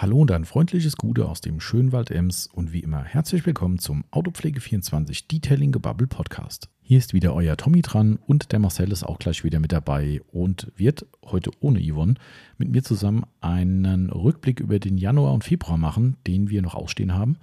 [0.00, 3.78] Hallo und ein freundliches Gute aus dem schönen Wald Ems und wie immer herzlich willkommen
[3.78, 6.70] zum Autopflege24 Detailing Gebubble Podcast.
[6.80, 10.22] Hier ist wieder euer Tommy dran und der Marcel ist auch gleich wieder mit dabei
[10.32, 12.14] und wird heute ohne Yvonne
[12.56, 17.12] mit mir zusammen einen Rückblick über den Januar und Februar machen, den wir noch ausstehen
[17.12, 17.36] haben.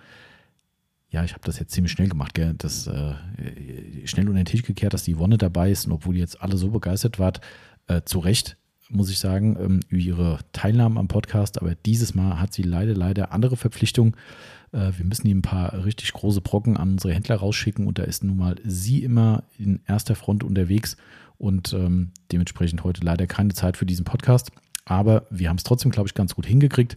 [1.12, 2.56] Ja, ich habe das jetzt ziemlich schnell gemacht, gell?
[2.58, 3.14] Das äh,
[4.06, 6.58] schnell unter den Tisch gekehrt, dass die Yvonne dabei ist und obwohl ihr jetzt alle
[6.58, 7.40] so begeistert wart,
[7.86, 8.58] äh, zu Recht
[8.90, 11.62] muss ich sagen, ähm, über ihre Teilnahme am Podcast.
[11.62, 14.16] Aber dieses Mal hat sie leider, leider andere Verpflichtungen.
[14.72, 18.04] Äh, wir müssen ihm ein paar richtig große Brocken an unsere Händler rausschicken und da
[18.04, 20.98] ist nun mal sie immer in erster Front unterwegs
[21.38, 24.52] und ähm, dementsprechend heute leider keine Zeit für diesen Podcast.
[24.86, 26.96] Aber wir haben es trotzdem, glaube ich, ganz gut hingekriegt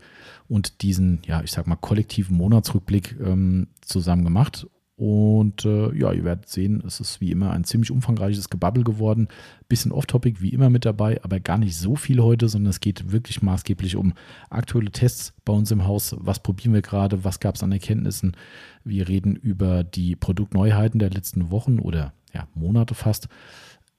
[0.48, 4.68] und diesen, ja, ich sag mal, kollektiven Monatsrückblick ähm, zusammen gemacht.
[5.00, 9.28] Und äh, ja, ihr werdet sehen, es ist wie immer ein ziemlich umfangreiches Gebabbel geworden.
[9.66, 13.10] Bisschen off-topic, wie immer mit dabei, aber gar nicht so viel heute, sondern es geht
[13.10, 14.12] wirklich maßgeblich um
[14.50, 16.14] aktuelle Tests bei uns im Haus.
[16.18, 17.24] Was probieren wir gerade?
[17.24, 18.36] Was gab es an Erkenntnissen?
[18.84, 23.28] Wir reden über die Produktneuheiten der letzten Wochen oder ja, Monate fast.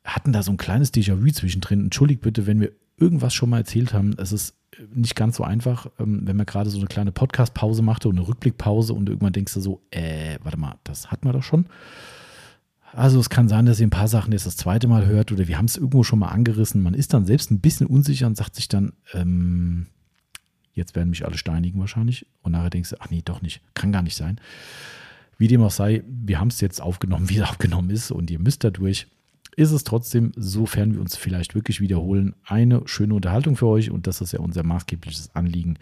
[0.04, 1.86] Hatten da so ein kleines Déjà-vu zwischendrin.
[1.86, 4.14] Entschuldigt bitte, wenn wir irgendwas schon mal erzählt haben.
[4.20, 4.61] Es ist
[4.94, 8.28] nicht ganz so einfach, ähm, wenn man gerade so eine kleine Podcast-Pause machte und eine
[8.28, 11.66] Rückblickpause und irgendwann denkst du so, äh, warte mal, das hatten wir doch schon.
[12.94, 15.48] Also es kann sein, dass ihr ein paar Sachen jetzt das zweite Mal hört oder
[15.48, 16.84] wir haben es irgendwo schon mal angerissen.
[16.84, 19.88] Man ist dann selbst ein bisschen unsicher und sagt sich dann, ähm,
[20.74, 22.26] jetzt werden mich alle steinigen wahrscheinlich.
[22.42, 24.42] Und nachher denkst du, ach nee, doch nicht, kann gar nicht sein.
[25.38, 28.40] Wie dem auch sei, wir haben es jetzt aufgenommen, wie es aufgenommen ist und ihr
[28.40, 29.08] müsst da durch
[29.56, 34.08] ist es trotzdem, sofern wir uns vielleicht wirklich wiederholen, eine schöne Unterhaltung für euch und
[34.08, 35.78] das ist ja unser maßgebliches Anliegen.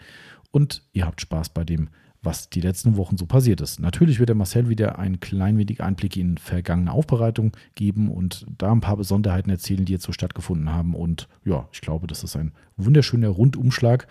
[0.50, 1.88] Und ihr habt Spaß bei dem,
[2.22, 3.80] was die letzten Wochen so passiert ist.
[3.80, 8.72] Natürlich wird der Marcel wieder ein klein wenig Einblick in vergangene Aufbereitung geben und da
[8.72, 10.94] ein paar Besonderheiten erzählen, die jetzt so stattgefunden haben.
[10.94, 14.06] Und ja, ich glaube, das ist ein wunderschöner Rundumschlag.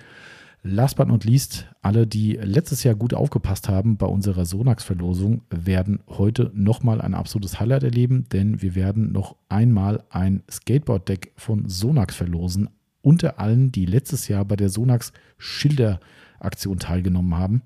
[0.61, 6.01] Last but not least, alle, die letztes Jahr gut aufgepasst haben bei unserer Sonax-Verlosung, werden
[6.07, 12.15] heute nochmal ein absolutes Highlight erleben, denn wir werden noch einmal ein Skateboard-Deck von Sonax
[12.15, 12.69] verlosen.
[13.01, 17.61] Unter allen, die letztes Jahr bei der Sonax Schilder-Aktion teilgenommen haben.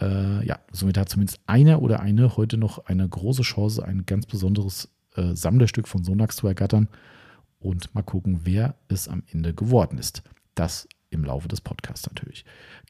[0.00, 4.26] Äh, ja, somit hat zumindest einer oder eine heute noch eine große Chance, ein ganz
[4.26, 6.88] besonderes äh, Sammlerstück von Sonax zu ergattern.
[7.60, 10.24] Und mal gucken, wer es am Ende geworden ist.
[10.56, 12.44] Das im Laufe des Podcasts natürlich.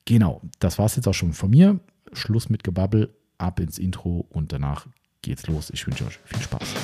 [0.04, 1.81] Genau, das war es jetzt auch schon von mir.
[2.12, 4.86] Schluss mit Gebabbel, ab ins Intro und danach
[5.22, 5.70] geht's los.
[5.70, 6.75] Ich wünsche euch viel Spaß.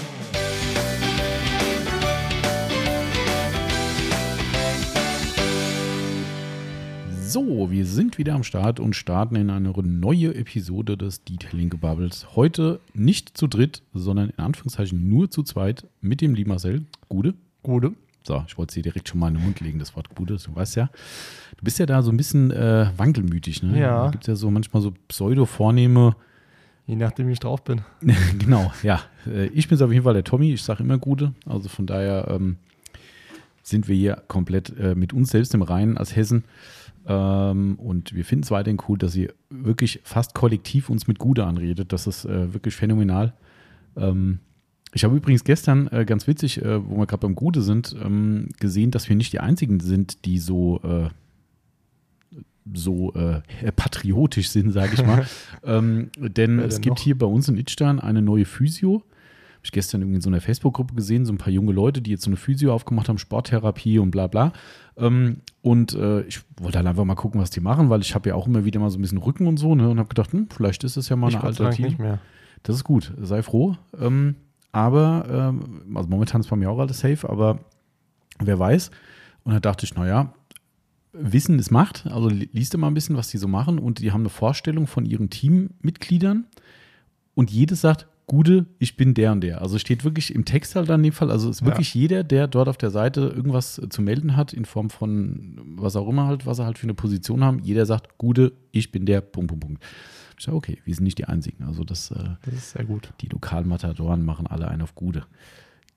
[7.29, 12.37] So, wir sind wieder am Start und starten in eine neue Episode des Detailing Gebubbles.
[12.37, 16.87] Heute nicht zu dritt, sondern in Anführungszeichen nur zu zweit mit dem lieben Marcel.
[17.09, 17.35] Gude.
[17.63, 17.95] Gude.
[18.27, 20.37] So, ich wollte sie direkt schon mal in den Mund legen, das Wort Gute.
[20.37, 20.91] Du weißt ja,
[21.57, 23.63] du bist ja da so ein bisschen äh, wankelmütig.
[23.63, 23.79] Ne?
[23.79, 24.05] Ja.
[24.05, 26.17] Da gibt es ja so manchmal so pseudo-vornehme.
[26.87, 27.83] Je nachdem, wie ich drauf bin.
[28.39, 29.01] genau, ja.
[29.27, 30.53] Äh, ich bin auf jeden Fall der Tommy.
[30.53, 31.35] Ich sage immer Gute.
[31.47, 32.57] Also von daher ähm,
[33.63, 36.45] sind wir hier komplett äh, mit uns selbst im Reinen als Hessen.
[37.07, 41.45] Ähm, und wir finden es weiterhin cool, dass ihr wirklich fast kollektiv uns mit Gute
[41.45, 41.93] anredet.
[41.93, 43.35] Das ist äh, wirklich phänomenal.
[43.97, 44.41] Ähm,
[44.97, 48.49] ich habe übrigens gestern, äh, ganz witzig, äh, wo wir gerade beim Gute sind, ähm,
[48.61, 51.11] gesehen, dass wir nicht die Einzigen sind, die so, äh,
[52.73, 53.43] so äh,
[53.73, 55.27] patriotisch sind, sage ich mal.
[55.65, 57.05] ähm, denn es gibt noch?
[57.05, 58.95] hier bei uns in Itstein eine neue Physio.
[58.95, 62.13] Habe ich gestern irgendwie in so einer Facebook-Gruppe gesehen, so ein paar junge Leute, die
[62.13, 64.55] jetzt so eine Physio aufgemacht haben, Sporttherapie und bla bla.
[64.97, 68.31] Ähm, und äh, ich wollte halt einfach mal gucken, was die machen, weil ich habe
[68.31, 69.91] ja auch immer wieder mal so ein bisschen Rücken und so, ne?
[69.91, 71.87] Und habe gedacht, hm, vielleicht ist es ja mal ich eine Alternative.
[71.87, 72.19] Nicht mehr.
[72.63, 73.77] Das ist gut, sei froh.
[74.01, 74.37] Ähm,
[74.77, 77.61] aber, ähm, also momentan ist bei mir auch alles safe, aber
[78.39, 78.91] wer weiß.
[79.43, 80.35] Und da dachte ich, naja,
[81.15, 82.07] Wissen ist Macht.
[82.07, 83.79] Also liest du mal ein bisschen, was die so machen.
[83.79, 86.45] Und die haben eine Vorstellung von ihren Teammitgliedern.
[87.35, 89.63] Und jedes sagt, Gute, ich bin der und der.
[89.63, 91.31] Also steht wirklich im Text halt an dem Fall.
[91.31, 92.01] Also ist wirklich ja.
[92.03, 96.07] jeder, der dort auf der Seite irgendwas zu melden hat, in Form von was auch
[96.07, 97.61] immer halt, was er halt für eine Position haben.
[97.61, 99.83] Jeder sagt, Gute, ich bin der, Punkt, Punkt, Punkt.
[100.39, 101.65] Ich sage, okay, wir sind nicht die Einzigen.
[101.65, 103.13] Also das, äh, das ist sehr gut.
[103.21, 105.25] Die Lokalmatadoren machen alle einen auf Gute.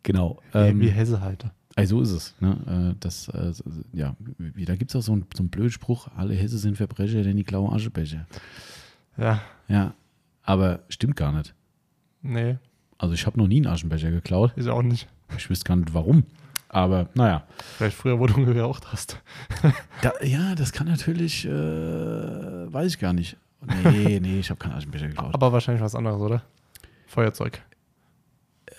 [0.04, 0.42] Genau.
[0.54, 1.46] Ähm, wie Hesse halt.
[1.76, 2.36] Also so ist es.
[2.40, 2.94] Ne?
[2.94, 3.54] Äh, das, äh,
[3.94, 4.16] ja,
[4.66, 7.38] da gibt es auch so einen, so einen blöden Spruch, alle Hesse sind Verbrecher, denn
[7.38, 8.28] die klauen Aschebecher.
[9.18, 9.42] Ja.
[9.68, 9.94] Ja,
[10.44, 11.54] aber stimmt gar nicht.
[12.22, 12.58] Nee.
[12.98, 14.54] Also ich habe noch nie einen Aschenbecher geklaut.
[14.56, 15.08] Ich auch nicht.
[15.38, 16.24] Ich wüsste gar nicht warum.
[16.70, 17.44] Aber naja.
[17.78, 19.22] Vielleicht früher, wo du geraucht hast.
[20.02, 23.38] da, ja, das kann natürlich, äh, weiß ich gar nicht.
[23.62, 25.34] Nee, nee, ich habe keinen Aschenbecher geklaut.
[25.34, 26.44] Aber wahrscheinlich was anderes, oder?
[27.08, 27.62] Feuerzeug.
[28.68, 28.74] Äh,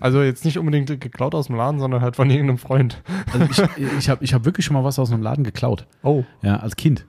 [0.00, 3.02] also jetzt nicht unbedingt geklaut aus dem Laden, sondern halt von irgendeinem Freund.
[3.32, 5.86] Also ich, ich habe ich hab wirklich schon mal was aus einem Laden geklaut.
[6.02, 6.24] Oh.
[6.42, 7.06] Ja, als Kind.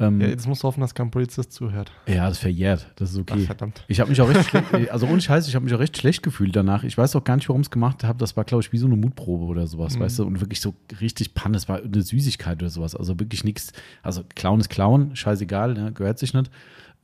[0.00, 1.92] Ähm, Ja, jetzt musst du hoffen, dass kein Polizist zuhört.
[2.08, 2.90] ja, das verjährt.
[2.96, 3.44] Das ist Ach, okay.
[3.46, 3.84] verdammt.
[3.86, 6.22] Ich habe mich auch recht schlecht, also ohne Scheiß, ich habe mich auch recht schlecht
[6.24, 6.82] gefühlt danach.
[6.82, 8.18] Ich weiß auch gar nicht, warum ich es gemacht habe.
[8.18, 10.00] Das war, glaube ich, wie so eine Mutprobe oder sowas, Mhm.
[10.00, 10.24] weißt du?
[10.24, 11.56] Und wirklich so richtig Panne.
[11.56, 12.96] Es war eine Süßigkeit oder sowas.
[12.96, 13.72] Also wirklich nichts.
[14.02, 15.92] Also Clown ist Clown, scheißegal, ne?
[15.92, 16.50] gehört sich nicht.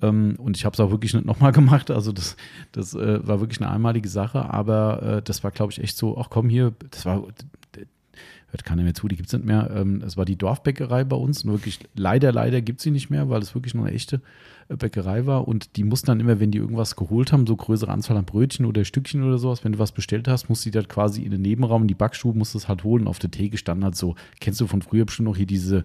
[0.03, 1.91] Ähm, und ich habe es auch wirklich nicht nochmal gemacht.
[1.93, 2.37] Also das,
[2.73, 4.51] das äh, war wirklich eine einmalige Sache.
[4.53, 7.23] Aber äh, das war, glaube ich, echt so, ach komm hier, das war,
[8.51, 9.71] hört keiner mehr zu, die gibt es nicht mehr.
[9.75, 11.45] Ähm, es war die Dorfbäckerei bei uns.
[11.45, 14.21] Und wirklich, leider, leider gibt es sie nicht mehr, weil es wirklich noch eine echte
[14.69, 15.47] äh, Bäckerei war.
[15.47, 18.67] Und die mussten dann immer, wenn die irgendwas geholt haben, so größere Anzahl an Brötchen
[18.67, 21.31] oder Stückchen oder sowas, wenn du was bestellt hast, musst du die dann quasi in
[21.31, 23.07] den Nebenraum, in die Backstube, musst du es halt holen.
[23.07, 25.85] Auf der Theke standen halt so, kennst du von früher bestimmt noch hier diese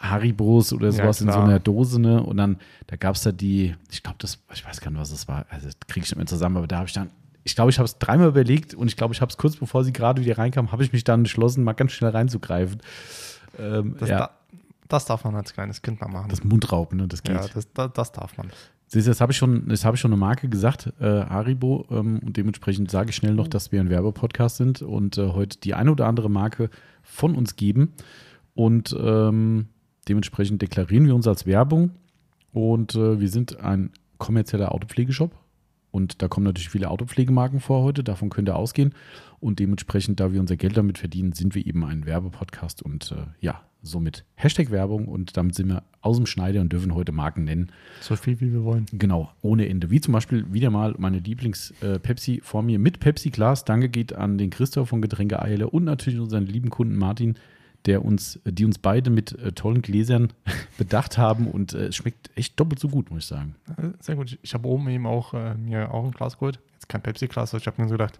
[0.00, 2.22] Haribros oder Ja, sowas in so einer Dose, ne?
[2.22, 5.10] Und dann, da gab es da die, ich glaube, das, ich weiß gar nicht, was
[5.10, 7.10] das war, also das kriege ich nicht mehr zusammen, aber da habe ich dann,
[7.44, 9.84] ich glaube, ich habe es dreimal überlegt und ich glaube, ich habe es kurz bevor
[9.84, 12.80] sie gerade wieder reinkam, habe ich mich dann entschlossen, mal ganz schnell reinzugreifen.
[13.58, 14.30] Ähm, Das, ja, da,
[14.88, 16.28] das darf man als kleines Kind mal machen.
[16.28, 17.08] das Mundraub, ne?
[17.08, 17.34] Das geht.
[17.34, 18.50] ja, das, das, das darf man.
[18.86, 22.18] Siehst du, jetzt habe ich schon, habe ich schon eine Marke gesagt, äh, Haribo, ähm,
[22.26, 25.74] und dementsprechend sage ich schnell noch, dass wir ein Werbepodcast sind und äh, heute die
[25.74, 26.70] eine oder andere Marke
[27.02, 27.92] von uns geben.
[28.54, 29.68] Und ähm,
[30.08, 31.92] dementsprechend deklarieren wir uns als Werbung.
[32.52, 35.32] Und äh, wir sind ein kommerzieller Autopflegeshop.
[35.90, 38.94] Und da kommen natürlich viele Autopflegemarken vor heute, davon könnt ihr ausgehen.
[39.40, 43.26] Und dementsprechend, da wir unser Geld damit verdienen, sind wir eben ein Werbepodcast und äh,
[43.40, 47.44] ja, somit Hashtag Werbung und damit sind wir aus dem Schneider und dürfen heute Marken
[47.44, 47.72] nennen.
[48.00, 48.86] So viel, wie wir wollen.
[48.92, 49.90] Genau, ohne Ende.
[49.90, 53.64] Wie zum Beispiel wieder mal meine Lieblings-Pepsi vor mir mit Pepsi-Glas.
[53.64, 57.36] Danke geht an den Christoph von Getränke Eile und natürlich unseren lieben Kunden Martin,
[57.86, 60.32] der uns, die uns beide mit äh, tollen Gläsern
[60.78, 63.54] bedacht haben und äh, es schmeckt echt doppelt so gut, muss ich sagen.
[63.76, 64.38] Äh, Sehr gut.
[64.42, 66.60] Ich habe oben eben auch äh, mir auch ein Glas geholt.
[66.74, 68.18] Jetzt kein Pepsi-Glas, aber ich habe mir so gedacht,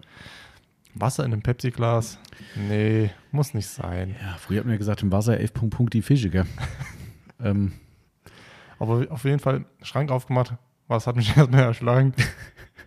[0.93, 2.19] Wasser in einem Pepsi-Glas?
[2.55, 4.15] Nee, muss nicht sein.
[4.21, 6.45] Ja, früher hat man ja gesagt, im Wasser 11 Punkt, Punkt die Fische, gell?
[7.43, 7.73] ähm,
[8.79, 10.55] Aber auf jeden Fall Schrank aufgemacht.
[10.87, 12.13] Was hat mich erstmal erschlagen?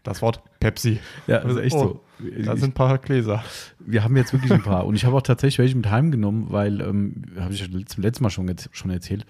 [0.04, 0.98] Das Wort Pepsi.
[1.26, 2.28] ja, also echt Oh, so.
[2.44, 3.42] Da sind ein paar Gläser.
[3.80, 4.86] Wir haben jetzt wirklich ein paar.
[4.86, 8.30] Und ich habe auch tatsächlich welche mit heimgenommen, weil, ähm, habe ich zum letzten Mal
[8.30, 9.26] schon, schon erzählt.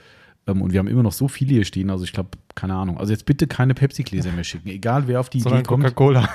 [0.47, 1.91] Ähm, und wir haben immer noch so viele hier stehen.
[1.91, 2.99] Also ich glaube, keine Ahnung.
[2.99, 4.69] Also jetzt bitte keine Pepsi-Gläser mehr schicken.
[4.69, 5.85] Egal, wer auf die Idee Sondern kommt.
[5.85, 6.29] Coca-Cola.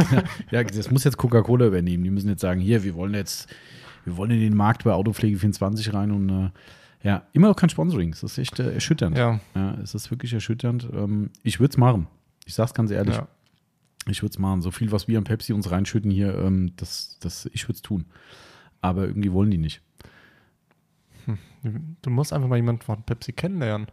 [0.50, 2.04] Ja, das muss jetzt Coca-Cola übernehmen.
[2.04, 3.48] Die müssen jetzt sagen, hier, wir wollen jetzt,
[4.04, 6.50] wir wollen in den Markt bei Autopflege 24 rein und äh,
[7.02, 8.10] ja, immer noch kein Sponsoring.
[8.12, 9.18] Das ist echt äh, erschütternd.
[9.18, 9.40] Ja.
[9.54, 10.88] Ja, es ist wirklich erschütternd.
[10.94, 12.06] Ähm, ich würde es machen.
[12.44, 13.16] Ich sag's ganz ehrlich.
[13.16, 13.26] ja.
[14.08, 14.62] Ich würde es machen.
[14.62, 17.82] So viel, was wir an Pepsi uns reinschütten hier, ähm, das, das, ich würde es
[17.82, 18.06] tun.
[18.80, 19.82] Aber irgendwie wollen die nicht.
[22.02, 23.88] Du musst einfach mal jemanden von Pepsi kennenlernen.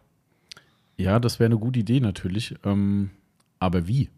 [0.96, 2.54] Ja, das wäre eine gute Idee natürlich.
[2.64, 3.10] Ähm,
[3.58, 4.08] aber wie?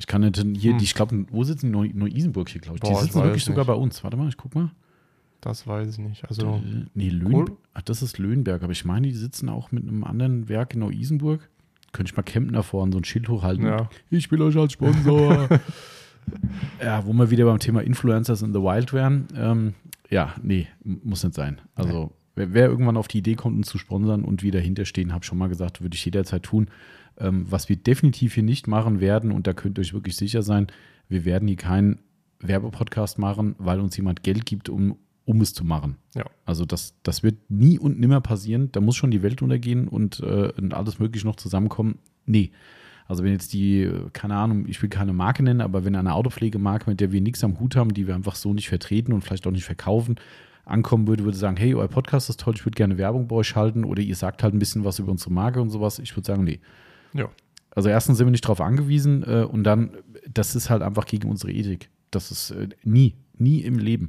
[0.00, 0.78] Ich kann nicht hier, Hm.
[0.78, 1.72] die, ich glaube, wo sitzen die?
[1.72, 2.80] Neu- Neu-Isenburg hier, glaube ich.
[2.80, 4.02] Die Boah, ich sitzen wirklich sogar bei uns.
[4.02, 4.72] Warte mal, ich guck mal.
[5.40, 6.24] Das weiß ich nicht.
[6.28, 7.52] Also, Äh, nee, Löhn.
[7.74, 10.80] Ach, das ist Löhnberg, aber ich meine, die sitzen auch mit einem anderen Werk in
[10.80, 11.48] Neu-Isenburg.
[11.92, 13.64] Könnte ich mal campen davor und so ein Schild hochhalten.
[13.64, 13.88] ja.
[14.10, 15.48] Ich will euch als Sponsor.
[16.82, 19.26] ja, wo wir wieder beim Thema Influencers in the Wild wären.
[19.34, 19.74] Ähm,
[20.10, 21.60] ja, nee, muss nicht sein.
[21.74, 25.24] Also, wer, wer irgendwann auf die Idee kommt, uns zu sponsern und wieder hinterstehen, habe
[25.24, 26.68] schon mal gesagt, würde ich jederzeit tun.
[27.18, 30.42] Ähm, was wir definitiv hier nicht machen werden, und da könnt ihr euch wirklich sicher
[30.42, 30.68] sein,
[31.08, 32.00] wir werden hier keinen
[32.40, 34.96] Werbepodcast machen, weil uns jemand Geld gibt, um,
[35.28, 35.98] um es zu machen.
[36.14, 36.24] Ja.
[36.46, 38.72] Also das, das wird nie und nimmer passieren.
[38.72, 41.98] Da muss schon die Welt untergehen und, äh, und alles möglich noch zusammenkommen.
[42.24, 42.50] Nee.
[43.06, 46.88] Also wenn jetzt die, keine Ahnung, ich will keine Marke nennen, aber wenn eine Autopflegemarke,
[46.88, 49.46] mit der wir nichts am Hut haben, die wir einfach so nicht vertreten und vielleicht
[49.46, 50.16] auch nicht verkaufen,
[50.64, 53.48] ankommen würde, würde sagen, hey, euer Podcast ist toll, ich würde gerne Werbung bei euch
[53.48, 55.98] schalten oder ihr sagt halt ein bisschen was über unsere Marke und sowas.
[55.98, 56.58] Ich würde sagen, nee.
[57.12, 57.28] Ja.
[57.70, 59.90] Also erstens sind wir nicht darauf angewiesen äh, und dann,
[60.32, 61.90] das ist halt einfach gegen unsere Ethik.
[62.10, 64.08] Das ist äh, nie, nie im Leben.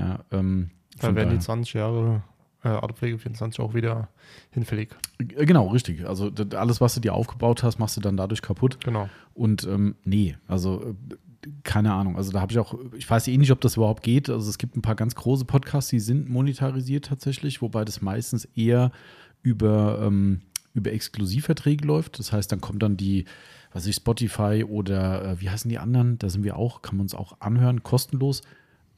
[0.00, 2.22] Ja, ähm, Da von werden die daher- 20 Jahre
[2.62, 4.08] äh, Autopflege 24 auch wieder
[4.50, 4.90] hinfällig.
[5.18, 6.06] Äh, Genau, richtig.
[6.06, 8.78] Also alles, was du dir aufgebaut hast, machst du dann dadurch kaputt.
[8.84, 9.08] Genau.
[9.34, 10.94] Und ähm, nee, also äh,
[11.62, 12.16] keine Ahnung.
[12.16, 14.28] Also da habe ich auch, ich weiß eh nicht, ob das überhaupt geht.
[14.28, 18.44] Also es gibt ein paar ganz große Podcasts, die sind monetarisiert tatsächlich, wobei das meistens
[18.54, 18.90] eher
[19.42, 20.42] über, ähm,
[20.74, 22.18] über Exklusivverträge läuft.
[22.18, 23.24] Das heißt, dann kommt dann die,
[23.72, 26.18] was weiß ich, Spotify oder äh, wie heißen die anderen?
[26.18, 28.42] Da sind wir auch, kann man uns auch anhören, kostenlos.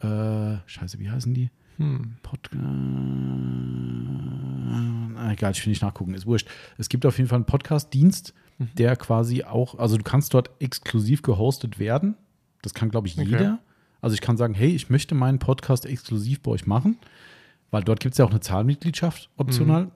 [0.03, 1.51] Äh, scheiße, wie heißen die?
[1.79, 2.15] Hm.
[2.23, 2.63] Podcast.
[5.17, 6.49] Ah, egal, ich will nicht nachgucken, ist wurscht.
[6.79, 8.35] Es gibt auf jeden Fall einen Podcast-Dienst,
[8.77, 12.17] der quasi auch, also du kannst dort exklusiv gehostet werden.
[12.63, 13.29] Das kann, glaube ich, Okay.
[13.29, 13.59] jeder.
[14.01, 16.97] Also ich kann sagen, hey, ich möchte meinen Podcast exklusiv bei euch machen,
[17.71, 19.91] weil dort gibt es ja auch eine Zahlmitgliedschaft optional.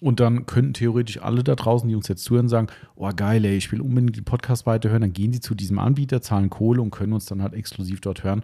[0.00, 3.56] Und dann könnten theoretisch alle da draußen, die uns jetzt zuhören, sagen, oh geil, ey,
[3.56, 5.02] ich will unbedingt den Podcast weiterhören.
[5.02, 8.24] Dann gehen sie zu diesem Anbieter, zahlen Kohle und können uns dann halt exklusiv dort
[8.24, 8.42] hören.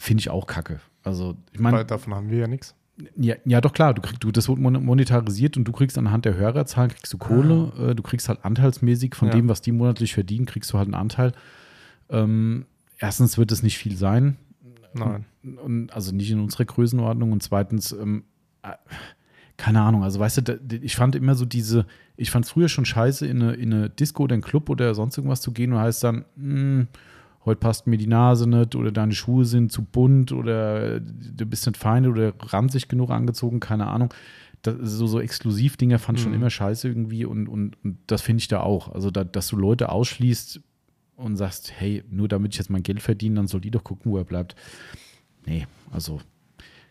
[0.00, 0.80] Finde ich auch kacke.
[1.04, 2.74] Also, ich meine, davon haben wir ja nichts.
[3.16, 6.24] Ja, ja, doch klar, du kriegst, du, das wird mon- monetarisiert und du kriegst anhand
[6.26, 9.34] der Hörerzahlen kriegst du Kohle, äh, du kriegst halt anteilsmäßig von Ja.
[9.34, 11.32] dem, was die monatlich verdienen, kriegst du halt einen Anteil.
[12.10, 12.66] Ähm,
[12.98, 14.36] erstens wird es nicht viel sein,
[14.92, 15.24] Nein.
[15.64, 18.24] und also nicht in unserer Größenordnung und zweitens, ähm,
[18.62, 18.72] äh,
[19.56, 22.68] keine Ahnung, also weißt du, da, ich fand immer so diese, ich fand es früher
[22.68, 25.72] schon scheiße, in eine, in eine Disco oder einen Club oder sonst irgendwas zu gehen
[25.72, 26.88] und heißt dann, hm,
[27.44, 31.66] heute passt mir die Nase nicht oder deine Schuhe sind zu bunt oder du bist
[31.66, 34.12] nicht fein oder ranzig genug angezogen, keine Ahnung.
[34.62, 36.38] Das, so, so Exklusivdinger fand ich schon Mhm.
[36.38, 38.92] immer scheiße irgendwie und, und, und das finde ich da auch.
[38.92, 40.60] Also, da, dass du Leute ausschließt
[41.16, 44.12] und sagst, hey, nur damit ich jetzt mein Geld verdiene, dann soll die doch gucken,
[44.12, 44.54] wo er bleibt.
[45.46, 46.20] Nee, also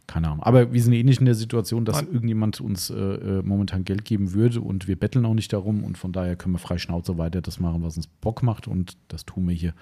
[0.07, 0.41] keine Ahnung.
[0.41, 2.11] Aber wir sind eh nicht in der Situation, dass Nein.
[2.11, 5.99] irgendjemand uns äh, äh, momentan Geld geben würde und wir betteln auch nicht darum und
[5.99, 9.25] von daher können wir frei Schnauze weiter das machen, was uns Bock macht und das
[9.25, 9.73] tun wir hier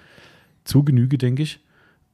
[0.68, 1.60] zur Genüge, denke ich.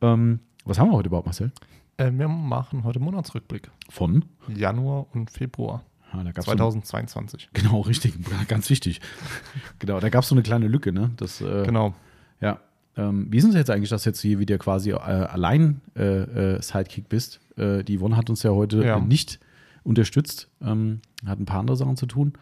[0.01, 1.53] Ähm, was haben wir heute überhaupt, Marcel?
[1.97, 3.71] Äh, wir machen heute Monatsrückblick.
[3.91, 4.25] Von?
[4.49, 5.83] Januar und Februar
[6.13, 7.43] Ah, da gab's 2022.
[7.43, 8.15] So, genau, richtig,
[8.47, 9.01] ganz wichtig.
[9.81, 11.11] genau, da gab es so eine kleine Lücke, ne?
[11.17, 11.95] Das, äh, Genau.
[12.41, 12.61] Ja.
[12.97, 16.55] Ähm, wie ist es jetzt eigentlich, dass du jetzt hier wieder quasi äh, allein äh,
[16.55, 17.41] äh, Sidekick bist?
[17.57, 18.99] Äh, die Yvonne hat uns ja heute Ja.
[18.99, 19.41] äh, nicht
[19.83, 22.35] unterstützt, ähm, hat ein paar andere Sachen zu tun.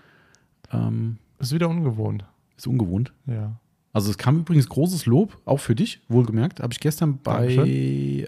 [0.71, 2.27] Ähm, Ist wieder ungewohnt.
[2.59, 3.15] ist ungewohnt.
[3.27, 3.53] Ja.
[3.93, 6.61] Also es kam übrigens großes Lob, auch für dich, wohlgemerkt.
[6.61, 8.23] Habe ich gestern bei äh.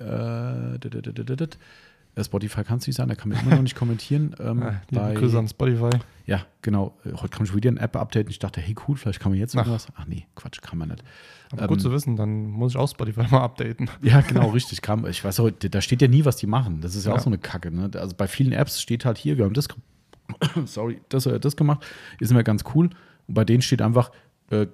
[2.17, 4.37] Äh, Spotify kann es nicht sein, da kann man immer noch nicht kommentieren.
[4.41, 5.91] Ähm, Äh, liebe bei, Grüße an Spotify.
[6.27, 6.97] ja, genau.
[7.05, 9.39] Äh, Heute kam schon wieder ein App-Update und ich dachte, hey cool, vielleicht kann man
[9.41, 9.61] jetzt Ach.
[9.61, 9.89] irgendwas.
[9.97, 11.03] Ach nee, Quatsch, kann man nicht.
[11.51, 13.91] Aber Ähm, gut zu wissen, dann muss ich auch Spotify mal updaten.
[14.03, 14.81] Ja, genau, richtig.
[14.83, 16.81] Kam, ich weiß heute, da steht ja nie, was die machen.
[16.83, 17.23] Das ist ja, auch Ja.
[17.23, 17.73] so eine Kacke.
[17.73, 17.91] Ne?
[17.95, 19.67] Also bei vielen Apps steht halt hier, wir haben das,
[20.67, 21.85] sorry, das oder das gemacht,
[22.21, 22.91] ist immer ganz cool.
[23.27, 24.13] Und bei denen steht einfach
[24.51, 24.67] äh,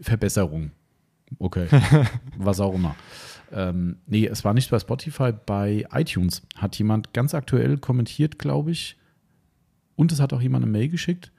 [0.00, 0.70] Verbesserung.
[1.38, 1.66] Okay,
[2.38, 2.96] was auch immer.
[3.52, 8.70] Ähm, nee, es war nicht bei Spotify, bei iTunes hat jemand ganz aktuell kommentiert, glaube
[8.72, 8.96] ich.
[9.96, 11.30] Und es hat auch jemand eine Mail geschickt,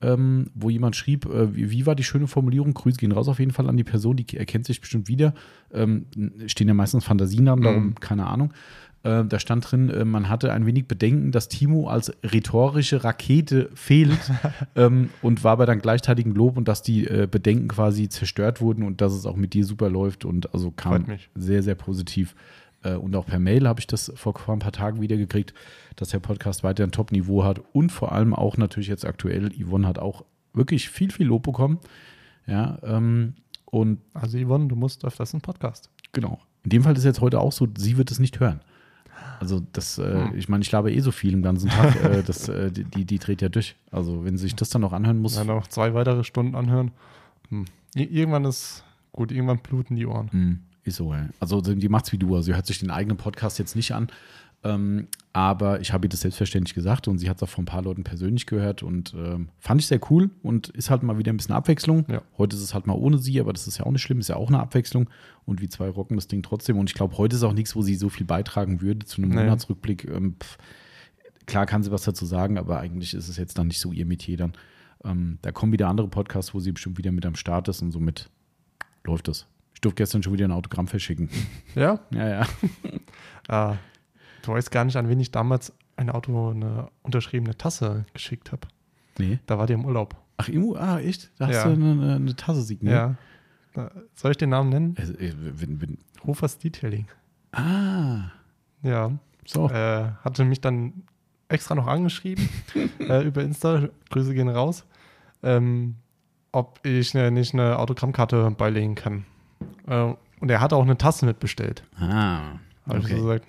[0.00, 2.74] ähm, wo jemand schrieb, äh, wie, wie war die schöne Formulierung?
[2.74, 5.34] Grüße gehen raus auf jeden Fall an die Person, die erkennt sich bestimmt wieder.
[5.72, 6.06] Ähm,
[6.46, 7.94] stehen ja meistens Fantasienamen, darum Mhm.
[7.96, 8.52] keine Ahnung.
[9.08, 13.70] Äh, da stand drin, äh, man hatte ein wenig Bedenken, dass Timo als rhetorische Rakete
[13.74, 14.18] fehlt
[14.76, 18.82] ähm, und war aber dann gleichzeitig Lob und dass die äh, Bedenken quasi zerstört wurden
[18.82, 22.34] und dass es auch mit dir super läuft und also kam sehr, sehr positiv.
[22.82, 25.54] Äh, und auch per Mail habe ich das vor, vor ein paar Tagen wieder gekriegt,
[25.96, 29.86] dass der Podcast weiter ein Top-Niveau hat und vor allem auch natürlich jetzt aktuell, Yvonne
[29.86, 31.78] hat auch wirklich viel, viel Lob bekommen.
[32.46, 33.34] Ja, ähm,
[33.64, 35.90] und Also Yvonne, du musst öfters einen Podcast.
[36.12, 36.40] genau.
[36.64, 38.60] In dem Fall ist jetzt heute auch so, sie wird es nicht hören.
[39.40, 40.36] Also das, äh, Hm.
[40.38, 43.18] ich meine, ich laber eh so viel im ganzen Tag, äh, das, äh, die, die,
[43.18, 43.76] dreht ja durch.
[43.92, 46.90] Also wenn sie sich das dann noch anhören muss, Dann noch zwei weitere Stunden anhören.
[47.50, 47.64] Hm.
[47.94, 48.82] Ir- Irgendwann ist
[49.12, 50.28] gut, irgendwann bluten die Ohren.
[50.32, 51.26] Mm, ist so, ey.
[51.40, 52.34] Also die macht's wie du.
[52.34, 54.08] Also sie hört sich den eigenen Podcast jetzt nicht an.
[54.64, 55.06] Ähm,
[55.38, 57.82] aber ich habe ihr das selbstverständlich gesagt und sie hat es auch von ein paar
[57.82, 61.36] Leuten persönlich gehört und ähm, fand ich sehr cool und ist halt mal wieder ein
[61.36, 62.04] bisschen Abwechslung.
[62.08, 62.22] Ja.
[62.38, 64.26] Heute ist es halt mal ohne sie, aber das ist ja auch nicht schlimm, ist
[64.28, 65.08] ja auch eine Abwechslung
[65.44, 67.82] und wir zwei rocken das Ding trotzdem und ich glaube, heute ist auch nichts, wo
[67.82, 69.36] sie so viel beitragen würde zu einem Nee.
[69.44, 70.08] Monatsrückblick.
[70.10, 70.34] Ähm,
[71.46, 74.06] klar kann sie was dazu sagen, aber eigentlich ist es jetzt dann nicht so ihr
[74.06, 74.54] Metier dann.
[75.04, 77.92] Ähm, da kommen wieder andere Podcasts, wo sie bestimmt wieder mit am Start ist und
[77.92, 78.28] somit
[79.04, 79.46] läuft das.
[79.72, 81.28] Ich durfte gestern schon wieder ein Autogramm verschicken.
[81.76, 82.00] Ja?
[82.10, 82.28] Ja,
[83.48, 83.72] ja.
[83.72, 83.76] Äh,
[84.42, 88.68] du weißt gar nicht, an wen ich damals ein Auto eine unterschriebene Tasse geschickt habe.
[89.18, 89.38] Nee.
[89.46, 90.16] Da war die im Urlaub.
[90.36, 91.30] Ach, Imu, ah, echt?
[91.38, 91.64] Da hast Ja.
[91.64, 93.16] du eine, eine, Tasse signiert?
[93.74, 93.90] Ja.
[94.14, 94.94] Soll ich den Namen nennen?
[94.98, 97.06] Also, äh, wenn, wenn, Hofers Detailing.
[97.52, 98.30] ah,
[98.82, 99.12] Ja.
[99.46, 99.68] so.
[99.68, 101.02] Äh, hatte mich dann
[101.48, 102.48] extra noch angeschrieben
[103.00, 103.88] äh, über Insta.
[104.10, 104.84] Grüße gehen raus.
[105.42, 105.96] Ähm,
[106.52, 109.24] ob ich ne, nicht eine Autogrammkarte beilegen kann.
[109.86, 111.82] Äh, und er hat auch eine Tasse mitbestellt.
[111.98, 112.52] Ah,
[112.86, 113.16] Habe ich okay.
[113.16, 113.46] so gesagt,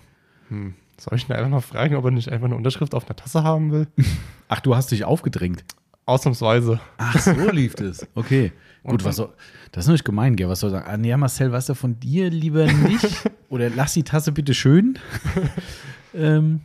[0.50, 3.16] hm, soll ich ihn einfach mal fragen, ob er nicht einfach eine Unterschrift auf einer
[3.16, 3.88] Tasse haben will?
[4.50, 5.64] Ach, du hast dich aufgedrängt.
[6.06, 6.80] Ausnahmsweise.
[6.98, 8.06] Ach, so lief das.
[8.16, 8.52] Okay.
[8.84, 9.30] Gut, was soll,
[9.72, 10.50] das ist natürlich gemein, gell?
[10.50, 10.88] Was soll ich sagen?
[10.90, 13.30] Ah, nee, Marcel, weißt du, von dir lieber nicht?
[13.50, 14.98] Oder lass die Tasse bitte schön.
[16.14, 16.62] ähm,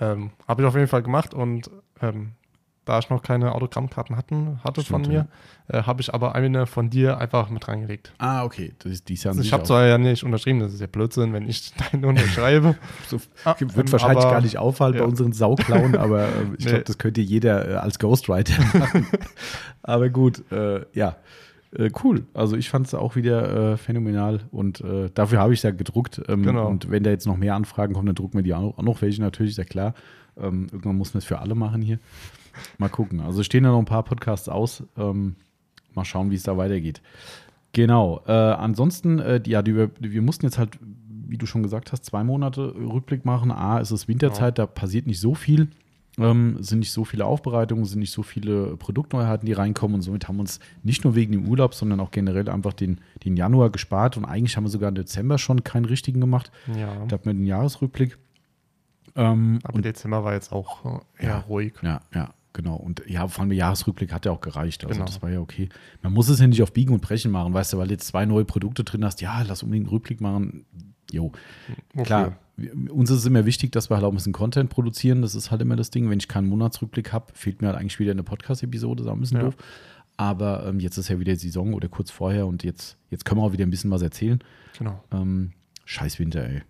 [0.00, 1.70] Ähm, Habe ich auf jeden Fall gemacht und
[2.00, 2.32] ähm,
[2.84, 5.28] da ich noch keine Autogrammkarten hatten, hatte Stimmt, von mir,
[5.68, 8.12] äh, habe ich aber eine von dir einfach mit reingelegt.
[8.18, 8.74] ah, okay.
[8.80, 10.80] Das ist, die ist ja an Also ich habe zwar ja nicht unterschrieben, das ist
[10.80, 12.76] ja Blödsinn, wenn ich deine unterschreibe.
[13.08, 15.04] So, Ah, wird ähm, wahrscheinlich aber- gar nicht auffallen bei ja.
[15.06, 16.70] unseren Sauklauen, aber äh, ich Nee.
[16.70, 19.06] glaube, das könnte jeder äh, als Ghostwriter machen.
[19.82, 21.16] aber gut, äh, ja.
[21.74, 22.26] Äh, cool.
[22.34, 24.84] Also ich fand es auch wieder äh, phänomenal und
[25.14, 26.20] dafür habe ich es ja gedruckt.
[26.28, 26.66] Ähm, Genau.
[26.68, 28.82] Und wenn da jetzt noch mehr Anfragen kommen, dann drucken wir die auch noch, auch
[28.82, 29.94] noch welche natürlich, ist ja klar.
[30.36, 31.98] Ähm, irgendwann muss man es für alle machen hier.
[32.78, 33.20] Mal gucken.
[33.20, 34.82] Also stehen da noch ein paar Podcasts aus.
[34.96, 35.36] Ähm,
[35.94, 37.02] mal schauen, wie es da weitergeht.
[37.72, 38.22] Genau.
[38.26, 40.78] Äh, ansonsten, äh, die, ja, die, wir mussten jetzt halt
[41.28, 43.50] wie du schon gesagt hast, zwei Monate Rückblick machen.
[43.50, 45.68] A, ist es Winterzeit, da passiert nicht so viel.
[46.18, 49.94] Ähm, sind nicht so viele Aufbereitungen, sind nicht so viele Produktneuheiten, die reinkommen.
[49.94, 53.00] Und somit haben wir uns nicht nur wegen dem Urlaub, sondern auch generell einfach den,
[53.24, 54.18] den Januar gespart.
[54.18, 56.52] Und eigentlich haben wir sogar im Dezember schon keinen richtigen gemacht.
[56.78, 57.06] Ja.
[57.06, 58.18] Da hatten wir den Jahresrückblick.
[59.16, 60.84] Ähm, Aber Dezember war jetzt auch
[61.18, 61.38] äh, eher Ja.
[61.38, 61.72] ruhig.
[61.82, 62.76] ja, ja, genau.
[62.76, 64.84] Und ja, vor allem der Jahresrückblick hat ja auch gereicht.
[64.84, 65.06] Also Genau.
[65.06, 65.68] das war ja okay.
[66.02, 68.06] Man muss es ja nicht auf Biegen und Brechen machen, weißt du, weil du jetzt
[68.06, 69.20] zwei neue Produkte drin hast.
[69.20, 70.64] Ja, lass unbedingt einen Rückblick machen.
[71.10, 71.32] Jo,
[71.94, 72.02] Okay.
[72.04, 72.36] klar.
[72.90, 75.22] Uns ist es immer wichtig, dass wir halt auch ein bisschen Content produzieren.
[75.22, 76.08] Das ist halt immer das Ding.
[76.10, 79.02] Wenn ich keinen Monatsrückblick habe, fehlt mir halt eigentlich wieder eine Podcast-Episode.
[79.02, 79.44] Das ist ein bisschen Ja.
[79.44, 79.56] doof.
[80.18, 83.44] Aber ähm, jetzt ist ja wieder Saison oder kurz vorher und jetzt, jetzt können wir
[83.44, 84.38] auch wieder ein bisschen was erzählen.
[84.78, 85.02] Genau.
[85.10, 85.52] Ähm,
[85.86, 86.62] scheiß Winter, ey.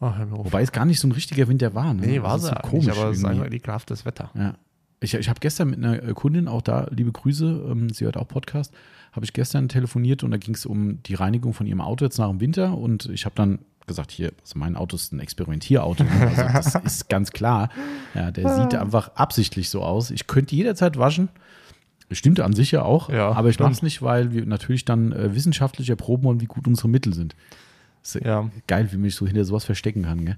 [0.00, 0.18] Ach.
[0.30, 1.94] Wobei es gar nicht so ein richtiger Winter war.
[1.94, 2.06] Ne?
[2.06, 4.30] nee, war Das sie ist so komisch, aber es ist einfach ekelhaftes Wetter.
[4.34, 4.54] Ja.
[5.00, 8.16] Ich, ich habe gestern mit einer äh, Kundin, auch da liebe Grüße, ähm, sie hört
[8.16, 8.74] auch Podcast,
[9.12, 12.18] habe ich gestern telefoniert und da ging es um die Reinigung von ihrem Auto jetzt
[12.18, 16.04] nach dem Winter und ich habe dann gesagt, hier, also mein Auto ist ein Experimentierauto,
[16.04, 16.10] ne?
[16.20, 17.70] also das ist ganz klar.
[18.14, 20.10] Ja, der sieht einfach absichtlich so aus.
[20.10, 21.28] Ich könnte jederzeit waschen.
[22.10, 25.12] Stimmt an sich ja auch, Ja, aber ich mache es nicht, weil wir natürlich dann
[25.12, 27.34] äh, wissenschaftlich erproben wollen, wie gut unsere Mittel sind.
[28.02, 28.48] Ist Ja.
[28.66, 30.24] Geil, wie man sich so hinter sowas verstecken kann.
[30.24, 30.36] Gell?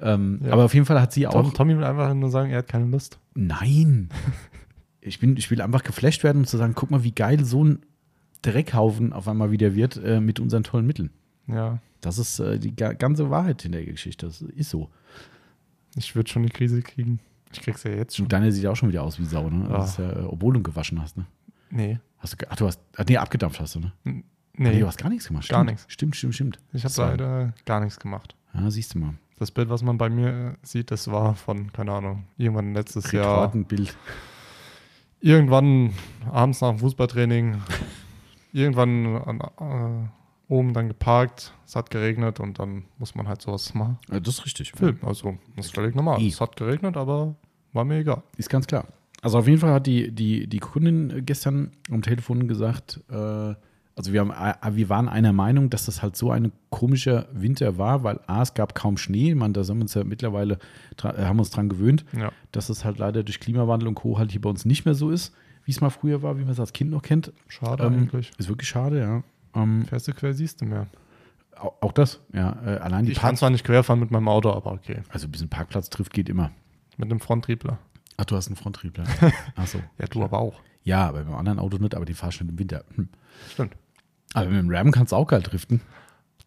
[0.00, 0.52] Ähm, Ja.
[0.52, 1.32] Aber auf jeden Fall hat sie auch.
[1.32, 3.18] Tom, Tommy will einfach nur sagen, er hat keine Lust.
[3.34, 4.08] Nein.
[5.08, 7.62] Ich, bin, ich will einfach geflasht werden, um zu sagen, guck mal, wie geil so
[7.62, 7.78] ein
[8.42, 11.10] Dreckhaufen auf einmal wieder wird äh, mit unseren tollen Mitteln.
[11.46, 14.26] Ja, Das ist äh, die ga ganze Wahrheit in der Geschichte.
[14.26, 14.90] Das ist so.
[15.94, 17.20] ich würde schon die Krise kriegen.
[17.52, 18.24] Ich krieg's ja jetzt schon.
[18.26, 19.68] Und deine sieht ja auch schon wieder aus wie Sau, ne?
[19.68, 21.26] Das ist ja, äh, obwohl du gewaschen hast, ne?
[21.70, 22.00] Nee.
[22.18, 23.92] Hast du, ach, du hast, ach, nee, abgedampft hast du, ne?
[24.02, 24.24] Nee,
[24.56, 25.48] Nee, du hast gar nichts gemacht.
[25.48, 25.84] Gar nichts.
[25.86, 26.58] Stimmt, stimmt, stimmt.
[26.72, 28.34] ich habe leider gar nichts gemacht.
[28.54, 29.14] Ja, siehst du mal.
[29.38, 33.36] Das Bild, was man bei mir sieht, das war von, keine Ahnung, irgendwann letztes Jahr.
[33.36, 33.96] Retortenbild.
[35.20, 35.92] Irgendwann
[36.30, 37.60] abends nach dem Fußballtraining,
[38.52, 43.74] irgendwann an, äh, oben dann geparkt, es hat geregnet und dann muss man halt sowas
[43.74, 43.98] machen.
[44.10, 44.72] Ja, das ist richtig.
[44.72, 45.00] Filmen.
[45.02, 46.20] Also, das ist völlig normal.
[46.20, 46.28] Eh.
[46.28, 47.34] Es hat geregnet, aber
[47.72, 48.22] war mir egal.
[48.36, 48.86] Ist ganz klar.
[49.22, 53.54] Also auf jeden Fall hat die, die, die Kundin gestern am Telefon gesagt, äh,
[53.96, 57.78] also wir, haben, äh, wir waren einer Meinung, dass das halt so ein komischer Winter
[57.78, 60.58] war, weil A, es gab kaum Schnee, man, da sind wir uns ja mittlerweile,
[61.02, 62.30] äh, haben uns dran gewöhnt, Ja.
[62.52, 64.18] dass es halt leider durch Klimawandel und Co.
[64.18, 66.50] halt hier bei uns nicht mehr so ist, wie es mal früher war, wie man
[66.52, 67.32] es als Kind noch kennt.
[67.48, 68.30] Schade Ähm, eigentlich.
[68.38, 69.22] Ist wirklich schade, ja.
[69.60, 70.86] Ähm, Fährst du quer, siehst du mehr.
[71.58, 72.54] auch, auch das, ja.
[72.66, 74.98] Äh, allein die Ich kann Park, zwar nicht querfahren mit meinem Auto, aber okay.
[75.08, 76.50] also ein bisschen Parkplatz trifft geht immer.
[76.98, 77.78] Mit dem Fronttriebler.
[78.18, 79.04] Ach, du hast einen Fronttriebler.
[79.56, 79.78] Ach so.
[79.98, 80.60] Ja, du aber auch.
[80.84, 82.84] Ja, bei meinem anderen Auto nicht, aber die fahrst schon im Winter.
[82.94, 83.08] Hm.
[83.50, 83.74] Stimmt.
[84.36, 85.80] Aber mit dem Ram kannst du auch geil driften.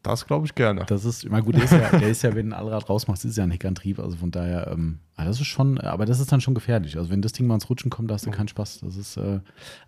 [0.03, 0.85] Das glaube ich gerne.
[0.85, 3.25] Das ist, meine, gut, der ist ja, der ist ja, wenn du ein Allrad rausmachst,
[3.25, 3.99] ist ja ein Heckantrieb.
[3.99, 6.97] Also von daher, ähm, ah, das ist schon, aber das ist dann schon gefährlich.
[6.97, 8.81] Also wenn das Ding mal ins Rutschen kommt, da hast du keinen Spaß.
[8.81, 9.39] Das ist, äh,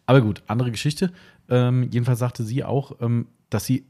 [0.07, 1.11] aber gut, andere Geschichte.
[1.47, 3.85] Ähm, jedenfalls sagte sie auch, ähm, dass sie,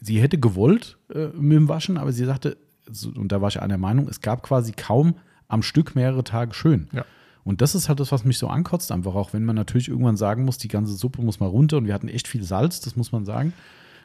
[0.00, 2.56] sie hätte gewollt äh, mit dem Waschen, aber sie sagte,
[3.14, 5.14] und da war ich einer Meinung, es gab quasi kaum
[5.46, 6.88] am Stück mehrere Tage schön.
[6.92, 7.04] Ja.
[7.50, 10.16] Und das ist halt das, was mich so ankotzt, einfach auch, wenn man natürlich irgendwann
[10.16, 12.94] sagen muss, die ganze Suppe muss mal runter und wir hatten echt viel Salz, das
[12.94, 13.52] muss man sagen.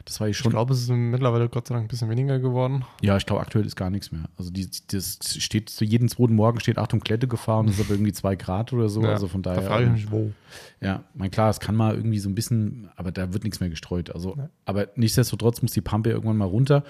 [0.04, 0.50] Das war ich Ich schon.
[0.50, 2.84] glaube, es ist mittlerweile Gott sei Dank ein bisschen weniger geworden.
[3.02, 4.24] Ja, ich glaube, aktuell ist gar nichts mehr.
[4.36, 7.94] Also die, das steht zu jedem zweiten Morgen steht Achtung, Klettegefahr und es ist aber
[7.94, 9.00] irgendwie zwei Grad oder so.
[9.02, 9.60] Ja, also von daher.
[9.62, 10.32] Da frage ich mich, wo.
[10.80, 13.68] Ja, mein klar, es kann mal irgendwie so ein bisschen, aber da wird nichts mehr
[13.68, 14.12] gestreut.
[14.12, 14.48] Also, Ja.
[14.64, 16.82] aber nichtsdestotrotz muss die Pampe irgendwann mal runter.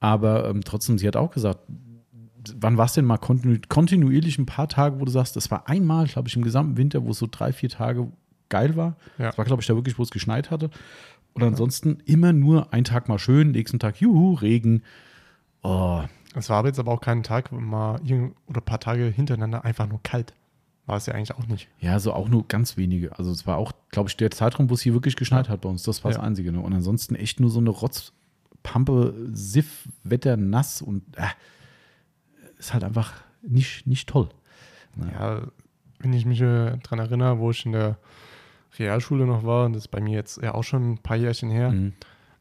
[0.00, 1.60] Aber ähm, trotzdem, sie hat auch gesagt,
[2.60, 5.68] wann war es denn mal kontinu kontinuierlich ein paar Tage, wo du sagst, das war
[5.68, 8.08] einmal, glaube ich, im gesamten Winter, wo es so drei, vier Tage
[8.48, 8.96] geil war.
[9.18, 9.26] Ja.
[9.26, 10.70] Das war, glaube ich, da wirklich, wo es geschneit hatte.
[11.34, 14.82] Und ansonsten immer nur ein Tag mal schön, nächsten Tag, juhu, Regen.
[15.62, 16.02] Oh,
[16.34, 18.00] Es war aber jetzt aber auch keinen Tag mal
[18.46, 20.34] oder ein paar Tage hintereinander einfach nur kalt.
[20.86, 21.68] War es ja eigentlich auch nicht.
[21.80, 23.16] Ja, so auch nur ganz wenige.
[23.18, 25.68] Also es war auch, glaube ich, der Zeitraum, wo es hier wirklich geschneit hat bei
[25.68, 25.82] uns.
[25.82, 26.24] Das war das Ja.
[26.24, 26.50] Einzige.
[26.50, 26.60] Ne?
[26.60, 31.24] Und ansonsten echt nur so eine Rotzpampe, Siff, Wetter, nass und äh,
[32.58, 34.28] ist halt einfach nicht, nicht toll.
[35.12, 35.42] Ja,
[36.00, 37.98] wenn ich mich äh, dran erinnere, wo ich in der
[38.78, 41.50] Realschule noch war, und das ist bei mir jetzt ja auch schon ein paar Jährchen
[41.50, 41.92] her, Mhm.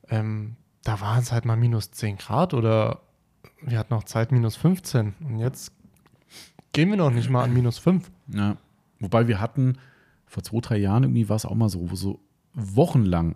[0.10, 3.02] ähm, da waren es halt mal minus 10 Grad oder
[3.62, 5.14] wir hatten auch Zeit minus 15.
[5.20, 5.72] Und jetzt
[6.74, 8.10] gehen wir noch nicht mal an minus 5.
[8.30, 8.58] Ja.
[9.00, 9.78] Wobei wir hatten,
[10.26, 12.20] vor zwei, drei Jahren irgendwie war es auch mal so, wo so
[12.54, 13.36] wochenlang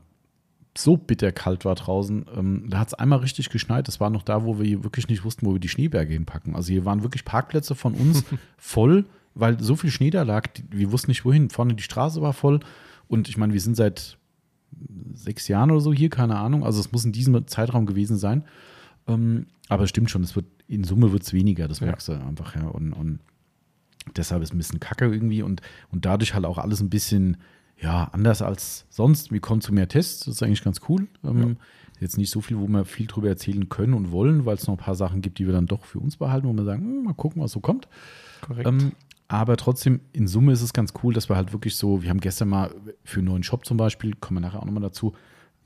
[0.78, 2.26] so bitterkalt war draußen.
[2.36, 3.88] Ähm, da hat es einmal richtig geschneit.
[3.88, 6.56] Das war noch da, wo wir wirklich nicht wussten, wo wir die Schneeberge hinpacken.
[6.56, 8.24] Also hier waren wirklich Parkplätze von uns
[8.58, 9.06] voll,
[9.36, 10.48] weil so viel Schnee da lag.
[10.70, 11.50] Wir wussten nicht wohin.
[11.50, 12.62] Vorne die Straße war voll.
[13.08, 14.18] Und ich meine, wir sind seit
[15.14, 16.64] sechs Jahren oder so hier, keine Ahnung.
[16.64, 18.46] Also es muss in diesem Zeitraum gewesen sein.
[19.08, 21.88] Ähm, aber es stimmt schon, es wird, in Summe wird es weniger, das Ja.
[21.88, 22.68] merkst du einfach, ja.
[22.68, 23.20] Und, und
[24.16, 27.38] deshalb ist ein bisschen kacke irgendwie und, und dadurch halt auch alles ein bisschen,
[27.82, 29.32] ja, anders als sonst.
[29.32, 31.08] Wir kommen zu mehr Tests, das ist eigentlich ganz cool.
[31.24, 31.58] Ähm,
[32.00, 34.74] Jetzt nicht so viel, wo wir viel drüber erzählen können und wollen, weil es noch
[34.74, 37.04] ein paar Sachen gibt, die wir dann doch für uns behalten, wo wir sagen, hm,
[37.04, 37.88] mal gucken, was so kommt.
[38.42, 38.68] Korrekt.
[38.68, 38.94] Ähm,
[39.28, 42.20] aber trotzdem, in Summe ist es ganz cool, dass wir halt wirklich so, wir haben
[42.20, 45.14] gestern mal für einen neuen Shop zum Beispiel, kommen wir nachher auch nochmal dazu,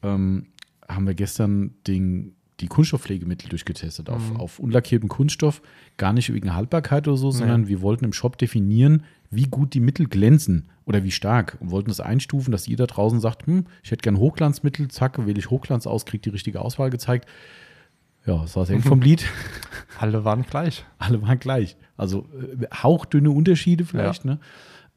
[0.04, 0.47] ähm,
[0.89, 4.36] haben wir gestern den, die Kunststoffpflegemittel durchgetestet auf, Mhm.
[4.38, 5.62] auf unlackierten Kunststoff,
[5.95, 7.38] gar nicht wegen Haltbarkeit oder so, Nee.
[7.38, 11.72] sondern wir wollten im Shop definieren, wie gut die Mittel glänzen oder wie stark und
[11.72, 15.50] wollten das einstufen, dass jeder draußen sagt, hm, ich hätte gern Hochglanzmittel, zack, wähle ich
[15.50, 17.28] Hochglanz aus, kriege die richtige Auswahl gezeigt.
[18.26, 19.26] Ja, das war das Ende vom Lied.
[20.00, 20.86] Alle waren gleich.
[20.98, 21.78] Alle waren gleich.
[21.98, 22.28] Also
[22.60, 24.40] äh, hauchdünne Unterschiede vielleicht, ne?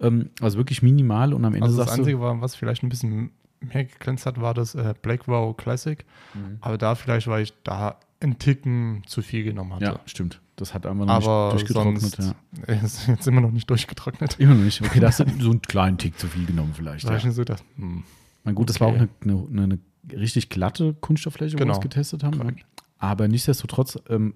[0.01, 3.31] Ähm, also wirklich minimal und am Ende Also das Einzige, war, was vielleicht ein bisschen
[3.61, 6.05] mehr geglänzt hat, war das äh, Black Wow Classic.
[6.35, 6.59] Mhm.
[6.61, 9.85] Aber da vielleicht, weil ich da einen Ticken zu viel genommen hatte.
[9.85, 10.41] ja, stimmt.
[10.59, 12.01] Das hat einfach noch Aber nicht durchgetrocknet.
[12.01, 12.35] sonst
[12.69, 12.75] Ja.
[12.85, 14.39] ist jetzt immer noch nicht durchgetrocknet.
[14.41, 14.83] Immer noch nicht.
[14.83, 17.05] Okay, da hast du so einen kleinen Tick zu viel genommen vielleicht.
[17.09, 17.19] Ja.
[17.19, 18.03] so gedacht, hm,
[18.45, 19.09] Mein gut, das war auch Okay.
[19.23, 19.79] eine, eine, eine
[20.19, 21.75] richtig glatte Kunststofffläche, wo wir Genau.
[21.77, 22.39] es getestet haben.
[22.39, 22.65] Korrekt.
[22.99, 24.35] Aber nichtsdestotrotz, ähm,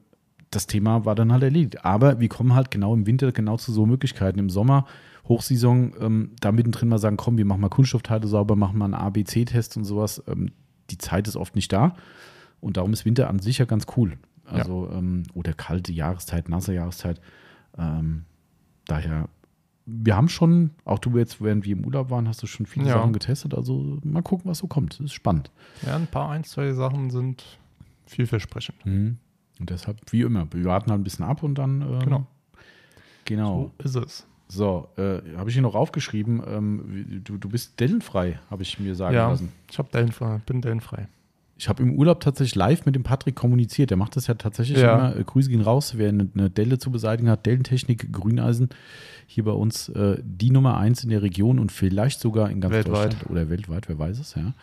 [0.50, 1.84] das Thema war dann halt erledigt.
[1.84, 4.38] Aber wir kommen halt genau im Winter genau zu so Möglichkeiten.
[4.38, 4.86] Im Sommer,
[5.26, 8.94] Hochsaison, ähm, da mittendrin mal sagen, komm, wir machen mal Kunststoffteile sauber, machen mal einen
[8.94, 10.22] A-B-C-Test und sowas.
[10.28, 10.50] Ähm,
[10.90, 11.96] die Zeit ist oft nicht da.
[12.60, 14.18] Und darum ist Winter an sich ja ganz cool.
[14.60, 17.20] Also, ähm, oder kalte Jahreszeit, nasse Jahreszeit.
[17.78, 18.24] Ähm,
[18.86, 19.28] daher,
[19.86, 22.86] wir haben schon, auch du jetzt, während wir im Urlaub waren, hast du schon viele
[22.88, 22.94] Ja.
[22.94, 23.54] Sachen getestet.
[23.54, 24.94] Also mal gucken, was so kommt.
[24.94, 25.50] Das ist spannend.
[25.84, 27.44] ja, ein paar, ein, zwei Sachen sind
[28.06, 28.84] vielversprechend.
[28.86, 29.16] Mhm.
[29.60, 31.82] Und deshalb, wie immer, wir warten halt ein bisschen ab und dann.
[31.82, 32.26] Ähm, Genau.
[33.24, 33.70] Genau.
[33.78, 34.26] So ist es.
[34.48, 38.94] So, äh, habe ich hier noch aufgeschrieben, ähm, du, du bist dellenfrei, habe ich mir
[38.94, 39.50] sagen Ja, lassen.
[39.70, 41.08] ich hab Dellenfrei, bin dellenfrei.
[41.56, 43.90] Ich habe im Urlaub tatsächlich live mit dem Patrick kommuniziert.
[43.90, 44.94] Der macht das ja tatsächlich Ja.
[44.94, 45.16] immer.
[45.16, 47.46] Äh, Grüße gehen raus, wer eine, eine Delle zu beseitigen hat.
[47.46, 48.70] Dellentechnik, Grüneisen.
[49.26, 52.74] Hier bei uns äh, die Nummer eins in der Region und vielleicht sogar in ganz
[52.74, 53.12] Weltweit.
[53.12, 54.54] Deutschland oder weltweit, wer weiß es, ja.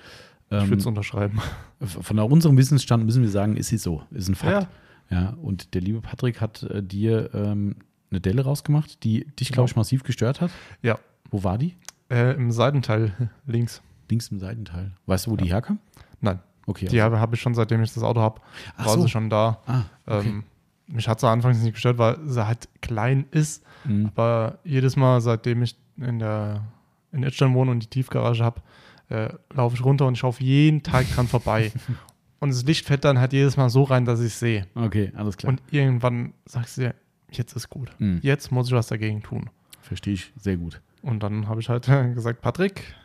[0.52, 1.40] Ich Ähm, würde es unterschreiben.
[1.80, 4.64] von unserem Wissensstand müssen wir sagen, ist es so, ist ein Fakt.
[4.64, 4.70] Ja.
[5.12, 7.78] Ja, und der liebe Patrick hat äh, dir ähm,
[8.12, 10.52] eine Delle rausgemacht, die dich, glaube ich, massiv gestört hat.
[10.84, 11.00] Ja.
[11.32, 11.76] Wo war die?
[12.12, 13.82] Äh, Im Seitenteil links.
[14.10, 14.92] Links im Seitenteil.
[15.06, 15.78] Weißt du, wo die herkam?
[16.22, 16.88] Nein, Okay.
[16.88, 18.42] die habe hab ich schon, seitdem ich das Auto habe,
[18.78, 19.02] war so.
[19.02, 19.60] sie schon da.
[19.66, 20.30] ah, okay.
[20.30, 20.44] Ähm,
[20.88, 23.64] mich hat sie anfangs nicht gestört, weil sie halt klein ist.
[23.86, 24.08] Mhm.
[24.08, 26.64] Aber jedes Mal, seitdem ich in der
[27.12, 28.62] in Edstein wohne und die Tiefgarage habe,
[29.10, 31.72] äh, laufe ich runter und ich laufe jeden Tag dran vorbei.
[32.40, 34.68] und das Licht fällt dann halt jedes Mal so rein, dass ich es sehe.
[34.76, 35.52] Okay, alles klar.
[35.52, 36.96] Und irgendwann sagst du dir,
[37.32, 37.90] jetzt ist gut.
[38.00, 38.20] Mhm.
[38.22, 39.50] Jetzt muss ich was dagegen tun.
[39.82, 40.82] Verstehe ich sehr gut.
[41.02, 42.96] Und dann habe ich halt gesagt, Patrick,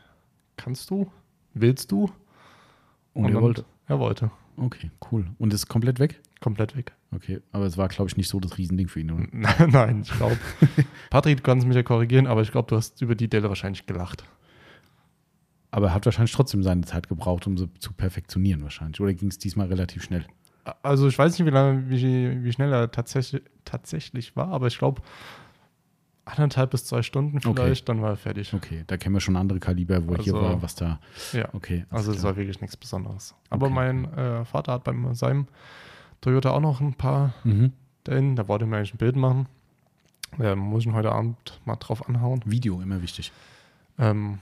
[0.56, 1.10] kannst du?
[1.54, 2.10] Willst du?
[3.14, 3.64] Und, er dann- wollte.
[3.86, 4.30] Er wollte.
[4.56, 5.26] Okay, cool.
[5.38, 6.20] Und ist komplett weg?
[6.40, 6.92] Komplett weg.
[7.12, 9.26] Okay, aber es war, glaube ich, nicht so das Riesending für ihn, oder?
[9.66, 10.38] Nein, ich glaube.
[11.10, 13.86] Patrick, du kannst mich ja korrigieren, aber ich glaube, du hast über die Delle wahrscheinlich
[13.86, 14.24] gelacht.
[15.70, 19.00] Aber er hat wahrscheinlich trotzdem seine Zeit gebraucht, um sie zu perfektionieren, wahrscheinlich.
[19.00, 20.24] Oder ging es diesmal relativ schnell?
[20.82, 24.78] Also ich weiß nicht, wie lange, wie, wie schnell er tatsächlich, tatsächlich war, aber ich
[24.78, 25.02] glaube
[26.26, 28.54] anderthalb bis zwei Stunden vielleicht, dann war er fertig.
[28.54, 30.98] Okay, da kennen wir schon andere Kaliber, wo hier Also, war, was da.
[31.32, 31.48] Ja.
[31.52, 33.34] Okay, Also es war wirklich nichts Besonderes.
[33.50, 33.74] Aber Okay.
[33.74, 35.46] mein äh, Vater hat bei seinem
[36.20, 37.72] Toyota auch noch ein paar Mhm.
[38.06, 38.36] Dellen.
[38.36, 39.46] Da wollte er mir eigentlich ein Bild machen.
[40.38, 42.40] Da muss ich ihn heute Abend mal drauf anhauen.
[42.44, 43.30] Video, immer wichtig.
[43.98, 44.38] Ähm,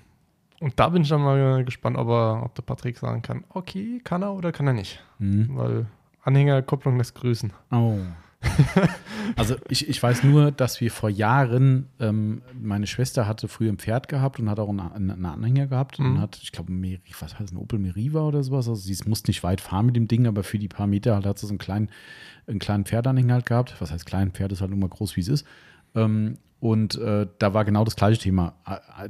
[0.61, 4.01] und da bin ich dann mal gespannt, ob, er, ob der Patrick sagen kann, okay,
[4.05, 5.03] kann er oder kann er nicht.
[5.19, 5.49] Mhm.
[5.57, 5.87] Weil
[6.23, 7.53] Anhängerkupplung lässt grüßen.
[7.73, 7.99] Oh.
[9.37, 13.79] also ich, ich weiß nur, dass wir vor Jahren, ähm, meine Schwester hatte früher ein
[13.79, 16.21] Pferd gehabt und hat auch einen, einen Anhänger gehabt und Mhm.
[16.21, 18.69] hat, ich glaube, Meri- was heißt ein Opel Meriva oder sowas.
[18.69, 21.27] Also sie musste nicht weit fahren mit dem Ding, aber für die paar Meter halt
[21.27, 21.89] hat sie so einen kleinen,
[22.47, 23.77] einen kleinen Pferdanhänger halt gehabt.
[23.81, 24.33] Was heißt klein?
[24.33, 25.47] Pferd ist halt nur mal groß, wie es ist.
[25.95, 28.55] Ähm, und äh, da war genau das gleiche Thema.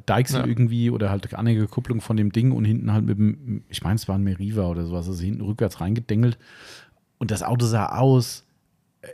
[0.07, 0.47] Deichsel Ja.
[0.47, 4.09] irgendwie oder halt Anhängerkupplung von dem Ding und hinten halt mit dem, ich meine, es
[4.09, 6.39] war ein Meriva oder sowas, also hinten rückwärts reingedengelt.
[7.19, 8.45] Und das Auto sah aus,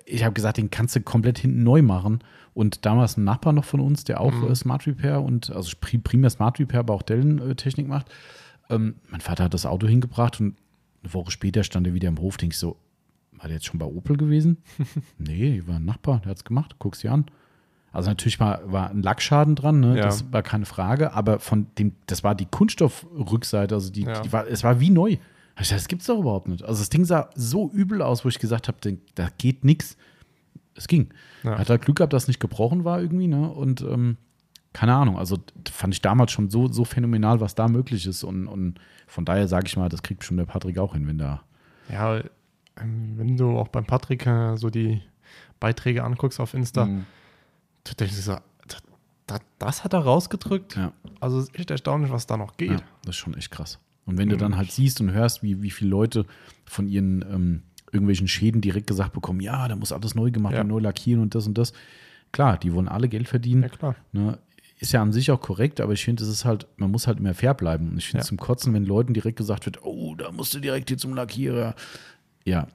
[0.06, 2.20] ich habe gesagt, den kannst du komplett hinten neu machen.
[2.54, 4.50] Und damals ein Nachbar noch von uns, der auch Mhm.
[4.50, 8.06] äh, Smart Repair und also pri- primär Smart Repair, aber auch Dellen-Technik macht.
[8.68, 10.56] Ähm, mein Vater hat das Auto hingebracht und
[11.04, 12.36] eine Woche später stand er wieder im Hof.
[12.36, 12.76] Denk ich so,
[13.32, 14.56] war der jetzt schon bei Opel gewesen?
[15.18, 17.26] nee, war ein Nachbar, der hat es gemacht, guck's dir an.
[17.92, 19.96] Also natürlich war, war ein Lackschaden dran, ne?
[19.96, 20.02] Ja.
[20.02, 24.20] das war keine Frage, aber von dem, das war die Kunststoffrückseite, also die, Ja.
[24.20, 25.16] die war, es war wie neu.
[25.58, 26.62] Hab Ich dachte, das gibt's doch überhaupt nicht.
[26.62, 28.78] Also das Ding sah so übel aus, wo ich gesagt habe,
[29.16, 29.96] da geht nichts.
[30.76, 31.08] Es ging.
[31.42, 31.58] Ja.
[31.58, 33.50] Hat halt Glück gehabt, dass es nicht gebrochen war irgendwie, ne?
[33.50, 34.18] Und ähm,
[34.72, 35.36] keine Ahnung, also
[35.68, 38.22] fand ich damals schon so, so phänomenal, was da möglich ist.
[38.22, 41.18] Und, und von daher sage ich mal, das kriegt schon der Patrick auch hin, wenn
[41.18, 41.42] da.
[41.90, 42.18] Ja,
[42.80, 45.02] ähm, wenn du auch beim Patrick äh, so die
[45.58, 47.04] Beiträge anguckst auf Insta, Mhm.
[47.82, 48.36] du denkst so,
[49.26, 50.76] das, das, hat er rausgedrückt.
[50.76, 50.92] Ja.
[51.18, 52.70] Also es ist echt erstaunlich, was da noch geht.
[52.70, 53.80] Ja, das ist schon echt krass.
[54.08, 56.24] Und wenn du dann halt siehst und hörst, wie, wie viele Leute
[56.64, 60.58] von ihren ähm, irgendwelchen Schäden direkt gesagt bekommen, ja, da muss alles neu gemacht Ja.
[60.58, 61.72] werden, neu lackieren und das und das.
[62.32, 63.62] Klar, die wollen alle Geld verdienen.
[63.62, 63.96] Ja, klar.
[64.12, 64.38] Ne?
[64.80, 67.18] Ist ja an sich auch korrekt, aber ich finde, es ist halt, man muss halt
[67.18, 67.90] immer fair bleiben.
[67.90, 68.28] Und ich finde es Ja.
[68.28, 71.74] zum Kotzen, wenn Leuten direkt gesagt wird, oh, da musst du direkt hier zum Lackierer.
[72.44, 72.68] Ja,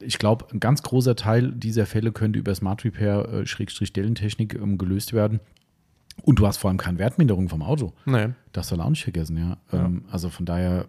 [0.00, 3.46] ich glaube, ein ganz großer Teil dieser Fälle könnte über Smart Repair, äh,
[4.54, 5.40] ähm, gelöst werden.
[6.22, 7.92] Und du hast vor allem keine Wertminderung vom Auto.
[8.06, 8.28] Nee.
[8.52, 9.56] Das soll auch nicht vergessen, ja.
[9.72, 9.84] Ja.
[9.86, 10.86] Ähm, also von daher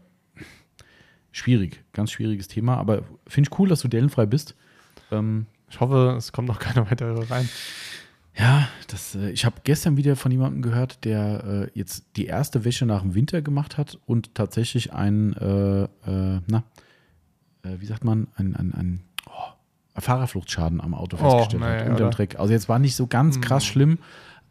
[1.31, 2.77] schwierig, ganz schwieriges Thema.
[2.77, 4.55] Aber finde ich cool, dass du dellenfrei bist.
[5.11, 7.49] Ähm, Ich hoffe, es kommt noch keiner weiter rein.
[8.37, 12.63] ja, das, äh, ich habe gestern wieder von jemandem gehört, der äh, jetzt die erste
[12.63, 16.63] Wäsche nach dem Winter gemacht hat und tatsächlich einen, äh, äh, na,
[17.63, 21.89] äh, wie sagt man, ein, ein, ein oh, Fahrerfluchtschaden am Auto Oh, festgestellt nee, hat,
[21.89, 22.11] unterm?
[22.11, 22.39] Dreck.
[22.39, 23.97] Also jetzt war nicht so ganz krass schlimm,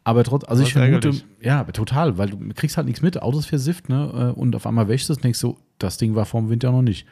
[0.05, 3.45] aber trotz, also Das ich vermute, ja, total, weil du kriegst halt nichts mit, Autos
[3.45, 6.25] versifft, ne, äh, und auf einmal wäschst du es und denkst so, das Ding war
[6.25, 7.05] vor dem Winter noch nicht.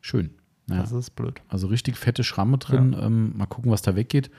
[0.00, 0.30] Schön.
[0.68, 0.82] Ja.
[0.82, 1.40] Das ist blöd.
[1.48, 2.94] Also richtig fette Schramme drin.
[3.00, 4.30] Ähm, mal gucken, was da weggeht.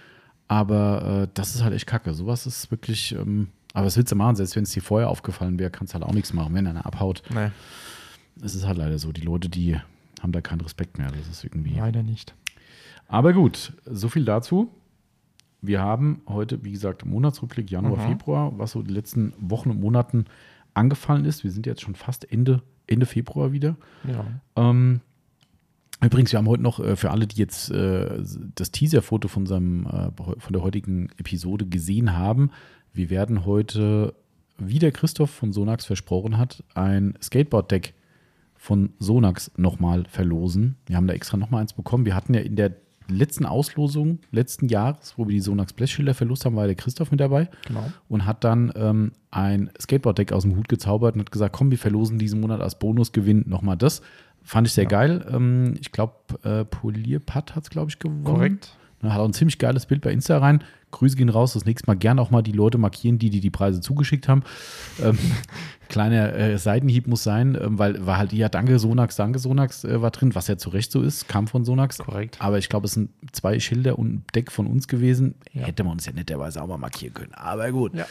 [0.47, 2.13] Aber äh, das ist halt echt kacke.
[2.13, 3.13] Sowas ist wirklich.
[3.13, 4.35] Ähm, aber was willst du machen?
[4.35, 6.85] Selbst wenn es dir vorher aufgefallen wäre, kannst du halt auch nichts machen, wenn einer
[6.85, 7.23] abhaut.
[7.33, 7.49] Nee,
[8.43, 9.11] Es ist halt leider so.
[9.11, 9.77] Die Leute, die
[10.21, 11.07] haben da keinen Respekt mehr.
[11.11, 11.75] Das ist irgendwie.
[11.75, 12.35] leider nicht.
[13.07, 14.69] Aber gut, so viel dazu.
[15.61, 18.09] Wir haben heute, wie gesagt, Monatsrückblick Januar, Mhm.
[18.11, 20.25] Februar, was so die letzten Wochen und Monaten
[20.73, 21.43] angefallen ist.
[21.43, 23.75] Wir sind jetzt schon fast Ende, Ende Februar wieder.
[24.07, 24.25] Ja.
[24.55, 25.01] Ähm,
[26.01, 28.21] übrigens, wir haben heute noch äh, für alle, die jetzt äh,
[28.55, 32.51] das Teaser-Foto von, unserem, äh, von der heutigen Episode gesehen haben,
[32.93, 34.13] wir werden heute,
[34.57, 37.93] wie der Christoph von Sonax versprochen hat, ein Skateboard-Deck
[38.55, 40.75] von Sonax nochmal verlosen.
[40.85, 42.05] Wir haben da extra nochmal eins bekommen.
[42.05, 42.75] Wir hatten ja in der
[43.09, 47.19] letzten Auslosung letzten Jahres, wo wir die Sonax Blechschilder verlost haben, war der Christoph mit
[47.19, 47.83] dabei Genau.
[48.07, 51.77] und hat dann ähm, ein Skateboard-Deck aus dem Hut gezaubert und hat gesagt, komm, wir
[51.77, 54.01] verlosen diesen Monat als Bonusgewinn nochmal das.
[54.43, 54.89] Fand ich sehr Ja.
[54.89, 55.25] geil.
[55.31, 58.23] Ähm, ich glaube, äh, Polierpad hat es, glaube ich, gewonnen.
[58.23, 58.75] Korrekt.
[59.01, 60.63] Ne, Hat auch ein ziemlich geiles Bild bei Insta rein.
[60.91, 61.53] Grüße gehen raus.
[61.53, 64.43] Das nächste Mal gern auch mal die Leute markieren, die die, die Preise zugeschickt haben.
[65.01, 65.17] Ähm,
[65.89, 70.01] kleiner äh, Seitenhieb muss sein, ähm, weil war halt, ja, danke Sonax, danke Sonax äh,
[70.01, 71.97] war drin, was ja zu Recht so ist, kam von Sonax.
[71.97, 72.37] Korrekt.
[72.39, 75.35] Aber ich glaube, es sind zwei Schilder und ein Deck von uns gewesen.
[75.53, 75.63] Ja.
[75.63, 77.33] Hätte man uns ja netterweise auch mal markieren können.
[77.33, 77.93] Aber gut.
[77.95, 78.05] Ja.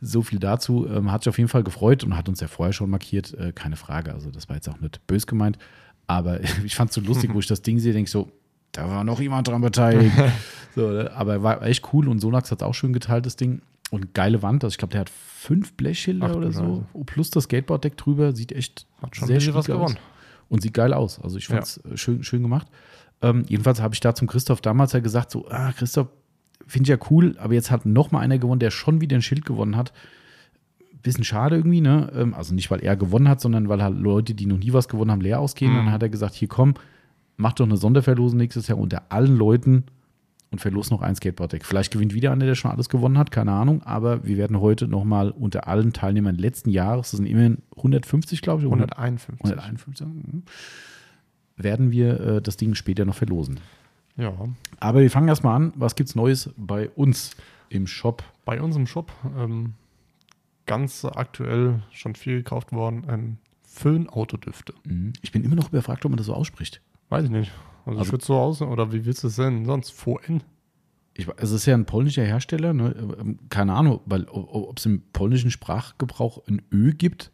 [0.00, 0.86] So viel dazu.
[0.88, 3.34] Ähm, hat sich auf jeden Fall gefreut und hat uns ja vorher schon markiert.
[3.34, 4.12] Äh, keine Frage.
[4.12, 5.58] Also, das war jetzt auch nicht bös gemeint.
[6.06, 8.30] Aber ich fand es so lustig, wo ich das Ding sehe, denke ich so,
[8.72, 10.14] da war noch jemand dran beteiligt.
[10.74, 11.10] so, ne?
[11.14, 13.62] aber war echt cool und Sonax hat es auch schön geteilt, das Ding.
[13.90, 14.64] Und geile Wand.
[14.64, 16.60] Also, ich glaube, der hat fünf Blechschilder oder so.
[16.60, 16.84] Scheiße.
[16.92, 18.34] Oh, Plus das Skateboard-Deck drüber.
[18.36, 19.92] Sieht echt Hat schon sehr bisschen was schick aus.
[19.92, 19.98] gewonnen.
[20.50, 21.18] Und sieht geil aus.
[21.22, 22.66] Also, ich fand es schön, schön gemacht.
[23.22, 26.08] Ähm, jedenfalls habe ich da zum Christoph damals ja gesagt: so, ah, Christoph,
[26.66, 29.22] finde ich ja cool, aber jetzt hat noch mal einer gewonnen, der schon wieder ein
[29.22, 29.94] Schild gewonnen hat.
[31.02, 32.12] Bisschen schade irgendwie, ne?
[32.14, 34.88] Ähm, Also nicht, weil er gewonnen hat, sondern weil halt Leute, die noch nie was
[34.88, 35.72] gewonnen haben, leer ausgehen.
[35.72, 35.76] Mhm.
[35.76, 36.74] Dann hat er gesagt: Hier komm,
[37.38, 39.84] mach doch eine Sonderverlosung nächstes Jahr unter allen Leuten
[40.50, 41.64] und verlos noch ein Skateboard-Deck.
[41.64, 43.82] Vielleicht gewinnt wieder einer, der schon alles gewonnen hat, keine Ahnung.
[43.82, 48.42] Aber wir werden heute noch mal unter allen Teilnehmern letzten Jahres, das sind immerhin 150,
[48.42, 49.44] glaube ich, 100 151.
[49.44, 50.42] 151, mhm,
[51.56, 53.60] werden wir äh, das Ding später noch verlosen.
[54.16, 54.32] Ja.
[54.80, 55.72] Aber wir fangen erstmal an.
[55.76, 57.36] Was gibt's Neues bei uns
[57.68, 58.24] im Shop?
[58.44, 59.74] Bei uns im Shop ähm,
[60.66, 63.06] ganz aktuell schon viel gekauft worden.
[63.08, 64.74] Ähm, Föhn-Autodüfte.
[64.84, 65.12] Mhm.
[65.22, 66.80] Ich bin immer noch überfragt, ob man das so ausspricht.
[67.08, 67.52] Weiß ich nicht.
[67.86, 69.90] Also, Also- ich würde so aus, oder wie willst du es denn sonst?
[69.90, 70.42] VN?
[71.14, 72.94] Ich, es ist ja ein polnischer Hersteller, ne?
[73.20, 77.32] Ähm, keine Ahnung, weil ob es im polnischen Sprachgebrauch ein Ö gibt,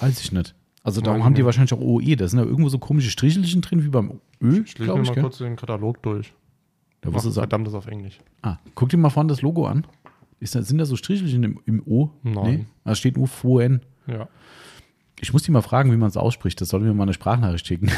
[0.00, 0.54] weiß ich nicht.
[0.82, 2.16] Also darum haben die wahrscheinlich auch OE.
[2.16, 5.14] Da sind ja irgendwo so komische Strichelchen drin, wie beim Ö, Ich lese mir mal
[5.14, 5.22] gell?
[5.22, 6.32] kurz den Katalog durch.
[7.00, 7.44] Da wirst du sagen.
[7.44, 8.18] verdammt das auf Englisch.
[8.42, 9.86] Ah, guck dir mal vorne das Logo an.
[10.40, 12.10] Ist da, sind da so Strichelchen im, im O?
[12.22, 12.66] Nein.
[12.84, 13.80] Da steht nur VN.
[14.06, 14.28] Ja.
[15.20, 16.60] Ich muss die mal fragen, wie man es ausspricht.
[16.60, 17.90] Das soll mir mal eine Sprachnachricht schicken.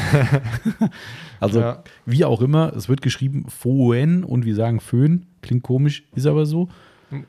[1.39, 1.83] also, Ja.
[2.05, 5.25] wie auch immer, es wird geschrieben Foen und wir sagen Föhn.
[5.41, 6.69] Klingt komisch, ist aber so.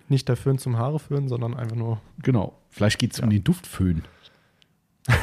[0.08, 2.56] Nicht der Föhn zum Haare föhnen, sondern einfach nur Genau.
[2.68, 4.02] Vielleicht geht es um den Duftföhn.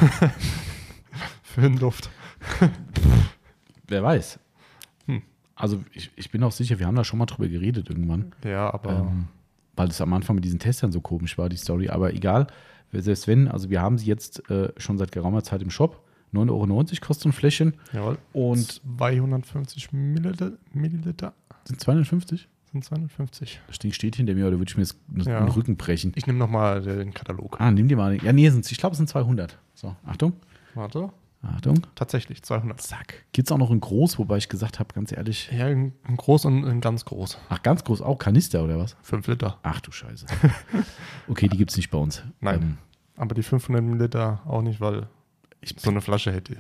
[1.44, 2.10] Föhnduft.
[3.88, 4.40] Wer weiß.
[5.06, 5.22] Hm.
[5.56, 8.34] Also, ich, ich bin auch sicher, wir haben da schon mal drüber geredet irgendwann.
[8.44, 9.28] Ja, aber Ähm,
[9.76, 11.90] weil es am Anfang mit diesen Testern so komisch war, die Story.
[11.90, 12.48] Aber egal,
[12.92, 16.04] selbst wenn, also wir haben sie jetzt äh, schon seit geraumer Zeit im Shop.
[16.34, 16.66] 9,90 Euro
[17.02, 17.74] kostet so ein Fläschchen.
[17.94, 18.18] jawohl.
[18.34, 21.34] Und 250 Milliliter, Milliliter
[21.66, 22.48] sind 250?
[22.74, 23.62] sind 250.
[23.68, 25.40] Das Ding steht hinter mir, oder würde ich mir jetzt Ja.
[25.40, 26.12] den Rücken brechen?
[26.16, 27.60] Ich nehme nochmal den Katalog.
[27.62, 28.18] Ah, nimm dir mal.
[28.18, 29.58] den- Ja, nee, ich glaube, es sind 200.
[29.74, 30.34] So, Achtung.
[30.76, 31.10] Warte.
[31.44, 31.86] Achtung.
[31.96, 32.82] Tatsächlich, 200.
[32.82, 33.26] Zack.
[33.32, 35.50] Gibt es auch noch in groß, wobei ich gesagt habe, ganz ehrlich.
[35.52, 37.38] Ja, in, in groß und in ganz groß.
[37.50, 38.96] Ach, ganz groß auch Kanister oder was?
[39.04, 39.60] 5 Liter.
[39.64, 40.26] Ach du Scheiße.
[41.28, 42.24] Okay, die gibt es nicht bei uns.
[42.40, 42.62] Nein.
[42.62, 42.78] Ähm,
[43.16, 45.08] Aber die 500 Milliliter auch nicht, weil
[45.62, 46.58] Ich- so eine Flasche hätte,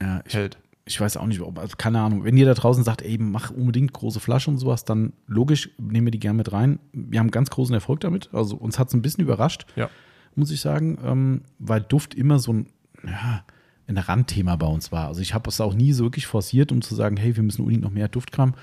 [0.00, 0.58] Ja, ich, hält.
[0.84, 2.24] ich weiß auch nicht, ob, also keine Ahnung.
[2.24, 6.06] Wenn ihr da draußen sagt, ey, mach unbedingt große Flasche und sowas, dann logisch nehmen
[6.06, 6.78] wir die gerne mit rein.
[6.92, 8.30] Wir haben ganz großen Erfolg damit.
[8.32, 9.90] Also uns hat es ein bisschen überrascht, Ja.
[10.36, 12.66] muss ich sagen, ähm, weil Duft immer so ein,
[13.04, 13.44] ja,
[13.88, 15.06] ein Randthema bei uns war.
[15.08, 17.62] Also ich habe es auch nie so wirklich forciert, um zu sagen, hey, wir müssen
[17.62, 18.54] unbedingt noch mehr Duftkram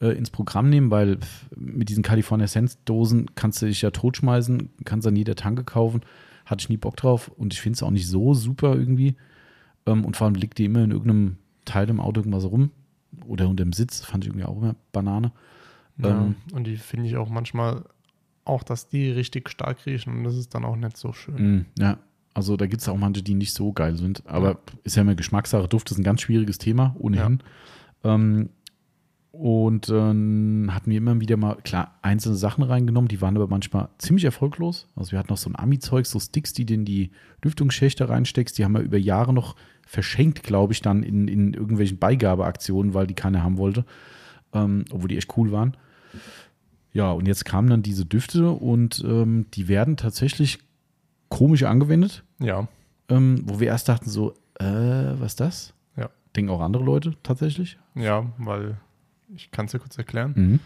[0.00, 1.18] äh, ins Programm nehmen, weil
[1.56, 6.02] mit diesen California Sense Dosen kannst du dich ja totschmeißen, kannst an jeder Tanke kaufen.
[6.46, 9.16] Hatte ich nie Bock drauf und ich finde es auch nicht so super irgendwie.
[9.86, 12.70] Ähm, und vor allem liegt die immer in irgendeinem Teil im Auto irgendwas rum
[13.26, 15.32] oder unter dem Sitz, fand ich irgendwie auch immer Banane.
[15.98, 16.10] Ja.
[16.10, 17.84] Ähm, Und die finde ich auch manchmal
[18.44, 21.56] auch, dass die richtig stark riechen und das ist dann auch nicht so schön.
[21.58, 21.98] Mm, ja,
[22.38, 24.22] also da gibt es auch manche, die nicht so geil sind.
[24.24, 25.66] Aber ist ja immer Geschmackssache.
[25.66, 27.40] Duft ist ein ganz schwieriges Thema, ohnehin.
[28.04, 28.50] Ähm,
[29.32, 33.88] und dann hatten wir immer wieder mal, klar, einzelne Sachen reingenommen, die waren aber manchmal
[33.98, 34.86] ziemlich erfolglos.
[34.94, 37.10] Also wir hatten noch so ein Ami-Zeug, so Sticks, die du in die
[37.42, 38.56] Lüftungsschächte reinsteckst.
[38.56, 43.08] Die haben wir über Jahre noch verschenkt, glaube ich, dann in, in irgendwelchen Beigabeaktionen, weil
[43.08, 43.84] die keiner haben wollte.
[44.52, 45.76] Ähm, obwohl die echt cool waren.
[46.92, 50.60] Ja, und jetzt kamen dann diese Düfte und ähm, die werden tatsächlich
[51.28, 52.68] komisch angewendet, Ja,
[53.08, 55.74] ähm, wo wir erst dachten so, äh, was ist das?
[55.96, 56.10] Ja.
[56.36, 57.78] Denken auch andere Leute tatsächlich.
[57.94, 58.76] ja, weil
[59.34, 60.32] ich kann es dir kurz erklären.
[60.36, 60.60] Mhm.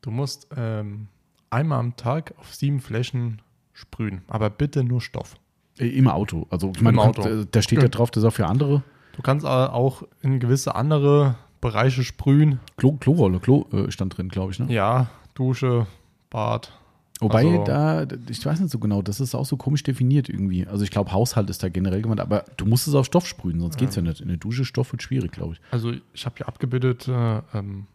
[0.00, 1.08] Du musst ähm,
[1.50, 5.36] einmal am Tag auf sieben Flächen sprühen, aber bitte nur Stoff.
[5.78, 6.46] Äh, Im Auto.
[6.50, 8.82] Also ich meine, äh, da steht ja drauf, das ist auch für andere.
[9.16, 12.60] Du kannst aber auch in gewisse andere Bereiche sprühen.
[12.76, 14.58] Klo, Klorolle, Klo äh, stand drin, glaube ich.
[14.58, 14.72] Ne?
[14.72, 15.86] Ja, Dusche,
[16.30, 16.72] Bad.
[17.20, 20.66] Wobei also- da, ich weiß nicht so genau, das ist auch so komisch definiert irgendwie.
[20.66, 23.58] Also ich glaube, Haushalt ist da generell gemeint, aber du musst es auf Stoff sprühen,
[23.60, 24.20] sonst geht's ja nicht.
[24.20, 25.60] In der Dusche Stoff wird schwierig, glaube ich.
[25.70, 27.86] Also ich habe hier abgebildet äh, ähm,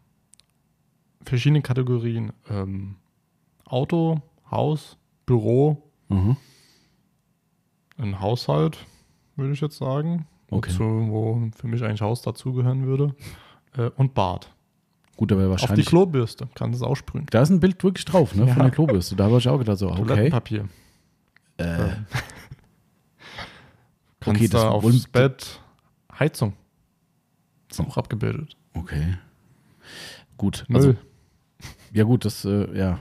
[1.24, 2.34] verschiedene Kategorien.
[2.50, 2.96] Ähm,
[3.66, 6.36] Auto, Haus, Büro, Mhm.
[7.98, 8.86] ein Haushalt,
[9.36, 10.28] würde ich jetzt sagen.
[10.50, 10.72] Okay.
[10.72, 13.16] Wozu, wo für mich eigentlich Haus dazugehören würde.
[13.78, 14.52] Äh, und Bad.
[15.18, 15.86] Gut, aber Auf die wahrscheinlich.
[15.86, 17.26] Klobürste kannst du es aussprühen.
[17.30, 18.48] Da ist ein Bild wirklich drauf, ne?
[18.48, 18.64] Von Ja.
[18.64, 19.16] der Klobürste.
[19.16, 20.04] Da habe ich auch gedacht, so, okay.
[20.06, 20.68] Toilettenpapier.
[21.58, 21.64] Äh,
[24.20, 25.60] Kannst Okay, da das aufs wollen- Bett
[26.18, 26.54] Heizung.
[27.70, 28.56] Ist auch abgebildet.
[28.74, 29.16] okay.
[30.38, 30.66] Gut.
[30.68, 30.96] Müll, Also,
[31.94, 33.00] ja, gut, das, äh, ja.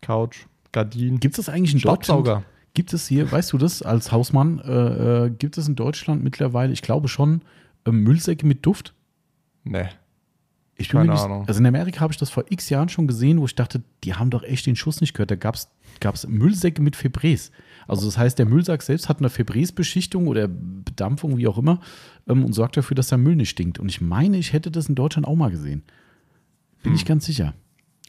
[0.00, 2.04] Couch, Gardinen, Gibt es eigentlich in Deutschland?
[2.04, 2.42] Staubsauger.
[2.74, 6.72] Gibt es hier, weißt du das als Hausmann, äh, äh, gibt es in Deutschland mittlerweile,
[6.72, 7.42] ich glaube schon,
[7.86, 8.94] äh, Müllsäcke mit Duft?
[9.64, 9.88] Nee.
[10.78, 11.44] Ich bin mir Keine nicht, Ahnung.
[11.48, 14.14] Also in Amerika habe ich das vor x Jahren schon gesehen, wo ich dachte, die
[14.14, 15.30] haben doch echt den Schuss nicht gehört.
[15.30, 17.50] Da gab es Müllsäcke mit Febrés.
[17.88, 21.80] Also das heißt, der Müllsack selbst hat eine Febrés-Beschichtung oder Bedampfung, wie auch immer,
[22.28, 23.78] ähm, und sorgt dafür, dass der Müll nicht stinkt.
[23.78, 25.82] Und ich meine, ich hätte das in Deutschland auch mal gesehen.
[26.82, 26.96] Bin Hm.
[26.96, 27.54] ich ganz sicher.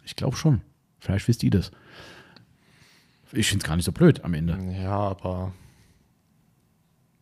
[0.04, 0.62] Ich glaube schon.
[1.00, 1.72] Vielleicht wisst ihr das.
[3.32, 4.58] Ich finde es gar nicht so blöd am Ende.
[4.82, 5.54] Ja, aber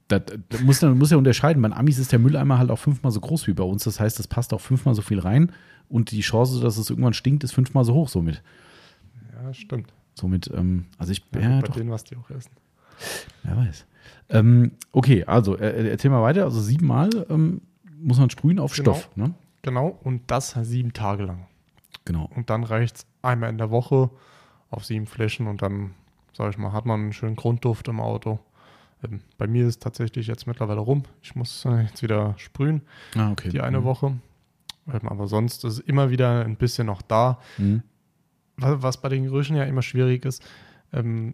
[0.07, 0.21] Da,
[0.63, 1.61] muss, man muss ja unterscheiden.
[1.61, 3.85] Bei Amis ist der Mülleimer halt auch fünfmal so groß wie bei uns.
[3.85, 5.51] Das heißt, es passt auch fünfmal so viel rein.
[5.89, 8.43] Und die Chance, dass es irgendwann stinkt, ist fünfmal so hoch somit.
[9.33, 9.91] ja, stimmt.
[10.13, 12.51] Somit, ähm, also ich, Ja, ja, bei doch, denen, was die auch essen.
[13.43, 13.85] wer weiß.
[14.29, 16.43] Ähm, okay, also äh, erzähl mal weiter.
[16.45, 17.61] Also siebenmal ähm,
[17.99, 18.93] muss man sprühen auf Genau.
[18.93, 19.09] Stoff.
[19.15, 19.33] Ne?
[19.63, 21.47] Genau, und das sieben Tage lang.
[22.05, 22.29] Genau.
[22.35, 24.11] Und dann reicht es einmal in der Woche
[24.69, 25.91] auf sieben Flächen und dann,
[26.33, 28.39] sag ich mal, hat man einen schönen Grundduft im Auto.
[29.09, 31.03] Ähm, bei mir ist tatsächlich jetzt mittlerweile rum.
[31.21, 32.81] Ich muss äh, jetzt wieder sprühen,
[33.15, 33.49] Ah, okay.
[33.49, 33.83] die eine Mhm.
[33.85, 34.07] Woche.
[34.87, 37.39] Ähm, aber sonst ist immer wieder ein bisschen noch da.
[37.57, 37.81] Mhm.
[38.57, 40.43] Was, was bei den Gerüchen ja immer schwierig ist,
[40.93, 41.33] ähm,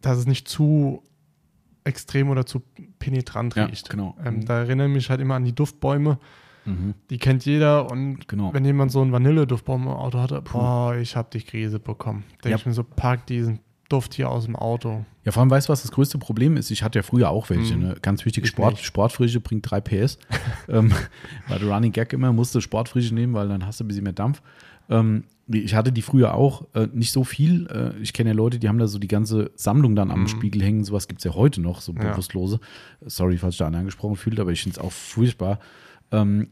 [0.00, 1.02] dass es nicht zu
[1.84, 2.62] extrem oder zu
[2.98, 3.90] penetrant Ja, riecht.
[3.90, 4.16] genau.
[4.24, 6.18] Ähm, da erinnere ich mich halt immer an die Duftbäume.
[6.64, 6.94] Mhm.
[7.10, 8.54] Die kennt jeder und Genau.
[8.54, 12.24] wenn jemand so einen Vanilleduftbaum im Auto hatte, boah, ich habe die Krise bekommen.
[12.42, 12.56] Denke Ja.
[12.56, 15.04] ich mir so, pack diesen Duft hier aus dem Auto.
[15.24, 16.70] Ja, vor allem weißt du, was das größte Problem ist?
[16.70, 17.76] Ich hatte ja früher auch welche.
[17.76, 17.82] Mhm.
[17.82, 17.96] Ne?
[18.02, 18.84] Ganz wichtig, Ich Sport, nicht.
[18.84, 20.18] Sportfrische bringt 3 PS.
[20.68, 20.92] ähm,
[21.48, 24.12] war der Running Gag immer, musste Sportfrische nehmen, weil dann hast du ein bisschen mehr
[24.12, 24.42] Dampf.
[24.88, 27.66] Ähm, ich hatte die früher auch, äh, nicht so viel.
[27.66, 30.28] Äh, ich kenne ja Leute, die haben da so die ganze Sammlung dann am Mhm.
[30.28, 30.84] Spiegel hängen.
[30.84, 32.10] Sowas gibt es ja heute noch, so Ja.
[32.12, 32.60] bewusstlose.
[33.04, 35.58] Sorry, falls ich da angesprochen fühlt, aber ich finde es auch furchtbar.
[36.10, 36.48] Ähm,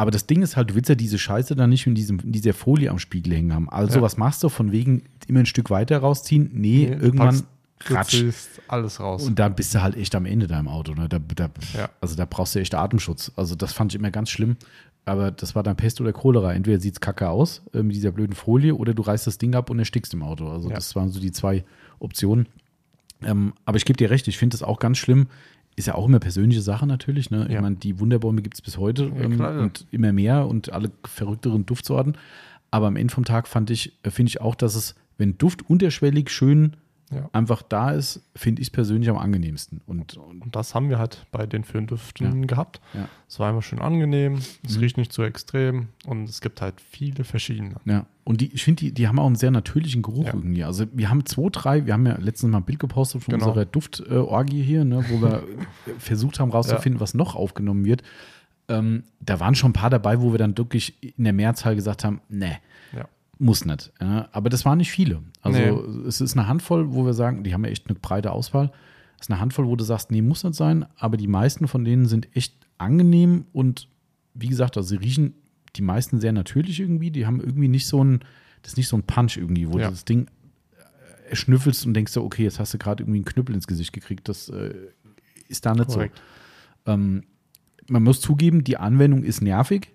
[0.00, 2.32] aber das Ding ist halt, du willst ja diese Scheiße dann nicht in, diesem, in
[2.32, 3.68] dieser Folie am Spiegel hängen haben.
[3.68, 4.02] Also, Ja.
[4.02, 4.48] was machst du?
[4.48, 6.50] Von wegen immer ein Stück weiter rausziehen?
[6.54, 7.42] Nee, Nee, irgendwann
[7.86, 8.22] ratsch.
[8.68, 9.26] alles raus.
[9.26, 10.94] Und da bist du halt echt am Ende da im Auto.
[10.94, 11.08] Ne?
[11.08, 11.90] Da, da, Ja.
[12.00, 13.32] Also da brauchst du echt Atemschutz.
[13.36, 14.56] Also das fand ich immer ganz schlimm.
[15.06, 16.52] Aber das war dann Pest oder Cholera.
[16.52, 19.54] Entweder sieht es kacke aus äh, mit dieser blöden Folie oder du reißt das Ding
[19.54, 20.48] ab und erstickst im Auto.
[20.48, 20.74] Also Ja.
[20.76, 21.64] das waren so die zwei
[21.98, 22.46] Optionen.
[23.22, 25.26] Ähm, aber ich gebe dir recht, ich finde das auch ganz schlimm.
[25.80, 27.30] Ist ja auch immer persönliche Sache natürlich.
[27.30, 27.46] Ne?
[27.48, 27.62] Ich Ja.
[27.62, 29.60] meine, die Wunderbäume gibt es bis heute Ja, ähm, klar, ja.
[29.62, 32.16] und immer mehr und alle verrückteren Duftsorten.
[32.70, 35.68] Aber am Ende vom Tag fand ich, äh, finde ich auch, dass es, wenn Duft
[35.70, 36.76] unterschwellig schön
[37.32, 39.80] einfach da ist, finde ich es persönlich am angenehmsten.
[39.84, 42.80] Und, und Und das haben wir halt bei den Föhndüften gehabt.
[42.94, 43.08] Ja.
[43.28, 44.80] Es war immer schön angenehm, es Mhm.
[44.80, 47.74] riecht nicht zu extrem und es gibt halt viele verschiedene.
[47.84, 50.34] Ja, und die, ich finde, die, die haben auch einen sehr natürlichen Geruch Ja.
[50.34, 50.62] irgendwie.
[50.62, 53.48] Also wir haben zwei, drei, wir haben ja letztens mal ein Bild gepostet von Genau.
[53.48, 55.42] unserer Duftorgie hier, ne, wo wir
[55.98, 58.02] versucht haben rauszufinden, was noch aufgenommen wird.
[58.68, 62.04] Ähm, da waren schon ein paar dabei, wo wir dann wirklich in der Mehrzahl gesagt
[62.04, 62.58] haben, ne,
[62.96, 63.08] Ja.
[63.40, 63.92] muss nicht.
[64.00, 65.22] Ja, aber das waren nicht viele.
[65.42, 66.06] Also Nee.
[66.06, 68.70] es ist eine Handvoll, wo wir sagen, die haben ja echt eine breite Auswahl.
[69.18, 71.84] Es ist eine Handvoll, wo du sagst, nee, muss nicht sein, aber die meisten von
[71.84, 73.88] denen sind echt angenehm und
[74.34, 75.34] wie gesagt, also sie riechen
[75.76, 77.10] die meisten sehr natürlich irgendwie.
[77.10, 78.20] Die haben irgendwie nicht so ein,
[78.62, 79.86] das ist nicht so ein Punch irgendwie, wo Ja.
[79.86, 80.26] du das Ding
[81.30, 83.92] äh, schnüffelst und denkst so, okay, jetzt hast du gerade irgendwie einen Knüppel ins Gesicht
[83.92, 84.28] gekriegt.
[84.28, 84.74] Das äh,
[85.48, 86.20] ist da nicht Korrekt.
[86.86, 86.92] so.
[86.92, 87.22] Ähm,
[87.88, 89.92] man muss zugeben, die Anwendung ist nervig.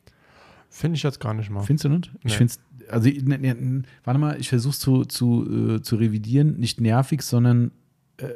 [0.69, 1.61] Finde ich jetzt gar nicht mal.
[1.63, 2.11] Findest du nicht?
[2.19, 2.31] Ich Nee.
[2.47, 2.59] finde es,
[2.91, 6.57] also, ne, ne, warte mal, ich versuche zu, zu, äh, zu revidieren.
[6.59, 7.71] Nicht nervig, sondern,
[8.17, 8.29] äh,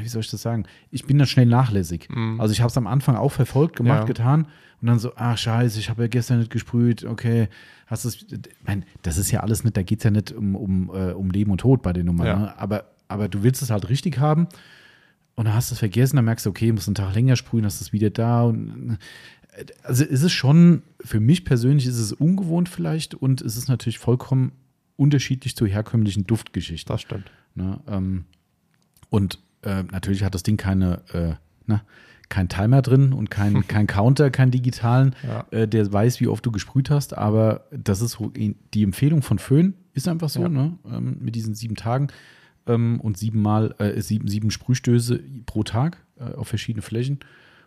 [0.00, 0.64] wie soll ich das sagen?
[0.90, 2.08] Ich bin da schnell nachlässig.
[2.10, 2.40] Mhm.
[2.40, 4.04] Also, ich habe es am Anfang auch verfolgt, gemacht, Ja.
[4.04, 4.46] getan
[4.80, 7.48] und dann so, ach, scheiße, ich habe ja gestern nicht gesprüht, okay.
[7.86, 8.24] Hast du es,
[8.64, 11.30] mein, das ist ja alles nicht, da geht es ja nicht um, um, äh, um
[11.30, 12.36] Leben und Tod bei den Nummern, Ja.
[12.38, 12.58] ne?
[12.58, 14.46] aber, aber du willst es halt richtig haben
[15.34, 17.64] und dann hast du es vergessen, dann merkst du, okay, musst einen Tag länger sprühen,
[17.64, 18.98] hast es wieder da und
[19.82, 23.98] also ist es schon, für mich persönlich ist es ungewohnt vielleicht und es ist natürlich
[23.98, 24.52] vollkommen
[24.96, 26.92] unterschiedlich zur herkömmlichen Duftgeschichte.
[26.92, 27.30] Das stimmt.
[27.56, 27.80] Ne?
[27.88, 28.24] Ähm,
[29.08, 31.34] und äh, natürlich hat das Ding keine, äh,
[31.70, 31.82] ne,
[32.28, 35.46] kein Timer drin und kein, kein Counter, keinen digitalen, Ja.
[35.50, 38.18] äh, der weiß, wie oft du gesprüht hast, aber das ist
[38.74, 40.48] die Empfehlung von Föhn, ist einfach so, Ja.
[40.48, 40.78] ne?
[40.90, 42.08] ähm, mit diesen sieben Tagen
[42.66, 47.18] ähm, und siebenmal, äh, sieben, sieben Sprühstöße pro Tag äh, auf verschiedene Flächen.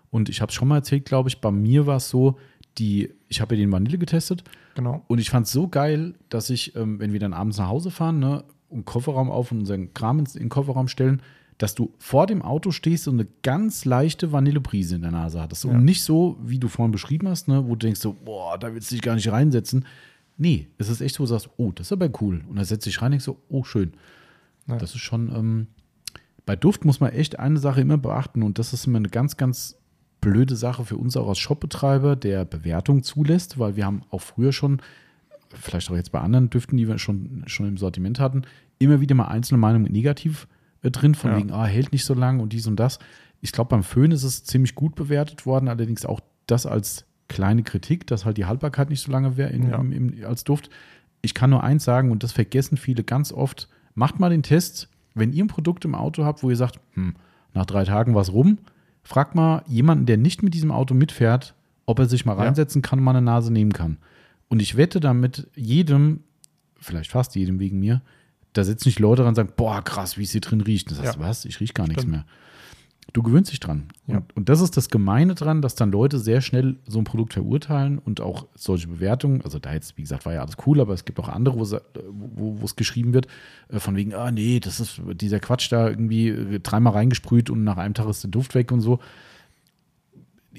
[0.09, 2.37] Und ich habe es schon mal erzählt, glaube ich, bei mir war es so,
[2.77, 4.43] die, ich habe ja den Vanille getestet
[4.75, 5.03] Genau.
[5.07, 7.91] und ich fand es so geil, dass ich, ähm, wenn wir dann abends nach Hause
[7.91, 11.21] fahren, ne, einen Kofferraum auf und unseren Kram in den Kofferraum stellen,
[11.64, 15.64] dass du vor dem Auto stehst und eine ganz leichte Vanillebrise in der Nase hattest.
[15.64, 15.70] Ja.
[15.70, 18.74] Und nicht so, wie du vorhin beschrieben hast, ne, wo du denkst so, boah, da
[18.74, 19.86] willst du dich gar nicht reinsetzen.
[20.38, 22.43] Nee, es ist echt so, wo du sagst, oh, das ist aber cool.
[22.49, 23.93] Und dann setzt dich rein und denkst so, oh, schön.
[24.68, 24.76] Ja.
[24.76, 25.68] Das ist schon, ähm,
[26.45, 29.38] bei Duft muss man echt eine Sache immer beachten und das ist immer eine ganz,
[29.38, 29.78] ganz
[30.20, 34.51] blöde Sache für uns auch als Shopbetreiber, der Bewertung zulässt, weil wir haben auch früher
[34.51, 34.82] schon,
[35.47, 38.41] vielleicht auch jetzt bei anderen Düften, die wir schon, schon im Sortiment hatten,
[38.80, 40.45] immer wieder mal einzelne Meinungen negativ
[40.91, 41.38] drin, von Ja.
[41.38, 42.99] wegen, ah, hält nicht so lang und dies und das.
[43.41, 47.63] Ich glaube, beim Föhn ist es ziemlich gut bewertet worden, allerdings auch das als kleine
[47.63, 49.84] Kritik, dass halt die Haltbarkeit nicht so lange wäre Ja.
[50.27, 50.69] als Duft.
[51.21, 54.89] Ich kann nur eins sagen, und das vergessen viele ganz oft, macht mal den Test,
[55.15, 57.15] wenn ihr ein Produkt im Auto habt, wo ihr sagt, hm,
[57.53, 58.57] nach drei Tagen was rum,
[59.03, 61.53] fragt mal jemanden, der nicht mit diesem Auto mitfährt,
[61.86, 62.43] ob er sich mal Ja.
[62.43, 63.97] reinsetzen kann und mal eine Nase nehmen kann.
[64.49, 66.21] Und ich wette damit jedem,
[66.79, 68.01] vielleicht fast jedem wegen mir,
[68.54, 70.89] da sitzen nicht Leute dran und sagen, boah, krass, wie es hier drin riecht.
[70.89, 71.26] Und du sagst, Ja.
[71.28, 71.45] was?
[71.45, 72.16] Ich rieche gar nichts Stimmt.
[72.18, 72.26] mehr.
[73.12, 73.89] Du gewöhnst dich dran.
[74.08, 74.18] Ja.
[74.18, 77.34] Und, und das ist das Gemeine dran, dass dann Leute sehr schnell so ein Produkt
[77.34, 80.93] verurteilen und auch solche Bewertungen, also da jetzt, wie gesagt, war ja alles cool, aber
[80.93, 83.28] es gibt auch andere, wo, sa- wo, wo es geschrieben wird,
[83.70, 87.64] äh, von wegen, ah nee, das ist dieser Quatsch da irgendwie äh, dreimal reingesprüht und
[87.64, 88.99] nach einem Tag ist der Duft weg und so.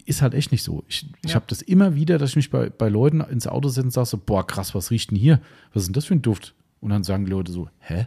[0.07, 0.85] Ist halt echt nicht so.
[0.89, 1.37] Ich, ich Ja.
[1.37, 4.07] habe das immer wieder, dass ich mich bei, bei Leuten ins Auto setze und sage
[4.07, 5.41] so, boah, krass, was riecht denn hier?
[5.73, 6.55] Was ist denn das für ein Duft?
[6.85, 8.07] Und dann sagen die Leute so, hä?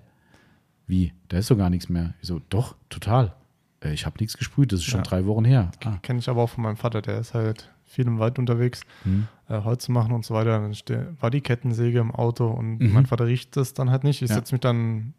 [0.86, 1.14] Wie?
[1.30, 2.14] Da ist doch gar nichts mehr.
[2.22, 3.34] Ich so, doch, total.
[3.84, 5.04] Äh, Ich habe nichts gesprüht, das ist schon Ja.
[5.06, 5.72] drei Wochen her.
[5.84, 5.98] Ah.
[6.04, 9.28] Kenne ich aber auch von meinem Vater, der ist halt viel im Wald unterwegs, Hm.
[9.50, 10.60] äh, Holz zu machen und so weiter.
[10.60, 12.94] Dann war die Kettensäge im Auto und Mhm.
[12.94, 14.22] mein Vater riecht das dann halt nicht.
[14.22, 14.36] Ich Ja.
[14.36, 15.14] setze mich dann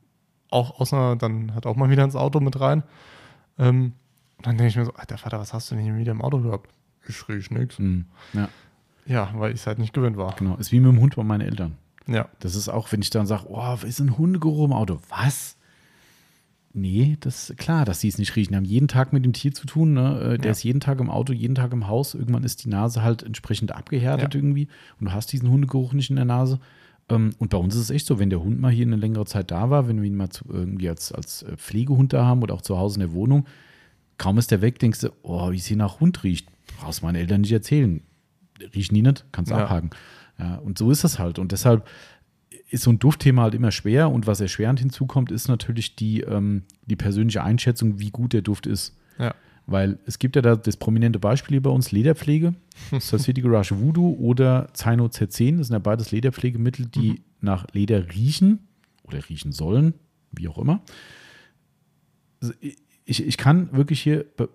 [0.51, 2.83] auch außer, dann halt auch mal wieder ins Auto mit rein.
[3.59, 3.93] Ähm,
[4.37, 6.23] und dann denke ich mir so, Alter Vater, was hast du denn hier wieder im
[6.23, 6.71] Auto gehabt?
[7.09, 7.79] Ich riech nichts.
[7.79, 8.05] Hm.
[8.35, 8.49] Ja,
[9.05, 10.35] Ja, weil ich es halt nicht gewöhnt war.
[10.37, 10.55] genau.
[10.57, 11.77] Ist wie mit dem Hund bei meinen Eltern.
[12.09, 14.99] Ja, Das ist auch, wenn ich dann sage, oh, ist ein Hundegeruch im Auto?
[15.11, 15.57] Was?
[16.75, 18.53] Nee, das ist klar, dass sie es nicht riechen.
[18.53, 19.95] Die haben jeden Tag mit dem Tier zu tun.
[19.95, 20.21] Ne?
[20.35, 20.51] Äh, Der Ja.
[20.53, 22.15] ist jeden Tag im Auto, jeden Tag im Haus.
[22.15, 24.39] Irgendwann ist die Nase halt entsprechend abgehärtet Ja.
[24.39, 24.69] irgendwie
[25.01, 26.61] und du hast diesen Hundegeruch nicht in der Nase.
[27.09, 29.25] Ähm, Und bei uns ist es echt so, wenn der Hund mal hier eine längere
[29.25, 32.43] Zeit da war, wenn wir ihn mal zu, irgendwie als, als äh, Pflegehund da haben
[32.43, 33.47] oder auch zu Hause in der Wohnung,
[34.19, 36.47] kaum ist der weg, denkst du, oh, wie es hier nach Hund riecht.
[36.81, 38.03] Brauchst meinen Eltern nicht erzählen.
[38.75, 39.65] Riechen die nicht, kannst Ja.
[39.65, 39.91] abhaken.
[40.39, 41.39] Ja, und so ist das halt.
[41.39, 41.87] Und deshalb
[42.71, 44.11] ist so ein Duftthema halt immer schwer.
[44.11, 48.67] Und was erschwerend hinzukommt, ist natürlich die, ähm, die persönliche Einschätzung, wie gut der Duft
[48.67, 48.97] ist.
[49.19, 49.35] ja,
[49.67, 52.55] Weil es gibt ja da das prominente Beispiel hier bei uns, Lederpflege,
[53.01, 55.59] Society Garage Voodoo oder Zaino Z10.
[55.59, 58.61] Das sind ja beides Lederpflegemittel, die nach Leder riechen
[59.05, 59.95] oder riechen sollen,
[60.33, 60.83] wie auch immer.
[63.11, 64.51] Ich, ich kann wirklich hier be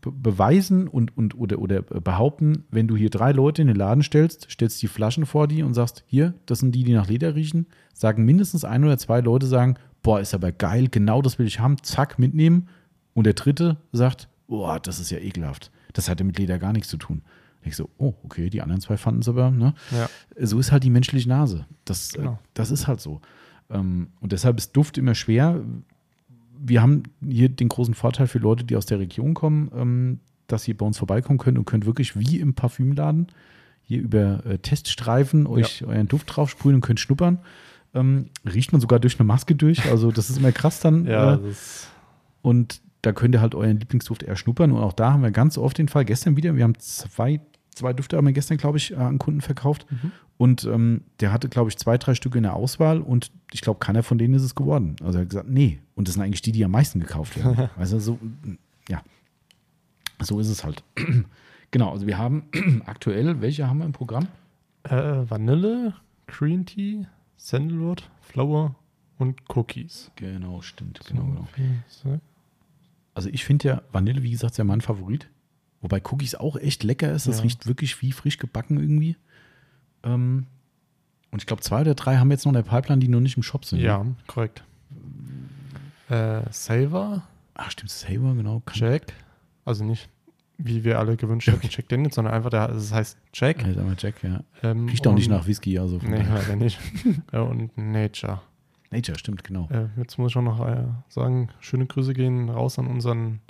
[0.00, 4.02] be beweisen und, und oder, oder behaupten, wenn du hier drei Leute in den Laden
[4.02, 7.34] stellst, stellst die Flaschen vor die und sagst, hier, das sind die, die nach Leder
[7.34, 11.46] riechen, sagen mindestens ein oder zwei Leute sagen, boah, ist aber geil, genau das will
[11.46, 12.68] ich haben, zack, mitnehmen.
[13.12, 15.70] Und der dritte sagt, boah, das ist ja ekelhaft.
[15.92, 17.20] Das hatte mit Leder gar nichts zu tun.
[17.62, 19.74] Ich so, oh, okay, die anderen zwei fanden es aber, ne?
[19.90, 20.08] Ja.
[20.46, 21.66] So ist halt die menschliche Nase.
[21.84, 22.38] Das, Genau.
[22.54, 23.20] das ist halt so.
[23.68, 25.60] Ähm, und deshalb ist Duft immer schwer.
[26.62, 30.68] Wir haben hier den großen Vorteil für Leute, die aus der Region kommen, ähm, dass
[30.68, 33.28] ihr bei uns vorbeikommen könnt und könnt wirklich wie im Parfümladen
[33.82, 37.38] hier über äh, Teststreifen euch euren Duft draufsprühen und könnt schnuppern.
[37.94, 39.90] Ähm, riecht man sogar durch eine Maske durch.
[39.90, 41.06] Also das ist immer krass dann.
[41.10, 41.38] Ja, äh,
[42.42, 44.72] und da könnt ihr halt euren Lieblingsduft eher schnuppern.
[44.72, 47.40] Und auch da haben wir ganz oft den Fall, gestern wieder, wir haben zwei,
[47.80, 49.86] zwei Düfte haben wir gestern, glaube ich, äh, an Kunden verkauft.
[50.36, 53.78] Und ähm, der hatte, glaube ich, zwei, drei Stücke in der Auswahl und ich glaube,
[53.78, 54.96] keiner von denen ist es geworden.
[55.02, 55.80] Also er hat gesagt, nee.
[55.94, 57.68] Und das sind eigentlich die, die am meisten gekauft werden.
[57.76, 58.18] also so,
[58.88, 59.02] ja.
[60.22, 60.82] So ist es halt.
[61.70, 62.44] genau, also wir haben
[62.86, 64.28] aktuell, welche haben wir im Programm?
[64.84, 65.94] äh, Vanille,
[66.26, 67.06] Green Tea,
[67.36, 68.74] Sandalwood, Flower
[69.18, 70.10] und Cookies.
[70.16, 71.00] Genau, stimmt.
[71.06, 71.48] Genau, genau.
[71.88, 72.20] So.
[73.14, 75.28] Also ich finde ja Vanille, wie gesagt, ist ja mein Favorit.
[75.80, 77.26] Wobei Cookies auch echt lecker ist.
[77.26, 77.42] Das Ja.
[77.44, 79.16] riecht wirklich wie frisch gebacken irgendwie.
[80.02, 80.46] Ähm,
[81.30, 83.36] und ich glaube, zwei oder drei haben jetzt noch in der Pipeline, die noch nicht
[83.36, 83.78] im Shop sind.
[83.80, 83.84] ne?
[83.86, 84.62] Ja, korrekt.
[86.08, 87.22] Äh, Saver,
[87.54, 88.62] Ach, stimmt, Saber, genau.
[88.64, 89.12] Kann- Jack,
[89.64, 90.08] also nicht
[90.62, 93.66] wie wir alle gewünscht hätten, Jack Daniels, sondern einfach der, also es heißt Jack.
[93.66, 94.40] Ja, sag mal Jack, ja.
[94.62, 96.78] Ähm, Riecht auch nicht nach Whisky, also von Nee, leider nicht.
[97.32, 98.42] und Nature.
[98.90, 99.68] Nature, stimmt, genau.
[99.70, 103.40] Äh, jetzt muss ich auch noch äh, sagen, schöne Grüße gehen raus an unseren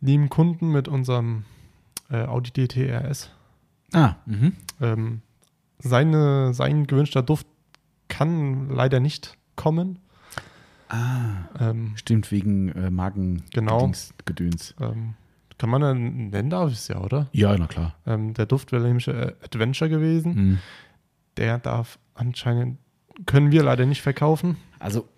[0.00, 1.44] lieben Kunden mit unserem
[2.10, 3.30] äh, Audi DT RS.
[3.92, 4.52] Ah, mhm.
[4.80, 5.22] Ähm,
[5.78, 7.46] seine, sein gewünschter Duft
[8.08, 9.98] kann leider nicht kommen.
[10.88, 13.90] Ah, Ähm, stimmt, wegen äh, Magen Genau.
[14.80, 15.14] Ähm,
[15.58, 17.28] kann man dann nennen, darf ich es ja, oder?
[17.32, 17.94] Ja, na klar.
[18.06, 20.34] Ähm, der Duft wäre nämlich äh, Adventure gewesen.
[20.34, 20.58] Mhm.
[21.38, 22.78] Der darf anscheinend,
[23.24, 24.56] können wir leider nicht verkaufen.
[24.78, 25.08] Also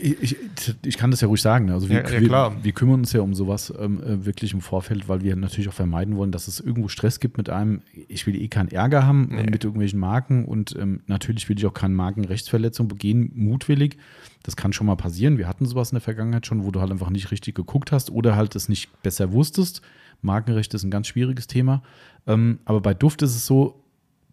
[0.00, 0.36] ich,
[0.84, 1.70] ich, kann das ja ruhig sagen.
[1.70, 4.60] Also wir, Ja, ja, wir, wir kümmern uns ja um sowas ähm, äh, wirklich im
[4.60, 7.82] Vorfeld, weil wir natürlich auch vermeiden wollen, dass es irgendwo Stress gibt mit einem.
[8.08, 9.50] Ich will eh keinen Ärger haben äh, Nee.
[9.50, 13.96] mit irgendwelchen Marken und ähm, natürlich will ich auch keine Markenrechtsverletzung begehen, mutwillig.
[14.42, 15.38] Das kann schon mal passieren.
[15.38, 18.10] Wir hatten sowas in der Vergangenheit schon, wo du halt einfach nicht richtig geguckt hast
[18.10, 19.82] oder halt es nicht besser wusstest.
[20.22, 21.82] Markenrecht ist ein ganz schwieriges Thema.
[22.26, 23.83] Ähm, aber bei Duft ist es so,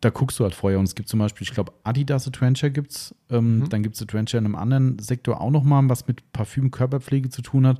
[0.01, 0.79] da guckst du halt vorher.
[0.79, 3.15] Und es gibt zum Beispiel, ich glaube, Adidas Adventure gibt es.
[3.29, 3.69] Ähm, Mhm.
[3.69, 7.41] Dann gibt es Adventure in einem anderen Sektor auch nochmal, was mit Parfüm, Körperpflege zu
[7.41, 7.79] tun hat.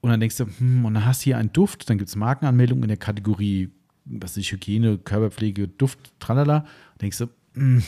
[0.00, 2.16] Und dann denkst du, hm, und dann hast du hier einen Duft, dann gibt es
[2.16, 3.70] Markenanmeldungen in der Kategorie,
[4.04, 6.58] was ich, Hygiene, Körperpflege, Duft, tralala.
[6.92, 7.82] Und denkst du, hm,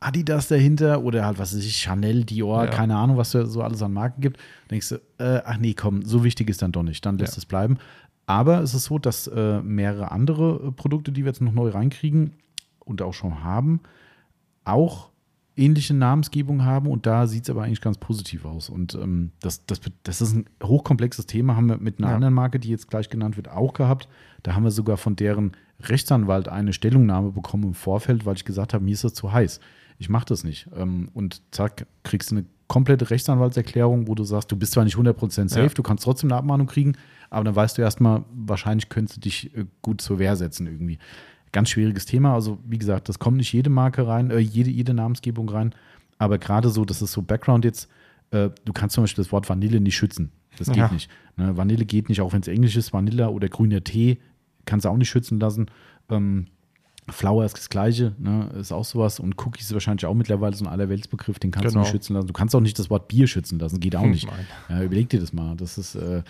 [0.00, 2.70] Adidas dahinter oder halt, was weiß ich, Chanel, Dior, Ja.
[2.70, 4.38] keine Ahnung, was da so alles an Marken gibt.
[4.70, 7.04] Denkst du, äh, ach nee, komm, so wichtig ist dann doch nicht.
[7.04, 7.38] Dann lässt Ja.
[7.38, 7.78] es bleiben.
[8.26, 11.70] Aber es ist so, dass äh, mehrere andere äh, Produkte, die wir jetzt noch neu
[11.70, 12.34] reinkriegen
[12.88, 13.80] und auch schon haben,
[14.64, 15.10] auch
[15.56, 18.68] ähnliche Namensgebung haben und da sieht es aber eigentlich ganz positiv aus.
[18.70, 22.14] Und ähm, das, das, das ist ein hochkomplexes Thema, haben wir mit einer Ja.
[22.14, 24.08] anderen Marke, die jetzt gleich genannt wird, auch gehabt.
[24.44, 28.72] Da haben wir sogar von deren Rechtsanwalt eine Stellungnahme bekommen im Vorfeld, weil ich gesagt
[28.72, 29.58] habe, mir ist das zu heiß.
[29.98, 30.68] Ich mache das nicht.
[30.76, 34.96] Ähm, und zack, kriegst du eine komplette Rechtsanwaltserklärung, wo du sagst, du bist zwar nicht
[34.96, 35.68] 100% safe, Ja.
[35.68, 36.92] du kannst trotzdem eine Abmahnung kriegen,
[37.30, 40.98] aber dann weißt du erstmal, wahrscheinlich könntest du dich äh, gut zur Wehr setzen irgendwie.
[41.52, 42.34] Ganz schwieriges Thema.
[42.34, 45.74] Also, wie gesagt, das kommt nicht jede Marke rein, äh, jede, jede Namensgebung rein.
[46.18, 47.88] Aber gerade so, das ist so Background jetzt.
[48.30, 50.30] Äh, du kannst zum Beispiel das Wort Vanille nicht schützen.
[50.58, 50.90] Das geht Ja.
[50.92, 51.08] nicht.
[51.36, 51.56] Ne?
[51.56, 52.92] Vanille geht nicht, auch wenn es Englisch ist.
[52.92, 54.18] Vanilla oder grüner Tee
[54.66, 55.66] kannst du auch nicht schützen lassen.
[56.10, 56.46] Ähm,
[57.10, 58.50] Flower ist das Gleiche, ne?
[58.60, 59.18] ist auch sowas.
[59.18, 61.74] Und Cookies ist wahrscheinlich auch mittlerweile so ein Allerweltsbegriff, den kannst Genau.
[61.74, 62.26] du nicht schützen lassen.
[62.26, 64.28] Du kannst auch nicht das Wort Bier schützen lassen, geht auch Hm, nicht.
[64.68, 65.56] Ja, überleg dir das mal.
[65.56, 66.22] Das ist, äh,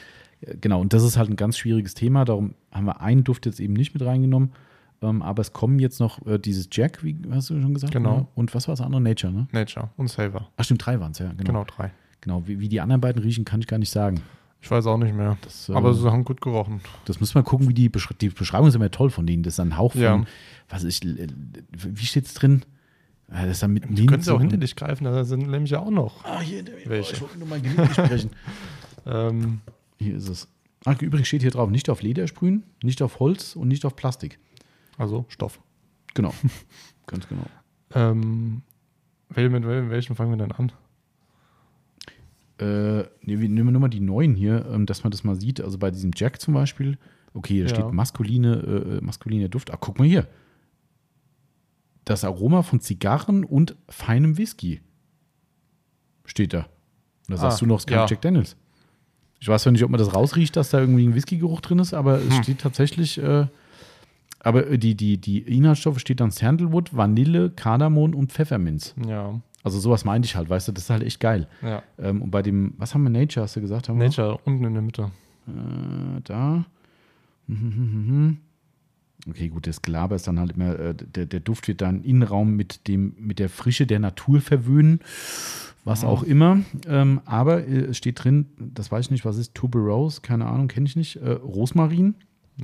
[0.60, 2.24] genau, und das ist halt ein ganz schwieriges Thema.
[2.24, 4.52] Darum haben wir einen Duft jetzt eben nicht mit reingenommen.
[5.00, 7.92] Ähm, aber es kommen jetzt noch äh, dieses Jack, wie hast du schon gesagt?
[7.92, 8.16] Genau.
[8.18, 8.26] Ne?
[8.34, 9.00] Und was war das andere?
[9.00, 9.46] Nature, ne?
[9.52, 10.48] Nature und Saver.
[10.56, 11.28] Ach, stimmt, drei waren es, ja.
[11.28, 11.44] Genau.
[11.44, 11.92] Genau, drei.
[12.20, 12.42] genau.
[12.46, 14.20] Wie, wie die anderen beiden riechen, kann ich gar nicht sagen.
[14.60, 15.38] Ich weiß auch nicht mehr.
[15.42, 16.80] Das, äh, Aber sie haben gut gerochen.
[17.04, 19.44] Das müssen wir gucken, wie die, Besch die Beschreibung ist immer toll von denen.
[19.44, 20.24] Das ist ein Hauch von, Ja.
[20.68, 21.28] was ich, äh,
[21.70, 22.64] wie steht's drin?
[23.30, 25.78] Äh, Das dann mit Du könntest ja auch hinter dich greifen, da sind nämlich ja
[25.78, 26.24] auch noch.
[26.24, 27.12] Ah, hier, Welche?
[27.14, 28.30] ich wollte nur mal Genick sprechen.
[29.06, 29.60] Ähm,
[29.98, 30.48] Hier ist es.
[30.84, 33.96] Ach, übrigens steht hier drauf, nicht auf Leder sprühen, nicht auf Holz und nicht auf
[33.96, 34.38] Plastik.
[34.98, 35.60] Also Stoff.
[36.14, 36.34] Genau.
[37.06, 37.44] Ganz genau.
[37.94, 38.62] Ähm,
[39.34, 40.72] mit wel- welchen fangen wir denn an?
[42.60, 45.60] Äh, nee, wir nehmen nur mal die neuen hier, ähm, dass man das mal sieht.
[45.60, 46.98] Also bei diesem Jack zum Beispiel,
[47.34, 47.74] okay, da Ja.
[47.74, 49.70] steht maskuline, äh, maskuline Duft.
[49.72, 50.26] Ah, guck mal hier.
[52.04, 54.80] Das Aroma von Zigarren und feinem Whisky.
[56.24, 56.60] Steht da.
[56.60, 56.66] Und
[57.28, 58.06] da sagst Ah, du noch, es ja.
[58.06, 58.56] Jack Daniels.
[59.40, 61.94] Ich weiß ja nicht, ob man das rausriecht, dass da irgendwie ein Whisky-Geruch drin ist,
[61.94, 62.42] aber es Hm.
[62.42, 63.46] steht tatsächlich, äh,
[64.40, 68.94] aber äh, die, die, die Inhaltsstoffe steht dann Sandalwood, Vanille, Kardamom und Pfefferminz.
[69.06, 69.40] Ja.
[69.62, 71.48] Also sowas meinte ich halt, weißt du, das ist halt echt geil.
[71.62, 71.82] Ja.
[71.98, 73.88] Ähm, und bei dem, was haben wir, Nature, hast du gesagt?
[73.88, 74.06] Haben wir?
[74.06, 75.10] Nature unten in der Mitte.
[75.46, 76.64] Äh, da.
[79.28, 82.54] Okay, gut, das Gelaber ist dann halt immer, äh, der, der Duft wird dann Innenraum
[82.54, 85.00] mit, dem, mit der Frische der Natur verwöhnen,
[85.84, 86.60] was auch immer.
[86.86, 90.68] Ähm, aber äh, es steht drin, das weiß ich nicht, was ist, Tuberose, keine Ahnung,
[90.68, 92.14] kenne ich nicht, äh, Rosmarin,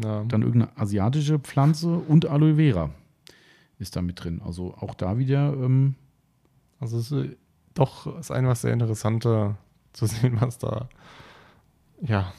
[0.03, 0.25] Ja.
[0.25, 2.91] dann irgendeine asiatische Pflanze und Aloe Vera
[3.79, 4.41] ist da mit drin.
[4.45, 5.95] Also auch da wieder, ähm,
[6.81, 7.37] Also es ist
[7.75, 9.51] doch ist einfach sehr interessant äh,
[9.93, 10.89] zu sehen, was da.
[12.01, 12.33] Ja,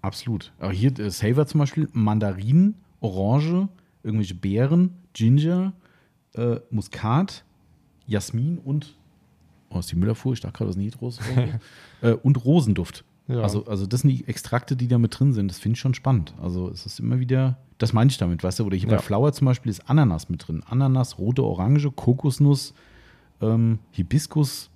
[0.00, 0.52] absolut.
[0.58, 3.68] Aber hier äh, Savor zum Beispiel, Mandarinen, Orange,
[4.02, 5.72] irgendwelche Beeren, Ginger,
[6.34, 7.44] äh, Muskat,
[8.06, 8.96] Jasmin und,
[9.70, 11.20] oh, ist die Müllerfuhr, ich dachte gerade, das ist Nitros.
[12.02, 13.04] äh, und Rosenduft.
[13.28, 13.40] Ja.
[13.40, 15.48] Also, also das sind die Extrakte, die da mit drin sind.
[15.50, 16.34] Das finde ich schon spannend.
[16.42, 18.96] Also es ist immer wieder, das meine ich damit, weißt du, oder hier Ja.
[18.96, 20.62] bei Flower zum Beispiel ist Ananas mit drin.
[20.68, 22.74] Ananas, rote Orange, Kokosnuss,
[23.40, 24.70] ähm, Hibiskus.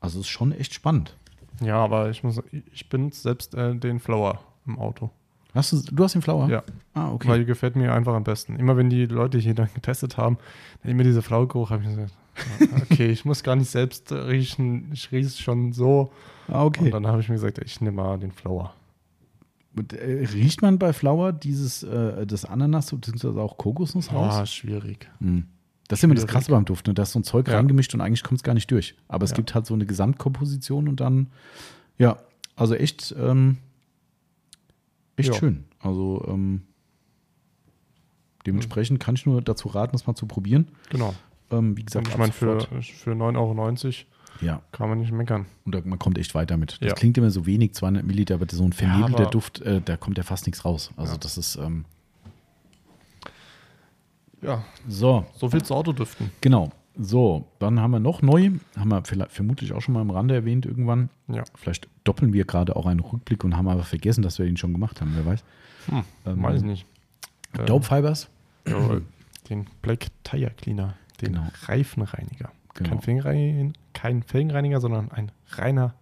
[0.00, 1.16] Also es ist schon echt spannend.
[1.60, 2.40] ja, aber ich muss,
[2.72, 5.10] ich bin selbst äh, den Flower im Auto.
[5.54, 6.48] Hast du, du hast den Flower?
[6.48, 6.62] Ja.
[6.94, 7.28] Ah, okay.
[7.28, 8.56] Weil die gefällt mir einfach am besten.
[8.56, 10.38] Immer wenn die Leute hier dann getestet haben,
[10.82, 12.12] immer dieser Flower-Geruch, habe ich gesagt,
[12.82, 16.12] okay, ich muss gar nicht selbst riechen, ich rieche es schon so.
[16.48, 16.84] ah, okay.
[16.86, 18.74] Und dann habe ich mir gesagt, ich nehme mal den Flower.
[19.76, 23.40] Und, äh, riecht man bei Flower dieses, äh, das Ananas bzw.
[23.40, 24.34] auch Kokosnuss raus?
[24.34, 25.08] Ah, schwierig.
[25.18, 25.46] Hm.
[25.88, 26.26] Das ist immer das.
[26.26, 26.86] Krasse beim Duft.
[26.86, 26.94] Ne?
[26.94, 27.56] Da ist so ein Zeug Ja.
[27.56, 28.94] reingemischt und eigentlich kommt es gar nicht durch.
[29.08, 29.36] Aber es Ja.
[29.36, 31.28] gibt halt so eine Gesamtkomposition und dann,
[31.98, 32.18] ja,
[32.56, 33.58] also echt, ähm,
[35.16, 35.34] echt Ja.
[35.34, 35.64] schön.
[35.80, 36.62] Also ähm,
[38.46, 40.68] dementsprechend kann ich nur dazu raten, das mal zu probieren.
[40.90, 41.14] Genau.
[41.52, 43.94] Ähm, wie gesagt, Und ich meine, für, für 9,90 Euro
[44.40, 45.46] ja, kann man nicht meckern.
[45.64, 46.78] und man kommt echt weiter mit.
[46.80, 46.94] Das Ja.
[46.94, 50.16] klingt immer so wenig, 200 Milliliter, aber so ein vernebelter aber- Duft, äh, da kommt
[50.18, 50.90] ja fast nichts raus.
[50.96, 51.18] Also Ja.
[51.18, 51.84] das ist, ähm,
[54.40, 56.30] Ja, so, so viel zu Autodüften.
[56.40, 56.70] Genau.
[56.98, 60.34] So, dann haben wir noch neu, haben wir vielleicht, vermutlich auch schon mal am Rande
[60.34, 61.08] erwähnt irgendwann.
[61.28, 61.44] Ja.
[61.54, 64.72] Vielleicht doppeln wir gerade auch einen Rückblick und haben aber vergessen, dass wir ihn schon
[64.72, 65.44] gemacht haben, wer weiß.
[65.86, 66.86] Hm, Ähm, weiß ich nicht.
[67.66, 68.28] Dope Fibers.
[68.68, 69.00] ja,
[69.48, 71.46] den Black Tire Cleaner, den Genau.
[71.64, 72.50] Reifenreiniger.
[72.74, 72.90] Genau.
[72.90, 75.94] Kein, Felgenreiniger, kein Felgenreiniger, sondern ein reiner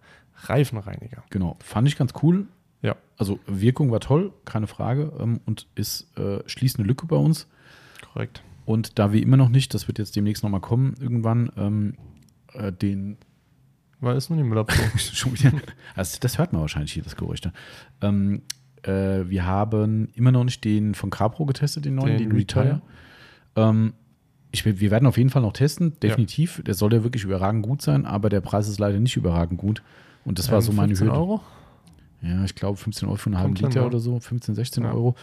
[0.43, 1.23] Reifenreiniger.
[1.29, 1.57] Genau.
[1.59, 2.47] Fand ich ganz cool.
[2.81, 2.95] Ja.
[3.17, 5.11] Also Wirkung war toll, keine Frage.
[5.19, 7.47] Ähm, und ist, äh, schließt eine Lücke bei uns.
[8.13, 8.41] Korrekt.
[8.65, 11.95] Und da wir immer noch nicht, das wird jetzt demnächst nochmal kommen, irgendwann ähm,
[12.53, 13.17] äh, den
[13.99, 14.85] Weil ist nur die Müllabfuhr.
[15.95, 17.41] Also das hört man wahrscheinlich hier, das Geräusch.
[17.41, 17.51] da.
[18.01, 18.41] Ähm,
[18.83, 22.63] äh, wir haben immer noch nicht den von Capro getestet, den neuen, den, Den Retire.
[22.65, 22.81] Retire.
[23.55, 23.93] Ähm,
[24.51, 26.61] ich, wir werden auf jeden Fall noch testen, definitiv.
[26.65, 29.81] Der soll ja wirklich überragend gut sein, aber der Preis ist leider nicht überragend gut.
[30.25, 31.19] Und das war Ähm, so meine 15 Hürde.
[31.19, 31.41] Euro?
[32.21, 33.85] Ja, ich glaube 15 Euro für einen halben Liter ja.
[33.85, 34.93] oder so, 15, 16 Ja.
[34.93, 35.15] Euro.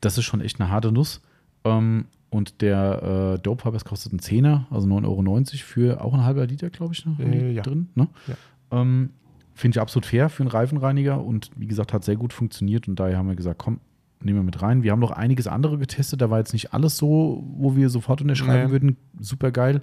[0.00, 1.22] Das ist schon echt eine harte Nuss.
[1.64, 6.24] Ähm, und der äh, Dope Fibers kostet einen Zehner, also 9,90 Euro für auch ein
[6.24, 7.16] halber Liter, glaube ich, ne?
[7.20, 7.62] Äh, ja.
[7.62, 7.88] drin.
[7.94, 8.08] Ne?
[8.26, 8.80] Ja.
[8.80, 9.10] Ähm,
[9.54, 12.98] Finde ich absolut fair für einen Reifenreiniger und wie gesagt, hat sehr gut funktioniert und
[12.98, 13.80] daher haben wir gesagt, komm,
[14.24, 14.82] nehmen wir mit rein.
[14.82, 18.20] Wir haben noch einiges andere getestet, da war jetzt nicht alles so, wo wir sofort
[18.20, 18.72] unterschreiben Nee.
[18.72, 18.96] würden.
[19.20, 19.82] Super geil.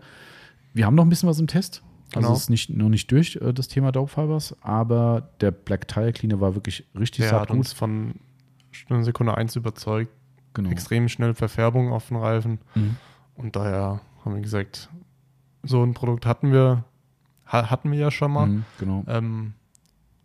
[0.74, 1.84] Wir haben noch ein bisschen was im Test.
[2.16, 2.34] Also Genau.
[2.34, 6.12] es ist nicht, noch nicht durch, äh, das Thema Dope Fibers, aber der Black Tire
[6.12, 7.58] Cleaner war wirklich richtig Der hat gut.
[7.58, 8.16] uns von
[8.72, 10.12] Stunde Sekunde 1 überzeugt.
[10.56, 10.70] Genau.
[10.72, 12.60] Extrem schnell Verfärbung auf den Reifen.
[12.74, 12.96] Mhm.
[13.36, 14.90] Und daher haben wir gesagt,
[15.64, 16.84] so ein Produkt hatten wir,
[17.46, 18.48] ha hatten wir ja schon mal.
[18.48, 19.54] Mhm, genau, Ähm,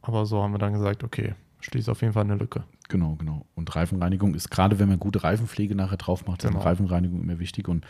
[0.00, 2.64] aber so haben wir dann gesagt, okay, schließt auf jeden Fall eine Lücke.
[2.88, 3.46] Genau, genau.
[3.54, 6.60] Und Reifenreinigung ist gerade, wenn man gute Reifenpflege nachher drauf macht, ist Genau.
[6.60, 7.68] eine Reifenreinigung immer wichtig.
[7.68, 7.84] Und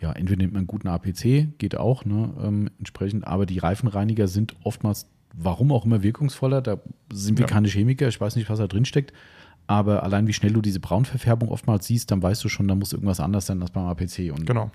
[0.00, 4.26] ja, entweder nimmt man einen guten APC, geht auch, ne, ähm, entsprechend, aber die Reifenreiniger
[4.28, 6.62] sind oftmals, warum auch immer, wirkungsvoller.
[6.62, 6.78] Da
[7.12, 7.50] sind wir Ja.
[7.52, 9.12] keine Chemiker, ich weiß nicht, was da drin steckt.
[9.66, 12.92] Aber allein wie schnell du diese Braunverfärbung oftmals siehst, dann weißt du schon, da muss
[12.92, 14.30] irgendwas anders sein als beim APC.
[14.30, 14.70] Und Genau.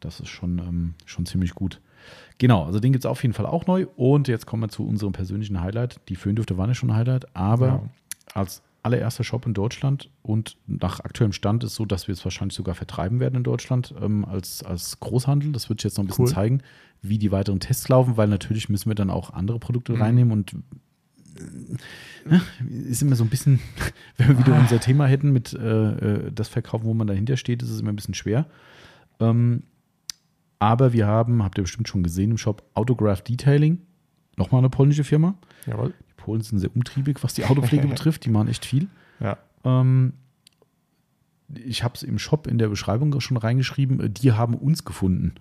[0.00, 1.80] Das ist schon, ähm, schon ziemlich gut.
[2.36, 3.86] Genau, also den gibt es auf jeden Fall auch neu.
[3.96, 6.00] Und jetzt kommen wir zu unserem persönlichen Highlight.
[6.10, 7.82] Die Föhndüfte waren ja schon ein Highlight, aber Ja.
[8.34, 12.56] als allererster Shop in Deutschland und nach aktuellem Stand ist so, dass wir es wahrscheinlich
[12.56, 15.52] sogar vertreiben werden in Deutschland ähm, als, als Großhandel.
[15.52, 16.32] Das wird jetzt noch ein bisschen Cool.
[16.32, 16.62] zeigen,
[17.02, 20.02] wie die weiteren Tests laufen, weil natürlich müssen wir dann auch andere Produkte Mhm.
[20.02, 20.54] reinnehmen und
[21.36, 22.38] äh,
[22.88, 23.60] ist immer so ein bisschen,
[24.16, 24.60] wenn wir wieder Ah.
[24.60, 25.90] unser Thema hätten mit äh,
[26.26, 28.46] äh, das Verkaufen, wo man dahinter steht, ist es immer ein bisschen schwer.
[29.20, 29.62] Ähm,
[30.58, 33.78] aber wir haben, habt ihr bestimmt schon gesehen im Shop, Autograph Detailing.
[34.36, 35.34] Nochmal eine polnische Firma.
[35.66, 35.92] Jawohl.
[36.26, 38.24] Polen sind sehr umtriebig, was die Autopflege betrifft.
[38.24, 38.88] Die machen echt viel.
[39.20, 39.38] Ja.
[39.64, 40.12] Ähm,
[41.54, 44.00] ich habe es im Shop in der Beschreibung schon reingeschrieben.
[44.00, 45.34] äh, Die haben uns gefunden.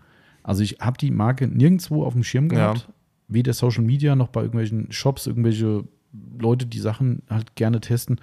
[0.43, 2.73] Also ich habe die Marke nirgendwo auf dem Schirm Ja.
[2.73, 2.89] gehabt.
[3.27, 5.83] Weder Social Media noch bei irgendwelchen Shops, irgendwelche
[6.37, 8.21] Leute, die Sachen halt gerne testen,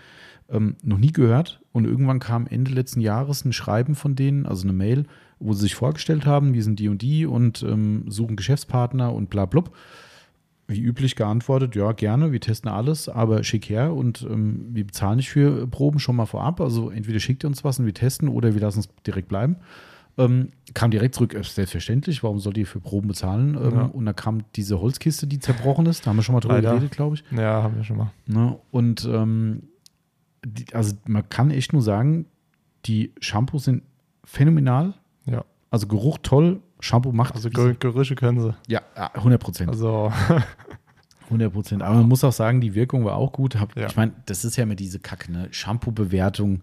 [0.48, 1.60] ähm, noch nie gehört.
[1.72, 5.06] Und irgendwann kam Ende letzten Jahres ein Schreiben von denen, also eine Mail,
[5.40, 9.28] wo sie sich vorgestellt haben, wir sind die und die und ähm, suchen Geschäftspartner und
[9.28, 9.74] bla blub.
[10.72, 15.16] Wie üblich geantwortet, ja, gerne, wir testen alles, aber schick her und ähm, wir bezahlen
[15.16, 16.60] nicht für Proben schon mal vorab.
[16.60, 19.56] Also entweder schickt ihr uns was und wir testen oder wir lassen es direkt bleiben.
[20.18, 23.54] Ähm, kam direkt zurück, äh, selbstverständlich, warum sollt ihr für Proben bezahlen?
[23.54, 23.82] Ähm, Ja.
[23.84, 26.70] Und da kam diese Holzkiste, die zerbrochen ist, da haben wir schon mal drüber Leider.
[26.72, 27.24] geredet, glaube ich.
[27.30, 28.10] Ja, haben wir schon mal.
[28.26, 28.58] Ne?
[28.70, 29.62] Und ähm,
[30.44, 32.26] die, also man kann echt nur sagen,
[32.84, 33.84] die Shampoos sind
[34.24, 34.94] phänomenal.
[35.24, 35.44] Ja.
[35.70, 38.54] Also Geruch toll, Shampoo macht Also Ger Gerüche können sie.
[38.66, 39.70] ja, ja, 100 Prozent.
[39.70, 40.12] Also,
[41.26, 41.82] 100 Prozent.
[41.82, 43.58] Aber man muss auch sagen, die Wirkung war auch gut.
[43.58, 43.86] Hab, Ja.
[43.86, 45.48] Ich meine, das ist ja immer diese Kacke, ne?
[45.50, 46.62] Shampoo-Bewertung.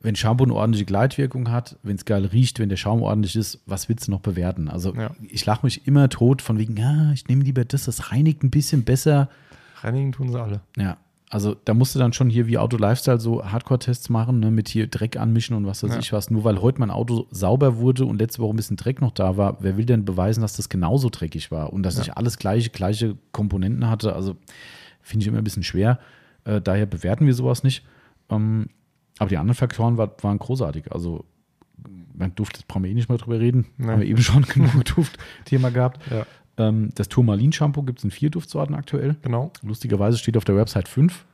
[0.00, 3.60] Wenn Shampoo eine ordentliche Gleitwirkung hat, wenn es geil riecht, wenn der Schaum ordentlich ist,
[3.64, 4.68] was willst du noch bewerten?
[4.68, 5.12] Also Ja.
[5.28, 8.50] ich lache mich immer tot von wegen, ja, ich nehme lieber das, das reinigt ein
[8.50, 9.30] bisschen besser.
[9.80, 10.60] reinigen tun sie alle.
[10.76, 10.98] Ja,
[11.34, 14.68] also da musst du dann schon hier wie Auto Lifestyle so Hardcore-Tests machen, ne, mit
[14.68, 15.98] hier Dreck anmischen und was weiß Ja.
[15.98, 16.30] ich was.
[16.30, 19.36] Nur weil heute mein Auto sauber wurde und letzte Woche ein bisschen Dreck noch da
[19.36, 22.02] war, wer will denn beweisen, dass das genauso dreckig war und dass Ja.
[22.02, 24.14] ich alles gleiche, gleiche Komponenten hatte?
[24.14, 24.36] Also
[25.02, 25.98] finde ich immer ein bisschen schwer.
[26.44, 27.84] Äh, daher bewerten wir sowas nicht.
[28.30, 28.68] Ähm,
[29.18, 30.92] aber die anderen Faktoren war, waren großartig.
[30.92, 31.24] Also
[32.16, 33.66] mein Duft, das brauchen wir eh nicht mehr drüber reden.
[33.76, 33.88] Nee.
[33.88, 36.00] Haben wir eben schon genug Duft-Thema gehabt.
[36.12, 36.26] Ja,
[36.56, 39.16] Ähm, das Turmalin-Shampoo gibt es in vier Duftsorten aktuell.
[39.22, 39.52] genau.
[39.62, 41.24] Lustigerweise steht auf der Website 5.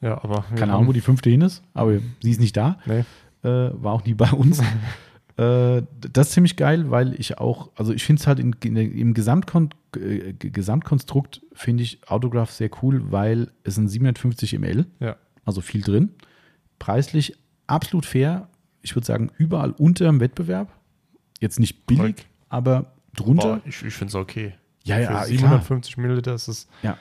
[0.00, 0.44] Ja, aber.
[0.56, 2.78] Keine Ahnung, wo die fünfte hin ist, aber sie ist nicht da.
[2.86, 3.04] Nee.
[3.42, 4.60] Äh, war auch nie bei uns.
[5.36, 8.76] äh, das ist ziemlich geil, weil ich auch, also ich finde es halt in, in,
[8.76, 15.16] im Gesamtkon äh, Gesamtkonstrukt finde ich Autograph sehr cool, weil es sind 750 ml, Ja.
[15.44, 16.10] also viel drin.
[16.78, 18.48] Preislich absolut fair.
[18.82, 20.72] Ich würde sagen, überall unter dem Wettbewerb.
[21.40, 22.26] Jetzt nicht billig, Korrekt.
[22.48, 23.56] aber drunter.
[23.56, 24.54] Boah, ich ich finde es okay.
[24.84, 25.26] Ja, ja, Für klar.
[25.26, 26.68] 750 Milliliter ist es.
[26.82, 26.96] Ja.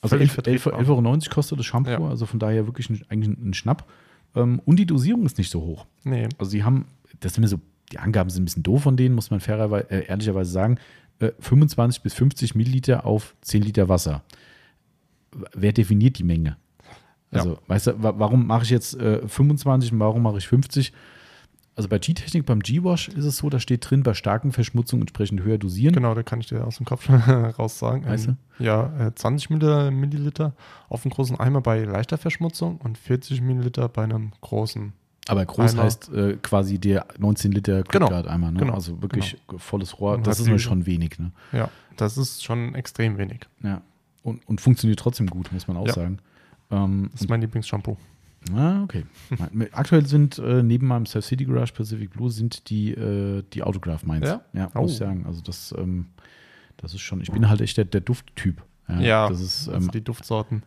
[0.00, 0.98] Also Völlig 11,90 11, vertretbar.
[0.98, 2.00] 11,90 kostet das Shampoo, Ja.
[2.08, 3.88] also von daher wirklich ein, eigentlich ein Schnapp.
[4.34, 5.86] Ähm, und die Dosierung ist nicht so hoch.
[6.04, 6.28] Nee.
[6.38, 6.86] Also sie haben,
[7.20, 7.60] das sind mir so,
[7.92, 10.78] die Angaben sind ein bisschen doof von denen, muss man fairerweise, äh, ehrlicherweise sagen,
[11.20, 14.22] äh, 25 bis 50 Milliliter auf 10 Liter Wasser.
[15.54, 16.56] Wer definiert die Menge?
[17.30, 20.92] Also, weißt du, wa warum mache ich jetzt äh, 25 und warum mache ich 50?
[21.74, 25.42] Also bei G-Technik, beim G-Wash ist es so, da steht drin, bei starken Verschmutzungen entsprechend
[25.42, 25.94] höher dosieren.
[25.94, 27.08] Genau, da kann ich dir aus dem Kopf
[27.58, 28.04] raus sagen.
[28.04, 30.52] Weißt Ähm, Ja, äh, 20 Milliliter, Milliliter
[30.90, 34.92] auf einem großen Eimer bei leichter Verschmutzung und 40 Milliliter bei einem großen.
[35.28, 35.84] Aber groß Eimer.
[35.84, 38.06] heißt äh, quasi der 19 Liter Genau.
[38.08, 38.58] Quickguard Eimer, ne?
[38.58, 38.74] Genau.
[38.74, 40.18] Also wirklich volles Rohr.
[40.18, 41.30] Das ist mir die- schon wenig, ne?
[41.52, 43.46] Ja, das ist schon extrem wenig.
[43.62, 43.80] Ja.
[44.22, 45.94] Und, und funktioniert trotzdem gut, muss man auch Ja.
[45.94, 46.18] sagen.
[46.70, 47.96] Ähm, Das ist mein Lieblingsshampoo.
[48.54, 49.04] Ah, okay.
[49.72, 54.04] Aktuell sind äh, neben meinem Surf City Garage Pacific Blue sind die, äh, die Autograph
[54.04, 54.26] meins.
[54.26, 54.42] Ja?
[54.52, 54.82] Ja, Oh.
[54.82, 55.24] muss ich sagen.
[55.26, 56.06] Also das, ähm,
[56.76, 58.62] das ist schon, ich bin halt echt der, der Dufttyp.
[59.00, 60.62] Ja, Das ist, also ähm, die Duftsorten.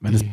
[0.00, 0.30] wenn es, Die,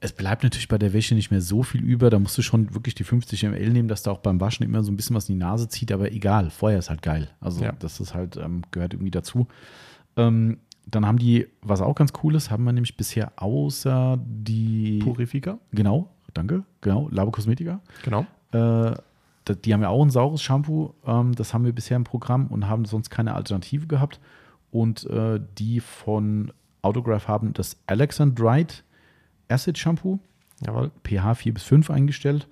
[0.00, 2.10] es bleibt natürlich bei der Wäsche nicht mehr so viel über.
[2.10, 4.82] Da musst du schon wirklich die 50 ml nehmen, dass da auch beim Waschen immer
[4.84, 5.90] so ein bisschen was in die Nase zieht.
[5.90, 7.28] Aber egal, Feuer ist halt geil.
[7.40, 7.72] Also Ja.
[7.72, 9.48] das ist halt, ähm, gehört irgendwie dazu.
[10.16, 10.58] Ähm,
[10.90, 15.58] dann haben die, was auch ganz cool ist, haben wir nämlich bisher außer die, Purifica,
[15.72, 17.80] genau, danke, genau, Labo Cosmetica.
[18.04, 18.26] genau.
[18.52, 18.94] Äh,
[19.64, 20.94] die haben ja auch ein saures Shampoo.
[21.06, 24.20] Ähm, das haben wir bisher im Programm und haben sonst keine Alternative gehabt.
[24.70, 28.82] Und äh, die von Autograph haben das Alexandrite
[29.48, 30.18] Acid Shampoo.
[30.64, 30.90] Jawohl.
[31.04, 32.48] pH 4 bis 5 eingestellt.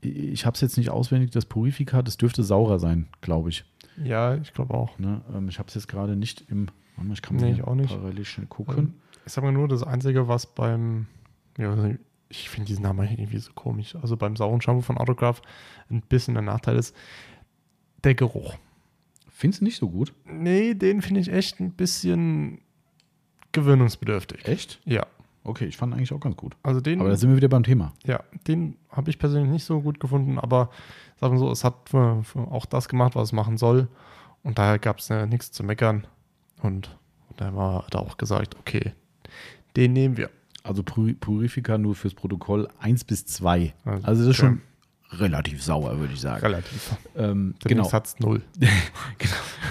[0.00, 3.64] Ich habe es jetzt nicht auswendig, das Purifica, das dürfte saurer sein, glaube ich.
[4.02, 4.98] Ja, ich glaube auch.
[4.98, 5.20] Ne?
[5.34, 6.68] Ähm, ich habe es jetzt gerade nicht im.
[7.12, 7.88] Ich kann Nee, ich auch nicht.
[7.94, 8.78] parallel schnell gucken.
[8.78, 8.94] Ähm,
[9.26, 11.06] Ich sage mal nur, das Einzige, was beim,
[11.58, 11.74] ja,
[12.28, 15.42] ich finde diesen Namen irgendwie so komisch, also beim sauren Shampoo von Autograph
[15.90, 16.94] ein bisschen ein Nachteil ist,
[18.04, 18.56] der Geruch.
[19.30, 20.12] Findest du nicht so gut?
[20.24, 22.60] Nee, den finde ich echt ein bisschen
[23.52, 24.46] gewöhnungsbedürftig.
[24.46, 24.80] Echt?
[24.84, 25.06] Ja,
[25.44, 26.56] Okay, ich fand eigentlich auch ganz gut.
[26.62, 27.92] also den, Aber da sind wir wieder beim Thema.
[28.04, 30.70] ja, den habe ich persönlich nicht so gut gefunden, aber
[31.18, 33.88] sagen wir so, es hat auch das gemacht, was es machen soll
[34.44, 36.06] und daher gab es äh, nichts zu meckern
[36.62, 36.96] und,
[37.28, 38.92] und da war da auch gesagt, okay,
[39.76, 40.30] den nehmen wir.
[40.64, 43.74] Also Puri- Purifica nur fürs Protokoll 1 bis 2.
[43.84, 44.48] Also, Also das ist ja.
[44.48, 44.60] schon
[45.18, 46.40] relativ sauer, würde ich sagen.
[46.40, 46.96] Relativ.
[47.16, 47.84] Ähm, genau.
[47.84, 48.42] Satz null.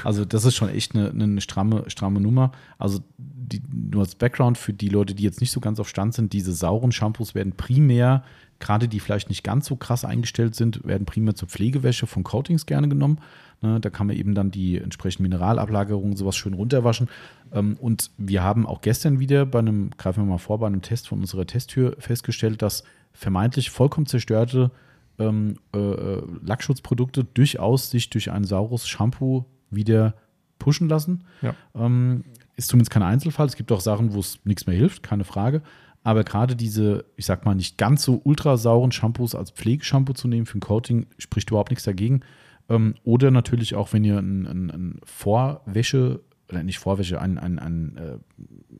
[0.03, 2.51] Also das ist schon echt eine, eine stramme, stramme Nummer.
[2.77, 6.13] Also die, nur als Background für die Leute, die jetzt nicht so ganz auf Stand
[6.13, 8.23] sind, diese sauren Shampoos werden primär,
[8.59, 12.65] gerade die vielleicht nicht ganz so krass eingestellt sind, werden primär zur Pflegewäsche von Coatings
[12.65, 13.19] gerne genommen.
[13.63, 17.09] Ne, da kann man eben dann die entsprechenden Mineralablagerungen sowas schön runterwaschen.
[17.51, 20.81] Ähm, und wir haben auch gestern wieder bei einem, greifen wir mal vor, bei einem
[20.81, 22.83] Test von unserer Testtür festgestellt, dass
[23.13, 24.71] vermeintlich vollkommen zerstörte
[25.19, 30.15] ähm, äh, äh, Lackschutzprodukte durchaus sich durch ein saures Shampoo wieder
[30.57, 31.23] pushen lassen.
[31.43, 31.53] Ja.
[31.75, 32.23] Ähm,
[32.55, 33.45] ist zumindest kein Einzelfall.
[33.45, 35.61] Es gibt auch Sachen, wo es nichts mehr hilft, keine Frage.
[36.03, 40.47] Aber gerade diese, ich sag mal, nicht ganz so ultrasauren Shampoos als Pflegeshampoo zu nehmen
[40.47, 42.21] für ein Coating, spricht überhaupt nichts dagegen.
[42.69, 47.59] Ähm, oder natürlich auch, wenn ihr ein, ein, ein Vorwäsche, oder nicht Vorwäsche, ein, ein,
[47.59, 48.17] ein äh,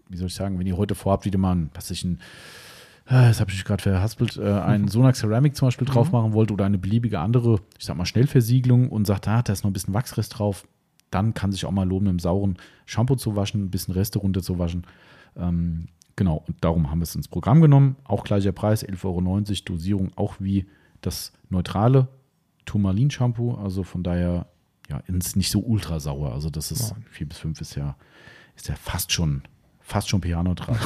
[0.09, 2.19] wie soll ich sagen, wenn ihr heute vorhabt, wieder mal ein, was ich ein,
[3.05, 6.51] äh, das habe ich gerade verhaspelt, äh, ein Sonax Ceramic zum Beispiel drauf machen wollt
[6.51, 9.73] oder eine beliebige andere, ich sag mal, Schnellversiegelung und sagt, ah, da ist noch ein
[9.73, 10.67] bisschen Wachsrest drauf,
[11.09, 14.87] dann kann sich auch mal lohnen, einem sauren Shampoo zu waschen, ein bisschen Reste runterzuwaschen.
[15.35, 17.97] Ähm, genau, und darum haben wir es ins Programm genommen.
[18.05, 20.67] Auch gleicher Preis, 11,90 Euro, Dosierung auch wie
[21.01, 22.07] das neutrale
[22.65, 23.55] Turmalin-Shampoo.
[23.55, 24.47] Also von daher,
[24.89, 26.33] ja, ist nicht so ultra sauer.
[26.33, 27.05] Also das ist Nein.
[27.11, 27.95] 4 bis 5 ist ja,
[28.55, 29.43] ist ja fast schon,
[29.79, 30.77] fast schon pH-neutral.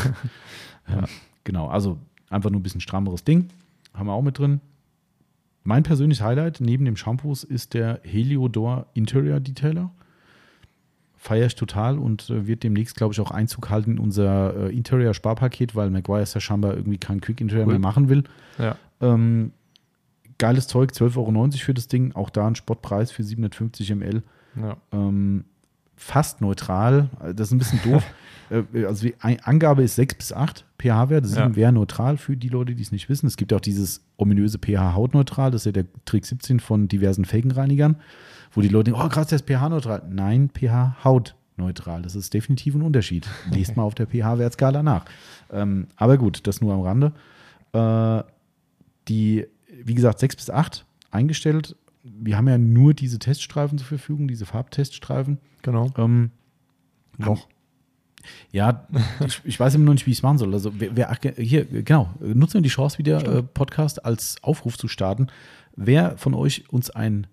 [0.87, 1.05] ja,
[1.43, 1.97] genau, also
[2.29, 3.49] einfach nur ein bisschen strammeres Ding.
[3.93, 4.61] Haben wir auch mit drin.
[5.63, 9.91] Mein persönliches Highlight neben dem Shampoos ist der Heliodor Interior Detailer.
[11.15, 14.75] Feiere ich total und äh, wird demnächst, glaube ich, auch Einzug halten in unser äh,
[14.75, 17.73] Interior-Sparpaket, weil Maguire ja scheinbar irgendwie kein Quick Interior Cool.
[17.73, 18.25] mehr machen will.
[18.59, 18.77] Ja.
[19.01, 19.53] Ähm,
[20.37, 22.13] geiles Zeug, 12,90 Euro für das Ding.
[22.13, 24.23] Auch da ein Spottpreis für 750 ml.
[24.55, 24.77] ja.
[24.91, 25.45] Ähm,
[25.97, 27.09] fast neutral.
[27.35, 28.03] Das ist ein bisschen doof.
[28.51, 31.25] Äh, also die Angabe ist 6 bis 8 pH-Wert.
[31.25, 31.55] 7 Ja.
[31.55, 33.25] wäre neutral für die Leute, die es nicht wissen.
[33.25, 35.49] Es gibt auch dieses ominöse pH-hautneutral.
[35.49, 37.95] Das ist ja der Trick 17 von diversen Felgenreinigern,
[38.51, 40.03] wo die Leute denken, oh krass, der ist pH-neutral.
[40.11, 42.03] Nein, pH-hautneutral.
[42.03, 43.27] Das ist definitiv ein Unterschied.
[43.51, 45.05] Lest mal auf der pH-Wertskala nach.
[45.51, 47.13] Ähm, aber gut, das nur am Rande.
[47.73, 48.23] Äh,
[49.07, 49.47] die,
[49.83, 51.75] wie gesagt, 6 bis 8 eingestellt.
[52.03, 55.39] Wir haben ja nur diese Teststreifen zur Verfügung, diese Farbteststreifen.
[55.63, 55.91] Genau.
[55.97, 56.31] Ähm,
[57.17, 57.47] Noch.
[58.51, 58.87] ja,
[59.25, 60.53] ich, ich weiß immer noch nicht, wie ich es machen soll.
[60.53, 64.87] Also, wer, wer hier, genau, nutzen wir die Chance wieder, äh, Podcast als Aufruf zu
[64.87, 65.27] starten.
[65.75, 67.27] Wer von euch uns ein,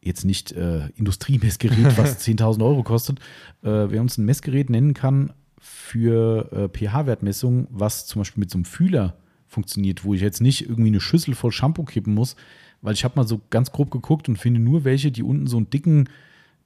[0.00, 3.18] jetzt nicht äh, Industriemessgerät, was 10.000 Euro kostet,
[3.62, 8.58] äh, wer uns ein Messgerät nennen kann für äh, pH-Wertmessung, was zum Beispiel mit so
[8.58, 9.16] einem Fühler
[9.48, 12.36] funktioniert, wo ich jetzt nicht irgendwie eine Schüssel voll Shampoo kippen muss,
[12.82, 15.56] weil ich habe mal so ganz grob geguckt und finde nur welche, die unten so
[15.56, 16.08] einen dicken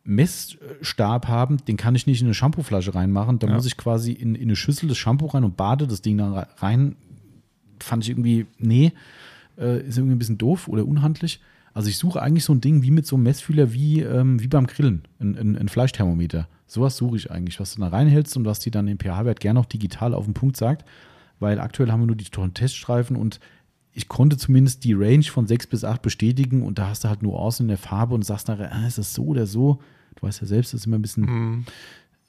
[0.05, 3.39] Messstab haben, den kann ich nicht in eine Shampooflasche reinmachen.
[3.39, 3.55] Da Ja.
[3.55, 6.33] muss ich quasi in, in eine Schüssel das Shampoo rein und bade das Ding dann
[6.35, 6.97] rein.
[7.81, 8.93] Fand ich irgendwie, nee,
[9.59, 11.41] äh, ist irgendwie ein bisschen doof oder unhandlich.
[11.75, 14.49] Also ich suche eigentlich so ein Ding wie mit so einem Messfühler wie, ähm, wie
[14.49, 16.49] beim Grillen, ein, ein, ein Fleischthermometer.
[16.67, 19.61] Sowas suche ich eigentlich, was du da reinhältst und was dir dann den pH-Wert gerne
[19.61, 20.85] auch digital auf den Punkt sagt.
[21.43, 23.39] Weil aktuell haben wir nur die tollen Teststreifen und
[23.93, 27.23] ich konnte zumindest die Range von 6 bis 8 bestätigen und da hast du halt
[27.23, 29.81] Nuancen in der Farbe und sagst nachher, ah, ist das so oder so?
[30.15, 31.65] Du weißt ja selbst, das ist immer ein bisschen, Mhm.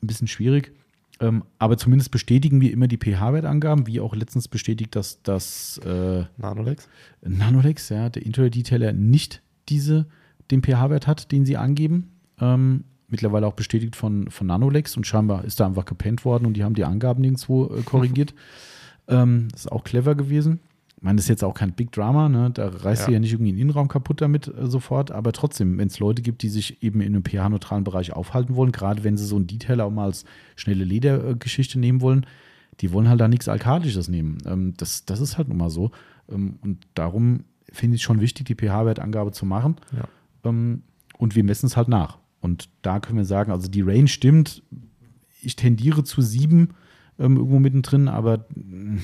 [0.02, 0.74] ein bisschen schwierig.
[1.20, 6.24] Ähm, aber zumindest bestätigen wir immer die pH-Wertangaben, wie auch letztens bestätigt, dass das äh,
[6.38, 6.90] Nanolex.
[7.22, 10.08] Nanolex, ja, der Interior Detailer nicht diese,
[10.52, 12.10] den pH-Wert hat, den sie angeben.
[12.42, 16.56] Ähm, mittlerweile auch bestätigt von, von Nanolex und scheinbar ist da einfach gepennt worden und
[16.58, 18.34] die haben die Angaben nirgendwo äh, korrigiert.
[19.08, 20.60] ähm, das ist auch clever gewesen.
[20.98, 22.50] Ich meine, das ist jetzt auch kein Big Drama, ne?
[22.52, 23.08] da reißt Ja.
[23.08, 26.22] du ja nicht irgendwie den Innenraum kaputt damit äh, sofort, aber trotzdem, wenn es Leute
[26.22, 29.48] gibt, die sich eben in einem pH-neutralen Bereich aufhalten wollen, gerade wenn sie so einen
[29.48, 30.24] Detailer auch mal als
[30.56, 32.26] schnelle Ledergeschichte nehmen wollen,
[32.80, 34.38] die wollen halt da nichts Alkalisches nehmen.
[34.46, 35.92] Ähm, das, das ist halt nun mal so.
[36.32, 39.76] Ähm, und darum finde ich es schon wichtig, die pH-Wertangabe zu machen.
[39.92, 40.08] Ja.
[40.50, 40.84] Ähm,
[41.18, 42.18] und wir messen es halt nach.
[42.40, 44.64] Und da können wir sagen, also die Range stimmt.
[45.42, 46.70] Ich tendiere zu sieben
[47.20, 49.02] ähm, irgendwo mittendrin, aber mh,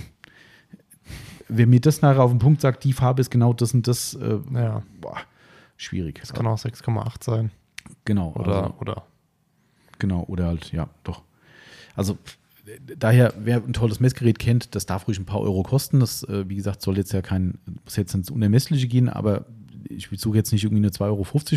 [1.47, 4.13] wer mir das nachher auf den Punkt sagt, die Farbe ist genau das und das,
[4.15, 4.83] äh, Ja.
[5.01, 5.17] boah,
[5.77, 6.19] schwierig.
[6.19, 7.51] Das kann auch 6,8 sein.
[8.05, 8.33] genau.
[8.35, 9.03] Oder, also, oder.
[9.97, 11.23] Genau, oder halt, ja, doch.
[11.95, 12.17] Also
[12.97, 15.99] daher, wer ein tolles Messgerät kennt, das darf ruhig ein paar Euro kosten.
[15.99, 19.45] Das, äh, wie gesagt, soll jetzt ja kein, muss jetzt ins Unermessliche gehen, aber
[19.89, 21.03] ich suche jetzt nicht irgendwie eine 2,50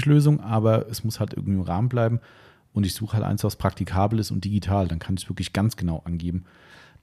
[0.06, 2.20] Euro Lösung, aber es muss halt irgendwie im Rahmen bleiben.
[2.72, 4.88] Und ich suche halt eins, was praktikabel ist und digital.
[4.88, 6.44] Dann kann ich es wirklich ganz genau angeben.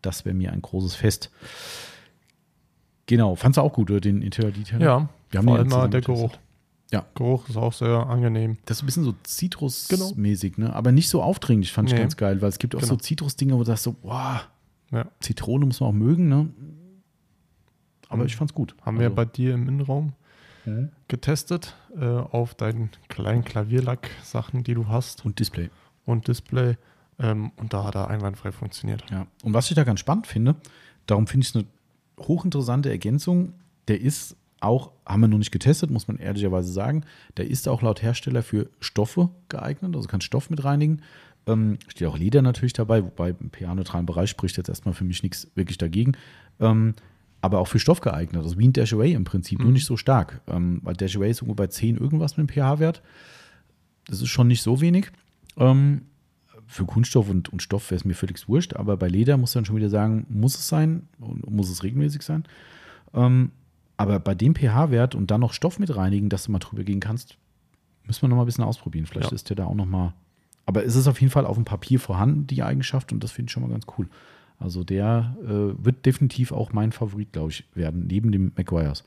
[0.01, 1.29] Das wäre mir ein großes Fest.
[3.05, 4.85] Genau, fandst du auch gut, oder den Interior Detailer?
[4.85, 6.05] Ja, Wir haben vor allem der getestet.
[6.05, 6.37] Geruch.
[6.91, 7.05] Ja.
[7.15, 8.57] Geruch ist auch sehr angenehm.
[8.65, 10.73] Das ist ein bisschen so Zitrusmäßig, ne?
[10.73, 12.01] aber nicht so aufdringlich, fand ich Nee.
[12.01, 12.99] ganz geil, weil es gibt auch so Genau.
[12.99, 14.47] Zitrusdinge, wo du sagst so, wow,
[14.91, 15.05] Ja.
[15.19, 16.49] Zitrone muss man auch mögen, ne?
[18.07, 18.25] Aber Mhm.
[18.27, 18.75] ich fand's gut.
[18.81, 20.13] Haben wir Also, bei dir im Innenraum
[20.65, 20.89] Mhm.
[21.07, 25.69] getestet äh, auf deinen kleinen Klavierlack-Sachen, die du hast und Display.
[26.05, 26.77] und Display.
[27.19, 29.03] Ähm, und da hat er einwandfrei funktioniert.
[29.11, 29.27] Ja.
[29.43, 30.55] Und was ich da ganz spannend finde,
[31.05, 31.65] darum finde ich es eine
[32.19, 33.53] hochinteressante Ergänzung,
[33.87, 37.03] der ist auch, haben wir noch nicht getestet, muss man ehrlicherweise sagen,
[37.37, 41.01] der ist auch laut Hersteller für Stoffe geeignet, also kann Stoff mit reinigen.
[41.47, 45.23] Ähm, steht auch Leder natürlich dabei, wobei im pH-neutralen Bereich spricht jetzt erstmal für mich
[45.23, 46.13] nichts wirklich dagegen.
[46.59, 46.93] Ähm,
[47.41, 49.73] aber auch für Stoff geeignet, also wie ein Dash Away im Prinzip, nur Mhm.
[49.73, 50.41] nicht so stark.
[50.47, 53.01] Ähm, weil Dash Away ist irgendwo bei 10 irgendwas mit dem pH-Wert.
[54.07, 55.11] Das ist schon nicht so wenig.
[55.57, 56.01] Ähm,
[56.67, 59.65] für Kunststoff und, und Stoff wäre es mir völlig wurscht, aber bei Leder muss dann
[59.65, 62.43] schon wieder sagen, muss es sein und muss es regelmäßig sein.
[63.13, 63.51] Ähm,
[63.97, 66.99] aber bei dem pH-Wert und dann noch Stoff mit reinigen, dass du mal drüber gehen
[66.99, 67.37] kannst,
[68.05, 69.05] müssen wir noch mal ein bisschen ausprobieren.
[69.05, 69.35] Vielleicht Ja.
[69.35, 70.13] ist der da auch noch mal.
[70.65, 73.49] Aber es ist auf jeden Fall auf dem Papier vorhanden, die Eigenschaft, und das finde
[73.49, 74.07] ich schon mal ganz cool.
[74.59, 79.03] Also der äh, wird definitiv auch mein Favorit, glaube ich, werden, neben dem McGuire's.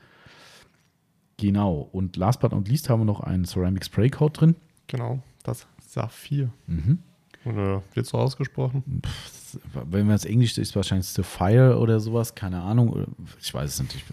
[1.37, 1.89] Genau.
[1.91, 4.55] Und last but not least haben wir noch einen Ceramic Spray Coat drin.
[4.87, 6.49] Genau, das Saphir.
[6.67, 6.99] Mhm.
[7.45, 9.01] Oder wird so ausgesprochen?
[9.05, 13.05] Pff, wenn man es Englisch ist, wahrscheinlich Sapphire oder sowas, keine Ahnung.
[13.39, 14.03] Ich weiß es nicht.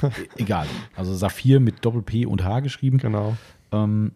[0.36, 0.66] Egal.
[0.94, 2.98] Also Saphir mit Doppel-P und H geschrieben.
[2.98, 3.36] Genau.
[3.72, 4.12] Ähm,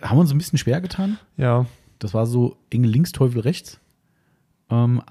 [0.00, 1.18] haben wir uns ein bisschen schwer getan.
[1.36, 1.66] Ja,
[1.98, 3.80] Das war so Engel links, Teufel rechts.
[4.70, 5.02] Ähm,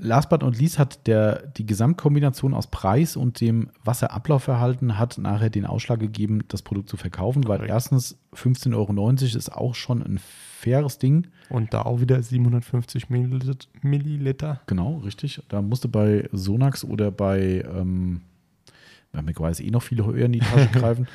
[0.00, 5.50] last but not least hat der, die Gesamtkombination aus Preis und dem Wasserablaufverhalten hat nachher
[5.50, 10.18] den Ausschlag gegeben, das Produkt zu verkaufen, weil erstens 15,90 Euro ist auch schon ein
[10.18, 11.28] faires Ding.
[11.48, 14.60] und da auch wieder 750 Milliliter.
[14.66, 15.42] Genau, richtig.
[15.48, 18.22] Da musste bei Sonax oder bei ähm,
[19.14, 21.08] ja, McWise eh noch viel höher in die Tasche greifen.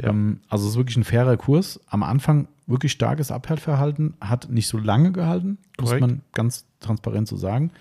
[0.00, 0.10] Ja.
[0.10, 1.80] ähm, also es ist wirklich ein fairer Kurs.
[1.88, 6.00] Am Anfang wirklich starkes Abhärtverhalten, hat nicht so lange gehalten, muss Korrekt.
[6.00, 7.72] man ganz transparent so sagen.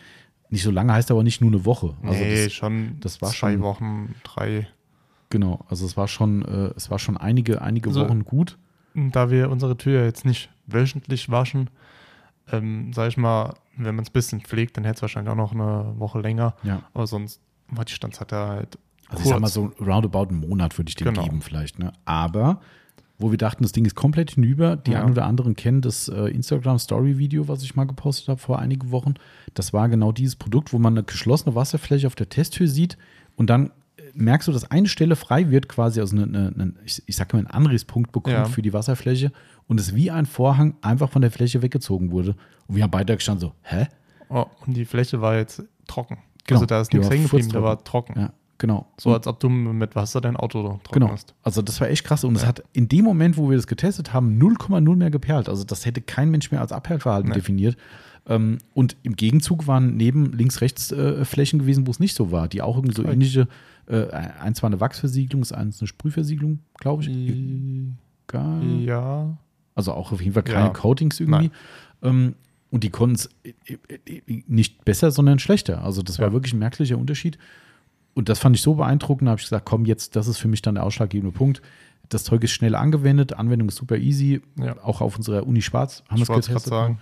[0.50, 1.96] Nicht so lange heißt aber nicht nur eine Woche.
[2.04, 4.68] Also nee, das, schon das war zwei schon- Wochen, drei.
[5.30, 8.58] genau, also es war schon, äh, es war schon einige, einige Also- Wochen gut.
[8.94, 11.70] Da wir unsere Tür jetzt nicht wöchentlich waschen,
[12.52, 15.36] ähm, sag ich mal, wenn man es ein bisschen pflegt, dann hätte es wahrscheinlich auch
[15.36, 16.56] noch eine Woche länger.
[16.64, 16.82] Ja.
[16.96, 18.78] Aber sonst war die Standzeit da halt.
[19.10, 19.54] Also ich sag mal kurz.
[19.54, 21.24] so roundabout einen Monat würde ich dem Genau.
[21.24, 21.78] geben vielleicht.
[21.78, 21.94] Ne?
[22.06, 22.60] Aber
[23.20, 25.04] wo wir dachten, das Ding ist komplett hinüber, die Ja.
[25.04, 28.60] ein oder anderen kennen das äh, Instagram Story Video, was ich mal gepostet habe vor
[28.60, 29.16] einigen Wochen.
[29.56, 32.98] Das war genau dieses Produkt, wo man eine geschlossene Wasserfläche auf der Testtür sieht
[33.36, 37.02] und dann äh, merkst du, dass eine Stelle frei wird, quasi also eine, eine, ich,
[37.08, 38.46] ich sag mal einen Anrisspunkt bekommt Ja.
[38.46, 39.32] für die Wasserfläche
[39.68, 42.36] und es wie ein Vorhang einfach von der Fläche weggezogen wurde.
[42.68, 43.88] Und wir haben beide gestanden so, hä?
[44.30, 46.18] Oh, und die Fläche war jetzt trocken.
[46.46, 48.20] Genau, Also da ist nichts hängen geblieben, da war trocken.
[48.20, 48.88] Ja, genau.
[49.00, 51.08] So als ob du mit Wasser dein Auto Genau.
[51.08, 51.34] trocknest.
[51.44, 52.24] Also das war echt krass.
[52.24, 55.50] Und es hat in dem Moment, wo wir das getestet haben, 0,0 mehr geperlt.
[55.50, 57.36] Also das hätte kein Mensch mehr als Abperlverhalten Nee.
[57.36, 57.78] definiert.
[58.30, 62.48] Ähm, und im Gegenzug waren neben links-rechts äh, Flächen gewesen, wo es nicht so war,
[62.50, 63.16] die auch irgendwie so Korrekt.
[63.16, 63.48] ähnliche,
[63.88, 67.10] äh, eins war eine Wachsversiegelung, das eins eine Sprühversiegelung, glaube ich.
[68.28, 69.38] Gar- Ja.
[69.76, 70.70] Also auch auf jeden Fall keine Ja.
[70.74, 71.52] Coatings irgendwie.
[72.02, 72.36] Ähm,
[72.70, 73.30] und die konnten es
[74.48, 75.84] nicht besser, sondern schlechter.
[75.84, 76.34] Also das war Ja.
[76.34, 77.38] wirklich ein merklicher Unterschied.
[78.18, 80.48] Und das fand ich so beeindruckend, da habe ich gesagt, komm, jetzt, das ist für
[80.48, 81.62] mich dann der ausschlaggebende Punkt.
[82.10, 84.42] Das Zeug ist schnell angewendet, Anwendung ist super easy.
[84.60, 84.76] Ja.
[84.84, 86.70] Auch auf unserer Uni Schwarz haben wir Ich es getestet.
[86.72, 87.00] sagen.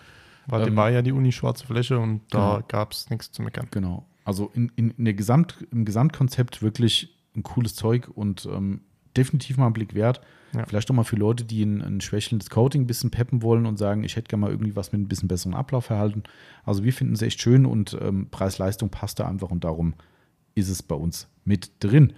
[0.48, 2.66] Weil Ähm, die war ja die Uni schwarze Fläche und da Genau.
[2.68, 3.68] gab es nichts zu meckern.
[3.72, 4.06] Genau.
[4.26, 8.82] Also in, in, in der Gesamt, im Gesamtkonzept wirklich ein cooles Zeug und ähm,
[9.16, 10.22] definitiv mal einen Blick wert.
[10.54, 10.66] Ja.
[10.66, 13.78] Vielleicht auch mal für Leute, die ein, ein schwächelndes Coating ein bisschen peppen wollen und
[13.78, 16.24] sagen, ich hätte gerne mal irgendwie was mit ein bisschen besseren Ablaufverhalten.
[16.64, 19.94] Also wir finden es echt schön und ähm, Preis-Leistung passt da einfach und darum
[20.56, 22.14] ist es bei uns mit drin.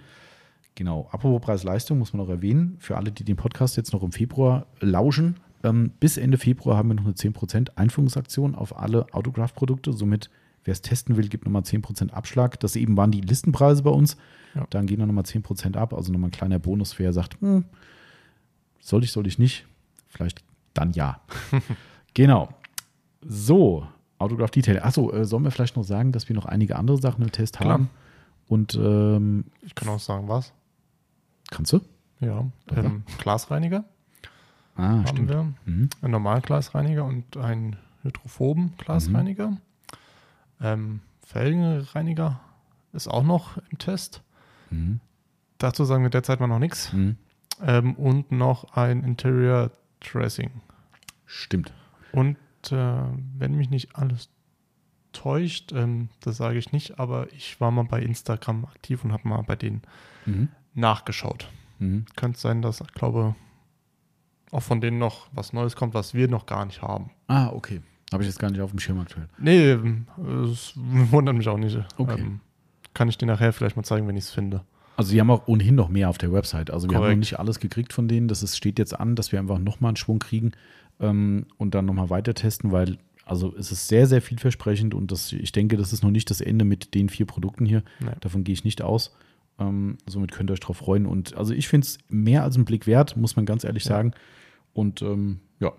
[0.74, 4.12] Genau, apropos Preis-Leistung muss man noch erwähnen, für alle, die den Podcast jetzt noch im
[4.12, 9.92] Februar lauschen, ähm, bis Ende Februar haben wir noch eine 10% Einführungsaktion auf alle Autograph-Produkte.
[9.92, 10.30] Somit,
[10.64, 12.60] wer es testen will, gibt nochmal 10% Abschlag.
[12.60, 14.16] Das eben waren die Listenpreise bei uns.
[14.54, 14.66] Ja.
[14.70, 17.64] Dann gehen dann nochmal 10% ab, also nochmal ein kleiner Bonus, wer sagt, hm,
[18.80, 19.66] soll ich, soll ich nicht?
[20.08, 20.42] Vielleicht
[20.74, 21.20] dann ja.
[22.14, 22.48] genau.
[23.20, 23.86] So,
[24.18, 24.82] Autograph Detail.
[24.82, 27.56] Achso, äh, sollen wir vielleicht noch sagen, dass wir noch einige andere Sachen im Test
[27.56, 27.72] Klar.
[27.72, 27.90] haben?
[28.48, 30.52] Und ähm, Ich kann auch sagen, was.
[31.50, 31.80] kannst du?
[32.20, 32.46] Ja.
[32.74, 33.84] Ähm, Glasreiniger
[34.76, 35.28] Ah, haben stimmt.
[35.28, 35.52] wir.
[35.64, 35.90] Mhm.
[36.02, 39.56] Einen normalen Glasreiniger und einen hydrophoben Glasreiniger.
[40.60, 42.40] Ähm, Felgenreiniger
[42.92, 44.22] ist auch noch im Test.
[44.70, 45.00] Mhm.
[45.58, 46.92] Dazu sagen wir derzeit mal noch nichts.
[46.92, 47.16] Mhm.
[47.60, 50.50] Ähm, und noch ein Interior Dressing.
[51.26, 51.72] Stimmt.
[52.12, 52.36] Und
[52.70, 53.02] äh,
[53.36, 54.30] wenn mich nicht alles
[55.18, 59.26] täuscht, ähm, das sage ich nicht, aber ich war mal bei Instagram aktiv und habe
[59.28, 59.82] mal bei denen
[60.26, 60.48] Mhm.
[60.74, 61.48] nachgeschaut.
[61.78, 62.04] Mhm.
[62.16, 63.34] Könnte sein, dass ich glaube,
[64.50, 67.10] auch von denen noch was Neues kommt, was wir noch gar nicht haben.
[67.26, 67.80] Ah, okay.
[68.12, 69.28] Habe ich jetzt gar nicht auf dem Schirm aktuell.
[69.38, 70.06] Nee, ähm,
[70.50, 71.78] es wundert mich auch nicht.
[71.98, 72.20] Okay.
[72.20, 72.40] Ähm,
[72.94, 74.64] kann ich dir nachher vielleicht mal zeigen, wenn ich es finde.
[74.96, 76.70] Also die haben auch ohnehin noch mehr auf der Website.
[76.70, 78.26] Also wir haben noch nicht alles gekriegt von denen.
[78.26, 80.52] Das ist, steht jetzt an, dass wir einfach nochmal einen Schwung kriegen
[81.00, 82.98] ähm, und dann nochmal weiter testen, weil
[83.28, 86.40] also es ist sehr, sehr vielversprechend und das, ich denke, das ist noch nicht das
[86.40, 87.82] Ende mit den vier Produkten hier.
[88.00, 88.10] Nee.
[88.20, 89.14] Davon gehe ich nicht aus.
[89.58, 91.06] Ähm, somit könnt ihr euch drauf freuen.
[91.06, 93.88] Und also ich finde es mehr als einen Blick wert, muss man ganz ehrlich Ja.
[93.90, 94.12] sagen.
[94.72, 95.72] Und ähm, ja,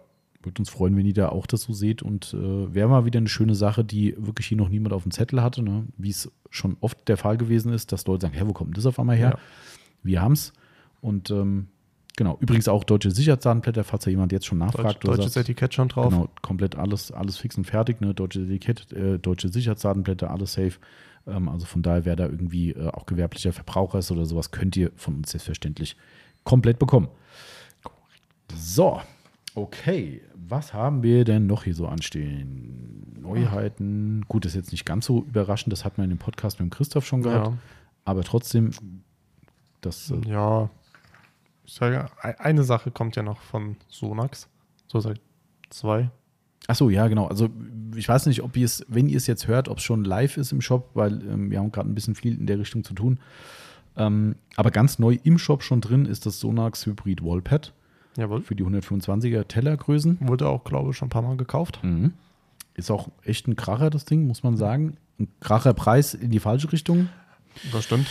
[0.43, 2.01] würde uns freuen, wenn ihr da auch das so seht.
[2.03, 5.11] Und äh, wäre mal wieder eine schöne Sache, die wirklich hier noch niemand auf dem
[5.11, 5.85] Zettel hatte, ne?
[5.97, 8.85] wie es schon oft der Fall gewesen ist, dass Leute sagen, hä, wo kommt das
[8.85, 9.29] auf einmal her?
[9.35, 9.39] Ja.
[10.03, 10.53] Wir haben es.
[11.01, 11.67] Und ähm,
[12.19, 12.37] Genau.
[12.41, 15.05] Übrigens auch deutsche Sicherheitsdatenblätter, falls da jemand jetzt schon nachfragt.
[15.05, 16.09] Deutsch, deutsches sagt, Etikett schon drauf.
[16.09, 18.01] Genau, komplett alles, alles fix und fertig.
[18.01, 18.13] Ne?
[18.13, 20.73] Deutsches Etikett, äh, deutsche Sicherheitsdatenblätter, alles safe.
[21.25, 24.75] Ähm, also von daher, wer da irgendwie äh, auch gewerblicher Verbraucher ist oder sowas, könnt
[24.75, 25.95] ihr von uns selbstverständlich
[26.43, 27.07] komplett bekommen.
[28.53, 28.99] So,
[29.55, 30.21] okay.
[30.35, 33.15] Was haben wir denn noch hier so anstehen?
[33.21, 34.25] Neuheiten.
[34.27, 35.71] Gut, das ist jetzt nicht ganz so überraschend.
[35.71, 37.47] Das hat man in dem Podcast mit dem Christoph schon gehabt.
[37.47, 37.57] Ja.
[38.03, 38.71] Aber trotzdem,
[39.79, 40.11] das.
[40.11, 40.69] Äh, Ja,
[41.73, 44.47] sage, eine Sache kommt ja noch von Sonax.
[44.87, 45.19] So seit
[45.69, 46.09] zwei.
[46.67, 47.27] Ach so, ja, genau.
[47.27, 47.49] Also
[47.95, 50.37] ich weiß nicht, ob ihr es, wenn ihr es jetzt hört, ob es schon live
[50.37, 52.93] ist im Shop, weil ähm, wir haben gerade ein bisschen viel in der Richtung zu
[52.93, 53.19] tun.
[53.97, 57.73] Ähm, aber ganz neu im Shop schon drin ist das Sonax Hybrid Wallpad
[58.17, 58.41] Jawohl.
[58.41, 60.17] für die 125er Tellergrößen.
[60.21, 61.79] Wurde auch, glaube ich, schon ein paar Mal gekauft.
[61.83, 62.13] Mhm.
[62.75, 64.97] Ist auch echt ein Kracher, das Ding, muss man sagen.
[65.19, 67.09] Ein Kracher Preis in die falsche Richtung.
[67.71, 68.07] Das stimmt.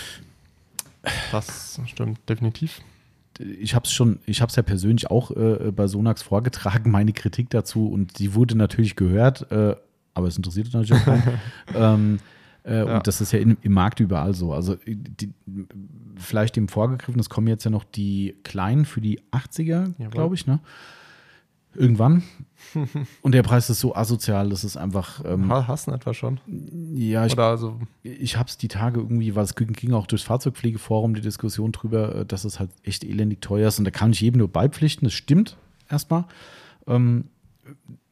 [1.32, 2.82] Das stimmt definitiv.
[3.38, 7.12] Ich habe es schon, ich habe es ja persönlich auch äh, bei Sonax vorgetragen, meine
[7.12, 9.76] Kritik dazu und die wurde natürlich gehört, äh,
[10.14, 11.22] aber es interessiert natürlich auch keinen.
[11.74, 12.18] ähm,
[12.64, 12.96] äh, Ja.
[12.96, 14.52] Und das ist ja in, im Markt überall so.
[14.52, 15.32] Also die,
[16.16, 20.10] vielleicht dem vorgegriffen, es kommen jetzt ja noch die kleinen für die 80er, Jawohl.
[20.10, 20.58] glaube ich, ne?
[21.74, 22.22] Irgendwann.
[23.22, 26.40] und der Preis ist so asozial, das ist einfach, ähm, Ha- Hast du etwa schon?
[26.94, 30.24] ja, ich Oder also, ich habe es die Tage irgendwie, weil es ging auch durchs
[30.24, 33.78] Fahrzeugpflegeforum die Diskussion drüber, äh, dass es halt echt elendig teuer ist.
[33.78, 35.56] Und da kann ich jedem nur beipflichten, das stimmt
[35.88, 36.24] erstmal.
[36.86, 37.24] Ähm,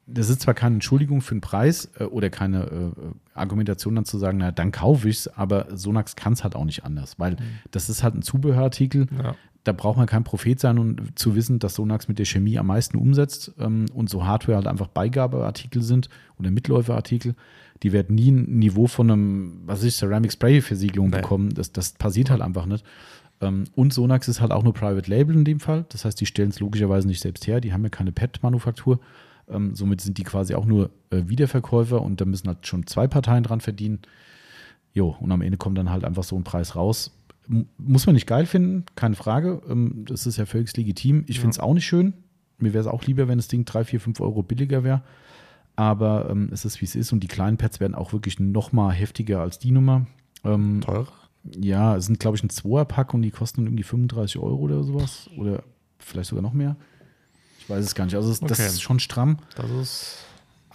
[0.06, 2.90] das ist zwar keine Entschuldigung für den Preis äh, oder keine äh,
[3.34, 6.64] Argumentation dann zu sagen, na dann kaufe ich es, aber Sonax kann es halt auch
[6.64, 7.36] nicht anders, weil
[7.72, 9.08] das ist halt ein Zubehörartikel.
[9.20, 9.34] ja.
[9.66, 12.68] Da braucht man kein Prophet sein und zu wissen, dass Sonax mit der Chemie am
[12.68, 16.08] meisten umsetzt ähm, und so Hardware halt einfach Beigabeartikel sind
[16.38, 17.34] oder Mitläuferartikel.
[17.82, 21.16] Die werden nie ein Niveau von einem, was weiß ich, Ceramic Spray Versiegelung Nee.
[21.16, 21.52] bekommen.
[21.52, 22.84] Das, das passiert halt einfach nicht.
[23.40, 25.84] Ähm, und Sonax ist halt auch nur Private Label in dem Fall.
[25.88, 27.60] Das heißt, die stellen es logischerweise nicht selbst her.
[27.60, 29.00] Die haben ja keine PET-Manufaktur.
[29.48, 33.08] Ähm, somit sind die quasi auch nur äh, Wiederverkäufer und da müssen halt schon zwei
[33.08, 33.98] Parteien dran verdienen.
[34.94, 37.12] Jo, und am Ende kommt dann halt einfach so ein Preis raus.
[37.78, 39.62] Muss man nicht geil finden, keine Frage.
[39.68, 41.24] Ähm, das ist ja völlig legitim.
[41.26, 41.40] Ich Ja.
[41.42, 42.14] finde es auch nicht schön.
[42.58, 45.02] Mir wäre es auch lieber, wenn das Ding 3, 4, 5 Euro billiger wäre.
[45.76, 47.12] Aber ähm, es ist, wie es ist.
[47.12, 50.06] Und die kleinen Pads werden auch wirklich noch mal heftiger als die Nummer.
[50.44, 51.08] Ähm, teurer.
[51.60, 55.28] ja, es sind, glaube ich, ein Zweier-Pack und die kosten irgendwie 35 Euro oder sowas.
[55.36, 55.62] Oder
[55.98, 56.76] vielleicht sogar noch mehr.
[57.60, 58.14] Ich weiß es gar nicht.
[58.14, 58.66] Also das Okay.
[58.66, 59.38] ist schon stramm.
[59.56, 60.16] Das ist,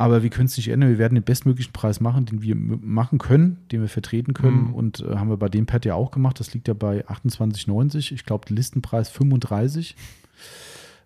[0.01, 0.89] Aber wir können es nicht ändern.
[0.89, 4.69] Wir werden den bestmöglichen Preis machen, den wir machen können, den wir vertreten können.
[4.69, 4.73] Mhm.
[4.73, 6.39] Und äh, haben wir bei dem Pad ja auch gemacht.
[6.39, 8.11] Das liegt ja bei 28,90.
[8.11, 9.95] Ich glaube, der Listenpreis 35.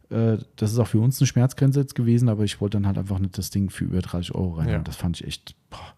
[0.09, 2.97] Äh, das ist auch für uns eine Schmerzgrenze jetzt gewesen, aber ich wollte dann halt
[2.97, 4.69] einfach nicht das Ding für über 30 Euro rein.
[4.69, 4.79] Ja.
[4.79, 5.55] Das fand ich echt.
[5.69, 5.93] Boah.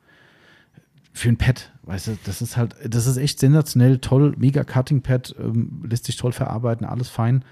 [1.14, 5.36] Für ein Pad, weißt du, das ist halt, das ist echt sensationell, toll, mega Cutting-Pad,
[5.40, 7.46] ähm, lässt sich toll verarbeiten, alles fein.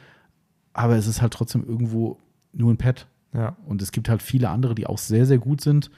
[0.74, 2.18] Aber es ist halt trotzdem irgendwo
[2.52, 3.06] nur ein Pad.
[3.36, 3.58] Ja.
[3.66, 5.92] Und es gibt halt viele andere, die auch sehr, sehr gut sind.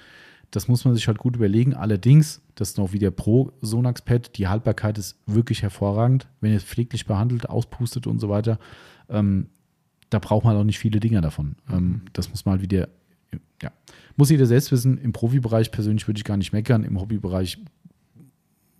[0.51, 1.73] Das muss man sich halt gut überlegen.
[1.73, 4.37] Allerdings, das ist noch wieder pro Sonax Pad.
[4.37, 6.27] Die Haltbarkeit ist wirklich hervorragend.
[6.39, 8.57] Wenn ihr es pfleglich behandelt, auspustet und so weiter,
[9.09, 9.47] ähm,
[10.09, 11.57] da braucht man auch nicht viele Dinger davon.
[11.69, 12.87] Ähm, das muss man halt wieder,
[13.61, 13.71] ja,
[14.15, 14.97] muss jeder selbst wissen.
[14.97, 16.85] Im Profibereich persönlich würde ich gar nicht meckern.
[16.85, 17.57] Im Hobbybereich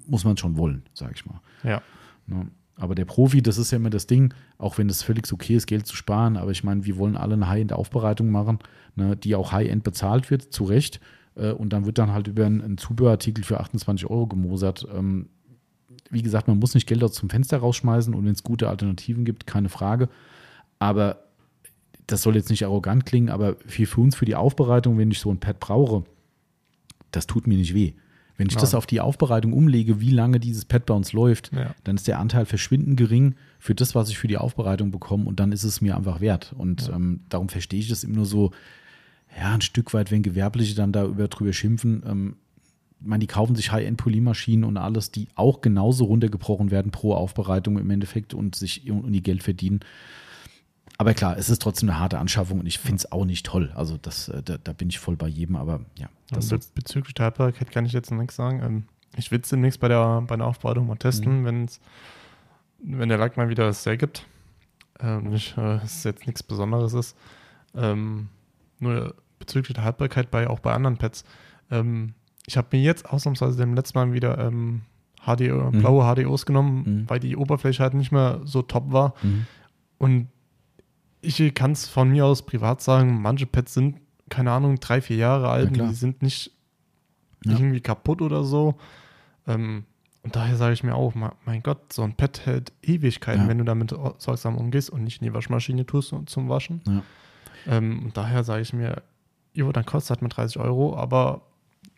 [0.07, 1.41] muss man es schon wollen, sage ich mal.
[1.63, 1.81] Ja.
[2.27, 2.47] Ne?
[2.77, 5.65] Aber der Profi, das ist ja immer das Ding, auch wenn es völlig okay ist,
[5.65, 8.59] Geld zu sparen, aber ich meine, wir wollen alle eine High-End-Aufbereitung machen,
[8.95, 10.99] ne, die auch High-End bezahlt wird, zu Recht.
[11.35, 14.87] Äh, und dann wird dann halt über einen, einen Zubehörartikel für 28 Euro gemosert.
[14.93, 15.29] Ähm,
[16.11, 19.25] wie gesagt, man muss nicht Geld aus zum Fenster rausschmeißen und wenn es gute Alternativen
[19.25, 20.07] gibt, keine Frage.
[20.77, 21.23] Aber
[22.05, 25.19] das soll jetzt nicht arrogant klingen, aber für, für uns, für die Aufbereitung, wenn ich
[25.19, 26.03] so ein Pad brauche,
[27.11, 27.93] das tut mir nicht weh.
[28.37, 28.61] Wenn ich Ja.
[28.61, 31.73] das auf die Aufbereitung umlege, wie lange dieses Pad bei uns läuft, Ja.
[31.83, 35.39] dann ist der Anteil verschwindend gering für das, was ich für die Aufbereitung bekomme und
[35.39, 36.53] dann ist es mir einfach wert.
[36.57, 38.51] Und ähm, darum verstehe ich das immer nur so,
[39.39, 42.03] ja, ein Stück weit, wenn Gewerbliche dann da über, drüber schimpfen.
[42.07, 42.35] Ähm,
[42.99, 47.77] ich meine, die kaufen sich High-End-Polymaschinen und alles, die auch genauso runtergebrochen werden pro Aufbereitung
[47.77, 49.81] im Endeffekt und sich und ihr Geld verdienen.
[50.99, 53.71] Aber klar, es ist trotzdem eine harte Anschaffung und ich finde es auch nicht toll.
[53.75, 57.13] Also das, äh, da, da bin ich voll bei jedem, aber ja, das be bezüglich
[57.13, 58.61] der Haltbarkeit kann ich jetzt noch nichts sagen.
[58.63, 58.83] Ähm,
[59.15, 60.99] ich will es demnächst bei der, bei der Aufbereitung mal Mhm.
[60.99, 61.79] testen, wenn's,
[62.79, 64.25] wenn der Lack mal wieder es hergibt.
[64.99, 67.15] Ähm, nicht, äh, es jetzt nichts Besonderes ist.
[67.75, 68.29] Ähm,
[68.79, 71.23] nur bezüglich der Haltbarkeit bei auch bei anderen Pads.
[71.69, 72.13] Ähm,
[72.47, 74.81] ich habe mir jetzt ausnahmsweise dem letzten Mal wieder ähm,
[75.25, 75.79] HD, Mhm.
[75.79, 77.09] blaue HDOs genommen, Mhm.
[77.09, 79.13] weil die Oberfläche halt nicht mehr so top war.
[79.21, 79.45] Mhm.
[79.99, 80.27] Und
[81.27, 83.97] ich kann es von mir aus privat sagen, manche Pads sind,
[84.29, 86.51] keine Ahnung, drei, vier Jahre alt, Ja, und die sind nicht
[87.45, 87.53] Ja.
[87.53, 88.75] irgendwie kaputt oder so.
[89.47, 89.85] Ähm,
[90.23, 93.47] Und daher sage ich mir auch, mein, Gott, so ein Pad hält Ewigkeiten, Ja.
[93.47, 96.81] wenn du damit sorgsam umgehst und nicht in die Waschmaschine tust zum Waschen.
[97.65, 99.03] Ähm, und daher sage ich mir,
[99.53, 101.43] jo, dann kostet das mit 30 Euro, aber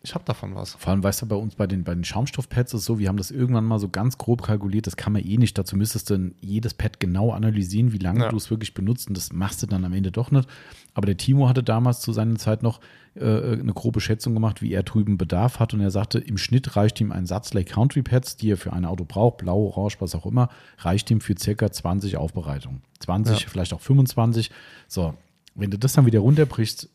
[0.02, 0.74] ich habe davon was.
[0.74, 3.08] Vor allem, weißt du, bei uns bei den, bei den Schaumstoffpads ist es so, wir
[3.08, 5.58] haben das irgendwann mal so ganz grob kalkuliert, das kann man eh nicht.
[5.58, 8.28] Dazu müsstest du dann jedes Pad genau analysieren, wie lange Ja.
[8.30, 10.48] du es wirklich benutzt und das machst du dann am Ende doch nicht.
[10.94, 12.80] Aber der Timo hatte damals zu seiner Zeit noch
[13.14, 13.24] äh,
[13.58, 17.00] eine grobe Schätzung gemacht, wie er drüben Bedarf hat und er sagte, im Schnitt reicht
[17.00, 20.14] ihm ein Satz Lake Country Pads, die er für ein Auto braucht, blau, orange, was
[20.14, 20.48] auch immer,
[20.78, 22.82] reicht ihm für circa 20 Aufbereitungen.
[23.00, 23.48] 20, Ja.
[23.48, 24.50] vielleicht auch 25.
[24.88, 25.14] So,
[25.56, 26.88] wenn du das dann wieder runterbrichst,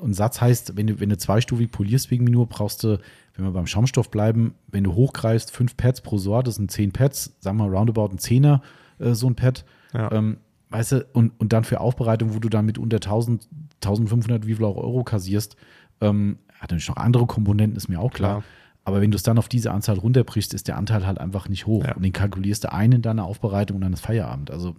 [0.00, 2.98] und Satz heißt, wenn du, wenn du zweistufig polierst wegen Minur, brauchst du,
[3.34, 6.92] wenn wir beim Schaumstoff bleiben, wenn du hochgreifst, fünf Pads pro Sorte, das sind zehn
[6.92, 8.62] Pads, sagen wir roundabout ein Zehner,
[8.98, 9.64] äh, so ein Pad.
[9.92, 10.10] Ja.
[10.12, 10.38] Ähm,
[10.70, 14.54] weißt du, und, und dann für Aufbereitung, wo du dann mit unter 1000, 1500, wie
[14.54, 15.56] viel auch Euro kassierst,
[16.00, 18.40] ähm, hat natürlich noch andere Komponenten, ist mir auch klar.
[18.40, 18.44] Klar.
[18.84, 21.66] Aber wenn du es dann auf diese Anzahl runterbrichst, ist der Anteil halt einfach nicht
[21.66, 21.84] hoch.
[21.84, 21.96] Ja.
[21.96, 24.50] Und den kalkulierst du ein in deiner Aufbereitung und dann ist Feierabend.
[24.52, 24.76] Also,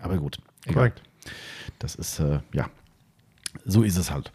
[0.00, 0.38] aber gut.
[0.72, 1.02] Korrekt.
[1.80, 2.70] Das ist, äh, ja,
[3.64, 4.32] so ist es halt.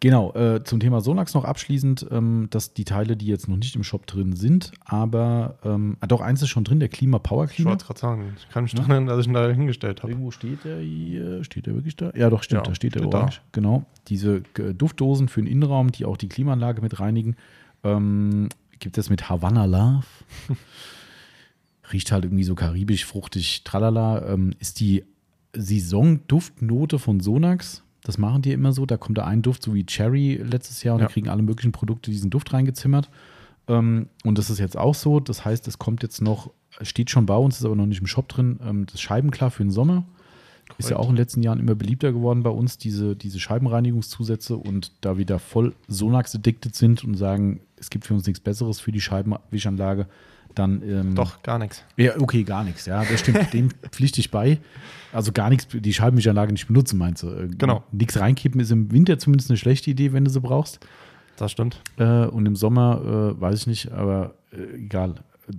[0.00, 3.76] Genau, äh, zum Thema Sonax noch abschließend, ähm, dass die Teile, die jetzt noch nicht
[3.76, 7.44] im Shop drin sind, aber ähm, ah, doch eins ist schon drin, der Klima Power
[7.44, 7.70] Ich Cleaner.
[7.70, 10.10] wollte gerade sagen, ich kann mich daran erinnern, dass ich ihn da hingestellt habe.
[10.10, 12.10] Irgendwo steht der hier, steht der wirklich da?
[12.16, 13.18] Ja, doch, stimmt, Ja, da steht der steht da.
[13.18, 13.42] orange.
[13.52, 17.36] Genau, diese äh, Duftdosen für den Innenraum, die auch die Klimaanlage mit reinigen.
[17.84, 18.48] Ähm,
[18.80, 20.02] gibt es mit Havana Love.
[21.92, 24.26] Riecht halt irgendwie so karibisch, fruchtig, tralala.
[24.32, 25.04] Ähm, ist die
[25.54, 27.81] Saison-Duftnote von Sonax.
[28.04, 28.84] Das machen die immer so.
[28.86, 31.06] Da kommt da ein Duft, so wie Cherry letztes Jahr, und Ja.
[31.06, 33.10] da kriegen alle möglichen Produkte diesen Duft reingezimmert.
[33.68, 35.20] Ähm, und das ist jetzt auch so.
[35.20, 36.50] Das heißt, es kommt jetzt noch,
[36.80, 39.62] steht schon bei uns, ist aber noch nicht im Shop drin, ähm, das Scheibenklar für
[39.62, 40.04] den Sommer.
[40.78, 44.56] Ist ja auch in den letzten Jahren immer beliebter geworden bei uns, diese, diese Scheibenreinigungszusätze.
[44.56, 48.40] Und da wir da voll Sonax addicted sind und sagen, es gibt für uns nichts
[48.40, 50.06] Besseres für die Scheibenwischanlage,
[50.54, 50.82] dann.
[50.82, 51.82] Ähm, Doch, gar nichts.
[51.96, 52.86] Ja, okay, gar nichts.
[52.86, 53.52] Ja, das stimmt.
[53.52, 54.58] Dem pflichte ich bei.
[55.12, 57.28] Also gar nichts, die Scheibenwischanlage nicht benutzen, meinst du?
[57.28, 57.82] Äh, Genau.
[57.92, 60.80] Nichts reinkippen ist im Winter zumindest eine schlechte Idee, wenn du sie brauchst.
[61.36, 61.80] Das stimmt.
[61.98, 65.16] Äh, und im Sommer äh, weiß ich nicht, aber äh, egal.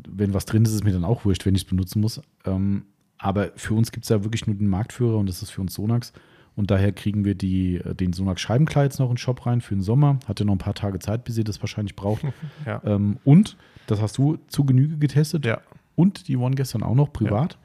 [0.10, 2.22] Wenn was drin ist, ist es mir dann auch wurscht, wenn ich es benutzen muss.
[2.45, 2.86] Ähm,
[3.18, 5.74] aber für uns gibt es ja wirklich nur den Marktführer und das ist für uns
[5.74, 6.14] Sonax.
[6.56, 9.60] Und daher kriegen wir die, äh, den Sonax Scheibenklar jetzt noch in den Shop rein
[9.61, 10.20] für den Sommer.
[10.28, 12.22] Hat ja noch ein paar Tage Zeit, bis ihr das wahrscheinlich braucht.
[12.65, 12.82] Ja.
[12.86, 13.57] ähm, und,
[13.88, 15.45] das hast du zu Genüge getestet.
[15.45, 15.61] ja.
[15.95, 17.60] Und die One gestern auch noch privat.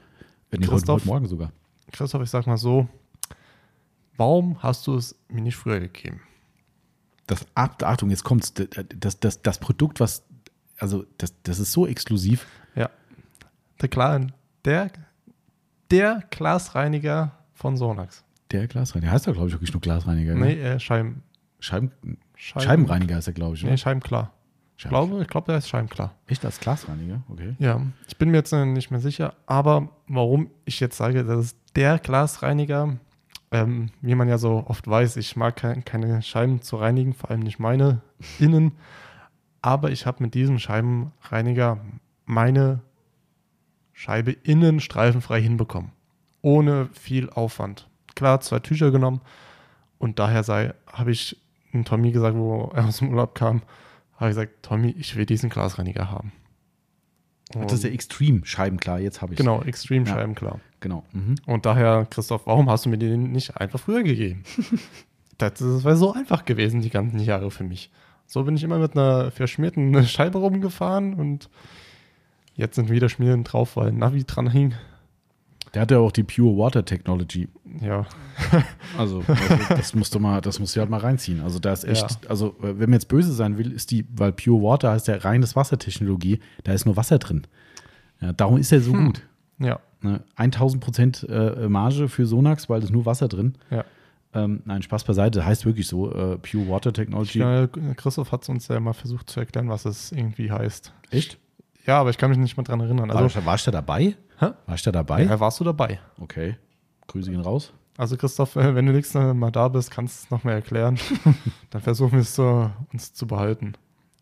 [0.50, 1.00] Wenn nicht heute, Christoph?
[1.00, 1.50] heute Morgen sogar.
[1.92, 2.86] Christoph, ich sag mal so,
[4.18, 6.20] warum hast du es mir nicht früher gegeben?
[7.26, 8.52] Das, Ach- Achtung, jetzt kommt's.
[8.54, 10.24] Das, das, das Produkt, was,
[10.78, 12.46] also das, das ist so exklusiv.
[12.74, 12.90] Ja.
[13.80, 14.26] Der, Klar,
[14.64, 14.90] der,
[15.90, 18.24] der Glasreiniger von Sonax.
[18.50, 19.12] Der Glasreiniger.
[19.12, 20.34] Heißt doch, glaube ich, wirklich nur Glasreiniger.
[20.34, 20.60] Nee, ne?
[20.60, 21.22] äh, Scheiben,
[21.60, 21.92] Scheiben,
[22.34, 23.62] Scheiben, Scheibenreiniger ist er, glaube ich.
[23.62, 23.76] Nee, Oder?
[23.78, 24.32] Scheibenklar.
[24.78, 26.14] Ich glaube, ich glaube, der ist Scheibenklar.
[26.28, 27.20] Echt als Glasreiniger?
[27.28, 27.56] Okay.
[27.58, 31.58] Ja, ich bin mir jetzt nicht mehr sicher, aber warum ich jetzt sage, das ist
[31.74, 32.96] der Glasreiniger,
[33.50, 37.30] ähm, wie man ja so oft weiß, ich mag kein, keine Scheiben zu reinigen, vor
[37.30, 38.02] allem nicht meine
[38.38, 38.70] innen,
[39.62, 41.80] aber ich habe mit diesem Scheibenreiniger
[42.24, 42.80] meine
[43.92, 45.90] Scheibe innen streifenfrei hinbekommen,
[46.40, 47.88] ohne viel Aufwand.
[48.14, 49.22] Klar, zwei Tücher genommen
[49.98, 51.36] und daher sei, habe ich
[51.72, 53.62] dem Tommy gesagt, wo er aus dem Urlaub kam,
[54.18, 56.32] habe ich gesagt, Tommy, ich will diesen Glasreiniger haben.
[57.52, 59.00] das ist der Extreme Scheibenklar.
[59.00, 60.14] Jetzt habe ich Genau, Extreme Ja.
[60.14, 60.60] Scheibenklar.
[60.80, 61.04] Genau.
[61.12, 61.36] Mhm.
[61.46, 64.42] Und daher, Christoph, warum hast du mir den nicht einfach früher gegeben?
[65.38, 67.90] das das wäre so einfach gewesen, die ganzen Jahre für mich.
[68.26, 71.48] So bin ich immer mit einer verschmierten Scheibe rumgefahren und
[72.54, 74.74] jetzt sind wieder Schmieren drauf, weil Navi dran hing.
[75.74, 77.48] Der hat ja auch die Pure Water Technology.
[77.80, 78.06] Ja,
[78.98, 81.40] Also, also das musst du mal, das musst du halt mal reinziehen.
[81.42, 82.30] Also da ist echt, Ja.
[82.30, 85.56] also wenn man jetzt böse sein will, ist die, weil Pure Water heißt ja reines
[85.56, 87.46] Wassertechnologie, da ist nur Wasser drin.
[88.20, 89.06] Ja, darum ist er so Hm.
[89.06, 89.22] gut.
[89.58, 90.22] ja, Ne?
[90.36, 93.54] 1000 Prozent äh, Marge für Sonax, weil es nur Wasser drin.
[93.70, 93.84] ja.
[94.34, 97.38] Ähm, nein, Spaß beiseite, heißt wirklich so, äh, Pure Water Technology.
[97.38, 97.66] ja.
[97.66, 100.92] Christoph hat uns ja mal versucht zu erklären, was es irgendwie heißt.
[101.10, 101.38] Echt?
[101.86, 103.10] Ja, aber ich kann mich nicht mehr dran erinnern.
[103.10, 104.16] Also, Also, warst du da dabei?
[104.38, 104.50] Hä?
[104.66, 105.24] Warst du da dabei?
[105.24, 106.00] ja, warst du dabei?
[106.20, 106.56] Okay.
[107.06, 107.72] Grüße gehen raus.
[107.96, 110.98] Also Christoph, äh, wenn du nächstes Mal da bist, kannst du es noch mal erklären.
[111.70, 113.72] Dann versuchen wir es so, uns zu behalten.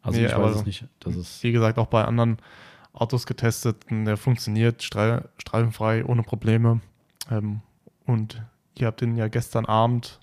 [0.02, 0.86] Also Nee, ich weiß es nicht.
[1.00, 2.38] Das ist, Wie gesagt, auch bei anderen
[2.94, 3.76] Autos getestet.
[3.90, 6.80] Der funktioniert strei- streifenfrei, ohne Probleme.
[7.30, 7.60] Ähm,
[8.06, 8.42] und
[8.78, 10.20] ihr habt den ja gestern Abend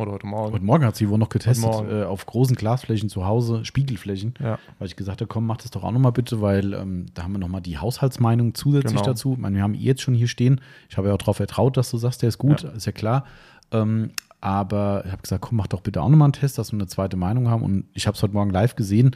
[0.00, 0.52] oder heute Morgen.
[0.52, 4.34] heute Morgen hat sie wohl noch getestet, äh, auf großen Glasflächen zu Hause, Spiegelflächen.
[4.40, 7.22] ja, Weil ich gesagt habe, komm, mach das doch auch nochmal bitte, weil ähm, da
[7.24, 9.04] haben wir nochmal die Haushaltsmeinung zusätzlich Genau.
[9.04, 9.32] dazu.
[9.34, 10.60] Ich meine, wir haben jetzt schon hier stehen.
[10.88, 13.24] Ich habe ja auch darauf vertraut, dass du sagst, der ist gut, ist ja klar.
[13.72, 14.10] Ähm,
[14.40, 16.86] aber ich habe gesagt, komm, mach doch bitte auch nochmal einen Test, dass wir eine
[16.86, 17.62] zweite Meinung haben.
[17.62, 19.10] Und ich habe es heute Morgen live gesehen.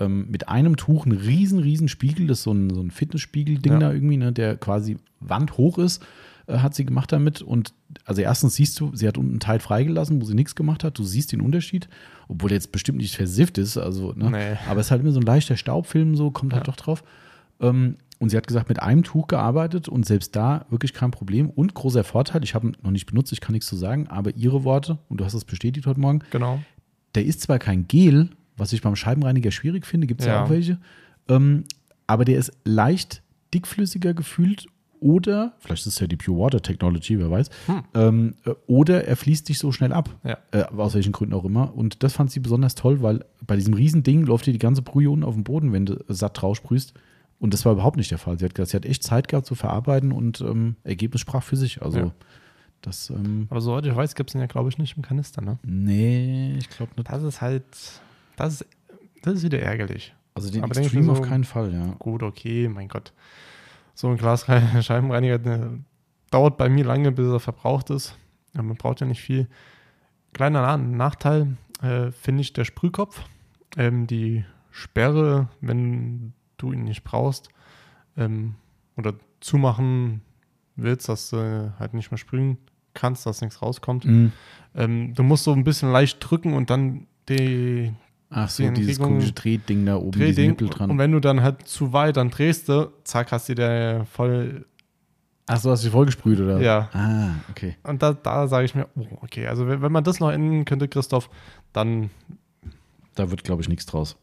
[0.00, 3.74] ähm, mit einem Tuch einen riesen, riesen Spiegel, das ist so ein, so ein Fitnessspiegel-Ding
[3.74, 3.78] Ja.
[3.78, 6.04] da irgendwie, ne, der quasi wandhoch ist,
[6.46, 7.42] äh, hat sie gemacht damit.
[7.42, 7.72] Und
[8.04, 10.98] also erstens siehst du, sie hat unten einen Teil freigelassen, wo sie nichts gemacht hat.
[10.98, 11.88] Du siehst den Unterschied,
[12.28, 13.76] obwohl der jetzt bestimmt nicht versifft ist.
[13.76, 14.30] Also, ne?
[14.30, 14.56] Nee.
[14.68, 16.72] Aber es ist halt immer so ein leichter Staubfilm, so kommt halt Ja.
[16.72, 17.04] doch drauf.
[17.60, 21.50] Ähm, und sie hat gesagt, mit einem Tuch gearbeitet und selbst da wirklich kein Problem.
[21.50, 24.34] Und großer Vorteil, ich habe ihn noch nicht benutzt, ich kann nichts zu sagen, aber
[24.36, 26.60] ihre Worte, und du hast es bestätigt heute Morgen, Genau.
[27.16, 30.34] der ist zwar kein Gel, was ich beim Scheibenreiniger schwierig finde, gibt es ja.
[30.34, 30.44] Ja.
[30.44, 30.78] auch welche,
[31.28, 31.64] ähm,
[32.06, 33.22] aber der ist leicht
[33.52, 34.66] dickflüssiger gefühlt
[35.04, 37.82] oder, vielleicht ist es ja die Pure Water Technology, wer weiß, Hm.
[37.94, 40.38] ähm, äh, oder er fließt nicht so schnell ab, Ja.
[40.52, 41.74] äh, aus welchen Gründen auch immer.
[41.76, 44.82] Und das fand sie besonders toll, weil bei diesem riesen Ding läuft dir die ganze
[44.82, 46.94] Brühe unten auf dem Boden, wenn du satt drauf sprühst.
[47.38, 48.38] Und das war überhaupt nicht der Fall.
[48.38, 51.56] Sie hat gesagt, sie hat echt Zeit gehabt zu verarbeiten und ähm, Ergebnis sprach für
[51.56, 51.82] sich.
[51.82, 52.10] Also Ja.
[52.80, 55.42] das, ähm, Aber soweit ich weiß, gibt es ihn ja, glaube ich, nicht im Kanister,
[55.42, 55.58] ne?
[55.64, 57.10] nee, ich glaube nicht.
[57.10, 57.64] Das ist halt,
[58.36, 58.66] das ist,
[59.22, 60.14] das ist wieder ärgerlich.
[60.32, 61.94] Also den Aber Extreme mir auf so- keinen Fall, ja.
[61.98, 63.12] Gut, okay, mein Gott.
[63.94, 64.46] So ein Glas
[64.80, 65.84] Scheibenreiniger ne,
[66.30, 68.16] dauert bei mir lange, bis er verbraucht ist.
[68.54, 69.48] Ja, man braucht ja nicht viel.
[70.32, 73.22] Kleiner Na- Nachteil äh, finde ich der Sprühkopf.
[73.76, 77.48] Ähm, die Sperre, wenn du ihn nicht brauchst
[78.16, 78.56] ähm,
[78.96, 80.22] oder zumachen
[80.76, 82.58] willst, dass du halt nicht mehr sprühen
[82.94, 84.04] kannst, dass nichts rauskommt.
[84.04, 84.32] Mhm.
[84.74, 87.92] Ähm, du musst so ein bisschen leicht drücken und dann die
[88.36, 90.50] Ach so, Die dieses komische Drehding da oben, Drehding.
[90.50, 90.90] Nippel dran.
[90.90, 94.66] Und wenn du dann halt zu weit, dann drehst du, zack, hast du dir voll.
[95.46, 96.58] Ach so, hast du die vollgesprüht, oder?
[96.60, 96.88] Ja.
[96.94, 97.76] Ah, okay.
[97.84, 100.64] Und da, da sage ich mir, oh, okay, also wenn, wenn man das noch ändern
[100.64, 101.28] könnte, Christoph,
[101.72, 102.10] dann,
[103.14, 104.16] Da wird, glaube ich, nichts draus.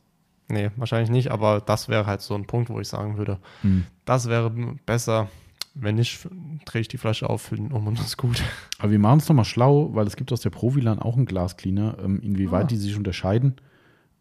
[0.49, 3.85] nee, wahrscheinlich nicht, aber das wäre halt so ein Punkt, wo ich sagen würde, Mhm.
[4.03, 4.51] das wäre
[4.85, 5.29] besser.
[5.73, 6.27] Wenn nicht,
[6.65, 8.43] drehe ich die Flasche auf, fülle um und das ist gut.
[8.79, 11.95] Aber wir machen es nochmal schlau, weil es gibt aus der Provilan auch einen Glascleaner,
[12.03, 12.67] ähm, inwieweit Ah.
[12.67, 13.55] die sich unterscheiden.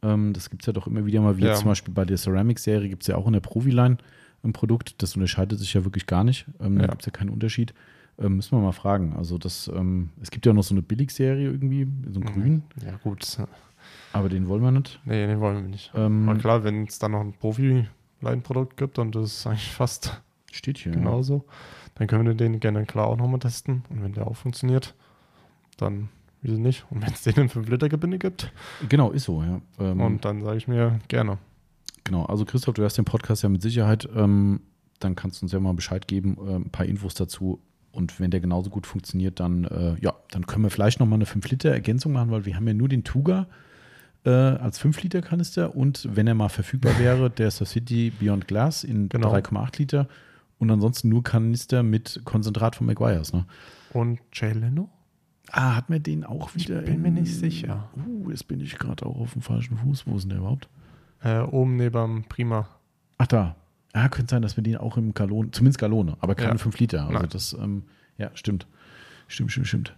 [0.02, 1.54] Ähm, das gibt es ja doch immer wieder mal, wie Ja.
[1.54, 3.98] zum Beispiel bei der Ceramic-Serie gibt es ja auch in der Proviline
[4.42, 6.46] ein Produkt, das unterscheidet sich ja wirklich gar nicht.
[6.60, 6.90] Ähm, Da Ja.
[6.90, 7.74] gibt es ja keinen Unterschied.
[8.18, 9.14] Ähm, müssen wir mal fragen.
[9.16, 12.96] Also das, ähm, es gibt ja noch so eine Billigserie irgendwie, so ein Grün, Ja,
[12.96, 13.38] gut.
[14.12, 15.00] aber den wollen wir nicht.
[15.04, 15.90] Nee, den wollen wir nicht.
[15.94, 20.20] Ähm, Aber klar, wenn es dann noch ein Profi-Leinprodukt gibt und das ist eigentlich fast
[20.52, 20.92] steht hier.
[20.92, 21.44] genauso,
[21.94, 23.84] dann können wir den gerne klar auch nochmal testen.
[23.88, 24.94] Und wenn der auch funktioniert,
[25.76, 26.08] dann
[26.42, 26.84] wieso nicht?
[26.90, 28.52] Und wenn es den in 5-Liter-Gebinde gibt.
[28.88, 29.60] Genau, ist so, ja.
[29.78, 31.38] Ähm, und dann sage ich mir gerne.
[32.04, 34.08] Genau, also Christoph, du hast den Podcast ja mit Sicherheit.
[34.14, 34.60] Ähm,
[34.98, 37.60] dann kannst du uns ja mal Bescheid geben, äh, ein paar Infos dazu.
[37.92, 41.24] Und wenn der genauso gut funktioniert, dann, äh, ja, dann können wir vielleicht nochmal eine
[41.26, 43.46] 5-Liter-Ergänzung machen, weil wir haben ja nur den Tuga
[44.24, 49.34] äh, als 5-Liter-Kanister und wenn er mal verfügbar wäre, der Society Beyond Glass in Genau.
[49.34, 50.08] 3,8 Liter
[50.58, 53.32] und ansonsten nur Kanister mit Konzentrat von Maguires.
[53.32, 53.46] Ne?
[53.92, 54.88] Und Jay Leno?
[55.52, 56.82] Ah, hat mir den auch wieder?
[56.82, 57.88] bin mir in- nicht sicher.
[58.06, 60.06] Uh, jetzt bin ich gerade auch auf dem falschen Fuß.
[60.06, 60.68] Wo ist denn der überhaupt?
[61.22, 62.68] Äh, oben neben Prima.
[63.18, 63.56] Ach da.
[63.94, 66.58] Ja, könnte sein, dass wir den auch im Galon, zumindest Galone, aber keine Ja.
[66.58, 67.00] 5 Liter.
[67.06, 67.28] Also Nein.
[67.30, 67.82] das, ähm,
[68.18, 68.66] ja, stimmt.
[69.26, 69.96] Stimmt, stimmt, stimmt.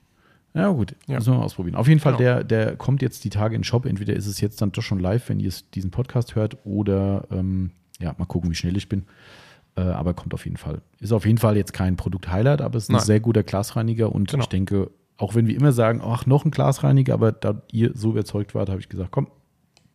[0.55, 1.17] Ja, gut, Ja.
[1.17, 1.77] müssen wir mal ausprobieren.
[1.77, 2.23] Auf jeden Fall, Genau.
[2.25, 3.85] der, der kommt jetzt die Tage in den Shop.
[3.87, 7.27] Entweder ist es jetzt dann doch schon live, wenn ihr es- diesen Podcast hört, oder
[7.31, 7.71] ähm,
[8.01, 9.05] ja, mal gucken, wie schnell ich bin.
[9.77, 10.83] Äh, aber kommt auf jeden Fall.
[11.01, 13.05] Ist auf jeden Fall jetzt kein Produkt-Highlight, aber es ist ein Nein.
[13.05, 14.43] sehr guter Glasreiniger und Genau.
[14.43, 14.91] ich denke,
[15.23, 18.69] auch wenn wir immer sagen, ach, noch ein Glasreiniger, aber da ihr so überzeugt wart,
[18.69, 19.29] habe ich gesagt, komm,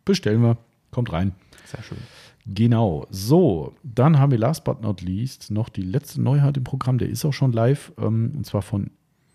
[0.05, 0.57] bestellen wir,
[0.91, 1.33] kommt rein.
[1.65, 1.97] Sehr schön.
[2.45, 6.97] Genau, so, dann haben wir last but not least noch die letzte Neuheit im Programm,
[6.97, 8.89] der ist auch schon live, ähm, und zwar von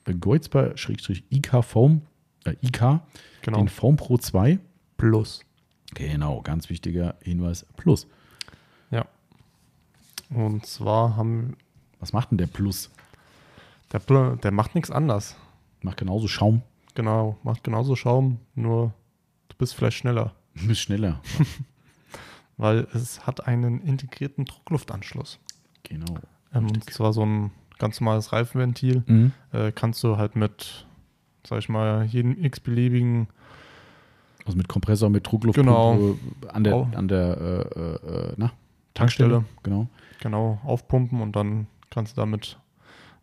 [0.06, 2.02] Goizber-IK Foam,
[2.44, 3.00] äh, IK,
[3.42, 3.58] Genau.
[3.58, 4.58] den Foam Pro 2.
[4.96, 5.44] Plus.
[5.94, 8.06] Genau, ganz wichtiger Hinweis, Plus.
[8.90, 9.04] Ja.
[10.30, 11.56] Und zwar haben
[12.00, 12.90] Was macht denn der Plus?
[13.92, 15.36] der, Pl- der macht nichts anders.
[15.82, 16.62] Macht genauso Schaum,
[16.94, 18.92] Genau, macht genauso Schaum, nur
[19.48, 21.20] du bist vielleicht schneller, ein bisschen schneller.
[22.56, 25.38] weil es hat einen integrierten Druckluftanschluss.
[25.82, 26.14] genau.
[26.54, 29.02] Ähm, und zwar so ein ganz normales Reifenventil.
[29.06, 29.32] Mhm.
[29.52, 30.86] Äh, kannst du halt mit,
[31.46, 33.26] sag ich mal, jedem x-beliebigen
[34.44, 36.14] Also mit Kompressor, mit Druckluft Genau.
[36.48, 37.38] an der, an der
[37.74, 37.94] äh, äh,
[38.30, 38.52] äh, na,
[38.94, 39.88] Tankstelle Genau.
[40.20, 42.58] genau aufpumpen und dann kannst du damit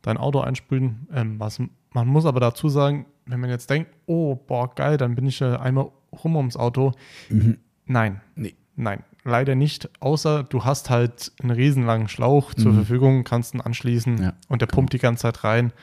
[0.02, 1.08] dein Auto einsprühen.
[1.14, 1.62] Ähm, was,
[1.92, 5.42] man muss aber dazu sagen, wenn man jetzt denkt, oh, boah, geil, dann bin ich
[5.42, 5.90] äh, einmal
[6.24, 6.94] rum ums Auto.
[7.30, 7.58] Mhm.
[7.86, 8.56] Nein, Nee.
[8.76, 9.90] nein, leider nicht.
[10.02, 12.76] Außer du hast halt einen riesenlangen Schlauch zur Mhm.
[12.78, 14.76] Verfügung, kannst ihn anschließen Ja, und der genau.
[14.78, 15.74] pumpt die ganze Zeit rein.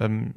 [0.00, 0.34] Ähm,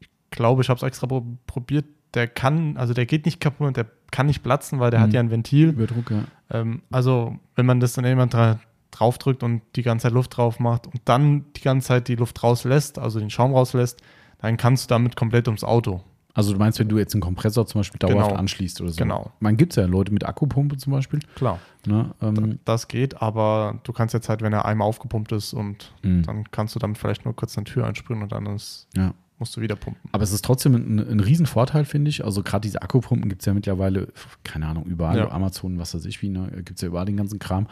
[0.00, 1.86] ich glaube, ich habe es extra pro probiert.
[2.14, 5.04] Der kann, also der geht nicht kaputt und der kann nicht platzen, weil der Mhm.
[5.04, 5.68] hat ja ein Ventil.
[5.70, 6.24] Überdruck, ja.
[6.50, 8.58] Ähm, also, wenn man das dann jemand dra
[8.90, 12.42] draufdrückt und die ganze Zeit Luft drauf macht und dann die ganze Zeit die Luft
[12.42, 14.00] rauslässt, also den Schaum rauslässt,
[14.38, 16.02] dann kannst du damit komplett ums Auto.
[16.34, 18.38] Also du meinst, wenn du jetzt einen Kompressor zum Beispiel dauerhaft Genau.
[18.38, 18.96] anschließt oder so.
[18.96, 19.32] Genau.
[19.40, 21.18] Man gibt es ja Leute mit Akkupumpe zum Beispiel.
[21.34, 21.58] Klar.
[21.84, 22.14] Ne?
[22.22, 26.22] Ähm, Das geht, aber du kannst jetzt halt, wenn er einmal aufgepumpt ist und Mhm.
[26.22, 29.14] dann kannst du damit vielleicht nur kurz eine Tür einsprühen und dann ist, ja.
[29.40, 30.00] musst du wieder pumpen.
[30.12, 32.24] Aber es ist trotzdem ein, ein Riesenvorteil, finde ich.
[32.24, 34.08] Also gerade diese Akkupumpen gibt es ja mittlerweile,
[34.44, 35.30] keine Ahnung, überall, Ja.
[35.32, 36.50] Amazon, was weiß ich wie, ne?
[36.64, 37.66] gibt es ja überall den ganzen Kram.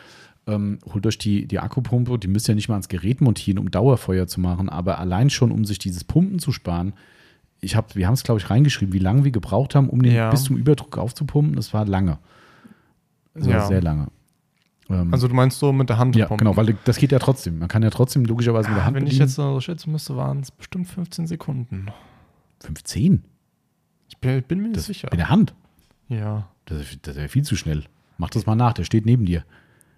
[0.49, 3.71] Ähm, holt euch die, die Akkupumpe, die müsst ihr nicht mal ans Gerät montieren, um
[3.71, 6.93] Dauerfeuer zu machen, aber allein schon, um sich dieses Pumpen zu sparen.
[7.61, 10.15] Ich hab, wir haben es, glaube ich, reingeschrieben, wie lange wir gebraucht haben, um den
[10.15, 10.31] Ja.
[10.31, 11.57] bis zum Überdruck aufzupumpen.
[11.57, 12.19] Das war lange.
[13.35, 13.67] Das war Ja.
[13.67, 14.07] sehr lange.
[14.89, 17.59] Ähm, Also du meinst so mit der Hand ja, genau, weil das geht ja trotzdem.
[17.59, 19.27] Man kann ja trotzdem logischerweise mit der Ah, Hand Wenn ich bedienen.
[19.27, 21.87] jetzt so schätzen müsste, waren es bestimmt 15 Sekunden.
[22.61, 23.25] 15?
[24.09, 25.09] Ich bin, bin mir nicht Das, sicher.
[25.11, 25.55] Mit der Hand?
[26.09, 26.49] Ja.
[26.67, 27.83] Das das ja viel zu schnell.
[28.19, 29.45] Mach das mal nach, der steht neben dir.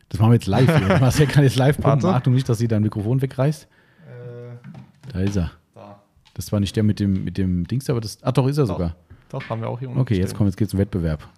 [0.09, 0.67] Das machen wir jetzt live.
[0.79, 0.99] Hier.
[1.01, 2.03] Marcel kann jetzt live pumpen.
[2.03, 2.17] Warte.
[2.17, 3.65] Achtung nicht, dass sie dein Mikrofon wegreißt.
[3.65, 5.51] Äh, Da ist er.
[5.75, 6.01] da.
[6.35, 8.19] Das war nicht der mit dem, mit dem Dings, aber das.
[8.23, 8.75] Ach doch, ist er Doch.
[8.75, 8.97] sogar.
[9.29, 11.29] Doch, haben wir auch hier unten Okay, jetzt kommt, jetzt geht's zum Wettbewerb.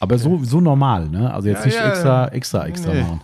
[0.00, 1.32] Aber so, so normal, ne?
[1.34, 2.28] Also jetzt Ja, nicht ja, extra, ja.
[2.28, 3.02] extra, extra Nee.
[3.02, 3.20] machen.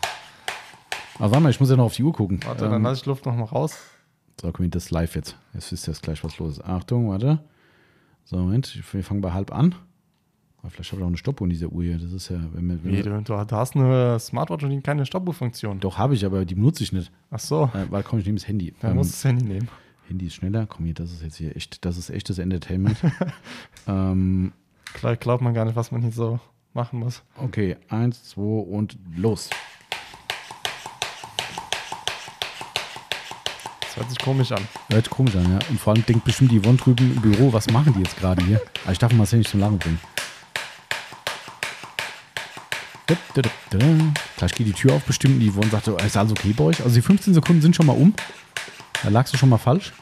[1.20, 2.40] Aber warte mal, ich muss ja noch auf die Uhr gucken.
[2.44, 3.78] Warte, Ähm, dann lasse ich Luft noch mal raus.
[4.40, 5.36] so, komm, das ist live jetzt.
[5.54, 6.64] Jetzt wisst ihr jetzt gleich, was los ist.
[6.64, 7.38] Achtung, warte.
[8.24, 9.74] So, Moment, wir fangen bei halb an.
[10.64, 11.98] Aber vielleicht habe ich auch eine Stoppuhr in dieser Uhr hier.
[11.98, 15.78] Das ist ja, wenn wir, wenn Nee, du, du hast eine Smartwatch und keine Stoppuhrfunktion.
[15.78, 17.12] doch habe ich, aber die benutze ich nicht.
[17.30, 18.72] Ach so, Äh, weil komm, ich nehme das Handy.
[18.80, 19.68] dann Ähm, musst du das Handy nehmen.
[20.08, 20.64] Handy ist schneller.
[20.66, 22.96] Komm hier, das ist jetzt hier echt, das ist echtes Entertainment.
[23.86, 24.52] ähm,
[24.94, 26.40] Vielleicht glaubt man gar nicht, was man hier so
[26.72, 27.22] machen muss.
[27.36, 29.50] okay, eins, zwei und los.
[33.82, 34.62] Das hört sich komisch an.
[34.88, 35.58] Hört sich komisch an, ja.
[35.68, 38.42] Und vor allem denkt bestimmt die Yvonne drüben im Büro, was machen die jetzt gerade
[38.44, 38.62] hier?
[38.84, 40.00] Aber ich darf Marcel nicht zum Lachen bringen.
[43.06, 43.78] Da, da, da.
[44.36, 46.64] Gleich geht die Tür auf bestimmt und die Yvonne sagt, so, ist alles okay bei
[46.64, 46.80] euch?
[46.82, 48.14] Also die 15 Sekunden sind schon mal um.
[49.02, 49.92] Da lagst du schon mal falsch.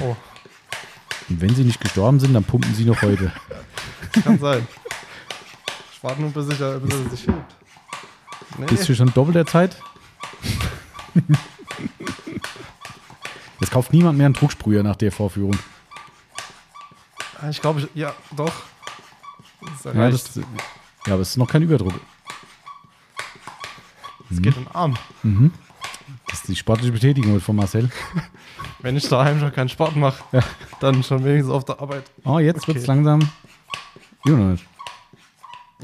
[0.00, 0.16] Oh,
[1.28, 3.32] Und wenn sie nicht gestorben sind, dann pumpen sie noch heute.
[4.22, 4.66] kann sein.
[5.92, 7.54] Ich warte nur, bis, ich, bis er sich hebt.
[8.58, 9.76] Nee, Bist du schon doppelt der Zeit?
[13.60, 15.56] Jetzt kauft niemand mehr einen Drucksprüher nach der Vorführung.
[17.40, 18.52] Ah, ich glaube, ja, doch.
[19.82, 20.40] Das Ja, das,
[21.06, 21.94] ja, aber es ist noch kein Überdruck.
[24.30, 24.96] Es geht in den Arm.
[26.26, 27.90] Das ist die sportliche Betätigung von Marcel.
[28.80, 30.42] Wenn ich daheim schon keinen Sport mache, Ja.
[30.80, 32.10] dann schon wenigstens auf der Arbeit.
[32.24, 32.66] Oh, jetzt Okay.
[32.68, 33.20] wird es langsam.
[34.24, 34.66] Noch nicht.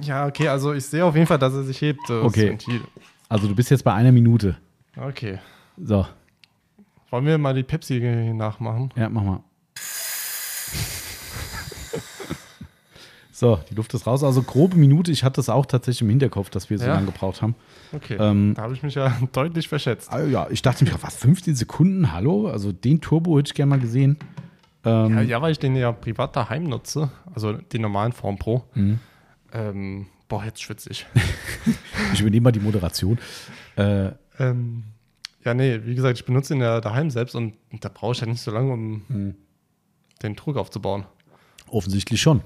[0.02, 2.00] Ja, okay, also ich sehe auf jeden Fall, dass er sich hebt.
[2.08, 2.56] Das Okay.
[3.28, 4.56] Also du bist jetzt bei einer Minute.
[4.96, 5.38] Okay.
[5.76, 6.06] So,
[7.10, 7.98] Wollen wir mal die Pepsi
[8.34, 8.92] nachmachen?
[8.96, 9.40] ja, mach mal.
[13.40, 14.22] So, die Luft ist raus.
[14.22, 15.10] Also grobe Minute.
[15.10, 16.92] Ich hatte das auch tatsächlich im Hinterkopf, dass wir so Ja.
[16.96, 17.54] lange gebraucht haben.
[17.90, 18.18] Okay.
[18.20, 20.12] Ähm, da habe ich mich ja deutlich verschätzt.
[20.12, 22.12] Ah, ja, ich dachte mir, was, 15 Sekunden?
[22.12, 22.48] Hallo?
[22.48, 24.18] Also den Turbo hätte ich gerne mal gesehen.
[24.84, 28.62] Ähm, Ja, ja, weil ich den ja privat daheim nutze, also den normalen Form Pro.
[28.74, 28.98] Mhm.
[29.54, 31.06] Ähm, boah, jetzt schwitze ich.
[32.12, 33.18] Ich übernehme mal die Moderation.
[33.76, 34.82] Äh, ähm,
[35.46, 38.26] ja, nee, wie gesagt, ich benutze ihn ja daheim selbst und da brauche ich ja
[38.26, 39.34] nicht so lange, um Mhm.
[40.22, 41.04] den Druck aufzubauen.
[41.68, 42.42] offensichtlich schon.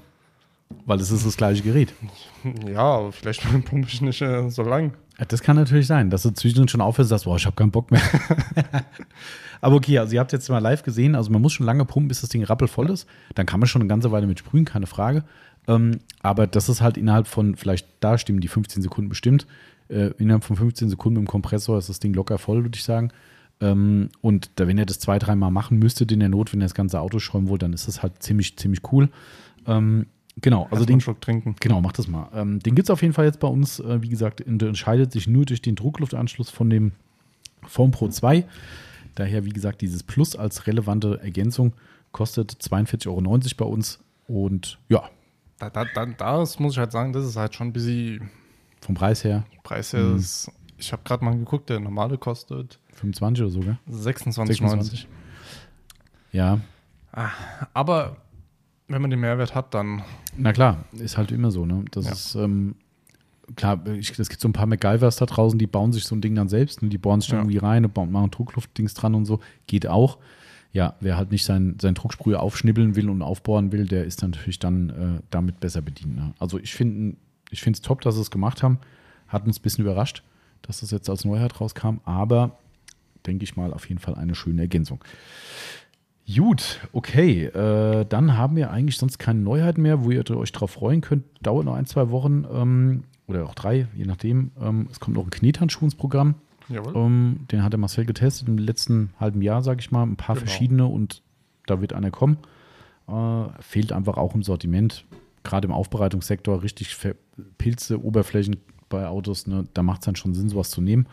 [0.85, 1.93] Weil es ist das gleiche Gerät.
[2.67, 4.93] Ja, aber vielleicht pumpe ich nicht äh, so lang.
[5.29, 7.71] Das kann natürlich sein, dass du zwischendrin schon aufhörst und sagst, boah, ich habe keinen
[7.71, 8.01] Bock mehr.
[9.61, 12.07] Aber okay, also ihr habt jetzt mal live gesehen, also man muss schon lange pumpen,
[12.07, 13.07] bis das Ding rappelvoll ist.
[13.33, 15.23] Dann kann man schon eine ganze Weile mit sprühen, keine Frage.
[15.67, 19.47] Ähm, aber das ist halt innerhalb von, vielleicht da stimmen die 15 Sekunden bestimmt.
[19.87, 23.11] Äh, innerhalb von 15 Sekunden dem Kompressor ist das Ding locker voll, würde ich sagen.
[23.61, 26.65] Ähm, und da, wenn ihr das zwei, dreimal machen müsstet in der Not, wenn ihr
[26.65, 29.09] das ganze Auto schäumen wollt, dann ist das halt ziemlich, ziemlich cool.
[29.65, 30.07] Ähm,
[30.41, 31.55] genau, also den Schluck trinken.
[31.59, 32.29] Genau, mach das mal.
[32.33, 33.79] Ähm, den gibt es auf jeden Fall jetzt bei uns.
[33.79, 36.91] Äh, wie gesagt, unterscheidet sich nur durch den Druckluftanschluss von dem
[37.67, 38.45] Form Pro 2.
[39.15, 41.73] Daher, wie gesagt, dieses Plus als relevante Ergänzung
[42.11, 43.21] kostet 42,90 Euro
[43.57, 43.99] bei uns.
[44.27, 45.09] Und ja,
[45.59, 46.05] Da, da, da,
[46.39, 48.29] das muss ich halt sagen, das ist halt schon ein bisschen
[48.81, 49.97] vom Preis her Preis Mhm.
[49.97, 50.15] her.
[50.15, 53.77] ist- Ich habe gerade mal geguckt, der normale kostet 25 oder sogar.
[53.89, 55.05] 26,90.
[56.33, 56.59] Ja,
[57.73, 58.17] Aber
[58.87, 60.03] wenn man den Mehrwert hat, dann
[60.37, 61.65] na klar, ist halt immer so.
[61.65, 61.85] Ne?
[61.91, 62.11] Das Ja.
[62.11, 62.75] ist, ähm,
[63.55, 66.35] klar, es gibt so ein paar MacGyvers da draußen, die bauen sich so ein Ding
[66.35, 67.37] dann selbst und die bohren sich Ja.
[67.37, 69.39] irgendwie rein und machen Druckluftdings dran und so.
[69.67, 70.17] Geht auch.
[70.71, 74.31] Ja, wer halt nicht sein, sein Drucksprüher aufschnibbeln will und aufbohren will, der ist dann
[74.31, 76.15] natürlich dann äh, damit besser bedient.
[76.17, 76.33] Ne?
[76.37, 77.15] Also ich finde
[77.51, 78.79] ich finde es top, dass sie es gemacht haben.
[79.29, 80.21] Hat uns ein bisschen überrascht,
[80.63, 82.57] dass das jetzt als Neuheit rauskam, aber
[83.25, 85.03] denke ich mal auf jeden Fall eine schöne Ergänzung.
[86.33, 87.45] Gut, okay.
[87.45, 91.23] Äh, dann haben wir eigentlich sonst keine Neuheiten mehr, wo ihr euch drauf freuen könnt.
[91.41, 94.51] Dauert noch ein, zwei Wochen ähm, oder auch drei, je nachdem.
[94.59, 96.35] Ähm, es kommt noch ein Knethandschuh ins Programm.
[96.95, 100.01] Ähm, den hat der Marcel getestet im letzten halben Jahr, sage ich mal.
[100.03, 100.47] Ein paar Genau.
[100.47, 101.21] verschiedene und
[101.67, 102.37] da wird einer kommen.
[103.07, 105.05] Äh, fehlt einfach auch im Sortiment.
[105.43, 106.97] Gerade im Aufbereitungssektor richtig
[107.59, 108.57] Pilze, Oberflächen
[108.89, 109.45] bei Autos.
[109.45, 109.65] Ne?
[109.75, 111.05] Da macht es dann schon Sinn, sowas zu nehmen.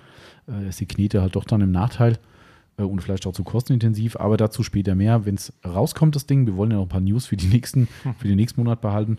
[0.49, 2.19] Äh, ist die Knete halt doch dann im Nachteil
[2.87, 4.17] und vielleicht auch zu kostenintensiv.
[4.17, 6.47] Aber dazu später mehr, wenn es rauskommt, das Ding.
[6.47, 7.87] Wir wollen ja noch ein paar News für, die nächsten,
[8.19, 9.19] für den nächsten Monat behalten.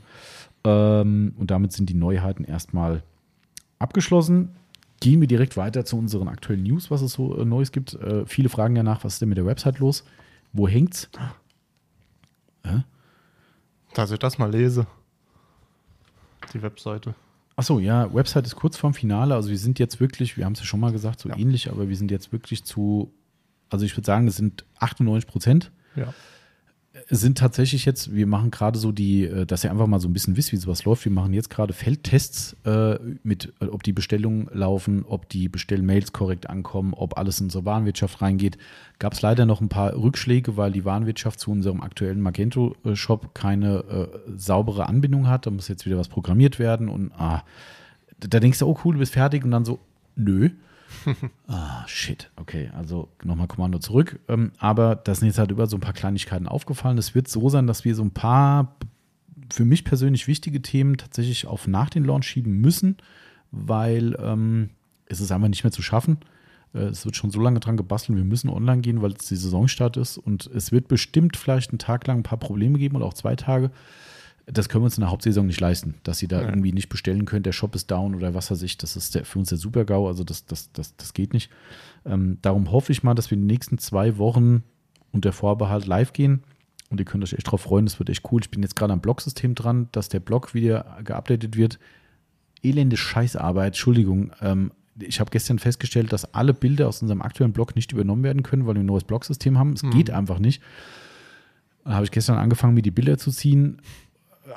[0.63, 3.03] Ähm, und damit sind die Neuheiten erstmal
[3.79, 4.49] abgeschlossen.
[4.99, 7.93] Gehen wir direkt weiter zu unseren aktuellen News, was es so äh, Neues gibt.
[7.95, 10.05] Äh, viele fragen ja nach, was ist denn mit der Website los?
[10.53, 11.09] Wo hängt's?
[12.63, 12.79] Äh?
[13.93, 14.87] Dass ich das mal lese.
[16.53, 17.15] Die Webseite.
[17.55, 19.35] Achso, ja, Website ist kurz vorm Finale.
[19.35, 21.37] Also wir sind jetzt wirklich, wir haben es ja schon mal gesagt, so ja.
[21.37, 23.11] ähnlich, aber wir sind jetzt wirklich zu,
[23.73, 25.71] also ich würde sagen, es sind 98 Prozent.
[25.95, 26.13] Ja
[27.09, 30.13] sind tatsächlich jetzt, wir machen gerade so die, äh, dass ihr einfach mal so ein
[30.13, 31.05] bisschen wisst, wie sowas läuft.
[31.05, 36.49] Wir machen jetzt gerade Feldtests äh, mit, ob die Bestellungen laufen, ob die Bestellmails korrekt
[36.49, 38.57] ankommen, ob alles in unsere Warenwirtschaft reingeht.
[38.99, 43.77] Gab es leider noch ein paar Rückschläge, weil die Warenwirtschaft zu unserem aktuellen Magento-Shop keine
[43.79, 45.45] äh, saubere Anbindung hat.
[45.45, 47.43] Da muss jetzt wieder was programmiert werden und ah,
[48.19, 49.79] da denkst du, oh cool, du bist fertig und dann so,
[50.15, 50.49] nö.
[51.47, 52.31] ah, shit.
[52.35, 54.19] Okay, also nochmal Kommando zurück.
[54.27, 56.97] Ähm, aber da sind jetzt halt über so ein paar Kleinigkeiten aufgefallen.
[56.97, 58.75] Es wird so sein, dass wir so ein paar
[59.51, 62.97] für mich persönlich wichtige Themen tatsächlich auf nach den Launch schieben müssen,
[63.51, 64.71] weil ähm,
[65.05, 66.17] es ist einfach nicht mehr zu schaffen.
[66.73, 69.35] Äh, es wird schon so lange dran gebastelt, wir müssen online gehen, weil es die
[69.35, 70.17] Saisonstart ist.
[70.17, 73.35] Und es wird bestimmt vielleicht einen Tag lang ein paar Probleme geben oder auch zwei
[73.35, 73.71] Tage
[74.45, 76.49] das können wir uns in der Hauptsaison nicht leisten, dass sie da ja.
[76.49, 78.77] irgendwie nicht bestellen können, der Shop ist down oder was weiß ich.
[78.77, 81.49] Das ist der, für uns der Super-GAU, also das, das, das, das geht nicht.
[82.05, 84.63] Ähm, darum hoffe ich mal, dass wir in den nächsten zwei Wochen
[85.11, 86.43] unter Vorbehalt live gehen.
[86.89, 88.41] Und ihr könnt euch echt drauf freuen, das wird echt cool.
[88.41, 91.79] Ich bin jetzt gerade am Blog-System dran, dass der Blog wieder geupdatet wird.
[92.61, 94.31] Elende Scheißarbeit, Entschuldigung.
[94.41, 98.43] Ähm, ich habe gestern festgestellt, dass alle Bilder aus unserem aktuellen Blog nicht übernommen werden
[98.43, 99.73] können, weil wir ein neues Blog-System haben.
[99.73, 99.91] Es mhm.
[99.91, 100.61] geht einfach nicht.
[101.83, 103.81] Da habe ich gestern angefangen, mir die Bilder zu ziehen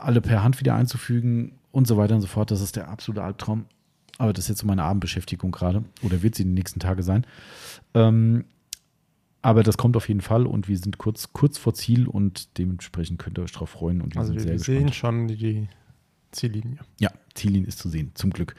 [0.01, 2.51] alle per Hand wieder einzufügen und so weiter und so fort.
[2.51, 3.67] Das ist der absolute Albtraum.
[4.19, 5.85] Aber das ist jetzt so meine Abendbeschäftigung gerade.
[6.03, 7.27] Oder wird sie in den nächsten Tagen sein.
[7.95, 8.45] Ähm,
[9.43, 13.19] aber das kommt auf jeden Fall und wir sind kurz, kurz vor Ziel und dementsprechend
[13.19, 14.01] könnt ihr euch darauf freuen.
[14.01, 15.69] Und wir also sind wir sehr sehen schon die
[16.33, 16.79] Ziellinie.
[16.99, 18.57] Ja, Ziellinie ist zu sehen, zum Glück.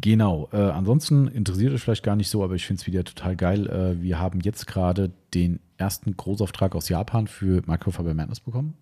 [0.00, 0.48] Genau.
[0.52, 3.66] Äh, ansonsten interessiert euch vielleicht gar nicht so, aber ich finde es wieder total geil.
[3.66, 8.74] Äh, wir haben jetzt gerade den ersten Großauftrag aus Japan für Microfiber Madness bekommen.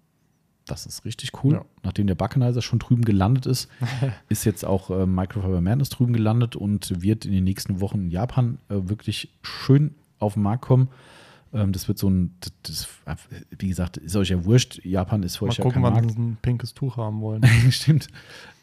[0.67, 1.55] Das ist richtig cool.
[1.55, 1.65] Ja.
[1.83, 3.69] Nachdem der Buckenizer schon drüben gelandet ist,
[4.29, 8.11] ist jetzt auch äh, Microfiber Madness drüben gelandet und wird in den nächsten Wochen in
[8.11, 10.89] Japan äh, wirklich schön auf den Markt kommen.
[11.53, 12.89] Ähm, das wird so ein, das,
[13.59, 14.85] wie gesagt, ist euch ja wurscht.
[14.85, 16.19] Japan ist für Mal euch gucken, ja kein Markt.
[16.19, 17.45] ein pinkes Tuch haben wollen.
[17.71, 18.09] Stimmt.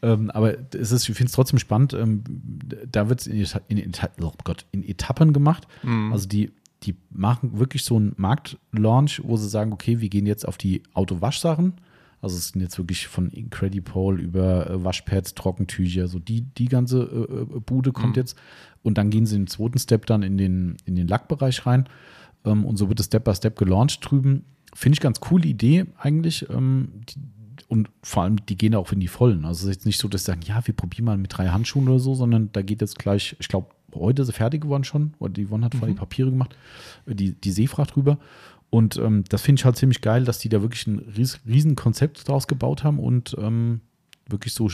[0.02, 1.94] Ähm, aber es ist, ich finde es trotzdem spannend.
[1.94, 2.24] Ähm,
[2.92, 3.92] da wird es in, in,
[4.22, 4.34] oh
[4.72, 5.68] in, Etappen gemacht.
[5.84, 6.12] Mhm.
[6.12, 6.52] Also die
[6.84, 10.82] die machen wirklich so einen Marktlaunch, wo sie sagen, okay, wir gehen jetzt auf die
[10.96, 11.74] Autowaschsachen
[12.22, 17.02] also es sind jetzt wirklich von Incredipole über äh, Waschpads, Trockentücher, so die, die ganze
[17.02, 18.22] äh, äh, Bude kommt mhm.
[18.22, 18.38] jetzt.
[18.84, 21.90] Und dann gehen sie im zweiten Step dann in den, in den Lackbereich rein.
[22.46, 24.46] Ähm, und so wird es Step by Step gelauncht drüben.
[24.74, 26.48] Finde ich ganz coole Idee eigentlich.
[26.50, 27.20] Ähm, die,
[27.68, 29.46] und vor allem, die gehen auch in die Vollen.
[29.46, 31.48] Also es ist jetzt nicht so, dass sie sagen, ja, wir probieren mal mit drei
[31.48, 34.84] Handschuhen oder so, sondern da geht jetzt gleich, ich glaube, heute ist sie fertig geworden
[34.84, 35.96] schon, oder die Yvonne hat vorhin mhm.
[35.96, 36.56] die Papiere gemacht,
[37.06, 38.18] äh, die, die Seefracht rüber.
[38.72, 41.76] Und ähm, das finde ich halt ziemlich geil, dass die da wirklich ein ries riesen
[41.76, 43.82] Konzept draus gebaut haben und ähm,
[44.28, 44.70] wirklich so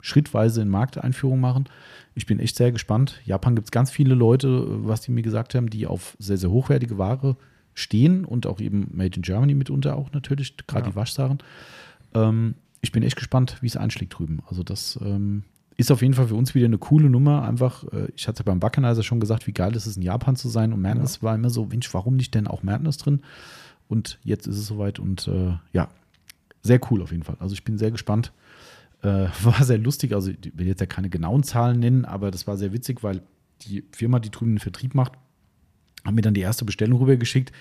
[0.00, 1.68] schrittweise in Markteinführung machen.
[2.14, 3.20] Ich bin echt sehr gespannt.
[3.24, 6.50] Japan gibt es ganz viele Leute, was die mir gesagt haben, die auf sehr, sehr
[6.50, 7.36] hochwertige Ware
[7.72, 10.90] stehen und auch eben Made in Germany mitunter auch natürlich, gerade ja.
[10.90, 11.38] die Waschsachen.
[12.14, 14.40] Ähm, ich bin echt gespannt, wie es einschlägt drüben.
[14.48, 15.44] Also das ähm,
[15.80, 17.42] ist auf jeden Fall für uns wieder eine coole Nummer.
[17.42, 20.48] Einfach, äh, ich hatte beim Buckenizer schon gesagt, wie geil ist es in Japan zu
[20.48, 20.72] sein.
[20.72, 21.22] Und Madness ja.
[21.22, 23.22] war immer so, Mensch, warum nicht denn auch Madness drin?
[23.88, 25.88] Und jetzt ist es soweit und äh, ja,
[26.62, 27.36] sehr cool auf jeden Fall.
[27.40, 28.32] Also ich bin sehr gespannt.
[29.02, 30.12] Äh, war sehr lustig.
[30.12, 33.22] Also ich will jetzt ja keine genauen Zahlen nennen, aber das war sehr witzig, weil
[33.62, 35.12] die Firma, die drüben den Vertrieb macht,
[36.04, 37.52] hat mir dann die erste Bestellung rübergeschickt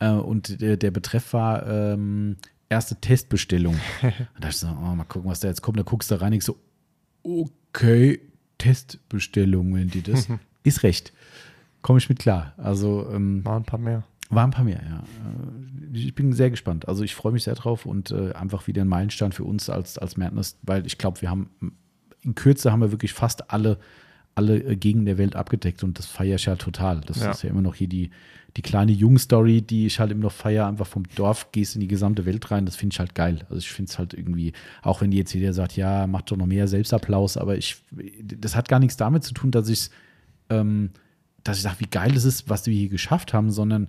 [0.00, 2.36] äh, und der, der, Betreff war ähm,
[2.68, 3.76] erste Testbestellung.
[4.02, 5.78] da dachte ich so, oh, mal gucken, was da jetzt kommt.
[5.78, 6.56] Da guckst du rein, ich so,
[7.22, 10.28] okay, Testbestellungen, die das
[10.64, 11.12] ist recht.
[11.82, 12.54] Komme ich mit klar.
[12.56, 14.02] Also ähm, war ein paar mehr.
[14.30, 14.98] War ein paar mehr, ja.
[14.98, 16.88] Äh, ich bin sehr gespannt.
[16.88, 19.96] Also ich freue mich sehr drauf und äh, einfach wieder ein Meilenstein für uns als,
[19.96, 21.50] als Madness, weil ich glaube, wir haben
[22.22, 23.78] in Kürze haben wir wirklich fast alle,
[24.34, 27.00] alle äh, Gegenden der Welt abgedeckt und das feiere ich ja total.
[27.02, 27.30] Das ja.
[27.30, 28.10] ist ja immer noch hier die,
[28.56, 31.86] die kleine Jung-Story, die ich halt immer noch feiere, einfach vom Dorf gehst in die
[31.88, 33.40] gesamte Welt rein, das finde ich halt geil.
[33.50, 34.52] Also ich finde es halt irgendwie,
[34.82, 37.76] auch wenn jetzt jeder sagt, ja, macht doch noch mehr Selbstapplaus, aber ich,
[38.22, 39.90] das hat gar nichts damit zu tun, dass ich
[40.50, 40.90] ähm,
[41.44, 43.88] dass ich sage, wie geil es ist, was wir hier geschafft haben, sondern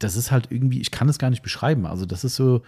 [0.00, 1.86] das ist halt irgendwie, ich kann es gar nicht beschreiben.
[1.86, 2.62] Also das ist so,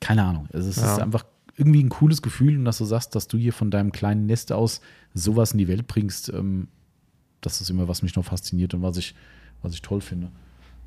[0.00, 0.48] keine Ahnung.
[0.52, 0.94] Also es Ja.
[0.94, 1.24] ist einfach
[1.56, 4.52] irgendwie ein cooles Gefühl und dass du sagst, dass du hier von deinem kleinen Nest
[4.52, 4.80] aus
[5.14, 6.68] sowas in die Welt bringst, ähm,
[7.40, 9.14] das ist immer, was mich noch fasziniert und was ich,
[9.64, 10.30] was ich toll finde.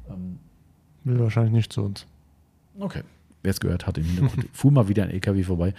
[0.10, 0.40] Ähm,
[1.04, 2.06] Will wahrscheinlich nicht zu uns.
[2.80, 3.02] Okay.
[3.44, 5.74] Wer es gehört hat im Hintergrund, fuhr mal wieder ein LKW vorbei.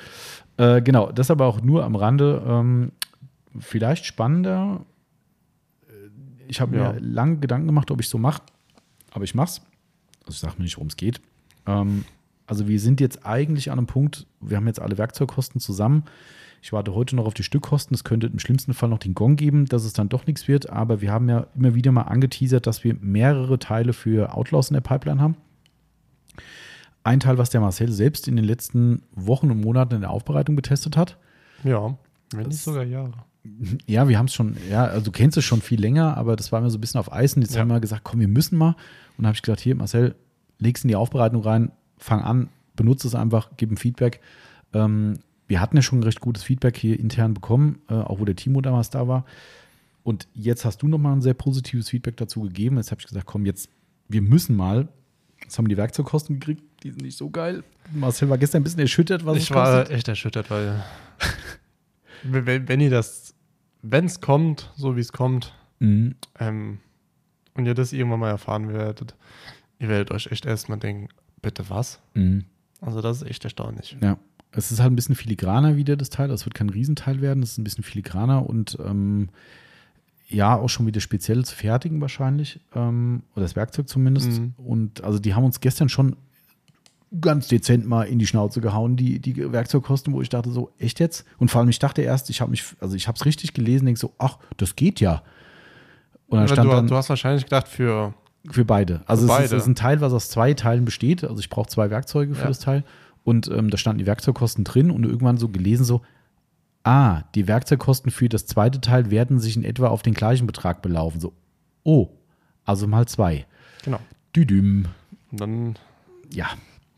[0.57, 2.43] Äh, genau, das aber auch nur am Rande.
[2.47, 2.93] Ähm,
[3.59, 4.85] vielleicht spannender.
[5.89, 5.93] Äh,
[6.49, 6.93] Ich habe Ja.
[6.93, 8.43] mir lange Gedanken gemacht, ob ich so mache,
[9.13, 9.61] aber ich mach's.
[10.25, 11.21] Also ich sage mir nicht, worum es geht.
[11.67, 12.05] Ähm,
[12.47, 16.05] also wir sind jetzt eigentlich an einem Punkt, wir haben jetzt alle Werkzeugkosten zusammen.
[16.61, 17.95] Ich warte heute noch auf die Stückkosten.
[17.95, 20.71] Es könnte im schlimmsten Fall noch den Gong geben, dass es dann doch nichts wird.
[20.71, 24.75] Aber wir haben ja immer wieder mal angeteasert, dass wir mehrere Teile für Outlaws in
[24.75, 25.37] der Pipeline haben.
[27.05, 30.57] Ein Teil, was der Marcel selbst in den letzten Wochen und Monaten in der Aufbereitung
[30.57, 31.17] getestet hat.
[31.65, 31.97] Ja,
[32.33, 33.13] wenn Das- nicht sogar Jahre.
[33.87, 36.53] Ja, wir haben es schon, ja, also du kennst es schon viel länger, aber das
[36.53, 37.35] war mir so ein bisschen auf Eis.
[37.35, 37.61] Und jetzt Ja.
[37.63, 38.71] haben wir gesagt, komm, wir müssen mal.
[38.71, 38.77] Und
[39.19, 40.17] dann habe ich gesagt, hier, Marcel,
[40.59, 44.21] leg's in die Aufbereitung rein, fang an, benutze es einfach, gib ein Feedback.
[44.75, 48.25] Ähm, wir hatten ja schon ein recht gutes Feedback hier intern bekommen, äh, auch wo
[48.25, 49.25] der Timo damals da war.
[50.05, 52.77] Und jetzt hast du nochmal ein sehr positives Feedback dazu gegeben.
[52.77, 53.69] Jetzt habe ich gesagt, komm, jetzt,
[54.09, 54.89] wir müssen mal.
[55.43, 57.63] Jetzt haben wir die Werkzeugkosten gekriegt, die sind nicht so geil.
[57.93, 59.97] Marcel war gestern ein bisschen erschüttert, was ich war kostet.
[59.97, 60.83] echt erschüttert, weil
[62.23, 63.35] wenn, wenn ihr das,
[63.83, 66.17] wenn es kommt, so wie es kommt, Mhm.
[66.41, 66.79] ähm,
[67.55, 69.15] und ihr das irgendwann mal erfahren werdet,
[69.79, 71.09] ihr werdet euch echt erstmal denken,
[71.41, 72.01] bitte was?
[72.15, 72.47] Mhm.
[72.81, 73.97] Also das ist echt erstaunlich.
[74.01, 74.19] Ja,
[74.53, 76.29] es ist halt ein bisschen filigraner wieder, das Teil.
[76.29, 79.29] Das wird kein Riesenteil werden, es ist ein bisschen filigraner und ähm,
[80.29, 82.61] ja, auch schon wieder speziell zu fertigen wahrscheinlich.
[82.75, 84.41] Ähm, oder das Werkzeug zumindest.
[84.41, 84.55] Mhm.
[84.59, 86.17] Und also die haben uns gestern schon
[87.21, 91.01] ganz dezent mal in die Schnauze gehauen, die, die Werkzeugkosten, wo ich dachte so, echt
[91.01, 91.25] jetzt?
[91.39, 93.87] Und vor allem, ich dachte erst, ich habe mich, also ich habe es richtig gelesen,
[93.87, 95.23] denke so, ach, das geht ja.
[96.27, 98.13] Und dann stand du, dann, du hast wahrscheinlich gedacht, für
[98.51, 99.03] für beide.
[99.07, 99.57] Also Für es ist, beide.
[99.57, 101.25] es ist ein Teil, was aus zwei Teilen besteht.
[101.25, 102.49] Also ich brauche zwei Werkzeuge für Ja.
[102.49, 102.85] das Teil.
[103.29, 106.01] Und ähm, da standen die Werkzeugkosten drin und irgendwann so gelesen so,
[106.83, 110.81] ah, die Werkzeugkosten für das zweite Teil werden sich in etwa auf den gleichen Betrag
[110.81, 111.21] belaufen.
[111.21, 111.35] So,
[111.85, 112.09] oh,
[112.65, 113.45] also mal zwei.
[113.85, 114.01] genau.
[114.35, 114.87] Düdüm.
[115.31, 115.77] Und dann
[116.33, 116.47] Ja,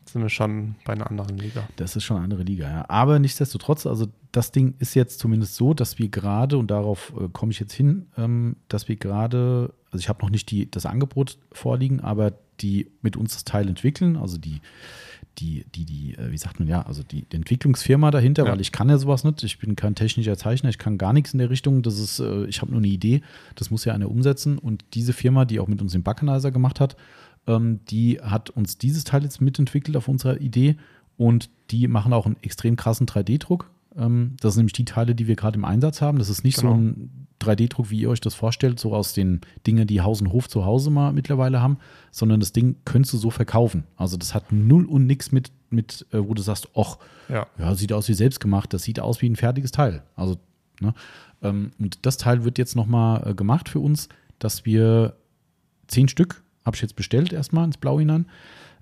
[0.05, 1.67] sind wir schon bei einer anderen Liga.
[1.75, 2.85] das ist schon eine andere Liga, ja.
[2.89, 7.27] Aber nichtsdestotrotz, also das Ding ist jetzt zumindest so, dass wir gerade, und darauf äh,
[7.33, 10.85] komme ich jetzt hin, ähm, dass wir gerade, also ich habe noch nicht die, das
[10.85, 12.31] Angebot vorliegen, aber
[12.61, 14.61] die mit uns das Teil entwickeln, also die,
[15.39, 18.51] die, die, die, äh, wie sagt man ja, also die, die Entwicklungsfirma dahinter, Ja.
[18.51, 21.33] weil ich kann ja sowas nicht, ich bin kein technischer Zeichner, ich kann gar nichts
[21.33, 23.21] in der Richtung, das ist, äh, ich habe nur eine Idee,
[23.55, 26.79] das muss ja einer umsetzen und diese Firma, die auch mit uns den Backenizer gemacht
[26.79, 26.95] hat,
[27.47, 30.75] ähm, die hat uns dieses Teil jetzt mitentwickelt auf unserer Idee
[31.17, 33.69] und die machen auch einen extrem krassen 3D-Druck.
[33.95, 36.17] Ähm, das sind nämlich die Teile, die wir gerade im Einsatz haben.
[36.19, 36.73] Das ist nicht Genau.
[36.73, 40.31] so ein 3D-Druck, wie ihr euch das vorstellt, so aus den Dingen, die Haus und
[40.31, 41.77] Hof zu Hause mal mittlerweile haben,
[42.11, 43.83] sondern das Ding könntest du so verkaufen.
[43.97, 46.99] Also das hat null und nix mit, mit äh, wo du sagst, och,
[47.29, 47.47] Ja.
[47.57, 50.03] ja, sieht aus wie selbst gemacht, das sieht aus wie ein fertiges Teil.
[50.15, 50.37] Also,
[50.79, 50.93] ne?
[51.41, 54.07] ähm, und das Teil wird jetzt nochmal äh, gemacht für uns,
[54.39, 55.15] dass wir
[55.87, 58.25] zehn Stück, habe ich jetzt bestellt erstmal ins Blau hinein.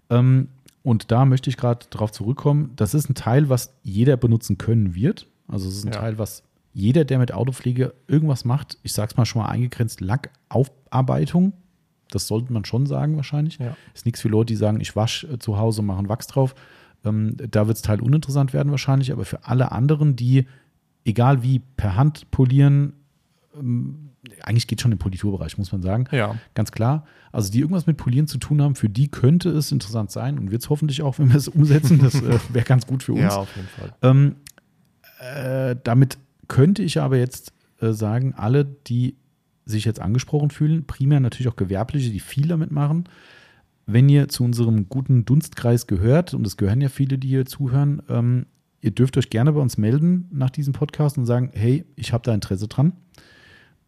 [0.10, 0.50] Ähm,
[0.84, 2.72] und da möchte ich gerade drauf zurückkommen.
[2.76, 5.28] Das ist ein Teil, was jeder benutzen können wird.
[5.48, 6.00] Also es ist ein Ja.
[6.00, 6.44] Teil, was
[6.74, 11.54] jeder, der mit Autopflege irgendwas macht, ich sag's mal schon mal eingegrenzt, Lackaufarbeitung,
[12.12, 13.58] das sollte man schon sagen wahrscheinlich.
[13.60, 13.76] Ja.
[13.94, 16.28] Ist nichts für Leute, die sagen, ich wasche äh, zu Hause und mache einen Wachs
[16.28, 16.56] drauf.
[17.06, 20.46] Ähm, da wird es Teil uninteressant werden wahrscheinlich, aber für alle anderen, die,
[21.06, 22.94] egal wie, per Hand polieren,
[23.58, 24.10] ähm,
[24.42, 26.06] eigentlich geht schon im Politurbereich, muss man sagen.
[26.12, 26.36] Ja.
[26.54, 27.06] Ganz klar.
[27.32, 30.52] Also die irgendwas mit Polieren zu tun haben, für die könnte es interessant sein und
[30.52, 32.00] wird es hoffentlich auch, wenn wir es umsetzen.
[32.00, 33.22] Das äh, wäre ganz gut für uns.
[33.22, 33.94] Ja, auf jeden Fall.
[34.02, 34.36] Ähm,
[35.20, 36.18] äh, damit
[36.50, 39.16] könnte ich aber jetzt äh, sagen, alle, die
[39.66, 43.06] sich jetzt angesprochen fühlen, primär natürlich auch Gewerbliche, die viel damit machen,
[43.86, 48.02] wenn ihr zu unserem guten Dunstkreis gehört, und es gehören ja viele, die hier zuhören,
[48.10, 48.46] ähm,
[48.82, 52.24] ihr dürft euch gerne bei uns melden nach diesem Podcast und sagen, hey, ich habe
[52.24, 52.94] da Interesse dran.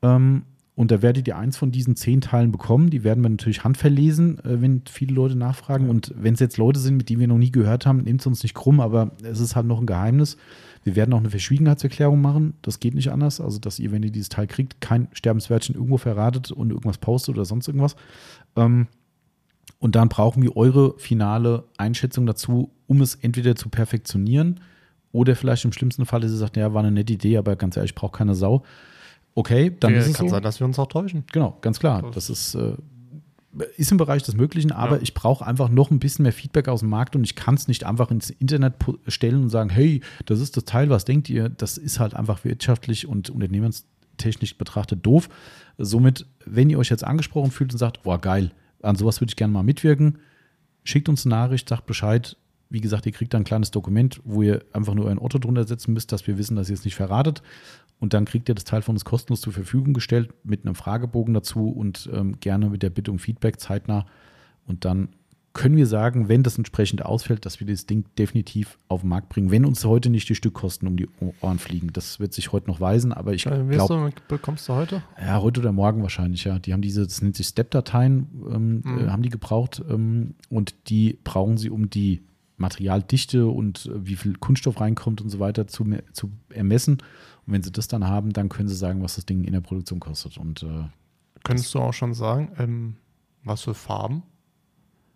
[0.01, 0.43] Ähm,
[0.73, 2.89] und da werdet ihr eins von diesen zehn Teilen bekommen.
[2.89, 5.89] Die werden wir natürlich handverlesen, äh, wenn viele Leute nachfragen.
[5.89, 8.27] Und wenn es jetzt Leute sind, mit denen wir noch nie gehört haben, nehmt es
[8.27, 10.37] uns nicht krumm, aber es ist halt noch ein Geheimnis.
[10.83, 12.55] Wir werden auch eine Verschwiegenheitserklärung machen.
[12.63, 13.39] Das geht nicht anders.
[13.39, 17.35] Also, dass ihr, wenn ihr dieses Teil kriegt, kein Sterbenswörtchen irgendwo verratet und irgendwas postet
[17.35, 17.95] oder sonst irgendwas.
[18.55, 18.87] Ähm,
[19.79, 24.59] und dann brauchen wir eure finale Einschätzung dazu, um es entweder zu perfektionieren
[25.11, 27.77] oder vielleicht im schlimmsten Fall, dass ihr sagt, ja, war eine nette Idee, aber ganz
[27.77, 28.63] ehrlich, ich brauche keine Sau.
[29.33, 30.35] Okay, dann Wir- ist es kann so.
[30.35, 31.23] sein, dass wir uns auch täuschen.
[31.31, 32.01] Genau, ganz klar.
[32.01, 32.73] Das- Das ist, äh,
[33.77, 35.01] ist im Bereich des Möglichen, aber Ja.
[35.01, 37.67] ich brauche einfach noch ein bisschen mehr Feedback aus dem Markt und ich kann es
[37.67, 38.75] nicht einfach ins Internet
[39.07, 41.49] stellen und sagen, hey, das ist das Teil, was denkt ihr?
[41.49, 45.29] Das ist halt einfach wirtschaftlich und unternehmenstechnisch betrachtet doof.
[45.77, 48.51] Somit, wenn ihr euch jetzt angesprochen fühlt und sagt, boah, geil,
[48.81, 50.19] an sowas würde ich gerne mal mitwirken,
[50.83, 52.37] schickt uns eine Nachricht, sagt Bescheid.
[52.69, 55.65] Wie gesagt, ihr kriegt dann ein kleines Dokument, wo ihr einfach nur ein Otto drunter
[55.67, 57.43] setzen müsst, dass wir wissen, dass ihr es nicht verratet.
[58.01, 61.33] Und dann kriegt ihr das Teil von uns kostenlos zur Verfügung gestellt mit einem Fragebogen
[61.33, 64.05] dazu und ähm, gerne mit der Bitte um Feedback zeitnah.
[64.65, 65.09] Und dann
[65.53, 69.27] können wir sagen, wenn das entsprechend ausfällt, dass wir das Ding definitiv auf den Markt
[69.29, 71.09] bringen, wenn uns heute nicht die Stückkosten um die
[71.41, 71.91] Ohren fliegen.
[71.93, 75.03] Das wird sich heute noch weisen, aber ich Äh, glaube, bekommst du heute?
[75.19, 76.57] ja, heute oder morgen wahrscheinlich, ja.
[76.57, 78.97] Die haben diese, das nennt sich Step-Dateien, ähm, Mhm.
[78.99, 82.21] äh, haben die gebraucht ähm, und die brauchen sie, um die
[82.57, 86.99] Materialdichte und äh, wie viel Kunststoff reinkommt und so weiter zu, zu ermessen.
[87.47, 89.61] Und wenn sie das dann haben, dann können sie sagen, was das Ding in der
[89.61, 90.37] Produktion kostet.
[90.37, 90.85] Und äh,
[91.43, 92.95] Könntest du auch schon sagen, ähm,
[93.43, 94.23] was für Farben?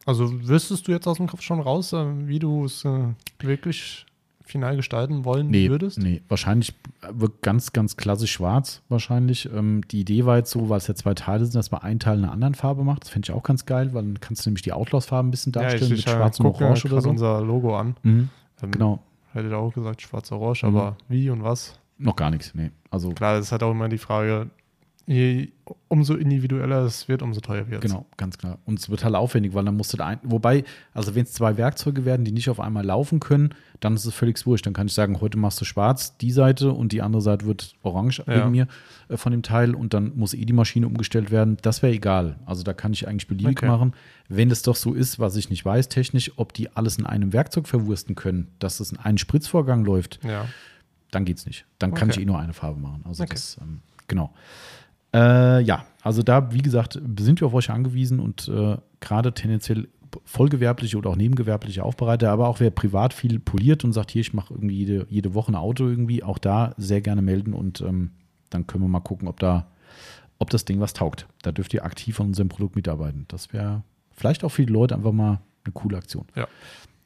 [0.05, 3.07] Also wüsstest du jetzt aus dem Kopf schon raus, äh, wie du es äh,
[3.39, 4.05] wirklich
[4.43, 5.97] final gestalten wollen nee, würdest?
[5.97, 6.75] nee, wahrscheinlich
[7.11, 9.49] wird ganz, ganz klassisch schwarz wahrscheinlich.
[9.51, 11.99] Ähm, die Idee war jetzt so, weil es ja zwei Teile sind, dass man einen
[11.99, 13.03] Teil in einer anderen Farbe macht.
[13.03, 15.51] Das finde ich auch ganz geil, weil dann kannst du nämlich die Outlaws-Farben ein bisschen
[15.51, 17.09] darstellen mit schwarz und orange oder so.
[17.09, 17.95] unser Logo an.
[18.03, 18.29] Mhm,
[18.61, 18.99] Ähm, genau,
[19.33, 20.75] Hätte ich auch gesagt, schwarz-orange, Mhm.
[20.77, 21.79] aber wie und was?
[21.97, 22.53] Noch gar nichts.
[22.55, 24.49] Nee, also Klar, das ist halt auch immer die Frage,
[25.07, 25.49] je,
[25.87, 27.91] umso individueller es wird, umso teurer wird es.
[27.91, 28.57] Genau, ganz klar.
[28.65, 30.63] Und es wird halt aufwendig, weil dann musst du da ein, wobei,
[30.93, 34.13] also wenn es zwei Werkzeuge werden, die nicht auf einmal laufen können, dann ist es
[34.15, 34.65] völlig wurscht.
[34.65, 37.75] Dann kann ich sagen, heute machst du schwarz die Seite und die andere Seite wird
[37.83, 38.35] orange Ja.
[38.35, 38.67] wegen mir
[39.09, 41.57] äh, von dem Teil und dann muss eh die Maschine umgestellt werden.
[41.61, 42.37] Das wäre egal.
[42.47, 43.67] Also da kann ich eigentlich beliebig Okay.
[43.67, 43.93] machen.
[44.27, 47.31] Wenn es doch so ist, was ich nicht weiß technisch, ob die alles in einem
[47.31, 50.45] Werkzeug verwursten können, dass es in einen Spritzvorgang läuft, Ja.
[51.15, 51.65] Dann geht's nicht.
[51.79, 52.19] Dann kann Okay.
[52.19, 53.03] ich eh nur eine Farbe machen.
[53.07, 53.33] Also Okay.
[53.33, 54.33] das, ähm, genau.
[55.13, 59.87] Äh, ja, also da, wie gesagt, sind wir auf euch angewiesen und äh, gerade tendenziell
[60.25, 64.33] vollgewerbliche oder auch nebengewerbliche Aufbereiter, aber auch wer privat viel poliert und sagt, hier, ich
[64.33, 68.11] mache irgendwie jede, jede Woche ein Auto irgendwie, auch da sehr gerne melden und ähm,
[68.49, 69.67] dann können wir mal gucken, ob da,
[70.37, 71.27] ob das Ding was taugt.
[71.41, 73.25] Da dürft ihr aktiv an unserem Produkt mitarbeiten.
[73.27, 76.25] Das wäre vielleicht auch für die Leute einfach mal eine coole Aktion.
[76.35, 76.47] Ja.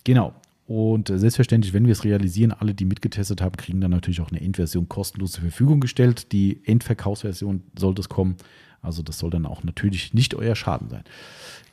[0.04, 0.34] Genau.
[0.70, 4.30] Und äh, selbstverständlich, wenn wir es realisieren, alle, die mitgetestet haben, kriegen dann natürlich auch
[4.30, 6.32] eine Endversion kostenlos zur Verfügung gestellt.
[6.32, 8.38] Die Endverkaufsversion sollte es kommen.
[8.84, 11.04] Also das soll dann auch natürlich nicht euer Schaden sein.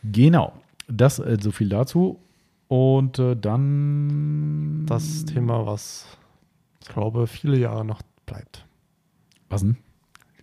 [0.02, 0.54] Genau.
[0.88, 2.20] Das äh, so viel dazu.
[2.68, 4.86] Und äh, dann.
[4.86, 6.06] Das Thema, was
[6.80, 8.64] ich glaube, viele Jahre noch bleibt.
[9.50, 9.76] Was denn?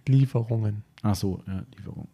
[0.07, 0.83] Lieferungen.
[1.01, 2.07] Ach so, ja, Lieferung.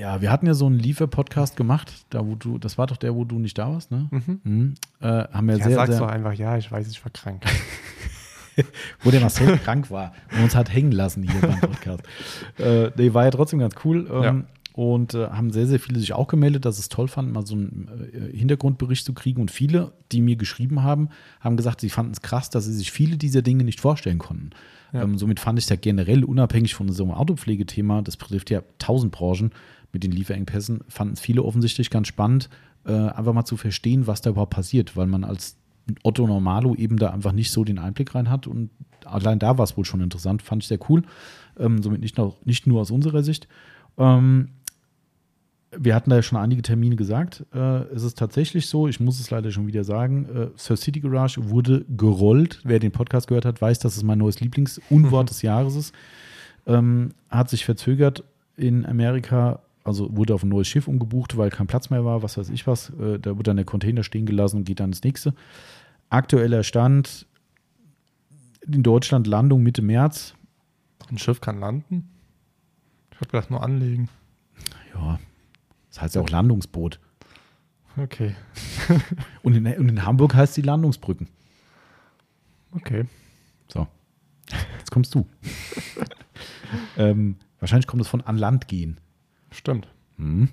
[0.00, 3.14] Ja, wir hatten ja so einen Liefer-Podcast gemacht, da wo du, das war doch der,
[3.14, 4.08] wo du nicht da warst, ne?
[4.10, 4.40] Mhm.
[4.44, 4.74] Mhm.
[5.00, 7.42] Äh, haben wir Ja, sehr, sag's sehr, doch einfach, ja, ich weiß, ich war krank.
[9.02, 12.02] wo der Marcel krank war und uns hat hängen lassen hier beim Podcast.
[12.58, 14.08] äh, nee, war ja trotzdem ganz cool.
[14.12, 14.44] Ähm, Ja.
[14.76, 17.54] Und äh, haben sehr, sehr viele sich auch gemeldet, dass es toll fanden, mal so
[17.54, 19.40] einen äh, Hintergrundbericht zu kriegen.
[19.40, 22.90] Und viele, die mir geschrieben haben, haben gesagt, sie fanden es krass, dass sie sich
[22.90, 24.50] viele dieser Dinge nicht vorstellen konnten.
[24.92, 25.02] Ja.
[25.02, 28.62] Ähm, somit fand ich es ja generell unabhängig von so einem Autopflegethema, das betrifft ja
[28.80, 29.52] tausend Branchen
[29.94, 32.50] mit den Lieferengpässen, fanden es viele offensichtlich ganz spannend,
[32.84, 35.56] äh, einfach mal zu verstehen, was da überhaupt passiert, weil man als
[36.02, 38.46] Otto Normalo eben da einfach nicht so den Einblick rein hat.
[38.46, 38.70] Und
[39.04, 41.02] allein da war es wohl schon interessant, fand ich sehr cool.
[41.58, 43.48] Ähm, somit nicht, noch, nicht nur aus unserer Sicht.
[43.96, 44.48] Ähm,
[45.76, 47.44] wir hatten da ja schon einige Termine gesagt.
[47.52, 51.00] Äh, es ist tatsächlich so, ich muss es leider schon wieder sagen, äh, Sir City
[51.00, 52.60] Garage wurde gerollt.
[52.64, 55.94] Wer den Podcast gehört hat, weiß, dass es mein neues Lieblingsunwort des Jahres ist.
[56.66, 58.24] Ähm, hat sich verzögert
[58.56, 62.38] in Amerika, also wurde auf ein neues Schiff umgebucht, weil kein Platz mehr war, was
[62.38, 62.90] weiß ich was.
[62.98, 65.34] Äh, da wird dann der Container stehen gelassen und geht dann ins nächste.
[66.08, 67.26] Aktueller Stand
[68.66, 70.34] in Deutschland Landung Mitte März.
[71.10, 72.08] Ein Schiff kann landen?
[73.10, 74.08] Ich habe gedacht, nur anlegen.
[74.94, 75.20] Ja,
[75.90, 76.98] das heißt ja auch Landungsboot.
[77.96, 78.34] Okay.
[79.42, 81.28] Und in, und in Hamburg heißt sie Landungsbrücken.
[82.72, 83.04] Okay.
[83.68, 83.86] So,
[84.78, 85.28] jetzt kommst du.
[86.96, 88.98] ähm, wahrscheinlich kommt es von an Land gehen.
[89.54, 89.88] Stimmt.
[90.16, 90.48] Hm.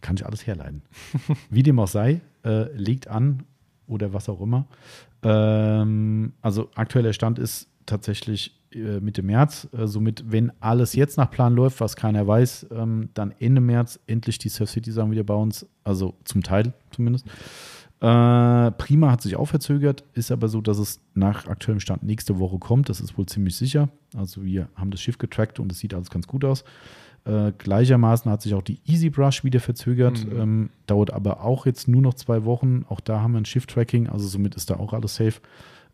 [0.00, 0.82] Kann ich alles herleiten.
[1.50, 3.44] Wie dem auch sei, äh, legt an
[3.86, 4.66] oder was auch immer.
[5.22, 9.68] Ähm, also aktueller Stand ist tatsächlich äh, Mitte März.
[9.72, 14.00] Äh, somit, wenn alles jetzt nach Plan läuft, was keiner weiß, ähm, dann Ende März
[14.06, 15.66] endlich die Surf City Sachen wieder bei uns.
[15.84, 17.26] Also zum Teil zumindest.
[18.00, 22.40] Äh, Prima hat sich auch verzögert, ist aber so, dass es nach aktuellem Stand nächste
[22.40, 22.88] Woche kommt.
[22.88, 23.88] Das ist wohl ziemlich sicher.
[24.16, 26.64] Also wir haben das Schiff getrackt und es sieht alles ganz gut aus.
[27.24, 30.40] Äh, gleichermaßen hat sich auch die Easy Brush wieder verzögert, Mhm.
[30.40, 32.84] ähm, dauert aber auch jetzt nur noch zwei Wochen.
[32.88, 35.40] Auch da haben wir ein Shift-Tracking, also somit ist da auch alles safe.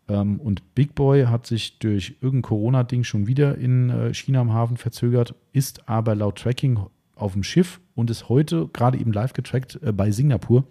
[0.07, 4.53] Ähm, und Big Boy hat sich durch irgendein Corona-Ding schon wieder in äh, China am
[4.53, 6.79] Hafen verzögert, ist aber laut Tracking
[7.15, 10.63] auf dem Schiff und ist heute gerade eben live getrackt äh, bei Singapur.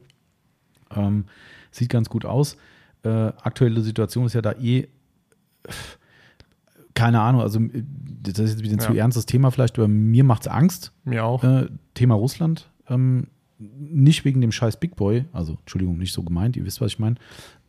[0.97, 1.27] Ähm,
[1.71, 2.57] sieht ganz gut aus.
[3.05, 4.89] Äh, aktuelle Situation ist ja da eh,
[6.99, 7.85] keine Ahnung, also äh,
[8.23, 8.87] das ist jetzt wieder ein Ja.
[8.87, 10.93] zu ernstes Thema vielleicht, aber mir macht es Angst.
[11.05, 11.45] Mir auch.
[11.45, 12.69] Äh, Thema Russland.
[12.89, 16.93] Ähm, nicht wegen dem scheiß Big Boy, also Entschuldigung, nicht so gemeint, ihr wisst, was
[16.93, 17.17] ich meine.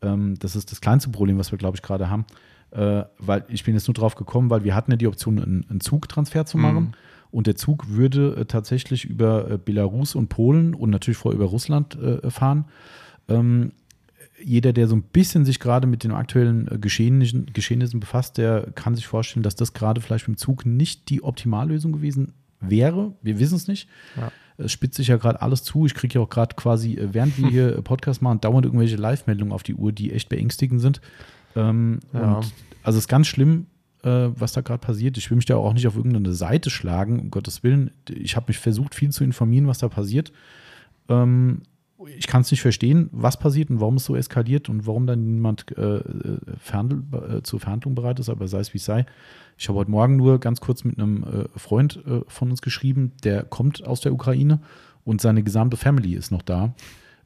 [0.01, 2.25] Ähm, das ist das kleinste Problem, was wir, glaube ich, gerade haben.
[2.71, 5.65] Äh, weil ich bin jetzt nur drauf gekommen, weil wir hatten ja die Option, einen,
[5.69, 6.83] einen Zugtransfer zu machen.
[6.83, 6.91] Mhm.
[7.31, 11.49] Und der Zug würde äh, tatsächlich über äh, Belarus und Polen und natürlich vorher über
[11.49, 12.65] Russland äh, fahren.
[13.27, 13.71] Ähm,
[14.43, 18.71] jeder, der so ein bisschen sich gerade mit den aktuellen äh, Geschehnissen, Geschehnissen befasst, der
[18.75, 23.13] kann sich vorstellen, dass das gerade vielleicht mit dem Zug nicht die Optimallösung gewesen wäre.
[23.21, 23.87] Wir wissen es nicht.
[24.17, 24.31] Ja.
[24.57, 25.85] Es spitzt sich ja gerade alles zu.
[25.85, 29.53] Ich kriege ja auch gerade quasi, äh, während wir hier Podcast machen, dauernd irgendwelche Live-Meldungen
[29.53, 31.01] auf die Uhr, die echt beängstigend sind.
[31.55, 32.35] Ähm, ja.
[32.35, 32.53] und
[32.83, 33.67] also es ist ganz schlimm,
[34.03, 35.17] äh, was da gerade passiert.
[35.17, 37.91] Ich will mich da auch nicht auf irgendeine Seite schlagen, um Gottes Willen.
[38.09, 40.31] Ich habe mich versucht, viel zu informieren, was da passiert.
[41.09, 41.61] Ähm,
[42.07, 45.35] ich kann es nicht verstehen, was passiert und warum es so eskaliert und warum dann
[45.35, 46.03] niemand äh, äh
[46.59, 49.05] Verhandl äh, zur Verhandlung bereit ist, aber sei es wie es sei.
[49.57, 53.11] Ich habe heute Morgen nur ganz kurz mit einem äh, Freund äh, von uns geschrieben,
[53.23, 54.59] der kommt aus der Ukraine
[55.03, 56.73] und seine gesamte Family ist noch da.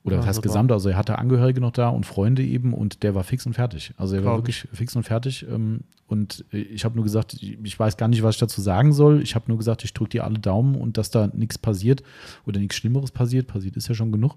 [0.03, 3.15] Oder das heißt gesamt, also er hatte Angehörige noch da und Freunde eben und der
[3.15, 3.93] war fix und fertig.
[3.95, 5.45] Also er war wirklich fix und fertig.
[5.49, 9.21] Ähm, und ich habe nur gesagt, ich weiß gar nicht, was ich dazu sagen soll.
[9.21, 12.03] Ich habe nur gesagt, ich drücke dir alle Daumen und dass da nichts passiert
[12.45, 13.47] oder nichts Schlimmeres passiert.
[13.47, 14.35] Passiert ist ja schon genug.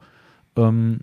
[0.56, 1.00] Ähm,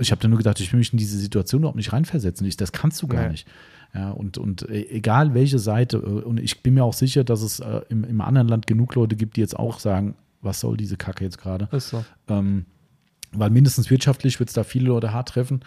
[0.00, 2.46] ich habe dann nur gedacht, ich will mich in diese Situation überhaupt nicht reinversetzen.
[2.46, 3.30] Ich, das kannst du gar nee.
[3.30, 3.48] nicht.
[3.94, 7.42] Ja, und, und äh, egal welche Seite, äh, und ich bin mir auch sicher, dass
[7.42, 10.76] es äh, im, im anderen Land genug Leute gibt, die jetzt auch sagen, was soll
[10.76, 11.68] diese Kacke jetzt gerade?
[11.72, 12.04] Ist so.
[12.28, 12.66] Ähm,
[13.32, 15.60] weil mindestens wirtschaftlich wird es da viele Leute hart treffen.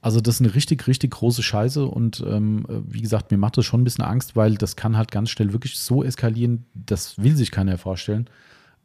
[0.00, 3.66] Also das ist eine richtig, richtig große Scheiße und ähm, wie gesagt, mir macht das
[3.66, 7.34] schon ein bisschen Angst, weil das kann halt ganz schnell wirklich so eskalieren, das will
[7.34, 8.28] sich keiner vorstellen.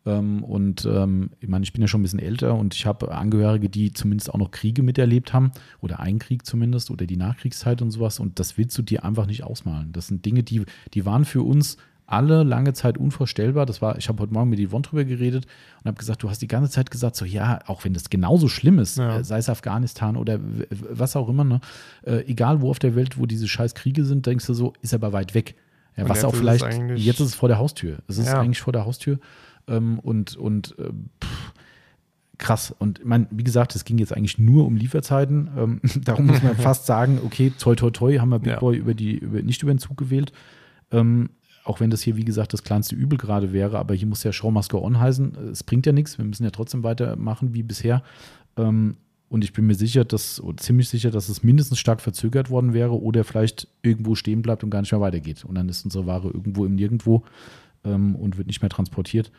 [0.06, 3.14] Ähm, und ähm, ich meine, ich bin ja schon ein bisschen älter und ich habe
[3.14, 5.52] Angehörige, die zumindest auch noch Kriege miterlebt haben
[5.82, 9.26] oder einen Krieg zumindest oder die Nachkriegszeit und sowas und das willst du dir einfach
[9.26, 9.92] nicht ausmalen.
[9.94, 10.64] Das sind Dinge, die,
[10.94, 13.66] die waren für uns alle lange Zeit unvorstellbar.
[13.66, 15.46] Das war, ich habe heute Morgen mit Yvonne drüber geredet
[15.80, 18.50] und habe gesagt, du hast die ganze Zeit gesagt, so ja, auch wenn das genauso
[18.50, 19.20] schlimm ist, ja.
[19.20, 20.40] äh, sei es Afghanistan oder
[20.70, 21.62] was auch immer, ne?
[22.04, 24.94] Äh, egal wo auf der Welt, wo diese scheiß Kriege sind, denkst du so, ist
[24.94, 25.56] aber weit weg.
[25.96, 26.66] Ja, was auch vielleicht,
[26.96, 28.00] jetzt ist es vor der Haustür.
[28.08, 28.42] Es ist ja.
[28.42, 29.20] eigentlich vor der Haustür.
[29.68, 30.92] Ähm, und und äh,
[31.24, 31.54] pff,
[32.38, 32.76] krass.
[32.78, 35.50] Und ich meine, wie gesagt, es ging jetzt eigentlich nur um Lieferzeiten.
[35.58, 38.94] Ähm, darum muss man fast sagen, okay, toi toi toi, haben wir Big Boy über
[38.94, 40.32] die, über, nicht über den Zug gewählt.
[40.92, 41.30] Ähm,
[41.64, 44.34] auch wenn das hier, wie gesagt, das kleinste Übel gerade wäre, aber hier muss ja
[44.34, 45.36] Show Must On heißen.
[45.52, 48.04] Es bringt ja nichts, wir müssen ja trotzdem weitermachen wie bisher.
[48.58, 48.98] Ähm,
[49.30, 52.74] und ich bin mir sicher, dass, oder ziemlich sicher, dass es mindestens stark verzögert worden
[52.74, 55.44] wäre oder vielleicht irgendwo stehen bleibt und gar nicht mehr weitergeht.
[55.46, 57.24] Und dann ist unsere Ware irgendwo im Nirgendwo
[57.84, 59.32] ähm, und wird nicht mehr transportiert.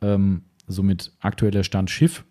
[0.00, 2.24] Ähm, somit aktueller Stand Schiff.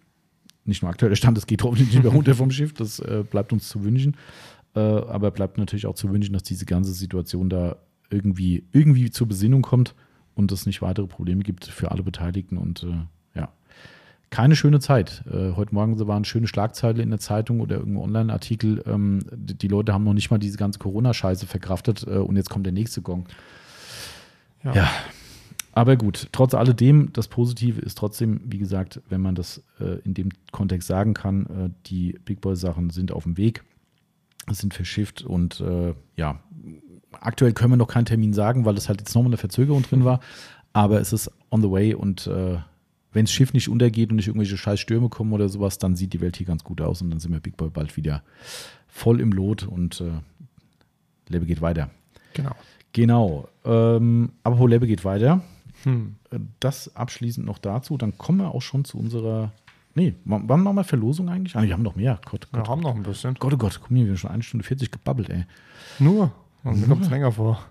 [0.66, 3.52] Nicht nur aktueller Stand, es geht hoffentlich nicht mehr runter vom Schiff, das äh, bleibt
[3.54, 4.16] uns zu wünschen.
[4.76, 7.78] Äh, aber bleibt natürlich auch zu wünschen, dass diese ganze Situation da
[8.10, 9.96] irgendwie, irgendwie zur Besinnung kommt
[10.36, 12.58] und es nicht weitere Probleme gibt für alle Beteiligten.
[12.58, 13.50] Und äh, ja,
[14.30, 15.24] keine schöne Zeit.
[15.32, 18.84] Äh, heute Morgen waren schöne Schlagzeile in der Zeitung oder irgendein Online-Artikel.
[18.88, 22.50] Ähm, die, die, Leute haben noch nicht mal diese ganze Corona-Scheiße verkraftet äh, und jetzt
[22.50, 23.28] kommt der nächste Gong.
[24.64, 24.74] Ja.
[24.74, 24.90] ja.
[25.76, 30.14] Aber gut, trotz alledem, das Positive ist trotzdem, wie gesagt, wenn man das äh, in
[30.14, 33.64] dem Kontext sagen kann, äh, die Big Boy-Sachen sind auf dem Weg,
[34.52, 36.40] sind verschifft und äh, ja,
[37.12, 40.06] aktuell können wir noch keinen Termin sagen, weil es halt jetzt nochmal eine Verzögerung drin
[40.06, 40.20] war.
[40.74, 42.58] Aber es ist on the way und äh,
[43.12, 46.14] wenn das Schiff nicht untergeht und nicht irgendwelche scheiß Stürme kommen oder sowas, dann sieht
[46.14, 48.24] die Welt hier ganz gut aus und dann sind wir Big Boy bald wieder
[48.88, 50.12] voll im Lot und äh,
[51.30, 51.90] Lebe geht weiter.
[52.34, 52.56] Genau.
[52.92, 53.50] Genau.
[53.66, 55.42] Ähm, apropos Lebe geht weiter.
[55.84, 56.16] Hm.
[56.60, 57.98] Das abschließend noch dazu.
[57.98, 59.52] Dann kommen wir auch schon zu unserer.
[59.96, 61.56] Nee, wann machen wir Verlosung eigentlich?
[61.56, 62.20] Ah, wir haben noch mehr.
[62.26, 62.64] Gott, Gott.
[62.64, 63.36] Wir haben noch ein bisschen.
[63.36, 65.46] Gott, oh Gott, guck mal, wir haben schon eine Stunde 40 gebabbelt, ey.
[66.00, 66.32] Nur?
[66.64, 67.60] Und mir kommt es länger vor.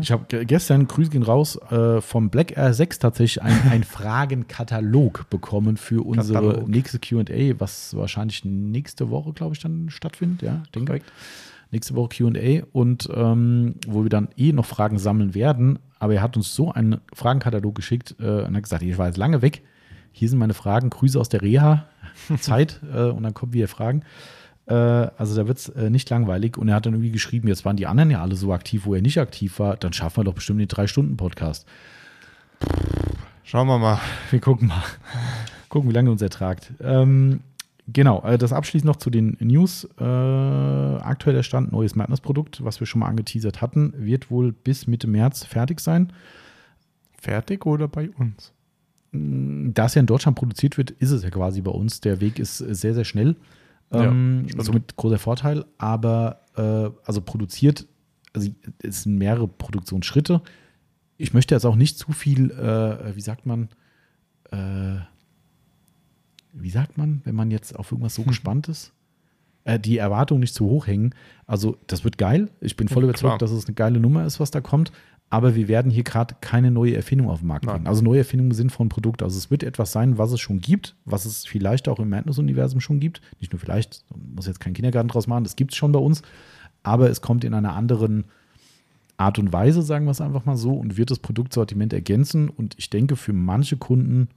[0.00, 3.82] Ich habe gestern, Grüße gehen raus, äh, vom Black Air 6 tatsächlich einen
[4.38, 6.68] Fragenkatalog bekommen für unsere Katalog.
[6.68, 10.42] nächste QA, was wahrscheinlich nächste Woche, glaube ich, dann stattfindet.
[10.42, 11.02] Ja, denke ich.
[11.70, 15.78] Nächste Woche QA und ähm, wo wir dann eh noch Fragen sammeln werden.
[15.98, 19.18] Aber er hat uns so einen Fragenkatalog geschickt äh, und hat gesagt: Ich war jetzt
[19.18, 19.62] lange weg.
[20.12, 20.90] Hier sind meine Fragen.
[20.90, 24.02] Grüße aus der Reha-Zeit äh, und dann kommen wieder Fragen.
[24.66, 26.56] Äh, also da wird es äh, nicht langweilig.
[26.56, 28.94] Und er hat dann irgendwie geschrieben, jetzt waren die anderen ja alle so aktiv, wo
[28.94, 31.66] er nicht aktiv war, dann schaffen wir doch bestimmt den Drei-Stunden-Podcast.
[33.44, 34.00] Schauen wir mal.
[34.30, 34.82] Wir gucken mal.
[35.68, 36.72] gucken, wie lange uns ertragt.
[36.80, 37.40] Ähm,
[37.92, 39.88] genau, äh, das abschließend noch zu den News.
[39.98, 45.06] Äh, aktueller Stand, neues Madness-Produkt, was wir schon mal angeteasert hatten, wird wohl bis Mitte
[45.06, 46.12] März fertig sein.
[47.20, 48.52] Fertig oder bei uns?
[49.12, 52.00] Da es ja in Deutschland produziert wird, ist es ja quasi bei uns.
[52.00, 53.36] Der Weg ist sehr, sehr schnell.
[53.90, 57.86] Ähm, ja, somit großer Vorteil, aber äh, also produziert,
[58.34, 58.50] also
[58.82, 60.42] es sind mehrere Produktionsschritte.
[61.16, 63.70] Ich möchte jetzt auch nicht zu viel, äh, wie sagt man,
[64.50, 64.96] äh,
[66.60, 68.92] wie sagt man, wenn man jetzt auf irgendwas so gespannt ist?
[69.64, 71.14] Äh, die Erwartungen nicht zu hoch hängen.
[71.46, 72.48] Also, das wird geil.
[72.60, 73.38] Ich bin voll Ja, überzeugt, klar.
[73.38, 74.92] dass es eine geile Nummer ist, was da kommt.
[75.30, 77.74] Aber wir werden hier gerade keine neue Erfindung auf den Markt Nein.
[77.74, 77.86] bringen.
[77.86, 79.22] Also neue Erfindungen sind von Produkt.
[79.22, 82.80] Also es wird etwas sein, was es schon gibt, was es vielleicht auch im Madness-Universum
[82.80, 83.20] schon gibt.
[83.38, 85.98] Nicht nur vielleicht, man muss jetzt keinen Kindergarten draus machen, das gibt es schon bei
[85.98, 86.22] uns.
[86.82, 88.24] Aber es kommt in einer anderen
[89.18, 92.74] Art und Weise, sagen wir es einfach mal so, und wird das Produktsortiment ergänzen und
[92.78, 94.28] ich denke für manche Kunden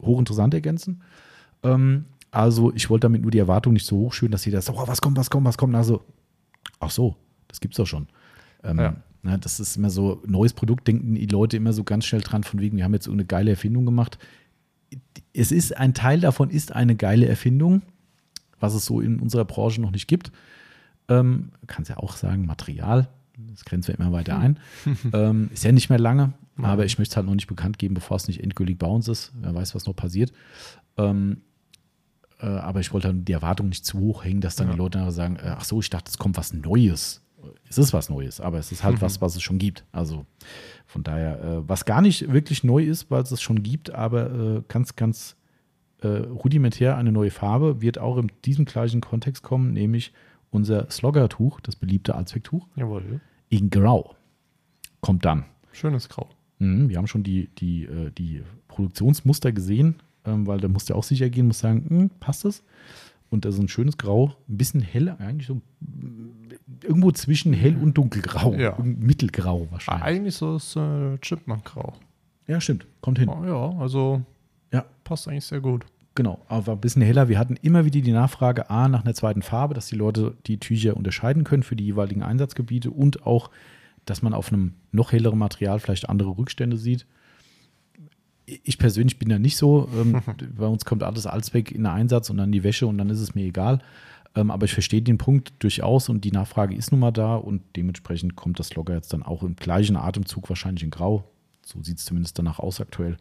[0.00, 1.00] hochinteressant ergänzen.
[1.62, 4.86] Ähm, also ich wollte damit nur die Erwartung nicht so hochschüren, dass jeder sagt, oh,
[4.86, 5.74] was kommt, was kommt, was kommt.
[5.74, 6.02] Also,
[6.80, 7.16] ach so,
[7.48, 8.08] das gibt's doch schon.
[8.62, 8.96] Ähm, Ja.
[9.22, 12.44] na, das ist immer so, neues Produkt denken die Leute immer so ganz schnell dran,
[12.44, 14.18] von wegen, wir haben jetzt irgendeine geile Erfindung gemacht.
[15.32, 17.82] Es ist, ein Teil davon ist eine geile Erfindung,
[18.60, 20.30] was es so in unserer Branche noch nicht gibt.
[21.08, 23.08] Ähm, kannst ja auch sagen, Material,
[23.50, 24.58] das grenzen wir immer weiter ein.
[25.12, 27.94] ähm, ist ja nicht mehr lange, aber ich möchte es halt noch nicht bekannt geben,
[27.94, 29.32] bevor es nicht endgültig bei uns ist.
[29.40, 30.32] Wer weiß, was noch passiert.
[30.96, 31.42] Ähm,
[32.40, 34.72] äh, aber ich wollte halt die Erwartung nicht zu hoch hängen, dass dann Ja.
[34.74, 37.22] die Leute sagen, äh, ach so, ich dachte, es kommt was Neues.
[37.68, 39.84] Es ist was Neues, aber es ist halt was, was es schon gibt.
[39.92, 40.26] Also
[40.86, 44.30] von daher, äh, was gar nicht wirklich neu ist, weil es es schon gibt, aber
[44.58, 45.36] äh, ganz, ganz
[46.02, 50.12] äh, rudimentär eine neue Farbe wird auch in diesem gleichen Kontext kommen, nämlich
[50.50, 53.20] unser Slogger-Tuch, das beliebte Allzwecktuch, Jawohl.
[53.48, 54.14] in Grau.
[55.00, 55.44] Kommt dann.
[55.72, 56.28] Schönes Grau.
[56.58, 59.96] Mhm, wir haben schon die, die, äh, die Produktionsmuster gesehen,
[60.26, 62.62] ähm, weil da musste auch sicher gehen, muss sagen, hm, passt das?
[63.30, 66.50] Und das ist ein schönes Grau, ein bisschen hell, eigentlich so mm,
[66.84, 68.76] irgendwo zwischen hell und dunkelgrau, Ja.
[68.82, 70.04] Mittelgrau Ah, wahrscheinlich.
[70.04, 71.94] eigentlich so das äh, Chipmunk-Grau.
[72.46, 73.28] Ja, stimmt, kommt hin.
[73.46, 74.22] Ja, also
[74.72, 75.84] Ja, passt eigentlich sehr gut.
[76.14, 77.28] Genau, aber ein bisschen heller.
[77.28, 80.58] Wir hatten immer wieder die Nachfrage A nach einer zweiten Farbe, dass die Leute die
[80.58, 83.50] Tücher unterscheiden können für die jeweiligen Einsatzgebiete und auch,
[84.06, 87.06] dass man auf einem noch helleren Material vielleicht andere Rückstände sieht.
[88.46, 89.88] Ich persönlich bin da nicht so.
[89.94, 90.22] Ähm,
[90.56, 93.20] bei uns kommt alles Allzweck in den Einsatz und dann die Wäsche und dann ist
[93.20, 93.80] es mir egal.
[94.36, 97.62] Ähm, aber ich verstehe den Punkt durchaus und die Nachfrage ist nun mal da und
[97.74, 101.24] dementsprechend kommt das Logger jetzt dann auch im gleichen Atemzug wahrscheinlich in Grau.
[101.64, 103.16] So sieht es zumindest danach aus aktuell.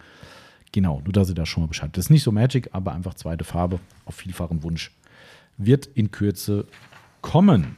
[0.72, 1.90] Genau, nur dass ihr da schon mal Bescheid.
[1.94, 4.92] Das ist nicht so Magic, aber einfach zweite Farbe auf vielfachen Wunsch.
[5.58, 6.68] Wird in Kürze
[7.22, 7.78] kommen.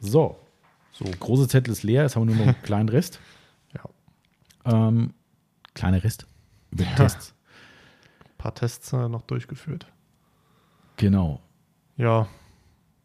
[0.00, 0.36] So,
[0.92, 3.20] so große Zettel ist leer, jetzt haben wir nur noch einen kleinen Rest.
[3.72, 4.88] Ja.
[4.88, 5.14] Ähm,
[5.74, 6.26] kleiner Rest
[6.74, 6.94] über Ja.
[6.96, 7.34] Tests.
[8.24, 9.86] Ein paar Tests äh, noch durchgeführt.
[10.96, 11.40] Genau.
[11.96, 12.26] Ja,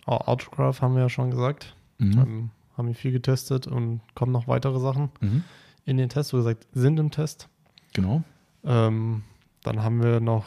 [0.06, 1.76] Au- Autograph haben wir ja schon gesagt.
[1.98, 2.12] Mhm.
[2.20, 5.44] Ähm, haben wir viel getestet und kommen noch weitere Sachen Mhm.
[5.86, 7.50] in den Test, so gesagt, sind im Test.
[7.94, 8.24] Genau.
[8.64, 9.24] Ähm,
[9.64, 10.46] dann haben wir noch,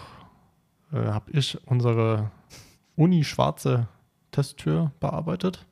[0.92, 2.30] äh, habe ich unsere
[2.96, 3.88] Uni-schwarze
[4.30, 5.66] Testtür bearbeitet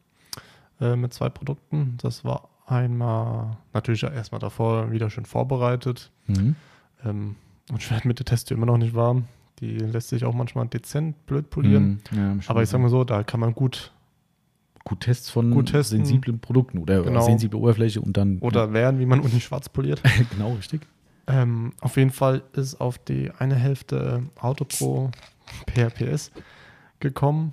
[0.80, 1.96] äh, mit zwei Produkten.
[2.02, 6.10] Das war einmal natürlich erstmal davor wieder schön vorbereitet.
[6.26, 6.56] Mhm.
[7.04, 7.36] Ähm,
[7.70, 7.82] und
[8.18, 9.24] der Testtür immer noch nicht warm.
[9.60, 12.00] Die lässt sich auch manchmal dezent blöd polieren.
[12.10, 12.18] Mhm.
[12.18, 13.92] Ja, Aber ich sage mal so, da kann man gut
[14.82, 15.98] gut Tests von Gut testen.
[15.98, 17.20] sensiblen Produkten oder Genau.
[17.20, 20.00] sensible Oberfläche und dann oder lernen, wie man Uni-schwarz poliert.
[20.04, 20.80] ja, genau richtig.
[21.26, 25.10] Ähm, auf jeden Fall ist auf die eine Hälfte Autopro
[25.66, 26.32] PRPS
[26.98, 27.52] gekommen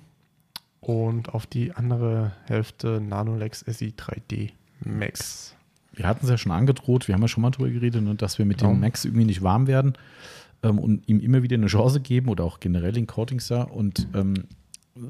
[0.80, 4.50] und auf die andere Hälfte Nanolex SI 3D
[4.80, 5.54] Max.
[5.98, 8.38] Wir hatten es ja schon angedroht, wir haben ja schon mal drüber geredet, ne, dass
[8.38, 8.70] wir mit Genau.
[8.72, 9.94] dem Max irgendwie nicht warm werden
[10.62, 13.62] ähm, und ihm immer wieder eine Chance geben oder auch generell den Coatings da.
[13.64, 14.34] Und ähm,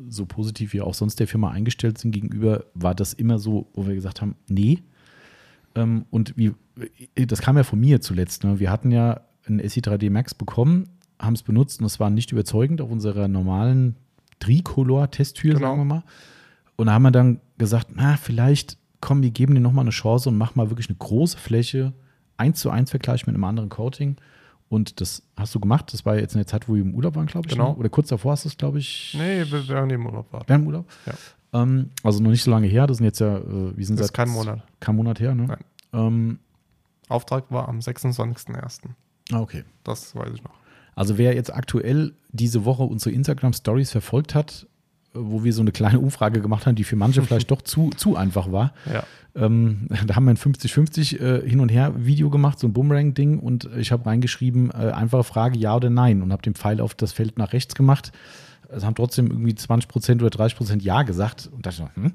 [0.08, 3.86] so positiv wir auch sonst der Firma eingestellt sind gegenüber, war das immer so, wo
[3.86, 4.78] wir gesagt haben, nee.
[5.74, 6.52] Ähm, und wie,
[7.14, 8.44] das kam ja von mir zuletzt.
[8.44, 8.58] Ne?
[8.58, 10.88] Wir hatten ja ein SI3D Max bekommen,
[11.18, 13.96] haben es benutzt und es war nicht überzeugend auf unserer normalen
[14.40, 15.66] Tricolor-Testtür, Genau.
[15.68, 16.02] sagen wir mal.
[16.76, 20.28] Und da haben wir dann gesagt, na, vielleicht, komm, wir geben dir nochmal eine Chance
[20.28, 21.92] und mach mal wirklich eine große Fläche,
[22.36, 24.16] eins zu eins Vergleich mit einem anderen Coating.
[24.68, 25.92] Und das hast du gemacht.
[25.92, 27.52] Das war jetzt in der Zeit, wo wir im Urlaub waren, glaube ich.
[27.52, 27.72] Genau.
[27.72, 27.76] Ne?
[27.76, 29.14] Oder kurz davor hast du es, glaube ich.
[29.18, 30.48] Nee, wir werden im Urlaub warten.
[30.48, 30.86] Während dem Urlaub?
[31.06, 31.14] Ja.
[31.62, 32.86] Ähm, also noch nicht so lange her.
[32.86, 34.62] Das sind jetzt ja, äh, wir sind Das ist seit kein Monat.
[34.80, 35.46] Kein Monat her, ne?
[35.46, 35.64] Nein.
[35.94, 36.38] Ähm,
[37.08, 38.80] Auftrag war am 26.01.
[39.32, 39.64] ah, okay.
[39.84, 40.52] Das weiß ich noch.
[40.94, 44.66] Also wer jetzt aktuell diese Woche unsere Instagram Stories verfolgt hat,
[45.20, 48.16] wo wir so eine kleine Umfrage gemacht haben, die für manche vielleicht doch zu, zu
[48.16, 48.72] einfach war.
[48.92, 49.02] Ja.
[49.34, 53.38] Ähm, da haben wir ein 50-50 äh, hin und her Video gemacht, so ein Boomerang-Ding
[53.38, 56.94] und ich habe reingeschrieben, äh, einfache Frage, ja oder nein und habe den Pfeil auf
[56.94, 58.12] das Feld nach rechts gemacht.
[58.70, 62.12] Es haben trotzdem irgendwie 20% oder 30% Ja gesagt und dachte, ich, hm,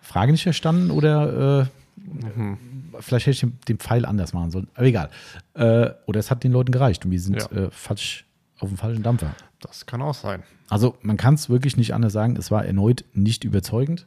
[0.00, 1.66] Frage nicht verstanden oder äh,
[1.98, 2.58] Mhm.
[3.00, 4.68] vielleicht hätte ich den- den Pfeil anders machen sollen.
[4.74, 5.08] Aber egal.
[5.54, 7.50] Äh, oder es hat den Leuten gereicht und wir sind Ja.
[7.64, 8.26] äh, falsch
[8.60, 9.34] auf dem falschen Dampfer.
[9.60, 10.42] Das kann auch sein.
[10.68, 12.36] Also man kann es wirklich nicht anders sagen.
[12.36, 14.06] Es war erneut nicht überzeugend.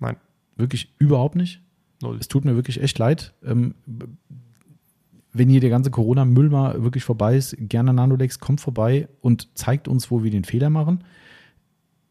[0.00, 0.16] Nein,
[0.56, 1.60] Wirklich überhaupt nicht.
[2.00, 2.16] null.
[2.18, 3.34] Es tut mir wirklich echt leid.
[3.44, 3.74] Ähm,
[5.32, 9.86] wenn hier der ganze Corona-Müll mal wirklich vorbei ist, gerne Nanolex, kommt vorbei und zeigt
[9.88, 11.04] uns, wo wir den Fehler machen.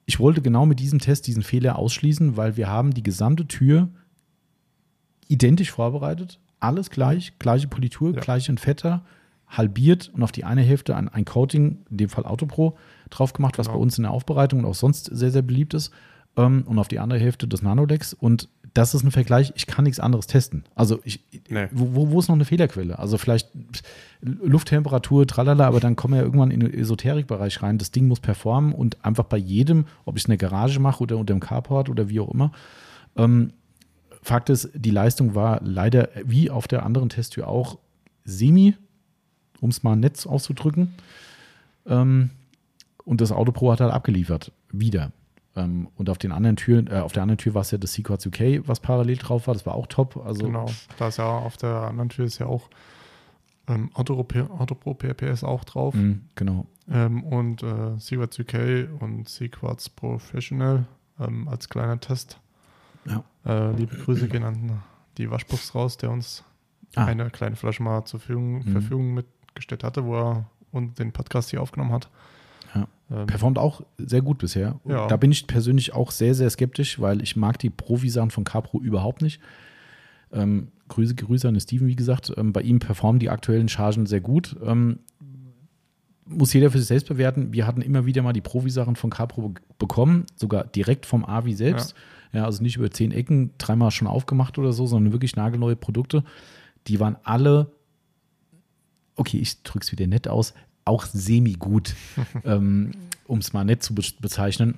[0.06, 3.90] Ich wollte genau mit diesem Test diesen Fehler ausschließen, weil wir haben die gesamte Tür
[5.28, 8.20] identisch vorbereitet, alles gleich, gleiche Politur, Ja.
[8.22, 9.04] gleichen Fetter,
[9.48, 12.78] halbiert und auf die eine Hälfte ein, ein Coating, in dem Fall Autopro,
[13.10, 13.78] drauf gemacht, was Genau.
[13.78, 15.92] bei uns in der Aufbereitung und auch sonst sehr, sehr beliebt ist.
[16.38, 18.14] Ähm, und auf die andere Hälfte das Nanolex.
[18.14, 20.66] Und das ist ein Vergleich, ich kann nichts anderes testen.
[20.76, 21.68] Also ich, Nee.
[21.72, 23.00] wo, wo- ist noch eine Fehlerquelle?
[23.00, 23.48] Also vielleicht
[24.22, 27.78] Lufttemperatur, tralala, aber dann kommen wir ja irgendwann in den Esoterikbereich rein.
[27.78, 31.04] Das Ding muss performen und einfach bei jedem, ob ich es in der Garage mache
[31.04, 32.52] oder unter dem Carport oder wie auch immer.
[33.16, 33.54] Ähm,
[34.22, 37.78] Fakt ist, die Leistung war leider wie auf der anderen Testtür auch
[38.24, 38.74] semi,
[39.62, 40.94] um es mal nett auszudrücken.
[41.86, 42.30] Ähm,
[43.04, 44.52] und das Autopro hat halt abgeliefert.
[44.72, 45.12] Wieder.
[45.56, 47.94] Ähm, und auf den anderen Türen, äh, auf der anderen Tür war es ja das
[47.94, 49.54] Sequats UK, was parallel drauf war.
[49.54, 50.18] Das war auch top.
[50.26, 50.66] Also Genau.
[50.98, 52.70] Da ist ja auf der anderen Tür ist ja auch
[53.68, 55.94] ähm, Autopro, Autopro PRPS auch drauf.
[55.96, 56.66] mh, genau.
[56.92, 60.86] Ähm, und äh, Sequats UK und Sequats Professional
[61.20, 62.40] ähm, als kleiner Test.
[63.06, 63.24] Ja.
[63.46, 64.82] Äh, liebe Grüße gehen an
[65.18, 66.44] die Waschbuchs raus, der uns
[66.98, 67.06] Ah.
[67.06, 68.72] eine kleine Flasche mal zur Verfügung, Mhm.
[68.72, 69.14] Verfügung
[69.56, 72.10] mitgestellt hatte, wo er und den Podcast hier aufgenommen hat.
[72.76, 72.88] Ja.
[73.10, 74.80] Ähm, Performt auch sehr gut bisher.
[74.86, 75.08] Ja.
[75.08, 78.82] Da bin ich persönlich auch sehr, sehr skeptisch, weil ich mag die Profi-Sachen von Capro
[78.82, 79.40] überhaupt nicht.
[80.34, 82.34] Ähm, Grüße, Grüße an Steven, wie gesagt.
[82.36, 84.58] Ähm, bei ihm performen die aktuellen Chargen sehr gut.
[84.64, 85.00] Ähm,
[86.26, 87.54] muss jeder für sich selbst bewerten.
[87.54, 91.54] Wir hatten immer wieder mal die Profi-Sachen von Capro be bekommen, sogar direkt vom Avi
[91.54, 91.96] selbst.
[92.32, 92.46] Ja.
[92.46, 96.24] also nicht über zehn Ecken, dreimal schon aufgemacht oder so, sondern wirklich nagelneue Produkte.
[96.88, 97.72] Die waren alle,
[99.16, 100.54] okay, ich drücke es wieder nett aus,
[100.86, 101.96] auch semi-gut,
[102.46, 102.92] ähm,
[103.26, 104.78] um es mal nett zu be bezeichnen.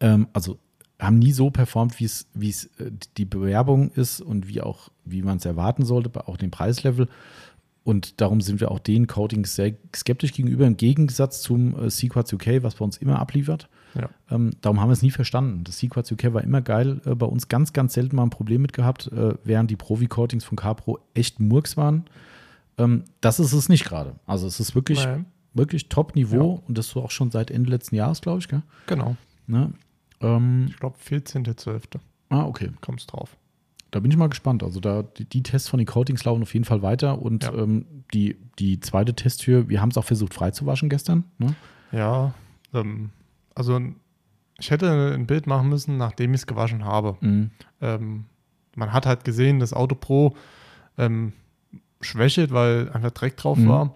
[0.00, 0.58] Ähm, also
[1.00, 4.90] haben nie so performt, wie es wie es äh, die Bewerbung ist und wie auch
[5.04, 7.08] wie man es erwarten sollte, bei auch dem Preislevel.
[7.84, 12.32] Und darum sind wir auch den Coatings sehr skeptisch gegenüber, im Gegensatz zum äh, Sequats
[12.32, 13.68] UK, was bei uns immer abliefert.
[13.94, 14.08] Ja.
[14.30, 15.64] Ähm, darum haben wir es nie verstanden.
[15.64, 18.62] Das Sequats UK war immer geil, äh, bei uns ganz, ganz selten mal ein Problem
[18.62, 22.04] mit gehabt, äh, während die Profi-Coatings von Capro echt Murks waren.
[22.78, 24.16] Ähm, das ist es nicht gerade.
[24.26, 25.26] Also es ist wirklich, Nein.
[25.52, 28.48] wirklich Top-Niveau und das so auch schon seit Ende letzten Jahres, glaube ich.
[28.48, 28.62] Gell?
[28.86, 29.16] Genau.
[29.46, 29.72] Ne?
[30.20, 31.82] Ähm, Ich glaube, 14.12.
[32.30, 32.70] ah, okay.
[32.80, 33.36] kommt es drauf.
[33.90, 34.62] Da bin ich mal gespannt.
[34.64, 37.54] Also da die, die Tests von den Coatings laufen auf jeden Fall weiter und Ja.
[37.54, 41.24] ähm, die, die zweite Testtür, wir haben es auch versucht freizuwaschen gestern.
[41.38, 41.54] Ne?
[41.92, 42.34] Ja,
[42.72, 43.10] ähm,
[43.54, 43.80] also
[44.58, 47.16] ich hätte ein Bild machen müssen, nachdem ich es gewaschen habe.
[47.20, 47.50] Mhm.
[47.80, 48.24] Ähm,
[48.74, 50.34] man hat halt gesehen, das Auto Pro
[50.98, 51.32] ähm,
[52.04, 53.68] schwächelt, weil einfach Dreck drauf Mhm.
[53.68, 53.94] war.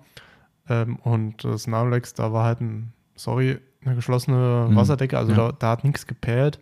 [0.68, 4.76] Ähm, und das Nanolex, da war halt ein, sorry, eine geschlossene Mhm.
[4.76, 5.36] Wasserdecke, also Ja.
[5.48, 6.58] da, da hat nichts geperlt.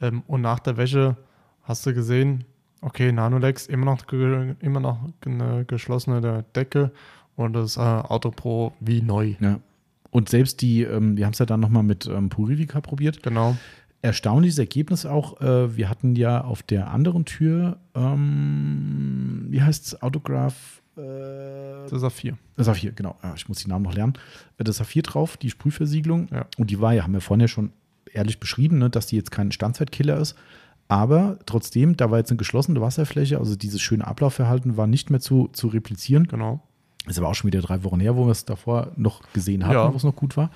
[0.00, 1.16] Ähm, und nach der Wäsche
[1.62, 2.44] hast du gesehen,
[2.80, 3.98] okay, Nanolex, immer noch,
[4.60, 6.90] immer noch eine geschlossene Decke
[7.36, 9.34] und das äh, Auto Pro wie neu.
[9.40, 9.58] Ja.
[10.10, 13.22] Und selbst die, ähm, wir haben es ja dann nochmal mit ähm, Purivica probiert.
[13.22, 13.56] Genau.
[14.02, 15.40] Erstaunliches Ergebnis auch.
[15.42, 20.79] Äh, wir hatten ja auf der anderen Tür, ähm, wie heißt es, Autograph?
[20.96, 22.36] Das ist Saphir.
[22.56, 23.16] Das Saphir, genau.
[23.22, 24.14] Ja, ich muss die Namen noch lernen.
[24.58, 26.28] Äh, Das Saphir drauf, die Sprühversiegelung.
[26.32, 26.46] Ja.
[26.58, 27.72] Und die war ja, haben wir vorhin ja schon
[28.12, 30.34] ehrlich beschrieben, ne, dass die jetzt kein Standzeitkiller ist.
[30.88, 35.20] Aber trotzdem, da war jetzt eine geschlossene Wasserfläche, also dieses schöne Ablaufverhalten war nicht mehr
[35.20, 36.24] zu, zu replizieren.
[36.26, 36.60] Genau.
[37.06, 39.74] Ist aber auch schon wieder drei Wochen her, wo wir es davor noch gesehen hatten,
[39.74, 39.92] Ja.
[39.92, 40.50] wo es noch gut war.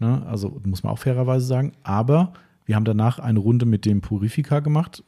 [0.00, 0.26] Ne?
[0.26, 1.72] Also muss man auch fairerweise sagen.
[1.84, 2.32] Aber
[2.64, 5.04] wir haben danach eine Runde mit dem Purifica gemacht.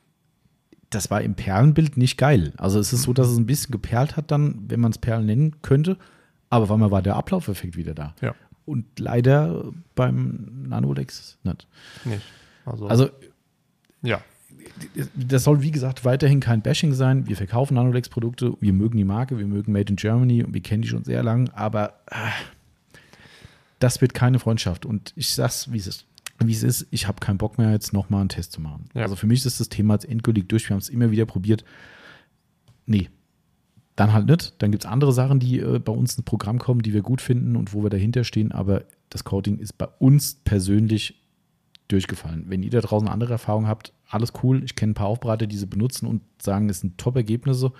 [0.90, 2.52] Das war im Perlenbild nicht geil.
[2.56, 5.27] Also es ist so, dass es ein bisschen geperlt hat dann, wenn man es Perlen
[5.27, 5.97] nennen könnte.
[6.51, 8.15] Aber auf einmal war der Ablaufeffekt wieder da.
[8.20, 8.35] Ja.
[8.65, 11.66] Und leider beim Nanolex nicht.
[12.05, 12.23] Nicht.
[12.65, 13.10] Also, Also
[14.02, 14.20] ja.
[15.15, 17.27] das soll, wie gesagt, weiterhin kein Bashing sein.
[17.27, 20.82] Wir verkaufen Nanolex-Produkte, wir mögen die Marke, wir mögen Made in Germany und wir kennen
[20.82, 22.32] die schon sehr lang, aber ah,
[23.78, 24.85] das wird keine Freundschaft.
[24.86, 26.07] Und ich sag's, wie es ist.
[26.40, 28.85] Wie es ist, ich habe keinen Bock mehr, jetzt nochmal einen Test zu machen.
[28.94, 29.02] Ja.
[29.02, 30.69] Also für mich ist das Thema jetzt endgültig durch.
[30.69, 31.65] Wir haben es immer wieder probiert.
[32.86, 33.10] Nee,
[33.97, 34.55] dann halt nicht.
[34.59, 37.20] Dann gibt es andere Sachen, die äh, bei uns ins Programm kommen, die wir gut
[37.20, 38.52] finden und wo wir dahinter stehen.
[38.52, 41.20] Aber das Coating ist bei uns persönlich
[41.89, 42.44] durchgefallen.
[42.48, 44.62] Wenn ihr da draußen andere Erfahrungen habt, alles cool.
[44.62, 47.73] Ich kenne ein paar Aufbereiter, die sie benutzen und sagen, es sind Top-Ergebnisse.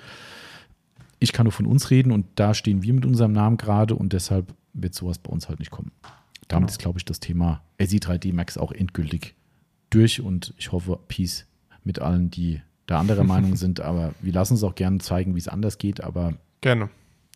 [1.20, 4.12] Ich kann nur von uns reden und da stehen wir mit unserem Namen gerade und
[4.12, 5.93] deshalb wird sowas bei uns halt nicht kommen.
[6.48, 6.72] Damit Genau.
[6.72, 9.34] ist, glaube ich, das Thema SI3D Max auch endgültig
[9.90, 11.46] durch und ich hoffe, Peace
[11.84, 13.80] mit allen, die da anderer Meinung sind.
[13.80, 16.88] Aber wir lassen es auch gerne zeigen, wie es anders geht, aber, Gerne.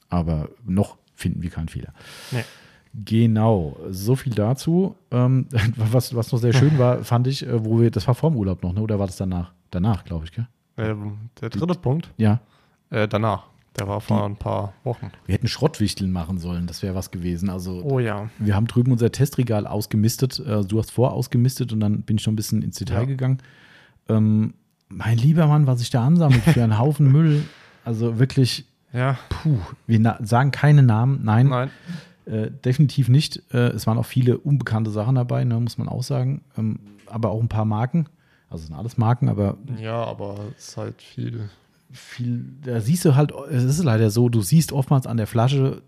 [0.08, 1.92] aber noch finden wir keinen Fehler.
[2.30, 2.44] Nee.
[2.94, 4.96] Genau, so viel dazu.
[5.10, 8.36] Ähm, was, was noch sehr schön war, fand ich, äh, wo wir, das war vorm
[8.36, 8.80] Urlaub noch, ne?
[8.82, 9.52] oder war das danach?
[9.70, 10.46] Danach, glaube ich, gell?
[10.76, 12.40] Ähm, der dritte Punkt, Ja.
[12.90, 13.44] äh, danach.
[13.78, 15.10] Der war vor ein paar Wochen.
[15.26, 17.48] Wir hätten Schrottwichteln machen sollen, das wäre was gewesen.
[17.48, 18.28] Also Oh ja.
[18.38, 20.38] wir haben drüben unser Testregal ausgemistet.
[20.40, 23.04] Äh, du hast vor ausgemistet und dann bin ich schon ein bisschen ins Detail Ja.
[23.06, 23.38] gegangen.
[24.08, 24.54] Ähm,
[24.88, 27.44] mein lieber Mann, was sich da ansammelt für einen Haufen Müll.
[27.84, 29.18] Also wirklich, Ja.
[29.30, 31.70] puh, wir sagen keine Namen, nein, Nein.
[32.24, 33.42] Äh, definitiv nicht.
[33.52, 36.42] Äh, es waren auch viele unbekannte Sachen dabei, ne, muss man auch sagen.
[36.56, 38.06] Ähm, aber auch ein paar Marken.
[38.48, 41.48] Also es sind alles Marken, aber Ja, aber es ist halt viel.
[41.92, 45.82] Viel, da siehst du halt, es ist leider so, du siehst oftmals an der Flasche,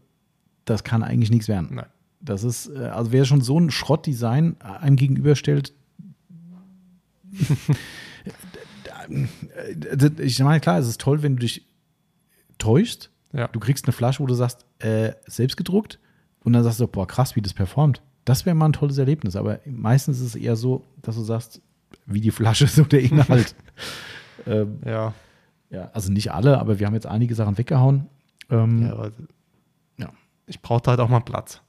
[0.64, 1.70] das kann eigentlich nichts werden.
[1.72, 1.86] Nein.
[2.20, 5.72] Das ist, äh, also wer schon so ein Schrottdesign einem gegenüberstellt,
[9.09, 11.66] äh, ich meine, klar, es ist toll, wenn du dich
[12.59, 13.10] täuschst.
[13.32, 13.48] Ja.
[13.48, 15.98] Du kriegst eine Flasche, wo du sagst, äh, selbst gedruckt,
[16.44, 18.02] und dann sagst du, boah, krass, wie das performt.
[18.24, 21.60] Das wäre mal ein tolles Erlebnis, aber meistens ist es eher so, dass du sagst,
[22.06, 23.55] wie die Flasche, so der Inhalt.
[24.47, 25.14] ähm, Ja.
[25.74, 28.06] Ja, also nicht alle, aber wir haben jetzt einige Sachen weggehauen.
[28.51, 29.10] Ähm, ja, ja.
[29.98, 30.09] Ja.
[30.46, 31.60] ich brauchte halt auch mal Platz.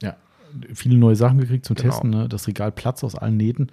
[0.74, 1.90] viele neue Sachen gekriegt zum Genau.
[1.90, 2.10] Testen.
[2.10, 2.28] Ne?
[2.28, 3.68] Das Regal Platz aus allen Nähten.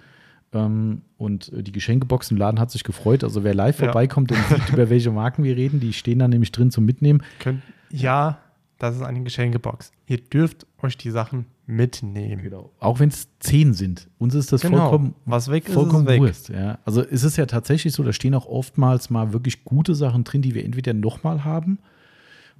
[0.52, 3.24] Ähm, und äh, die Geschenkebox im Laden hat sich gefreut.
[3.24, 3.86] Also wer live Ja.
[3.86, 7.22] vorbeikommt und sieht, über welche Marken wir reden, die stehen da nämlich drin zum Mitnehmen.
[7.40, 8.38] Könnt, ja,
[8.84, 9.92] das ist eine Geschenkebox.
[10.06, 12.42] Ihr dürft euch die Sachen mitnehmen.
[12.42, 12.70] Genau.
[12.78, 14.08] Auch wenn es zehn sind.
[14.18, 14.78] Uns ist das Genau.
[14.90, 16.20] vollkommen, Was weg ist, vollkommen ist weg.
[16.20, 16.48] Wurst.
[16.50, 16.78] Ja.
[16.84, 20.42] Also es ist ja tatsächlich so, da stehen auch oftmals mal wirklich gute Sachen drin,
[20.42, 21.78] die wir entweder nochmal haben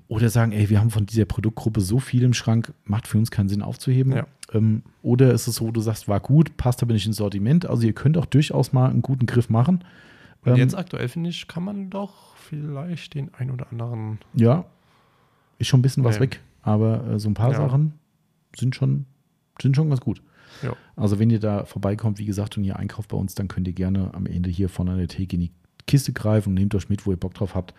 [0.08, 3.30] oder sagen, ey, wir haben von dieser Produktgruppe so viel im Schrank, macht für uns
[3.30, 4.12] keinen Sinn aufzuheben.
[4.12, 4.26] Ja.
[4.52, 7.66] Ähm, oder ist es so, du sagst, war gut, passt aber nicht ins Sortiment.
[7.66, 9.84] Also ihr könnt auch durchaus mal einen guten Griff machen.
[10.44, 14.18] Und Ähm, jetzt aktuell, finde ich, kann man doch vielleicht den ein oder anderen.
[14.34, 14.64] Ja,
[15.58, 16.22] ist schon ein bisschen was Nee.
[16.24, 17.58] weg, aber äh, so ein paar Ja.
[17.58, 17.94] Sachen
[18.56, 19.06] sind schon,
[19.60, 20.22] sind schon ganz gut.
[20.62, 20.74] Ja.
[20.96, 23.74] Also wenn ihr da vorbeikommt, wie gesagt, und ihr einkauft bei uns, dann könnt ihr
[23.74, 25.50] gerne am Ende hier von der Theke in die
[25.86, 27.74] Kiste greifen und nehmt euch mit, wo ihr Bock drauf habt.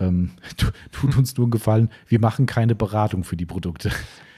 [0.00, 3.90] Ähm, tu- tut uns nur einen Gefallen, wir machen keine Beratung für die Produkte.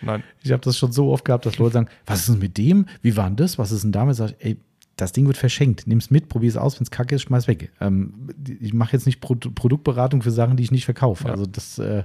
[0.03, 0.23] Nein.
[0.43, 2.87] Ich habe das schon so oft gehabt, dass Leute sagen, was ist denn mit dem?
[3.03, 3.59] Wie war denn das?
[3.59, 4.17] Was ist denn damit?
[4.17, 4.57] Sag ich, ey,
[4.97, 5.87] das Ding wird verschenkt.
[5.87, 7.73] Nimm es mit, probier es aus, wenn es kacke ist, schmeiß weg.
[7.81, 8.29] Ähm,
[8.61, 11.25] ich mache jetzt nicht Pro Produktberatung für Sachen, die ich nicht verkaufe.
[11.25, 11.31] Ja.
[11.31, 12.05] Also das äh,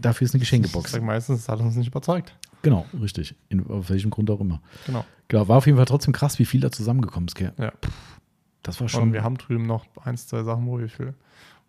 [0.00, 0.92] dafür ist eine Ich Geschenkebox.
[0.92, 2.34] sage meistens, es hat uns nicht überzeugt.
[2.62, 3.34] Genau, richtig.
[3.48, 4.60] In, auf welchem Grund auch immer.
[4.86, 5.04] Genau.
[5.28, 7.34] Genau, war auf jeden Fall trotzdem krass, wie viel da zusammengekommen ist.
[7.34, 7.52] Gell?
[7.58, 7.72] Ja.
[8.62, 9.12] Das war Und schon.
[9.12, 11.14] wir haben drüben noch eins, zwei Sachen, wo wir, viel,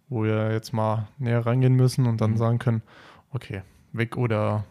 [0.09, 2.37] wo wir jetzt mal näher reingehen müssen und dann Mhm.
[2.37, 2.81] sagen können,
[3.31, 3.61] okay,
[3.93, 4.65] weg oder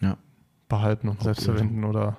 [0.00, 0.16] Ja.
[0.68, 2.16] behalten und selbst verwenden oder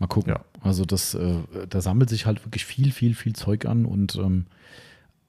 [0.00, 0.32] Mal gucken.
[0.32, 0.40] Ja.
[0.60, 1.36] Also das, äh,
[1.68, 4.46] da sammelt sich halt wirklich viel, viel, viel Zeug an und ähm,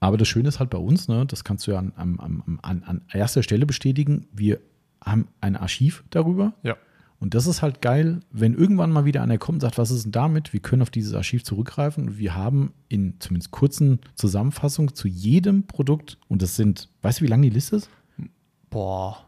[0.06, 2.82] aber das Schöne ist halt bei uns, ne, das kannst du ja an, am- an,
[2.84, 4.60] an erster Stelle bestätigen, wir
[5.04, 6.52] haben ein Archiv darüber.
[6.62, 6.76] Ja.
[7.18, 10.04] Und das ist halt geil, wenn irgendwann mal wieder einer kommt und sagt, was ist
[10.04, 10.52] denn damit?
[10.52, 15.62] Wir können auf dieses Archiv zurückgreifen und wir haben in zumindest kurzen Zusammenfassungen zu jedem
[15.66, 17.88] Produkt, und das sind, weißt du, wie lang die Liste ist?
[18.68, 19.24] boah,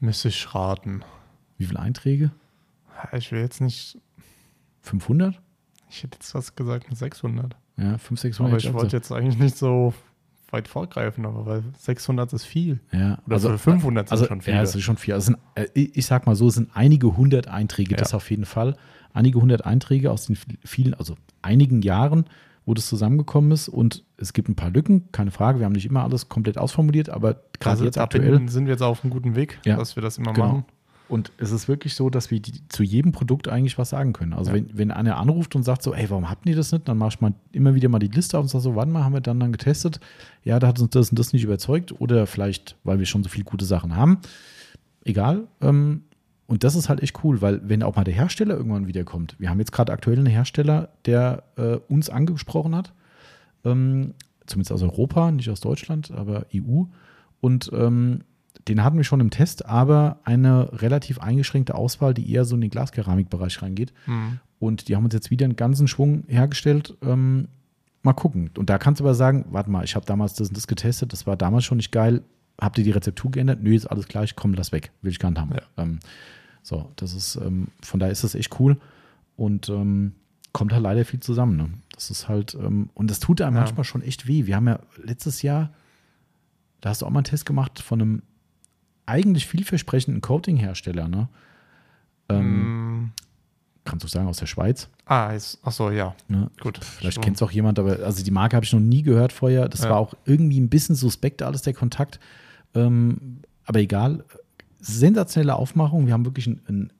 [0.00, 1.02] müsste ich raten.
[1.58, 2.32] Wie viele Einträge?
[3.16, 3.98] Ich will jetzt nicht,
[4.82, 5.40] 500?
[5.88, 7.56] ich hätte jetzt was gesagt mit 600.
[7.80, 8.52] Ja, 500, 600.
[8.52, 9.94] Aber ich wollte jetzt eigentlich nicht so
[10.50, 12.80] weit vorgreifen, aber weil 600 ist viel.
[12.92, 14.56] Ja, Oder also für 500 sind also, schon viele.
[14.56, 15.14] Ja, es ist schon viel.
[15.14, 18.16] Also sind, äh, ich sag mal so, es sind einige hundert Einträge, das Ja.
[18.16, 18.76] auf jeden Fall.
[19.12, 22.24] Einige hundert Einträge aus den vielen, also einigen Jahren,
[22.66, 23.68] wo das zusammengekommen ist.
[23.68, 25.60] Und es gibt ein paar Lücken, keine Frage.
[25.60, 28.48] Wir haben nicht immer alles komplett ausformuliert, aber gerade also jetzt aktuell.
[28.48, 29.76] sind wir jetzt auf einem guten Weg, Ja.
[29.76, 30.46] dass wir das immer Genau.
[30.48, 30.64] machen.
[31.10, 34.32] Und es ist wirklich so, dass wir die, zu jedem Produkt eigentlich was sagen können.
[34.32, 34.56] Also Ja.
[34.56, 36.88] wenn, wenn einer anruft und sagt so, ey, warum habt ihr das nicht?
[36.88, 39.04] Dann mache ich mal immer wieder mal die Liste auf und sage so, wann mal
[39.04, 40.00] haben wir dann dann getestet?
[40.44, 42.00] Ja, da hat uns das und das nicht überzeugt.
[42.00, 44.18] Oder vielleicht, weil wir schon so viele gute Sachen haben.
[45.04, 45.48] Egal.
[45.60, 46.02] Ähm,
[46.46, 49.36] und das ist halt echt cool, weil wenn auch mal der Hersteller irgendwann wiederkommt.
[49.38, 52.92] Wir haben jetzt gerade aktuell einen Hersteller, der äh, uns angesprochen hat.
[53.64, 54.14] Ähm,
[54.46, 56.84] zumindest aus Europa, nicht aus Deutschland, aber EU.
[57.40, 58.20] Und ähm,
[58.68, 62.60] den hatten wir schon im Test, aber eine relativ eingeschränkte Auswahl, die eher so in
[62.60, 63.92] den Glaskeramikbereich reingeht.
[64.06, 64.40] Mhm.
[64.58, 66.96] Und die haben uns jetzt wieder einen ganzen Schwung hergestellt.
[67.02, 67.48] Ähm,
[68.02, 68.50] mal gucken.
[68.58, 71.12] Und da kannst du aber sagen, warte mal, ich habe damals das und das getestet,
[71.12, 72.22] das war damals schon nicht geil.
[72.60, 73.62] Habt ihr die Rezeptur geändert?
[73.62, 74.90] Nö, ist alles gleich, komm, lass weg.
[75.00, 75.52] Will ich gar nicht haben.
[75.52, 75.62] Ja.
[75.82, 75.98] Ähm,
[76.62, 78.76] so, das ist, ähm, von daher ist das echt cool.
[79.36, 80.12] Und ähm,
[80.52, 81.56] kommt halt leider viel zusammen.
[81.56, 81.70] Ne?
[81.94, 83.62] Das ist halt, ähm, und das tut einem Ja.
[83.62, 84.44] manchmal schon echt weh.
[84.44, 85.70] Wir haben ja letztes Jahr,
[86.82, 88.22] da hast du auch mal einen Test gemacht von einem
[89.06, 91.28] eigentlich vielversprechenden Coating-Hersteller, ne?
[92.28, 93.12] Ähm, Mm,
[93.84, 94.88] Kannst du sagen, aus der Schweiz.
[95.06, 96.14] ah, ist, ach so, ja.
[96.28, 96.50] Ne?
[96.60, 96.78] Gut.
[96.84, 99.68] Vielleicht kennt es auch jemand, aber also die Marke habe ich noch nie gehört vorher.
[99.68, 99.90] Das Ja.
[99.90, 102.20] war auch irgendwie ein bisschen suspekt, alles der Kontakt.
[102.74, 104.22] Ähm, aber egal.
[104.80, 106.06] Sensationelle Aufmachung.
[106.06, 106.92] Wir haben wirklich ein, ein,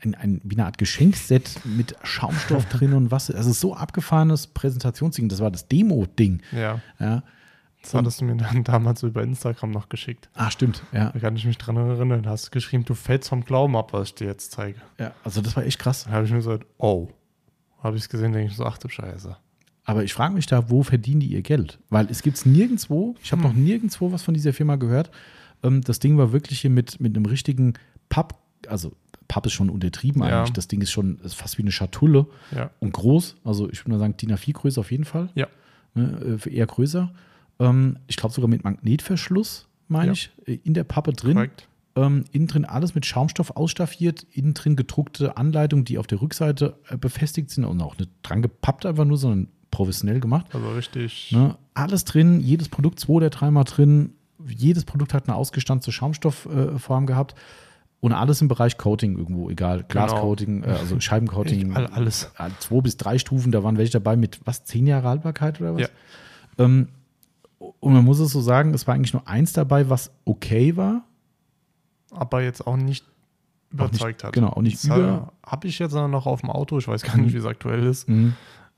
[0.00, 3.30] ein, ein wie eine Art Geschenkset mit Schaumstoff drin und was.
[3.30, 5.28] Also so abgefahrenes Präsentationsding.
[5.28, 6.40] Das war das Demo-Ding.
[6.52, 6.80] Ja.
[6.98, 7.22] Ja.
[7.82, 10.28] Das hattest du mir dann damals über Instagram noch geschickt.
[10.34, 11.10] Ah, stimmt, ja.
[11.10, 12.22] Da kann ich mich dran erinnern.
[12.22, 14.80] Da hast du geschrieben, du fällst vom Glauben ab, was ich dir jetzt zeige.
[14.98, 15.12] ja.
[15.24, 16.04] Also das war echt krass.
[16.04, 17.08] Da habe ich mir gesagt, oh.
[17.82, 19.36] Habe ich es gesehen, denke ich so, ach du Scheiße.
[19.84, 21.78] Aber ich frage mich da, wo verdienen die ihr Geld?
[21.88, 25.10] Weil es gibt es nirgendwo, ich habe noch nirgendwo was von dieser Firma gehört.
[25.62, 27.74] Ähm, das Ding war wirklich hier mit, mit einem richtigen
[28.08, 28.34] Papp,
[28.66, 28.92] also
[29.28, 30.40] Papp ist schon untertrieben Ja.
[30.40, 30.52] eigentlich.
[30.54, 32.70] Das Ding ist schon ist fast wie eine Schatulle Ja.
[32.80, 33.36] und groß.
[33.44, 35.30] Also ich würde mal sagen, DIN A4-Größe auf jeden Fall.
[35.36, 35.46] Ja.
[35.94, 37.12] Ne, äh, eher größer.
[37.58, 40.12] Ähm, ich glaube sogar mit Magnetverschluss, meine Ja.
[40.12, 41.34] ich, äh, in der Pappe drin.
[41.34, 41.68] Korrekt.
[41.96, 46.78] Ähm, innen drin alles mit Schaumstoff ausstaffiert, innen drin gedruckte Anleitungen, die auf der Rückseite
[46.88, 50.46] äh, befestigt sind und auch nicht dran gepappt einfach nur, sondern professionell gemacht.
[50.52, 51.32] Also richtig.
[51.32, 51.56] Ne?
[51.74, 54.12] Alles drin, jedes Produkt zwei oder dreimal drin,
[54.46, 57.34] jedes Produkt hat eine ausgestanzte Schaumstoffform gehabt
[57.98, 62.30] und alles im Bereich Coating irgendwo, egal, Glascoating, äh, also Scheibencoating, All- alles.
[62.38, 65.74] äh, zwei bis drei Stufen, da waren welche dabei mit was, zehn Jahre Haltbarkeit oder
[65.74, 65.80] was?
[65.80, 65.88] Ja.
[66.58, 66.88] Ähm,
[67.58, 71.04] und man muss es so sagen, es war eigentlich nur eins dabei, was okay war,
[72.10, 73.04] Aber jetzt auch nicht
[73.70, 74.32] überzeugt hat.
[74.32, 76.78] genau, auch nicht Das über- Habe ich jetzt noch auf dem Auto.
[76.78, 78.08] Ich weiß gar nicht, wie es aktuell ist.
[78.08, 78.34] Mhm.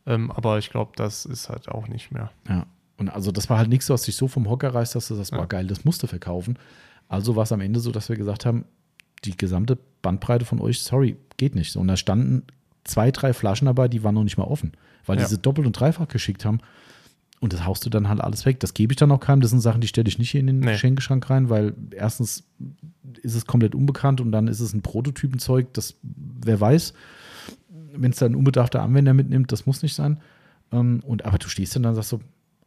[0.07, 2.31] Ähm, aber ich glaube, das ist halt auch nicht mehr.
[2.49, 2.67] Ja.
[2.97, 5.31] Und also das war halt nichts, was dich so vom Hocker reißt, dass du das
[5.33, 5.45] war Ja.
[5.47, 6.59] geil, das musste verkaufen.
[7.09, 8.65] Also war es am Ende so, dass wir gesagt haben,
[9.25, 11.77] die gesamte Bandbreite von euch, sorry, geht nicht.
[11.77, 12.45] Und da standen
[12.85, 14.73] zwei, drei Flaschen dabei, die waren noch nicht mal offen,
[15.07, 15.25] weil Ja.
[15.25, 16.61] die sie doppelt und dreifach geschickt haben.
[17.41, 18.61] Und das haust du dann halt alles weg.
[18.61, 19.41] Das gebe ich dann auch keinem.
[19.41, 20.73] Das sind Sachen, die stelle ich nicht hier in den Nee.
[20.73, 22.45] Geschenkeschrank rein, weil erstens
[23.23, 26.93] ist es komplett unbekannt und dann ist es ein Prototypenzeug, das wer weiß,
[27.95, 30.21] wenn es dann ein unbedarfter Anwender mitnimmt, das muss nicht sein.
[30.71, 32.21] Ähm, und aber du stehst dann da und sagst so,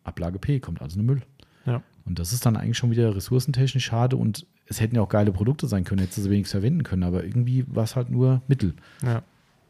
[0.03, 1.21] Ablage P, kommt also eine Müll.
[1.65, 1.81] Ja.
[2.05, 5.31] Und das ist dann eigentlich schon wieder ressourcentechnisch schade und es hätten ja auch geile
[5.31, 8.41] Produkte sein können, hättest du sie wenigstens verwenden können, aber irgendwie war es halt nur
[8.47, 8.73] Mittel.
[9.03, 9.21] Ja.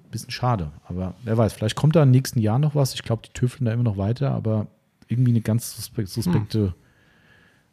[0.10, 0.72] Bisschen schade.
[0.86, 2.94] Aber wer weiß, vielleicht kommt da in den nächsten Jahren noch was.
[2.94, 4.68] Ich glaube, die tüfteln da immer noch weiter, aber
[5.08, 6.74] irgendwie eine ganz suspe suspekte,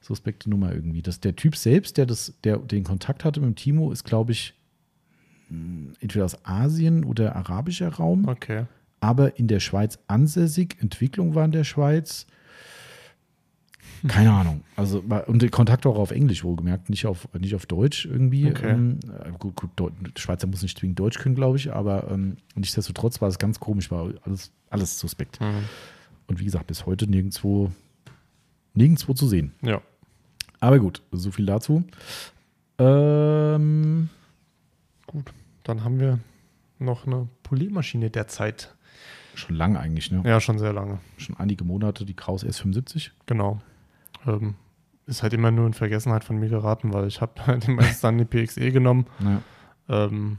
[0.01, 1.03] suspekte Nummer irgendwie.
[1.03, 4.55] Das, der Typ selbst, der, das, der den Kontakt hatte mit Timo, ist, glaube ich,
[5.49, 8.65] mh, entweder aus Asien oder arabischer Raum Okay.
[9.01, 10.77] aber in der Schweiz ansässig.
[10.81, 12.27] Entwicklung war in der Schweiz.
[14.09, 14.63] Keine Ahnung.
[14.77, 18.47] Also, und der Kontakt auch auf Englisch wohlgemerkt, nicht auf, nicht auf Deutsch irgendwie.
[18.47, 18.73] Okay.
[18.73, 23.21] Ähm, äh, gut, gut, Schweizer muss nicht zwingend Deutsch können, glaube ich, aber ähm, nichtsdestotrotz
[23.21, 25.41] war es ganz komisch, war alles, alles suspekt.
[25.41, 25.65] Mhm.
[26.31, 27.73] Und wie gesagt, bis heute nirgendwo,
[28.75, 29.53] nirgendwo zu sehen.
[29.63, 29.83] Ja.
[30.61, 31.83] Aber gut, so viel dazu.
[32.79, 34.09] Ähm,
[35.07, 35.33] Gut.
[35.65, 36.19] Dann haben wir
[36.79, 38.75] noch eine Poliermaschine derzeit.
[39.35, 40.23] schon lange eigentlich, ne?
[40.25, 40.99] Ja, schon sehr lange.
[41.19, 43.11] Schon einige Monate, die Kraus S75.
[43.27, 43.61] Genau.
[44.27, 44.55] Ähm,
[45.07, 48.19] ist halt immer nur in Vergessenheit von mir geraten, weil ich habe halt meistens dann
[48.19, 49.43] die PXE genommen, Ja.
[50.07, 50.39] ähm,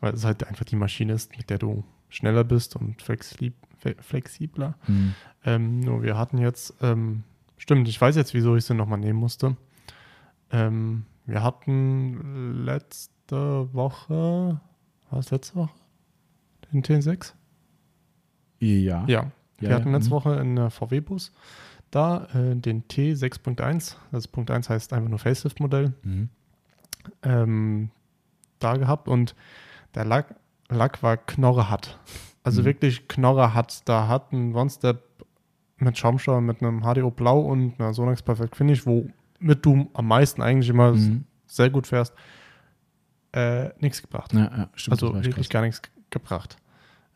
[0.00, 3.52] weil es halt einfach die Maschine ist, mit der du schneller bist und flexi fe-
[4.00, 4.74] flexibler.
[4.86, 5.14] Hm.
[5.44, 7.24] Ähm, nur wir hatten jetzt, ähm,
[7.56, 9.56] stimmt, ich weiß jetzt, wieso ich sie nochmal nehmen musste.
[10.50, 14.60] Ähm, wir hatten letzte Woche,
[15.10, 15.72] war es letzte Woche?
[16.72, 17.32] Den T6?
[18.60, 19.04] Ja.
[19.06, 20.14] Ja, wir Ja, hatten ja, letzte mhm.
[20.14, 21.32] Woche in der VW-Bus
[21.90, 26.28] da äh, den T6.1, das Punkt 1 heißt einfach nur Facelift-Modell, Mhm.
[27.22, 27.90] ähm,
[28.58, 29.34] da gehabt und
[29.94, 30.34] der Lack,
[30.68, 32.00] Lack war knorrehart.
[32.44, 32.66] Also Mhm.
[32.66, 33.88] wirklich knorrehart.
[33.88, 35.02] Da hat ein One-Step
[35.78, 40.40] mit Schaumstoff, mit einem HDO Blau und einer Sonax Perfect Finish, womit du am meisten
[40.42, 41.24] eigentlich immer Mhm.
[41.46, 42.14] sehr gut fährst,
[43.32, 44.32] äh, nichts gebracht.
[44.32, 44.92] Ja, ja, stimmt.
[44.92, 45.48] also wirklich krass.
[45.48, 46.56] gar nichts ge- gebracht.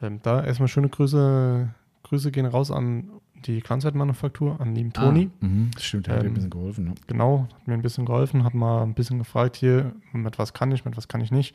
[0.02, 1.68] Ähm, da erstmal schöne Grüße,
[2.04, 3.10] Grüße gehen raus an
[3.46, 5.30] die Glanzwertmanufaktur, an lieben Toni.
[5.40, 6.84] Ah, das stimmt, hat Ähm, ein bisschen geholfen.
[6.86, 6.94] Ne?
[7.06, 10.72] Genau, hat mir ein bisschen geholfen, hat mal ein bisschen gefragt hier, mit was kann
[10.72, 11.54] ich, mit was kann ich nicht.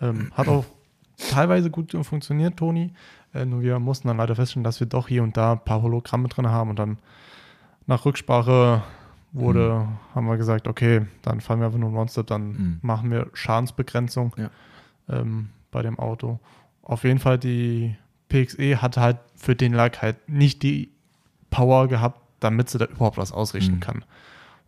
[0.00, 0.64] Ähm, hat auch
[1.16, 2.92] teilweise gut funktioniert, Toni.
[3.34, 5.82] Äh, nur wir mussten dann leider feststellen, dass wir doch hier und da ein paar
[5.82, 6.98] Hologramme drin haben und dann
[7.86, 8.82] nach Rücksprache
[9.32, 12.78] wurde, haben wir gesagt, okay, dann fahren wir einfach nur ein One-Step, dann Mhm.
[12.82, 14.50] machen wir Schadensbegrenzung Ja.
[15.08, 16.38] ähm, bei dem Auto.
[16.82, 17.96] Auf jeden Fall die
[18.28, 20.90] PXE hat halt für den Lack halt nicht die
[21.50, 23.80] Power gehabt, damit sie da überhaupt was ausrichten Mhm.
[23.80, 24.04] kann.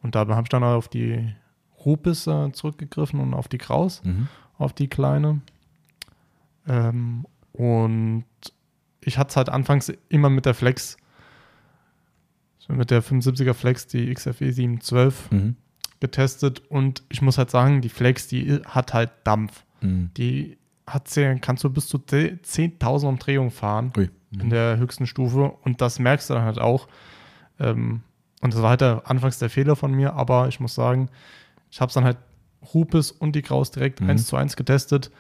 [0.02, 1.34] Und dabei habe ich dann auf die
[1.84, 4.28] Rupis äh, zurückgegriffen und auf die Kraus, Mhm.
[4.58, 5.40] auf die kleine.
[6.66, 8.24] Ähm, und
[9.00, 10.96] ich hatte es halt anfangs immer mit der Flex,
[12.68, 15.56] mit der 75er Flex, die XFE 712 Mhm.
[16.00, 19.64] getestet und ich muss halt sagen, die Flex, die hat halt Dampf.
[19.82, 20.10] Mhm.
[20.16, 24.10] Die hat sehr, kannst du bis zu 10.000 Umdrehungen fahren Ui.
[24.38, 26.88] in der höchsten Stufe und das merkst du dann halt auch.
[27.58, 28.02] Ähm,
[28.40, 31.08] und das war halt der, anfangs der Fehler von mir, aber ich muss sagen,
[31.70, 32.18] ich habe es dann halt
[32.74, 34.10] Rupes und die Kraus direkt Mhm.
[34.10, 35.10] eins zu eins getestet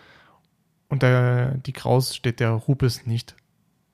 [0.94, 3.34] und der, die Kraus steht der Rupes nicht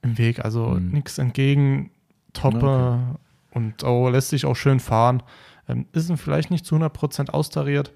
[0.03, 0.91] im Weg, also Mhm.
[0.93, 1.91] nichts entgegen,
[2.33, 2.99] top, Okay.
[3.53, 5.23] Und oh, lässt sich auch schön fahren.
[5.69, 7.93] Ähm, ist vielleicht nicht zu 100% austariert,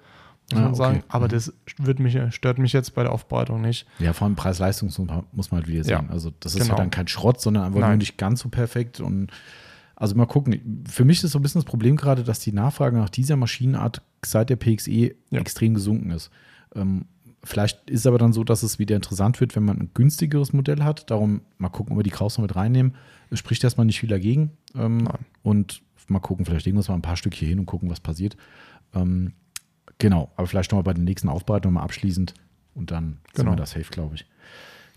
[0.50, 0.96] muss Ah, man sagen.
[0.98, 1.06] okay.
[1.08, 1.30] Aber Mhm.
[1.30, 3.86] das wird mich, stört mich jetzt bei der Aufbereitung nicht.
[4.00, 4.88] Ja, vor allem Preis-Leistung
[5.32, 6.10] muss man halt wieder Ja, sehen.
[6.10, 6.72] Also das ist genau.
[6.74, 8.98] ja dann kein Schrott, sondern einfach nur nicht ganz so perfekt.
[9.00, 9.30] Und
[9.96, 10.84] also mal gucken.
[10.90, 14.02] Für mich ist so ein bisschen das Problem gerade, dass die Nachfrage nach dieser Maschinenart
[14.24, 15.40] seit der PXE Ja.
[15.40, 16.30] extrem gesunken ist.
[16.74, 17.04] Ähm,
[17.44, 20.52] vielleicht ist es aber dann so, dass es wieder interessant wird, wenn man ein günstigeres
[20.52, 21.10] Modell hat.
[21.10, 22.94] Darum mal gucken, ob wir die Kraus noch mit reinnehmen.
[23.30, 24.50] Es spricht erstmal nicht viel dagegen.
[24.74, 25.08] Ähm,
[25.42, 27.90] und mal gucken, vielleicht legen wir uns mal ein paar Stück hier hin und gucken,
[27.90, 28.36] was passiert.
[28.94, 29.32] Ähm,
[29.98, 32.34] genau, aber vielleicht nochmal bei den nächsten Aufbereitungen mal abschließend
[32.74, 33.52] und dann sind Genau.
[33.52, 34.26] wir das safe, glaube ich.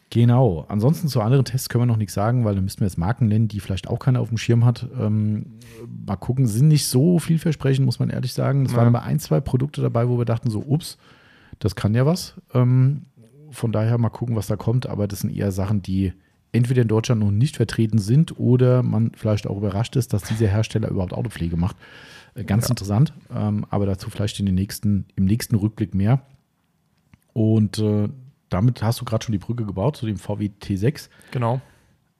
[0.09, 0.65] Genau.
[0.69, 3.27] Ansonsten zu anderen Tests können wir noch nichts sagen, weil da müssten wir jetzt Marken
[3.27, 4.87] nennen, die vielleicht auch keiner auf dem Schirm hat.
[4.97, 5.57] Ähm,
[6.05, 8.65] mal gucken, sind nicht so vielversprechend, muss man ehrlich sagen.
[8.65, 8.77] Es Ja.
[8.77, 10.97] waren aber ein, zwei Produkte dabei, wo wir dachten so, ups,
[11.59, 12.35] das kann ja was.
[12.53, 13.03] Ähm,
[13.51, 14.87] von daher mal gucken, was da kommt.
[14.87, 16.13] Aber das sind eher Sachen, die
[16.51, 20.47] entweder in Deutschland noch nicht vertreten sind oder man vielleicht auch überrascht ist, dass dieser
[20.47, 21.75] Hersteller überhaupt Autopflege macht.
[22.35, 22.69] Äh, Ganz Ja.
[22.71, 26.21] interessant, ähm, aber dazu vielleicht in den nächsten, im nächsten Rückblick mehr.
[27.33, 28.09] Und äh,
[28.49, 31.09] damit hast du gerade schon die Brücke gebaut zu dem VW T6.
[31.31, 31.61] Genau.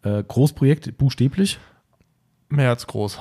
[0.03, 1.59] Äh, Großprojekt, buchstäblich.
[2.49, 3.19] Mehr als groß.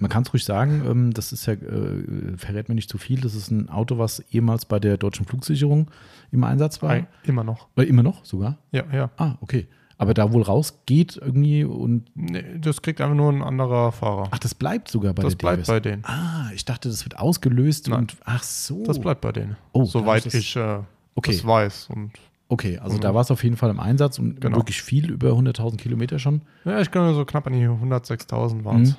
[0.00, 3.20] Man kann es ruhig sagen, ähm, das ist ja, äh, verrät mir nicht zu viel,
[3.20, 5.90] das ist ein Auto, was ehemals bei der deutschen Flugsicherung
[6.32, 7.06] im Einsatz war.
[7.24, 7.68] Immer noch.
[7.76, 8.58] Oder immer noch sogar?
[8.72, 9.10] Ja, ja.
[9.18, 9.66] Ah, okay.
[9.98, 12.04] Aber da wohl rausgeht irgendwie und.
[12.14, 14.28] Nee, das kriegt einfach nur ein anderer Fahrer.
[14.30, 15.66] Ach, das bleibt sogar bei das der bleibt Davis.
[15.68, 16.04] bei denen.
[16.06, 17.98] Ah, ich dachte, das wird ausgelöst Nein.
[18.00, 18.16] und.
[18.24, 18.82] Ach so.
[18.86, 19.58] Das bleibt bei denen.
[19.72, 20.78] Oh, Soweit das- ich äh,
[21.16, 21.32] Okay.
[21.32, 21.88] das weiß.
[21.94, 22.12] Und
[22.48, 24.56] Okay, also da war es auf jeden Fall im Einsatz und Genau.
[24.56, 26.40] wirklich viel, über 100.000 Kilometer schon.
[26.64, 28.90] ja, ich glaube, so knapp an die 106.000 waren es.
[28.92, 28.96] Mhm.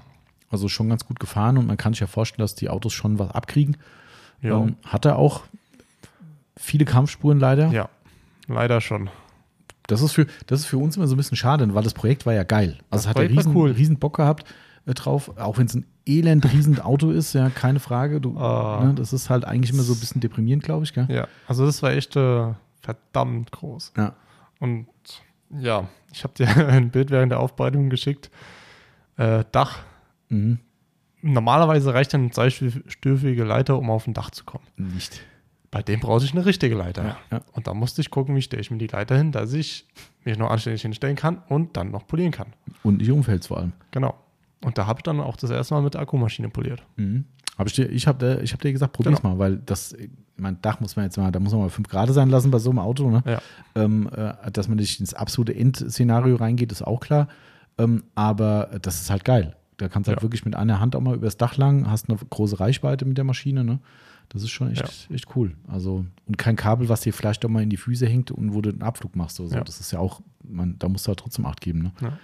[0.51, 3.17] Also schon ganz gut gefahren und man kann sich ja vorstellen, dass die Autos schon
[3.19, 3.77] was abkriegen.
[4.41, 4.57] Ja.
[4.59, 5.43] Ähm, hat er auch
[6.57, 7.67] viele Kampfspuren leider.
[7.71, 7.89] ja,
[8.47, 9.09] leider schon.
[9.87, 12.25] Das ist, für, das ist für uns immer so ein bisschen schade, weil das Projekt
[12.25, 12.77] war ja geil.
[12.89, 13.71] Also Das hat er riesen, cool.
[13.71, 14.45] riesen Bock gehabt
[14.85, 18.21] äh, drauf, auch wenn es ein elend riesen Auto ist, ja, keine Frage.
[18.21, 18.83] Du, Ah.
[18.83, 21.07] ne, das ist halt eigentlich immer so ein bisschen deprimierend, glaube ich, gell?
[21.09, 23.93] Ja, also das war echt äh, verdammt groß.
[23.97, 24.13] Ja.
[24.59, 24.87] Und
[25.59, 28.29] ja, ich habe dir ein Bild während der Aufbereitung geschickt.
[29.17, 29.79] Äh, Dach.
[30.31, 30.59] Mhm.
[31.21, 34.63] Normalerweise reicht eine zweistufige Leiter, um auf ein Dach zu kommen.
[34.77, 35.21] Nicht.
[35.69, 37.03] Bei dem brauche ich eine richtige Leiter.
[37.05, 37.41] Ja, ja.
[37.53, 39.85] Und da musste ich gucken, wie stelle ich mir die Leiter hin, dass ich
[40.25, 42.47] mich noch anständig hinstellen kann und dann noch polieren kann.
[42.83, 43.73] Und nicht umfällt vor allem.
[43.91, 44.15] Genau.
[44.65, 46.83] Und da habe ich dann auch das erste Mal mit der Akkumaschine poliert.
[46.97, 47.25] Mhm.
[47.57, 49.35] Hab ich dir, ich habe ich hab dir gesagt, probier's Genau.
[49.35, 49.95] mal, weil das,
[50.37, 52.59] mein Dach muss man jetzt mal, da muss man mal fünf Grad sein lassen bei
[52.59, 53.23] so einem Auto, ne?
[53.25, 53.41] Ja.
[53.75, 57.27] Ähm, äh, dass man nicht ins absolute Endszenario reingeht, ist auch klar.
[57.77, 59.55] Ähm, aber das ist halt geil.
[59.81, 60.23] Da kannst du halt Ja.
[60.23, 63.23] wirklich mit einer Hand auch mal übers Dach lang, hast eine große Reichweite mit der
[63.25, 63.79] Maschine, ne?
[64.29, 65.55] Das ist schon echt, echt cool.
[65.67, 68.61] Also, und kein Kabel, was dir vielleicht doch mal in die Füße hängt und wo
[68.61, 69.55] du einen Abflug machst oder so.
[69.55, 69.63] Ja.
[69.63, 71.91] Das ist ja auch, man, da musst du halt trotzdem Acht geben, ne?
[72.01, 72.17] Ja.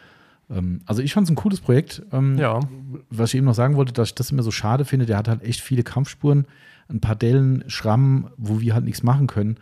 [0.57, 2.03] Ähm, also ich fand es ein cooles Projekt.
[2.13, 2.61] Ähm, Ja.
[3.09, 5.27] Was ich eben noch sagen wollte, dass ich das immer so schade finde, der hat
[5.27, 6.45] halt echt viele Kampfspuren,
[6.87, 9.57] ein paar Dellen, Schrammen, wo wir halt nichts machen können.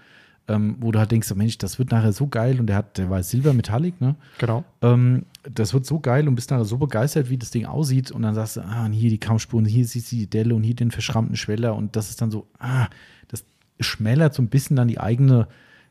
[0.48, 3.10] Ähm, wo du halt denkst, Mensch, das wird nachher so geil und der hat, der
[3.10, 4.16] war Silber Metallic, ne?
[4.38, 4.64] Genau.
[4.84, 8.22] Ähm, das wird so geil und bist nachher so begeistert, wie das Ding aussieht und
[8.22, 10.76] dann sagst du, ah, und hier die Kampfspuren, hier siehst du die Delle und hier
[10.76, 12.88] den verschrammten Schweller und das ist dann so, ah,
[13.28, 13.44] das
[13.80, 15.48] schmälert so ein bisschen dann die eigene,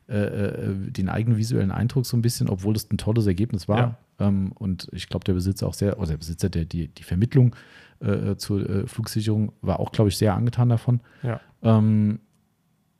[0.09, 3.78] äh, äh, den eigenen visuellen Eindruck so ein bisschen, obwohl das ein tolles Ergebnis war.
[3.78, 3.98] Ja.
[4.20, 7.56] Ähm, und ich glaube, der Besitzer auch sehr, oder der Besitzer, der die, die Vermittlung
[8.01, 11.01] äh, zur äh, Flugsicherung war auch, glaube ich, sehr angetan davon.
[11.22, 11.40] Ja.
[11.62, 12.20] Ähm,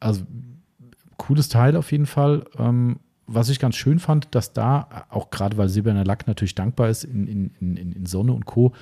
[0.01, 0.25] also
[1.17, 2.45] cooles Teil auf jeden Fall.
[2.59, 2.97] Ähm,
[3.27, 7.05] was ich ganz schön fand, dass da, auch gerade weil silberner Lack natürlich dankbar ist
[7.05, 8.73] in, in, in, in Sonne und Co.,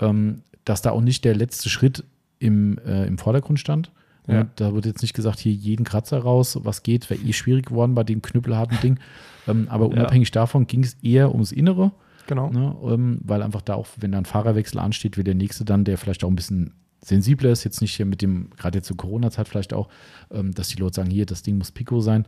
[0.00, 2.04] ähm, dass da auch nicht der letzte Schritt
[2.38, 3.92] im, äh, im Vordergrund stand.
[4.26, 4.34] Ja.
[4.34, 7.66] Ja, da wird jetzt nicht gesagt, hier jeden Kratzer raus, was geht, wäre eh schwierig
[7.66, 9.00] geworden bei dem knüppelharten Ding.
[9.48, 11.92] Ähm, aber unabhängig davon ging es eher ums Innere.
[12.26, 12.50] Genau.
[12.50, 15.84] Ne, ähm, weil einfach da auch, wenn da ein Fahrerwechsel ansteht, will der nächste dann,
[15.84, 16.72] der vielleicht auch ein bisschen
[17.08, 19.88] sensibler ist, jetzt nicht hier mit dem, gerade jetzt zur Corona-Zeit vielleicht auch,
[20.30, 22.26] ähm, dass die Leute sagen, hier, das Ding muss Pico sein.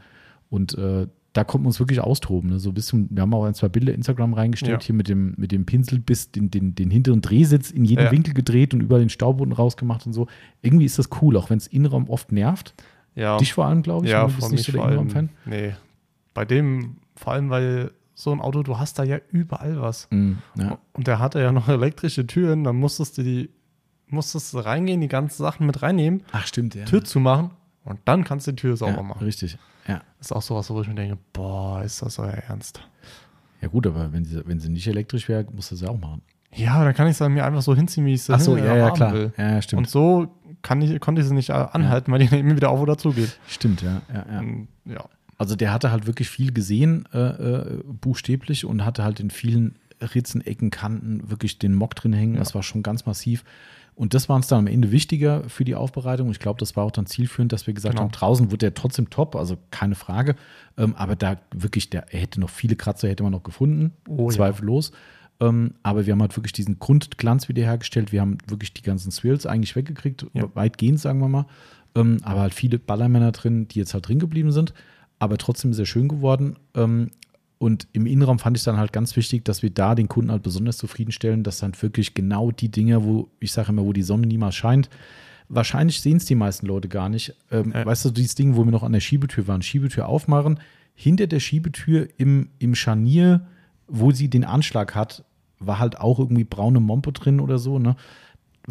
[0.51, 2.51] Und äh, da kommt man uns wirklich austoben.
[2.51, 2.59] Ne?
[2.59, 4.87] So bis zum, wir haben auch ein, zwei Bilder Instagram reingestellt, Ja.
[4.87, 8.11] hier mit dem, mit dem Pinsel bis den, den, den hinteren Drehsitz in jeden Ja.
[8.11, 10.27] Winkel gedreht und überall den Staubboden rausgemacht und so.
[10.63, 12.75] Irgendwie ist das cool, auch wenn es Innenraum oft nervt.
[13.15, 13.37] Ja.
[13.37, 14.13] Dich vor allem, glaube ich.
[14.13, 14.85] ja, du bist nicht so der.
[14.85, 15.29] Innenraum-Fan.
[15.45, 15.75] Nee.
[16.35, 20.09] Bei dem, vor allem, weil so ein Auto, du hast da ja überall was.
[20.11, 20.79] Mm, ja.
[20.93, 23.51] Und der hatte ja noch elektrische Türen, dann musstest du die,
[24.11, 26.85] musstest du reingehen, die ganzen Sachen mit reinnehmen, Ach, stimmt, ja.
[26.85, 27.51] Tür zumachen
[27.85, 29.25] und dann kannst du die Tür sauber ja, machen.
[29.25, 29.59] Richtig.
[29.87, 30.03] Ja.
[30.19, 32.81] Das ist auch sowas, wo ich mir denke, boah, ist das euer Ernst?
[33.61, 36.23] Ja, gut, aber wenn sie, wenn sie nicht elektrisch wäre, musst du sie auch machen.
[36.55, 38.65] Ja, dann kann ich es mir einfach so hinziehen, wie ich es Ach so, hin-
[38.65, 39.13] ja, ja, klar.
[39.13, 39.33] will.
[39.37, 39.79] Ja, ja, stimmt.
[39.79, 40.29] Und so
[40.63, 43.13] kann ich, konnte ich sie nicht äh, anhalten, weil die immer wieder auf oder zu
[43.13, 43.39] geht.
[43.49, 44.03] Stimmt, ja.
[44.13, 44.43] ja, ja.
[44.85, 45.05] Ja.
[45.37, 49.77] Also der hatte halt wirklich viel gesehen, äh, äh, buchstäblich, und hatte halt in vielen
[50.01, 52.37] Ritzen, Ecken, Kanten, wirklich den Mock drin hängen.
[52.37, 53.45] Das war schon ganz massiv.
[53.99, 56.31] Und das war uns dann am Ende wichtiger für die Aufbereitung.
[56.31, 58.05] Ich glaube, das war auch dann zielführend, dass wir gesagt Genau.
[58.05, 60.37] haben, draußen wird der trotzdem top, also keine Frage.
[60.77, 64.31] Ähm, aber da wirklich, der, er hätte noch viele Kratzer, hätte man noch gefunden, Oh
[64.31, 64.37] ja.
[64.37, 64.93] zweifellos.
[65.41, 68.13] Ähm, aber wir haben halt wirklich diesen Grundglanz wiederhergestellt.
[68.13, 70.45] Wir haben wirklich die ganzen Swirls eigentlich weggekriegt, Ja.
[70.55, 71.47] weitgehend, sagen wir mal.
[71.97, 74.75] Ähm, aber halt viele Ballermänner drin, die jetzt halt drin geblieben sind,
[75.19, 76.55] aber trotzdem sehr schön geworden.
[76.77, 77.11] Ähm,
[77.59, 80.43] und im Innenraum fand ich dann halt ganz wichtig, dass wir da den Kunden halt
[80.43, 84.27] besonders zufriedenstellen, dass dann wirklich genau die Dinge, wo ich sage immer, wo die Sonne
[84.27, 84.89] niemals scheint,
[85.49, 87.35] wahrscheinlich sehen es die meisten Leute gar nicht.
[87.51, 87.85] Ähm, Ja.
[87.85, 90.61] Weißt du, dieses Ding, wo wir noch an der Schiebetür waren, Schiebetür aufmachen,
[90.95, 93.47] hinter der Schiebetür im, im Scharnier,
[93.89, 95.25] wo sie den Anschlag hat,
[95.59, 97.97] war halt auch irgendwie braune Mompe drin oder so, ne?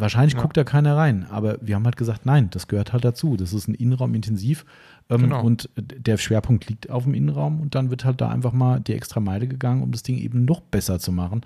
[0.00, 0.40] Wahrscheinlich Ja.
[0.42, 3.36] guckt da keiner rein, aber wir haben halt gesagt, nein, das gehört halt dazu.
[3.36, 4.64] Das ist ein Innenraum intensiv
[5.10, 5.42] ähm, Genau.
[5.44, 8.94] und der Schwerpunkt liegt auf dem Innenraum und dann wird halt da einfach mal die
[8.94, 11.42] extra Meile gegangen, um das Ding eben noch besser zu machen.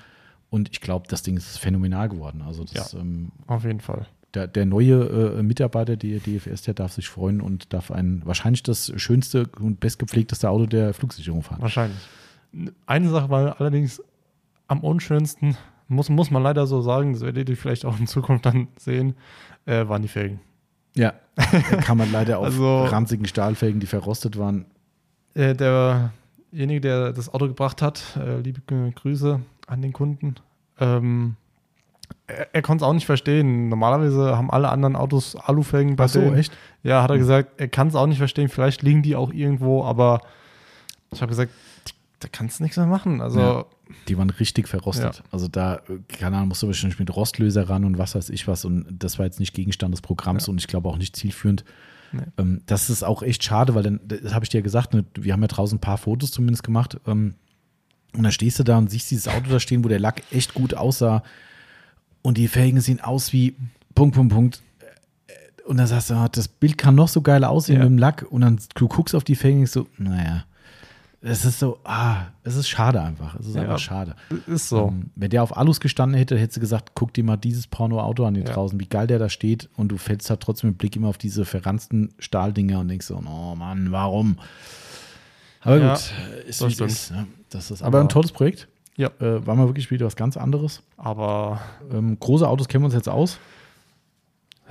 [0.51, 2.43] Und ich glaube, das Ding ist phänomenal geworden.
[2.47, 4.07] Also das, ähm, Auf jeden Fall.
[4.35, 8.63] der, der neue äh, Mitarbeiter der DFS, der darf sich freuen und darf ein wahrscheinlich
[8.63, 11.63] das schönste und bestgepflegteste Auto der Flugsicherung fahren.
[11.63, 11.99] Wahrscheinlich.
[12.85, 14.03] Eine Sache war allerdings
[14.69, 15.57] am unschönsten,
[15.93, 19.15] muss, muss man leider so sagen, das werdet ihr vielleicht auch in Zukunft dann sehen,
[19.67, 20.41] äh, waren die Felgen.
[20.95, 24.67] Ja, da kann man leider auf Also- ranzigen Stahlfelgen, die verrostet waren.
[25.35, 28.61] Äh, derjenige, der das Auto gebracht hat, äh, liebe
[28.95, 30.35] Grüße an den Kunden,
[30.79, 31.37] ähm,
[32.27, 33.71] er, er konnte es auch nicht verstehen.
[33.71, 36.37] Normalerweise haben alle anderen Autos Alufelgen bei Ach so, denen.
[36.37, 36.53] echt?
[36.83, 38.49] Ja, hat er gesagt, er kann es auch nicht verstehen.
[38.51, 40.21] Vielleicht liegen die auch irgendwo, aber
[41.11, 41.53] ich habe gesagt,
[42.23, 43.21] da kannst du nichts mehr machen.
[43.21, 43.65] Also, Ja.
[44.09, 45.17] Die waren richtig verrostet.
[45.17, 45.23] Ja.
[45.31, 48.65] Also da, keine Ahnung, musst du wahrscheinlich mit Rostlöser ran und was weiß ich was.
[48.65, 50.51] Und das war jetzt nicht Gegenstand des Programms Ja.
[50.53, 51.65] und ich glaube auch nicht zielführend.
[52.13, 52.23] Nee.
[52.39, 55.05] Ähm, das ist auch echt schade, weil dann, das habe ich dir ja gesagt, ne,
[55.15, 56.99] wir haben ja draußen ein paar Fotos zumindest gemacht.
[57.07, 57.35] Ähm,
[58.17, 60.55] und dann stehst du da und siehst dieses Auto da stehen, wo der Lack echt
[60.55, 61.23] gut aussah.
[62.23, 63.57] Und die Felgen sehen aus wie
[63.95, 64.63] Punkt, Punkt, Punkt.
[65.67, 68.27] Und dann sagst du, ah, das Bild kann noch so geil aussehen mit dem Lack.
[68.31, 70.45] Und dann du guckst auf die Felgen und so, naja.
[71.25, 73.37] Es ist so, ah, es ist schade einfach.
[73.39, 73.63] Es ist Ja.
[73.63, 74.17] einfach schade.
[74.49, 74.89] ist so.
[74.89, 78.25] Ähm, wenn der auf Alus gestanden hätte, hättest du gesagt, guck dir mal dieses Porno-Auto
[78.25, 78.53] an hier Ja.
[78.53, 79.69] draußen, wie geil der da steht.
[79.77, 83.17] Und du fällst halt trotzdem mit Blick immer auf diese verranzten Stahldinger und denkst so,
[83.25, 84.37] oh Mann, warum?
[85.61, 86.13] Aber Ja, gut,
[86.45, 87.11] äh, ist das wie ist.
[87.13, 87.27] Ne?
[87.51, 88.67] Das ist aber Aber- ein tolles Projekt.
[88.97, 89.09] Ja.
[89.21, 90.83] Äh, war mal wirklich wieder was ganz anderes.
[90.97, 91.61] Aber
[91.93, 93.39] Ähm, große Autos kennen wir uns jetzt aus.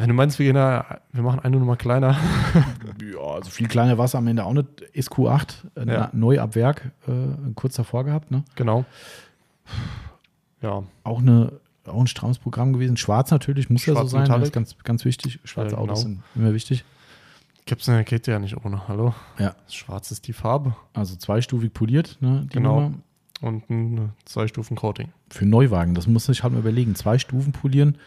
[0.02, 2.18] Wenn du meinst, wir, gehen da, wir machen eine Nummer kleiner,
[3.14, 4.68] Ja, also viel kleiner war es am Ende auch nicht.
[4.96, 6.10] SQ8, äh, Ja.
[6.14, 7.12] neu ab Werk, äh,
[7.56, 8.32] kurz davor gehabt.
[8.32, 8.44] Ne?
[8.56, 8.86] genau.
[10.62, 11.54] Ja, Auch, eine,
[11.88, 12.98] auch ein strammes Programm gewesen.
[12.98, 14.20] Schwarz natürlich, muss ja so Schwarz sein.
[14.22, 14.46] Das Metallic.
[14.48, 15.40] ist ganz, ganz wichtig.
[15.44, 16.22] Schwarze Ja, Autos genau.
[16.22, 16.84] sind immer wichtig.
[17.66, 18.88] gibt's eine geht ja nicht ohne.
[18.88, 19.16] Hallo?
[19.40, 19.56] Ja.
[19.70, 22.42] Schwarz ist die Farbe Also zweistufig poliert, ne?
[22.46, 22.82] Die Genau.
[22.82, 22.94] Nummer.
[23.42, 25.10] und ein zwei Stufen Coating.
[25.30, 26.94] Für Neuwagen, das muss ich halt mal überlegen.
[26.96, 27.98] Zwei Stufen polieren,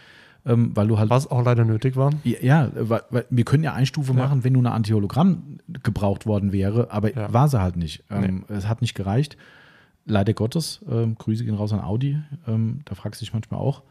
[0.46, 1.10] ähm, weil du halt.
[1.10, 2.10] Was auch leider nötig war.
[2.24, 4.18] Ja, weil, weil wir können ja eine Stufe Ja.
[4.18, 7.32] machen, wenn nur eine Antihologramm gebraucht worden wäre, aber Ja.
[7.32, 8.04] war sie halt nicht.
[8.10, 9.36] Ähm, Es hat nicht gereicht.
[10.06, 10.80] Leider Gottes.
[10.90, 12.18] Ähm, Grüße gehen raus an Audi.
[12.46, 13.82] Ähm, da fragst du dich manchmal auch.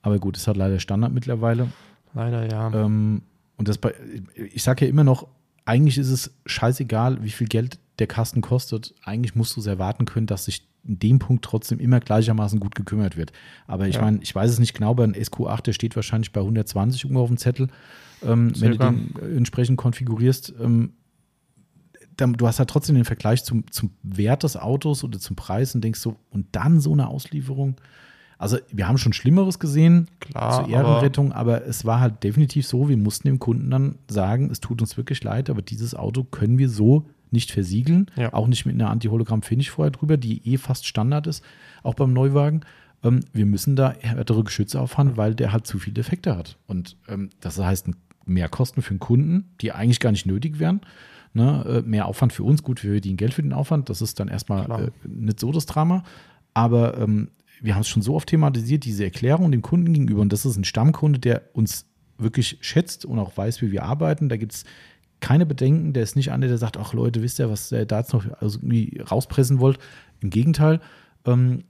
[0.00, 1.68] Aber gut, ist halt leider Standard mittlerweile.
[2.14, 2.72] Leider ja.
[2.72, 3.22] Ähm,
[3.58, 3.94] und das bei,
[4.34, 5.28] ich sage ja immer noch,
[5.64, 8.94] eigentlich ist es scheißegal, wie viel Geld der Kasten kostet.
[9.04, 12.74] Eigentlich musst du es erwarten können, dass sich in dem Punkt trotzdem immer gleichermaßen gut
[12.74, 13.32] gekümmert wird.
[13.66, 14.02] Aber ich Ja.
[14.02, 17.22] meine, ich weiß es nicht genau, bei einem SQ8, der steht wahrscheinlich bei 120 irgendwo
[17.22, 17.68] auf dem Zettel.
[18.24, 20.92] Ähm, wenn du den äh, entsprechend konfigurierst, ähm,
[22.16, 25.74] dann, du hast halt trotzdem den Vergleich zum, zum Wert des Autos oder zum Preis
[25.74, 27.76] und denkst so, und dann so eine Auslieferung.
[28.38, 32.66] Also, wir haben schon Schlimmeres gesehen, Klar, zur aber- Ehrenrettung, aber, es war halt definitiv
[32.66, 36.24] so, wir mussten dem Kunden dann sagen, es tut uns wirklich leid, aber dieses Auto
[36.24, 38.32] können wir so nicht versiegeln, Ja.
[38.32, 41.44] auch nicht mit einer Anti-Hologramm-Finish vorher drüber, die eh fast Standard ist,
[41.82, 42.60] auch beim Neuwagen.
[43.04, 46.56] Ähm, wir müssen da härtere Geschütze auffahren, weil der halt zu viele Defekte hat.
[46.66, 47.88] Und ähm, das heißt
[48.26, 50.80] Mehrkosten für den Kunden, die eigentlich gar nicht nötig wären.
[51.34, 51.82] Ne?
[51.84, 54.28] Äh, mehr Aufwand für uns, gut, wir verdienen Geld für den Aufwand, das ist dann
[54.28, 56.04] erstmal äh, nicht so das Drama.
[56.54, 57.28] Aber ähm,
[57.60, 60.20] wir haben es schon so oft thematisiert, diese Erklärung dem Kunden gegenüber.
[60.20, 61.86] Und das ist ein Stammkunde, der uns
[62.18, 64.28] wirklich schätzt und auch weiß, wie wir arbeiten.
[64.28, 64.64] Da gibt es
[65.22, 65.94] keine Bedenken.
[65.94, 68.26] Der ist nicht einer, der sagt, ach Leute, wisst ihr, was ihr da jetzt noch
[68.40, 69.78] also irgendwie rauspressen wollt.
[70.20, 70.80] Im Gegenteil,
[71.24, 71.64] ähm,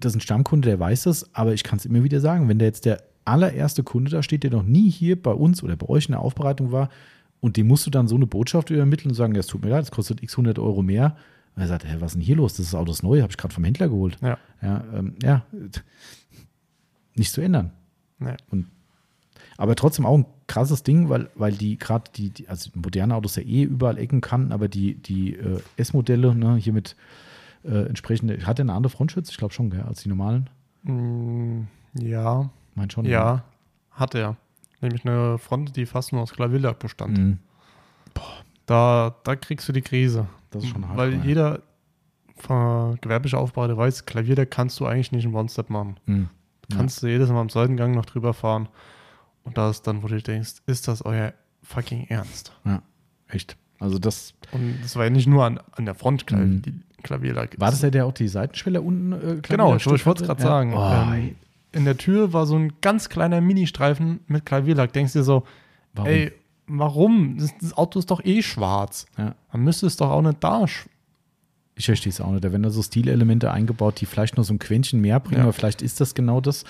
[0.00, 1.34] das ist ein Stammkunde, der weiß das.
[1.34, 4.42] Aber ich kann es immer wieder sagen, wenn der jetzt der allererste Kunde da steht,
[4.42, 6.88] der noch nie hier bei uns oder bei euch in der Aufbereitung war,
[7.40, 9.70] und dem musst du dann so eine Botschaft übermitteln und sagen, ja, es tut mir
[9.70, 11.16] leid, es kostet x 100 Euro mehr.
[11.56, 12.54] Und er sagt, hä, was ist denn hier los?
[12.54, 14.16] Das Auto ist neu, habe ich gerade vom Händler geholt.
[14.22, 14.38] Ja.
[14.62, 15.44] Ja, ähm, ja,
[17.16, 17.72] nicht zu ändern.
[18.20, 18.36] Nee.
[19.62, 23.36] Aber trotzdem auch ein krasses Ding, weil, weil die gerade die, die, also moderne Autos
[23.36, 26.96] ja eh überall Ecken kannten, aber die, die äh, S-Modelle, ne, hier mit,
[27.64, 29.30] Äh, entsprechend, hat er eine andere Frontschütze?
[29.30, 30.50] Ich glaube schon, gell, als die normalen.
[30.82, 33.04] Mm, ja, Mein schon.
[33.04, 33.10] ne?
[33.12, 33.44] ja,
[33.92, 34.36] hat er.
[34.80, 37.16] Nämlich eine Front, die fast nur aus Klavierlack bestand.
[37.18, 37.38] Mhm.
[38.66, 40.26] Da, da kriegst du die Krise.
[40.50, 40.98] Das ist schon hart.
[40.98, 41.60] Weil jeder
[42.48, 45.98] äh, gewerbliche Aufbauer, der weiß, Klavierlack kannst du eigentlich nicht in One-Step machen.
[46.06, 46.28] Mhm.
[46.68, 46.78] Ja.
[46.78, 48.68] Kannst du jedes Mal am Seitengang noch drüber fahren.
[49.44, 51.32] Und da ist dann, wo du denkst, ist das euer
[51.62, 52.52] fucking Ernst?
[52.64, 52.82] Ja,
[53.28, 53.56] echt.
[53.80, 56.62] Also das, Und das war ja nicht nur an, an der Front Klavier, Mhm.
[56.62, 57.58] die Klavierlack.
[57.58, 60.42] war das der, der auch die Seitenschwelle unten äh, Genau, Klavierlack ich wollte es gerade
[60.42, 60.72] sagen.
[60.74, 61.34] Oh, Ähm,
[61.72, 64.92] in der Tür war so ein ganz kleiner Ministreifen mit Klavierlack.
[64.92, 65.44] Denkst dir so,
[65.94, 66.08] warum?
[66.10, 66.32] ey,
[66.68, 67.38] warum?
[67.38, 69.06] Das, das Auto ist doch eh schwarz.
[69.18, 69.34] Ja.
[69.52, 70.64] Man müsste es doch auch nicht da.
[71.74, 72.44] Ich verstehe es auch nicht.
[72.44, 75.42] Da werden da so Stilelemente eingebaut, die vielleicht noch so ein Quäntchen mehr bringen, Ja.
[75.44, 76.64] aber vielleicht ist das genau das.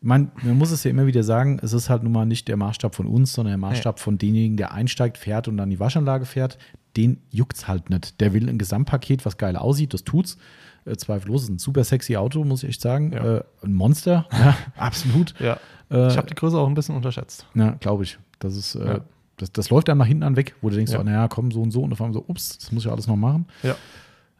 [0.00, 2.56] Meine, man muss es ja immer wieder sagen, es ist halt nun mal nicht der
[2.56, 6.24] Maßstab von uns, sondern der Maßstab von demjenigen, der einsteigt, fährt und dann die Waschanlage
[6.24, 6.56] fährt.
[6.96, 8.20] Den juckt's halt nicht.
[8.20, 10.36] Der will ein Gesamtpaket, was geil aussieht, das tut's.
[10.84, 13.12] Äh, zweifellos, ist ein super sexy Auto, muss ich echt sagen.
[13.12, 13.38] Ja.
[13.38, 15.34] Äh, ein Monster, ja, absolut.
[15.40, 15.58] Ja.
[15.90, 17.44] Äh, Ich habe die Größe auch ein bisschen unterschätzt.
[17.54, 18.18] ja, glaube ich.
[18.38, 19.00] Das ist, äh, Ja.
[19.36, 20.98] das, das läuft dann nach hinten an weg, wo du denkst, Ja.
[20.98, 21.82] so, naja, komm, so und so.
[21.82, 23.46] Und auf einmal so, ups, das muss ich alles noch machen.
[23.64, 23.74] Ja.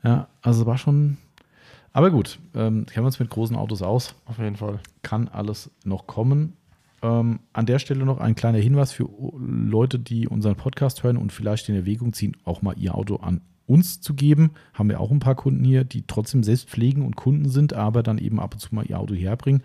[0.04, 1.16] Ja, also war schon.
[1.98, 4.14] Aber gut, ähm, kennen wir uns mit großen Autos aus.
[4.24, 4.78] Auf jeden Fall.
[5.02, 6.52] Kann alles noch kommen.
[7.02, 11.32] Ähm, an der Stelle noch ein kleiner Hinweis für Leute, die unseren Podcast hören und
[11.32, 14.52] vielleicht in Erwägung ziehen, auch mal ihr Auto an uns zu geben.
[14.74, 18.04] Haben wir auch ein paar Kunden hier, die trotzdem selbst pflegen und Kunden sind, aber
[18.04, 19.64] dann eben ab und zu mal ihr Auto herbringen.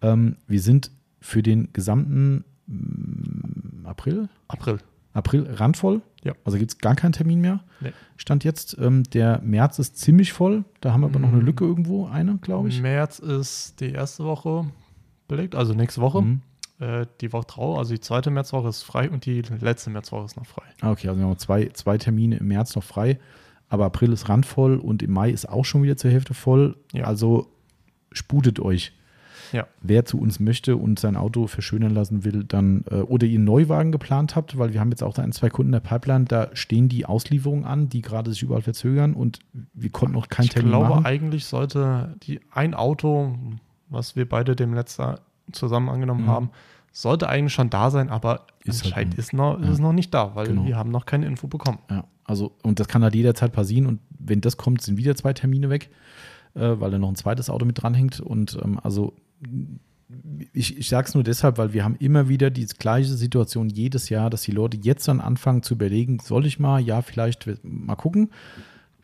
[0.00, 4.78] Ähm, wir sind für den gesamten mm, April, April.
[5.14, 6.02] April randvoll.
[6.22, 6.34] Ja.
[6.44, 7.60] Also gibt es gar keinen Termin mehr.
[7.80, 7.92] Nee.
[8.16, 8.76] Stand jetzt.
[8.78, 10.64] Ähm, der März ist ziemlich voll.
[10.80, 11.46] Da haben wir aber noch eine Mhm.
[11.46, 12.82] Lücke irgendwo, eine, glaube ich.
[12.82, 14.66] März ist die erste Woche
[15.28, 16.20] belegt, also nächste Woche.
[16.22, 16.40] Mhm.
[16.80, 20.36] Äh, die Woche drauf, also die zweite Märzwoche ist frei und die letzte Märzwoche ist
[20.36, 20.64] noch frei.
[20.80, 23.18] Ah, okay, also wir haben zwei, zwei Termine im März noch frei.
[23.68, 26.76] Aber April ist randvoll und im Mai ist auch schon wieder zur Hälfte voll.
[26.92, 27.04] Ja.
[27.04, 27.48] Also
[28.12, 28.92] sputet euch.
[29.54, 29.66] Ja.
[29.82, 33.44] Wer zu uns möchte und sein Auto verschönern lassen will, dann äh, oder ihr einen
[33.44, 36.24] Neuwagen geplant habt, weil wir haben jetzt auch da ein, zwei Kunden in der Pipeline,
[36.24, 39.38] da stehen die Auslieferungen an, die gerade sich überall verzögern und
[39.72, 41.06] wir konnten noch keinen ich Termin glaube, machen.
[41.06, 43.36] eigentlich sollte die ein Auto,
[43.88, 45.14] was wir beide dem letzten
[45.52, 46.28] zusammen angenommen Mhm.
[46.28, 46.50] haben,
[46.90, 49.78] sollte eigentlich schon da sein, aber Ist halt anscheinend noch- ist, noch, ja.
[49.82, 50.64] noch nicht da, weil Genau.
[50.64, 51.78] wir haben noch keine Info bekommen.
[51.90, 53.86] Ja, also, und das kann halt jederzeit passieren.
[53.86, 55.90] Und wenn das kommt, sind wieder zwei Termine weg,
[56.54, 58.20] äh, weil da noch ein zweites Auto mit dranhängt.
[58.20, 59.12] Und ähm, also,
[60.52, 64.08] ich, ich sage es nur deshalb, weil wir haben immer wieder die gleiche Situation jedes
[64.08, 67.96] Jahr, dass die Leute jetzt dann anfangen zu überlegen, soll ich mal, ja, vielleicht mal
[67.96, 68.30] gucken.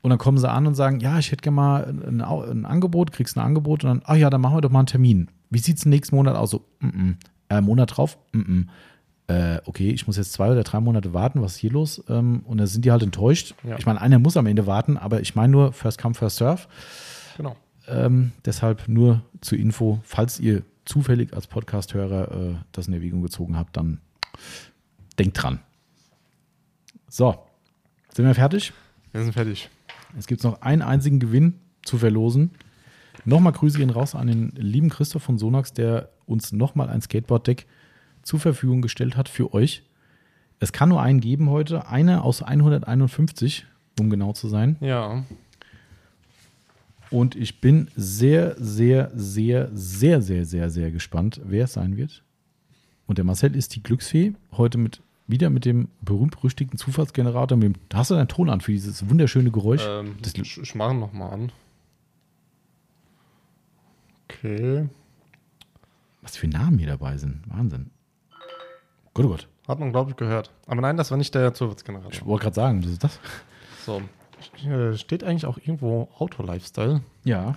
[0.03, 3.13] Und dann kommen sie an und sagen, ja, ich hätte gerne mal ein, ein Angebot,
[3.13, 5.29] kriegst ein Angebot und dann, ach ja, dann machen wir doch mal einen Termin.
[5.51, 6.51] Wie sieht es nächsten Monat aus?
[6.51, 7.15] So, mm -mm.
[7.51, 8.17] Äh, Monat drauf?
[8.33, 8.67] -mm.
[9.27, 12.03] Äh, okay, ich muss jetzt zwei oder drei Monate warten, was ist hier los?
[12.09, 13.55] Ähm, und dann sind die halt enttäuscht.
[13.63, 13.77] Ja.
[13.79, 16.63] Ich meine, einer muss am Ende warten, aber ich meine nur, first come, first serve.
[17.37, 17.57] Genau.
[17.91, 23.57] Ähm, deshalb nur zur Info, falls ihr zufällig als Podcast-Hörer äh, das in Erwägung gezogen
[23.57, 24.01] habt, dann
[25.19, 25.61] denkt dran.
[27.09, 27.37] So,
[28.15, 28.73] sind wir fertig?
[29.13, 29.69] Wir sind fertig.
[30.19, 32.51] Es gibt noch einen einzigen Gewinn zu verlosen.
[33.25, 37.67] Nochmal Grüße gehen raus an den lieben Christoph von Sonax, der uns nochmal ein Skateboard-Deck
[38.23, 39.83] zur Verfügung gestellt hat für euch.
[40.59, 43.67] Es kann nur einen geben heute, einer aus 151,
[43.99, 44.77] um genau zu sein.
[44.81, 45.25] Ja.
[47.11, 52.23] Und ich bin sehr, sehr, sehr, sehr, sehr, sehr, sehr gespannt, wer es sein wird.
[53.07, 54.35] Und der Marcel ist die Glücksfee.
[54.53, 57.57] Heute mit wieder mit dem berühmt-berüchtigten Zufallsgenerator.
[57.57, 59.85] Mit dem, hast du deinen Ton an für dieses wunderschöne Geräusch?
[59.87, 61.53] Ähm, Das- ich ich mache noch mal an.
[64.29, 64.89] Okay.
[66.23, 67.43] Was für Namen hier dabei sind.
[67.47, 67.91] Wahnsinn.
[69.15, 69.49] Gott, oh Gott.
[69.69, 70.51] Hat man, glaube ich, gehört.
[70.67, 72.27] Aber nein, das war nicht der Ich Zufallsgenerator.
[72.27, 73.19] wollte gerade sagen, was ist das?
[73.87, 74.03] So.
[74.67, 77.03] Äh, Steht eigentlich auch irgendwo Auto-Lifestyle?
[77.25, 77.57] Ja.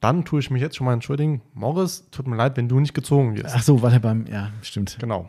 [0.00, 1.42] Dann tue ich mich jetzt schon mal entschuldigen.
[1.54, 3.54] Morris, tut mir leid, wenn du nicht gezogen wirst.
[3.56, 4.26] Ach so, weil er beim.
[4.26, 4.96] Ja, stimmt.
[4.98, 5.28] Genau.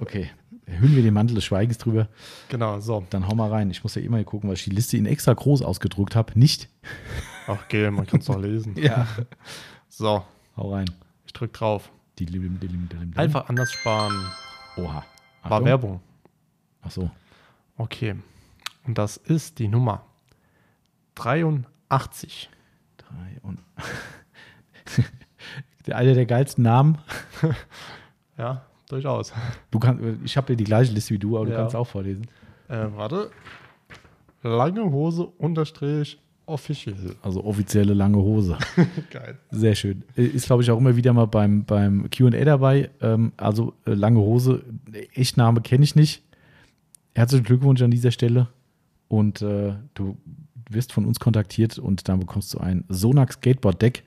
[0.00, 0.30] Okay.
[0.66, 2.08] Hüllen wir den Mantel des Schweigens drüber.
[2.48, 3.04] genau, so.
[3.10, 3.70] Dann hau mal rein.
[3.70, 6.38] Ich muss ja immer gucken, weil ich die Liste in extra groß ausgedruckt habe.
[6.38, 6.68] Nicht.
[7.46, 8.76] Ach, okay, man kann es doch lesen.
[8.76, 9.06] Ja.
[9.88, 10.24] So,
[10.56, 10.86] Hau rein.
[11.26, 11.90] ich drück drauf.
[12.18, 13.16] Die die die.
[13.16, 14.14] Einfach anders sparen.
[14.76, 14.94] Oha.
[14.94, 15.04] War
[15.42, 15.64] Achtung.
[15.64, 16.00] Werbung.
[16.82, 17.10] Ach so.
[17.76, 18.14] Okay.
[18.86, 20.04] Und das ist die Nummer
[21.14, 22.50] 83.
[22.98, 23.58] Drei und.
[25.86, 26.98] der einer der geilsten Namen.
[28.38, 29.34] Ja, durchaus.
[29.70, 31.58] Du kannst, ich habe ja die gleiche Liste wie du, aber du Ja.
[31.58, 32.26] kannst auch vorlesen.
[32.68, 33.30] Äh, warte.
[34.42, 36.94] Lange Hose unterstrich official.
[37.20, 38.56] Also offizielle lange Hose.
[39.10, 39.36] Geil.
[39.50, 40.04] Sehr schön.
[40.16, 42.88] Äh, Ist, glaube ich, auch immer wieder mal beim, beim QA dabei.
[43.02, 46.22] Ähm, also äh, lange Hose, äh, Echtname kenne ich nicht.
[47.14, 48.48] Herzlichen Glückwunsch an dieser Stelle.
[49.10, 50.16] Und äh, du,
[50.70, 54.04] wirst von uns kontaktiert und dann bekommst du ein Sonax Skateboard Deck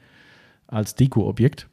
[0.67, 1.67] als Deko-Objekt.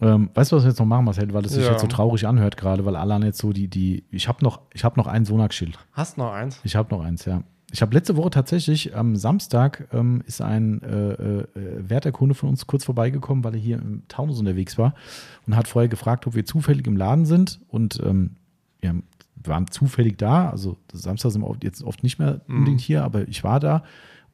[0.00, 1.72] Ähm, weißt du, was wir jetzt noch machen, Marcel, weil es sich Ja.
[1.72, 4.84] jetzt so traurig anhört gerade, weil alle jetzt so die, die, ich habe noch, ich
[4.84, 5.78] habe noch ein Sonax-Schild.
[5.92, 6.60] Hast noch eins?
[6.64, 7.42] Ich habe noch eins, ja.
[7.70, 9.88] Ich habe letzte Woche tatsächlich, am Samstag
[10.26, 11.46] ist ein äh, äh,
[11.88, 14.94] Wärterkunde von uns kurz vorbeigekommen, weil er hier im Taunus unterwegs war
[15.46, 18.32] und hat vorher gefragt, ob wir zufällig im Laden sind und ähm,
[18.80, 19.02] wir
[19.44, 20.50] waren zufällig da.
[20.50, 23.82] Also Samstag sind wir oft- jetzt oft nicht mehr unbedingt hier, aber ich war da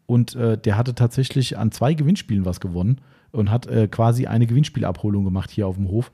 [0.07, 3.01] und äh, der hatte tatsächlich an zwei Gewinnspielen was gewonnen
[3.33, 6.11] und hat äh, quasi eine Gewinnspielabholung gemacht hier auf dem Hof.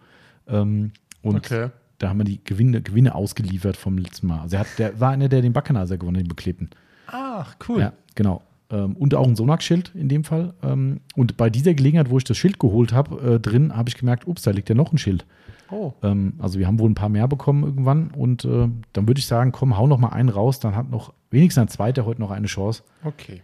[0.48, 0.92] Ähm,
[1.22, 1.70] und Okay.
[1.98, 4.40] da haben wir die Gewinne, Gewinne ausgeliefert vom letzten Mal.
[4.40, 6.70] Also er hat, der war einer, der den Baccanaser gewonnen, hat, den beklebten.
[7.06, 7.80] Ach, cool.
[7.80, 8.42] Ja, genau.
[8.74, 10.54] Ähm, und auch ein Sonax-Schild in dem Fall.
[10.62, 13.96] Ähm, und bei dieser Gelegenheit, wo ich das Schild geholt habe, äh, drin, habe ich
[13.96, 15.24] gemerkt, ups, da liegt ja noch ein Schild.
[15.70, 18.10] Oh, Ähm, also wir haben wohl ein paar mehr bekommen irgendwann.
[18.10, 20.58] Und äh, dann würde ich sagen, komm, hau noch mal einen raus.
[20.60, 22.82] Dann hat noch wenigstens ein zweiter heute noch eine Chance.
[23.04, 23.42] okay.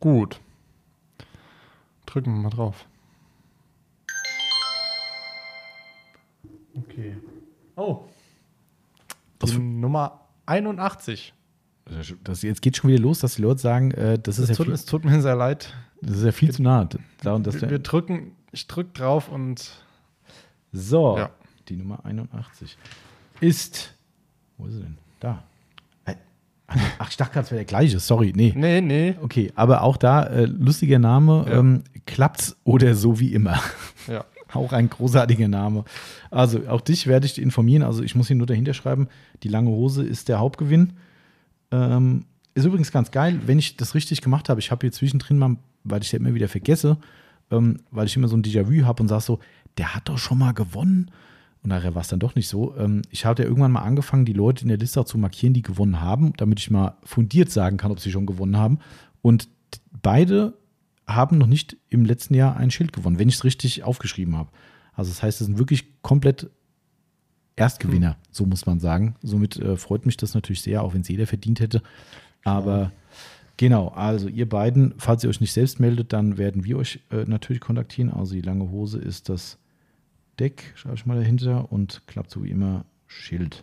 [0.00, 0.40] Gut.
[2.06, 2.86] Drücken wir mal drauf.
[6.76, 7.16] Okay.
[7.76, 8.00] Oh.
[9.38, 11.32] Das- Die Nummer 81.
[12.24, 14.54] Das, jetzt geht schon wieder los, dass die Leute sagen, äh, das, ist Es ja
[14.56, 15.74] tut, viel, es tut mir sehr leid.
[16.00, 16.88] das ist ja viel zu nah.
[17.22, 19.70] Da und das Wir, wir drücken, ich drück drauf und
[20.72, 21.30] So, Ja.
[21.68, 22.76] die Nummer 81
[23.40, 23.92] ist.
[24.56, 24.96] Wo ist sie denn?
[25.20, 25.42] Da.
[26.06, 26.14] Äh,
[26.98, 27.98] Ach, ich dachte gerade, es wäre der gleiche.
[28.00, 28.52] Sorry, nee.
[28.56, 29.14] nee, nee.
[29.20, 31.58] Okay, aber auch da, äh, lustiger Name, Ja.
[31.58, 33.60] ähm, klappt's oder so wie immer.
[34.08, 34.24] Ja.
[34.54, 35.84] auch ein großartiger Name.
[36.30, 37.82] Also, auch dich werde ich informieren.
[37.82, 39.08] Also, ich muss hier nur dahinter schreiben:
[39.42, 40.94] Die lange Hose ist der Hauptgewinn.
[41.74, 44.60] Ähm, ist übrigens ganz geil, wenn ich das richtig gemacht habe.
[44.60, 46.98] Ich habe hier zwischendrin mal, weil ich ja immer wieder vergesse,
[47.50, 49.40] ähm, weil ich immer so ein Déjà-vu habe und sage so:
[49.76, 51.10] Der hat doch schon mal gewonnen.
[51.62, 52.76] Und nachher war es dann doch nicht so.
[52.76, 55.54] Ähm, ich habe ja irgendwann mal angefangen, die Leute in der Liste auch zu markieren,
[55.54, 58.78] die gewonnen haben, damit ich mal fundiert sagen kann, ob sie schon gewonnen haben.
[59.22, 59.48] Und
[60.02, 60.54] beide
[61.06, 64.50] haben noch nicht im letzten Jahr ein Schild gewonnen, wenn ich es richtig aufgeschrieben habe.
[64.92, 66.50] Also das heißt, es sind wirklich komplett
[67.56, 69.14] Erstgewinner, so muss man sagen.
[69.22, 71.82] Somit äh, freut mich das natürlich sehr, auch wenn es jeder verdient hätte.
[72.42, 72.90] Aber
[73.56, 77.24] genau, also ihr beiden, falls ihr euch nicht selbst meldet, dann werden wir euch äh,
[77.26, 78.10] natürlich kontaktieren.
[78.10, 79.58] Also die lange Hose ist das
[80.38, 83.62] Deck, schreibe ich mal dahinter und klappt so wie immer Schild.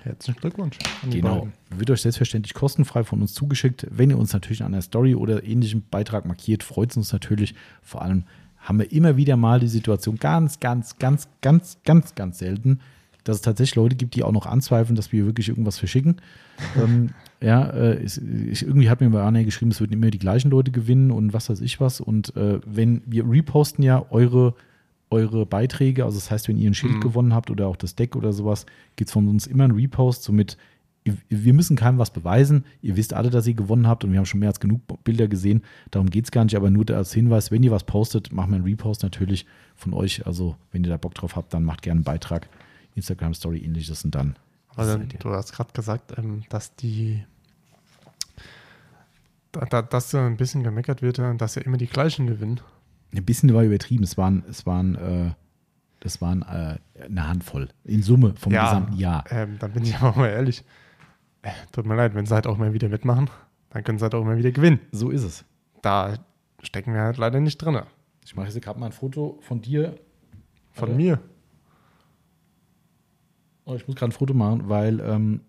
[0.00, 0.78] Herzlichen Glückwunsch.
[1.08, 1.36] Genau.
[1.36, 1.52] beiden.
[1.70, 3.86] Wird euch selbstverständlich kostenfrei von uns zugeschickt.
[3.90, 7.54] Wenn ihr uns natürlich an einer Story oder ähnlichem Beitrag markiert, freut es uns natürlich.
[7.82, 8.24] Vor allem
[8.62, 12.80] haben wir immer wieder mal die Situation, ganz, ganz, ganz, ganz, ganz, ganz selten,
[13.24, 16.16] dass es tatsächlich Leute gibt, die auch noch anzweifeln, dass wir wirklich irgendwas verschicken.
[16.82, 17.10] ähm,
[17.40, 20.50] ja, äh, es- ich, irgendwie hat mir bei Anna geschrieben, es würden immer die gleichen
[20.50, 22.00] Leute gewinnen und was weiß ich was.
[22.00, 24.54] Und äh, wenn wir reposten ja eure,
[25.10, 28.16] eure Beiträge, also das heißt, wenn ihr ein Schild gewonnen habt oder auch das Deck
[28.16, 28.64] oder sowas,
[28.96, 30.22] gibt es von uns immer einen Repost.
[30.22, 30.56] Somit,
[31.28, 32.64] wir müssen keinem was beweisen.
[32.80, 35.26] Ihr wisst alle, dass ihr gewonnen habt und wir haben schon mehr als genug Bilder
[35.26, 35.62] gesehen.
[35.90, 38.56] Darum geht es gar nicht, aber nur als Hinweis, wenn ihr was postet, machen wir
[38.56, 40.26] einen Repost natürlich von euch.
[40.26, 42.48] Also, wenn ihr da Bock drauf habt, dann macht gerne einen Beitrag.
[42.94, 44.36] Instagram Story ähnliches und dann.
[44.76, 45.18] Ihr.
[45.18, 47.24] du hast gerade gesagt, ähm, dass die,
[49.52, 52.60] da, da, dass ja ein bisschen gemeckert wird, äh, dass ja immer die gleichen gewinnen.
[53.14, 54.04] Ein bisschen war übertrieben.
[54.04, 55.32] Es waren, es waren, äh,
[56.00, 59.24] das waren äh, eine Handvoll in Summe vom gesamten Jahr.
[59.30, 60.64] Ähm, dann bin ich aber mal ehrlich.
[61.72, 63.28] Tut mir leid, wenn sie halt auch mal wieder mitmachen,
[63.70, 64.80] dann können sie halt auch mal wieder gewinnen.
[64.92, 65.44] So ist es.
[65.80, 66.14] Da
[66.62, 67.80] stecken wir halt leider nicht drin.
[68.24, 69.96] Ich mache jetzt gerade mal ein Foto von dir.
[70.70, 70.94] Von Warte.
[70.94, 71.18] mir.
[73.64, 75.40] Oh, ich muss gerade ein Foto machen, weil ähm,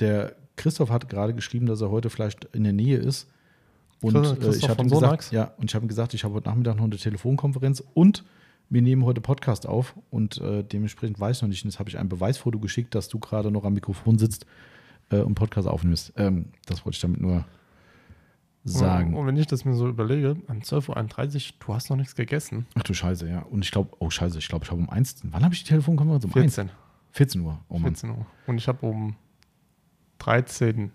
[0.00, 3.28] der Christoph hat gerade geschrieben, dass er heute vielleicht in der Nähe ist.
[4.02, 6.48] Und äh, ich habe ihm gesagt, ja, und ich habe ihm gesagt, ich habe heute
[6.48, 8.24] Nachmittag noch eine Telefonkonferenz und
[8.68, 11.64] wir nehmen heute Podcast auf und äh, dementsprechend weiß ich noch nicht.
[11.64, 14.46] Und jetzt habe ich ein Beweisfoto geschickt, dass du gerade noch am Mikrofon sitzt
[15.10, 16.12] äh, und Podcast aufnimmst.
[16.16, 17.44] Ähm, das wollte ich damit nur
[18.64, 19.14] sagen.
[19.14, 22.66] Und wenn ich das mir so überlege, um 12.31 Uhr, du hast noch nichts gegessen.
[22.74, 23.40] Ach du Scheiße, ja.
[23.40, 25.16] Und ich glaube, oh Scheiße, ich glaube, ich habe um eins.
[25.24, 26.24] Wann habe ich die Telefonkonferenz?
[26.24, 26.54] Um 1?
[26.54, 26.70] 14.
[27.12, 27.60] 14 Uhr.
[27.68, 27.94] Oh Mann.
[27.94, 28.26] 14 Uhr.
[28.46, 29.16] Und ich habe um
[30.18, 30.92] 13,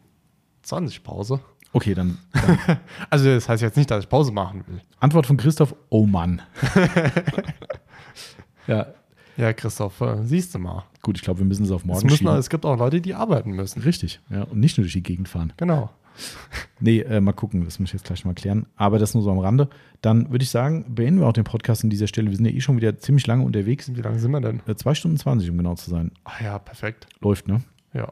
[0.61, 1.40] 20 Pause.
[1.74, 2.80] Okay, dann, dann
[3.10, 4.82] Also das heißt jetzt nicht, dass ich Pause machen will.
[5.00, 6.42] Antwort von Christoph, oh Mann.
[8.68, 8.88] ja,
[9.38, 10.84] Ja, Christoph, äh, siehst du mal.
[11.02, 12.36] gut, ich glaube, wir müssen es auf Es, morgen müssen, schieben.
[12.36, 13.82] es gibt auch Leute, die arbeiten müssen.
[13.82, 15.54] Richtig, ja, und nicht nur durch die Gegend fahren.
[15.58, 15.90] Genau.
[16.80, 18.66] Nee, äh, mal gucken, das muss ich jetzt gleich mal klären.
[18.76, 19.70] Aber das nur so am Rande.
[20.02, 22.30] Dann würde ich sagen, beenden wir auch den Podcast an dieser Stelle.
[22.30, 23.94] Wir sind ja eh schon wieder ziemlich lange unterwegs.
[23.96, 24.62] Wie lange sind wir denn?
[24.68, 26.12] Äh, zwei Stunden 20, um genau zu sein.
[26.26, 27.08] Ah ja, perfekt.
[27.22, 27.62] Läuft, ne?
[27.94, 28.12] Ja.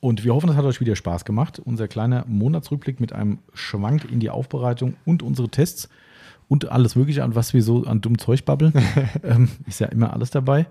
[0.00, 1.58] Und wir hoffen, das hat euch wieder Spaß gemacht.
[1.62, 5.90] Unser kleiner Monatsrückblick mit einem Schwank in die Aufbereitung und unsere Tests
[6.50, 8.72] und alles Mögliche, an was wir so an dumm Zeug babbeln.
[9.22, 10.66] ähm, ist ja immer alles dabei.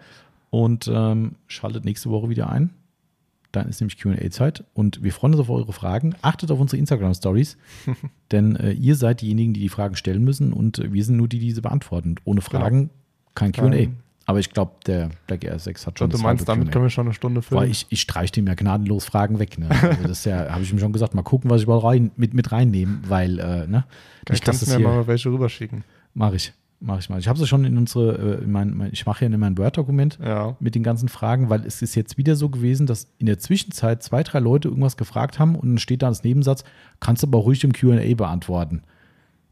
[0.49, 2.71] Und ähm, schaltet nächste Woche wieder ein.
[3.53, 6.15] Dann ist nämlich QA-Zeit und wir freuen uns auf eure Fragen.
[6.21, 7.57] Achtet auf unsere Instagram-Stories,
[8.31, 11.39] denn äh, ihr seid diejenigen, die die Fragen stellen müssen und wir sind nur die,
[11.39, 12.15] die diese beantworten.
[12.25, 12.89] Ohne Fragen
[13.33, 13.87] kein QA.
[14.29, 16.85] Aber ich glaube, der Black Air 6 hat schon du das meinst, halbe damit können
[16.85, 17.71] wir schon eine Stunde Weil füllen.
[17.71, 19.57] ich, ich streiche dem ja gnadenlos Fragen weg.
[19.57, 19.67] Ne?
[19.71, 22.35] Also das ja, habe ich ihm schon gesagt, mal gucken, was ich mal rein, mit,
[22.35, 23.85] mit reinnehmen, weil, äh, ne?
[24.25, 25.83] Dann Nicht, kannst du mir hier, mal welche rüberschicken.
[26.13, 27.17] mache ich, mache ich mal.
[27.17, 29.57] Ich habe es schon in unsere, äh, in mein, mein, ich mache ja in mein
[29.57, 30.55] Word-Dokument Ja.
[30.59, 34.03] mit den ganzen Fragen, weil es ist jetzt wieder so gewesen, dass in der Zwischenzeit
[34.03, 36.63] zwei, drei Leute irgendwas gefragt haben und dann steht da als Nebensatz,
[36.99, 38.83] kannst du aber ruhig im Q&A beantworten.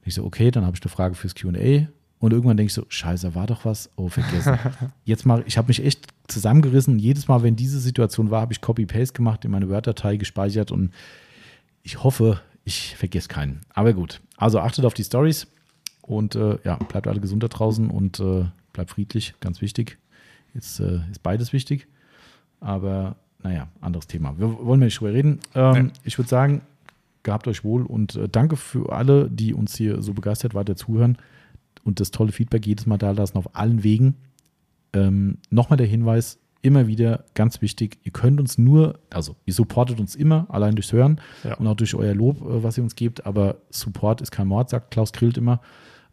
[0.04, 1.88] Ich so, okay, dann habe ich eine Frage fürs Q&A
[2.20, 4.58] und irgendwann denke ich so, scheiße, war doch was, oh, vergessen.
[5.06, 8.62] Jetzt mal, ich habe mich echt zusammengerissen jedes Mal, wenn diese Situation war, habe ich
[8.62, 10.92] Copy-Paste gemacht, in meine Word-Datei gespeichert und
[11.84, 13.62] ich hoffe, ich vergesse keinen.
[13.74, 15.48] Aber gut, also achtet auf die Stories
[16.02, 19.98] und äh, ja, bleibt alle gesund da draußen und äh, bleibt friedlich, ganz wichtig.
[20.54, 21.88] Jetzt äh, ist beides wichtig,
[22.60, 24.38] aber naja, anderes Thema.
[24.40, 25.40] Wir wollen nicht drüber reden.
[25.54, 25.92] Ähm, Nee.
[26.04, 26.62] Ich würde sagen,
[27.22, 31.20] gehabt euch wohl und äh, danke für alle, die uns hier so begeistert weiter zuhören
[31.88, 34.16] und das tolle Feedback jedes Mal da lassen auf allen Wegen.
[34.94, 40.00] Ähm, Nochmal der Hinweis, immer wieder ganz wichtig, ihr könnt uns nur, also ihr supportet
[40.00, 41.56] uns immer, allein durchs Hören Ja.
[41.56, 44.70] und auch durch euer Lob, äh, was ihr uns gebt, aber Support ist kein Mord,
[44.70, 45.62] sagt Klaus Grillt immer.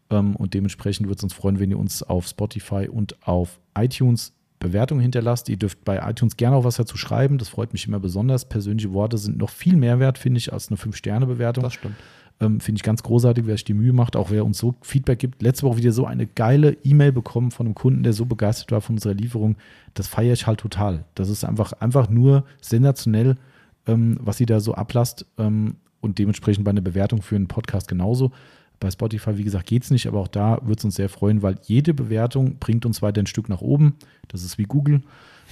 [0.09, 4.33] Ähm, und dementsprechend würde es uns freuen, wenn ihr uns auf Spotify und auf iTunes
[4.59, 5.49] Bewertungen hinterlasst.
[5.49, 7.37] Ihr dürft bei iTunes gerne auch was dazu schreiben.
[7.37, 8.47] Das freut mich immer besonders.
[8.47, 11.63] Persönliche Worte sind noch viel mehr wert, finde ich, als eine 5-Sterne-Bewertung.
[11.63, 11.95] Das stimmt.
[12.41, 15.19] Ähm, Finde ich ganz großartig, wer sich die Mühe macht, auch wer uns so Feedback
[15.19, 15.41] gibt.
[15.41, 18.81] Letzte Woche wieder so eine geile E-Mail bekommen von einem Kunden, der so begeistert war
[18.81, 19.55] von unserer Lieferung.
[19.93, 21.05] Das feiere ich halt total.
[21.15, 23.35] Das ist einfach, einfach nur sensationell,
[23.87, 25.25] ähm, was sie da so ablasst.
[25.37, 28.31] Ähm, und dementsprechend bei einer Bewertung für einen Podcast genauso.
[28.79, 31.41] Bei Spotify, wie gesagt, geht es nicht, aber auch da würde es uns sehr freuen,
[31.41, 33.95] weil jede Bewertung bringt uns weiter ein Stück nach oben.
[34.27, 35.01] Das ist wie Google.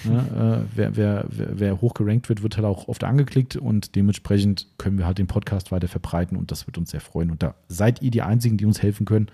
[0.05, 0.65] Ne?
[0.65, 4.67] äh, wer, wer, wer, wer hoch gerankt wird, wird halt auch oft angeklickt und dementsprechend
[4.77, 7.31] können wir halt den Podcast weiter verbreiten und das wird uns sehr freuen.
[7.31, 9.27] Und da seid ihr die Einzigen, die uns helfen können.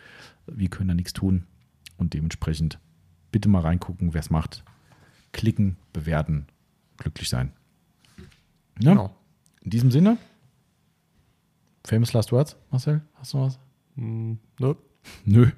[0.48, 1.46] Wir können da nichts tun
[1.98, 2.78] und dementsprechend
[3.32, 4.64] bitte mal reingucken, wer es macht.
[5.32, 6.46] Klicken, bewerten,
[6.98, 7.52] glücklich sein.
[8.80, 9.16] Ja, Genau.
[9.62, 10.18] In diesem Sinne,
[11.86, 13.60] famous last words, Marcel, hast du noch was?
[13.96, 14.74] Hm, nö.
[15.26, 15.52] Nö,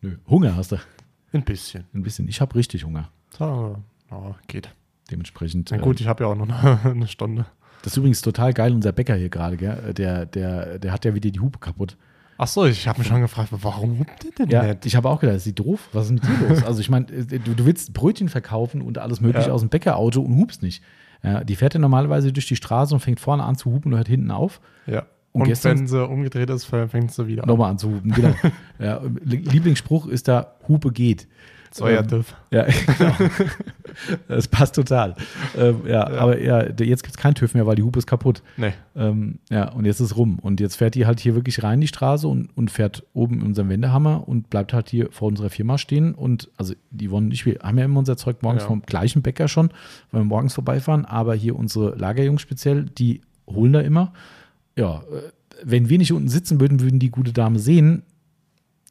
[0.00, 0.16] Nö.
[0.26, 0.76] Hunger hast du.
[1.32, 1.84] Ein bisschen.
[1.94, 2.28] Ein bisschen.
[2.28, 3.10] Ich habe richtig Hunger.
[3.30, 3.76] So,
[4.12, 4.74] ja, geht.
[5.10, 5.70] Dementsprechend.
[5.70, 7.46] Na äh, gut, ich habe ja auch noch eine, eine Stunde.
[7.82, 9.92] Das ist übrigens total geil, unser Bäcker hier gerade, gell?
[9.94, 11.96] Der, der, der hat ja wieder die Hupe kaputt.
[12.38, 14.86] Ach so, ich habe mich schon gefragt, warum hupt der denn Ja, nicht?
[14.86, 15.88] ich habe auch gedacht, das sieht doof.
[15.92, 16.62] Was ist mit dir los?
[16.64, 19.52] Also ich meine, du, du willst Brötchen verkaufen und alles mögliche Ja.
[19.54, 20.82] aus dem Bäckerauto und hupst nicht.
[21.22, 23.98] Ja, die fährt ja normalerweise durch die Straße und fängt vorne an zu hupen und
[23.98, 24.60] hört hinten auf.
[24.86, 25.04] Ja.
[25.32, 27.48] Und Und, wenn sie umgedreht ist, fängt sie wieder an.
[27.48, 28.34] Nochmal an zu hupen, genau.
[28.78, 31.26] ja, Lieblingsspruch ist da, Hupe geht.
[31.74, 32.34] So, ja, Ähm, Diff.
[32.50, 32.66] Ja,
[32.98, 33.14] genau.
[34.28, 35.14] Das passt total.
[35.56, 36.20] Ähm, ja, Ja.
[36.20, 38.42] aber ja, jetzt gibt es keinen TÜV mehr, weil die Hupe ist kaputt.
[38.56, 38.72] Nee.
[38.94, 40.38] Ähm, ja, und jetzt ist rum.
[40.38, 43.36] Und jetzt fährt die halt hier wirklich rein in die Straße und, und fährt oben
[43.36, 46.14] in unserem Wendehammer und bleibt halt hier vor unserer Firma stehen.
[46.14, 48.68] Und also die wollen nicht, wir haben ja immer unser Zeug morgens Ja.
[48.68, 49.70] vom gleichen Bäcker schon,
[50.10, 51.04] weil wir morgens vorbeifahren.
[51.06, 54.12] Aber hier unsere Lagerjungs speziell, die holen da immer.
[54.76, 55.30] Ja, äh,
[55.64, 58.02] wenn wir nicht unten sitzen würden, würden die gute Dame sehen,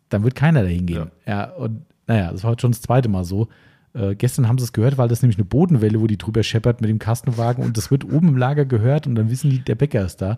[0.10, 1.11] dann wird keiner dahin gehen.
[1.27, 3.48] Ja, und naja, das war heute schon das zweite Mal so.
[3.93, 6.81] Äh, gestern haben sie es gehört, weil das nämlich eine Bodenwelle, wo die drüber scheppert
[6.81, 9.75] mit dem Kastenwagen und das wird oben im Lager gehört und dann wissen die, der
[9.75, 10.38] Bäcker ist da.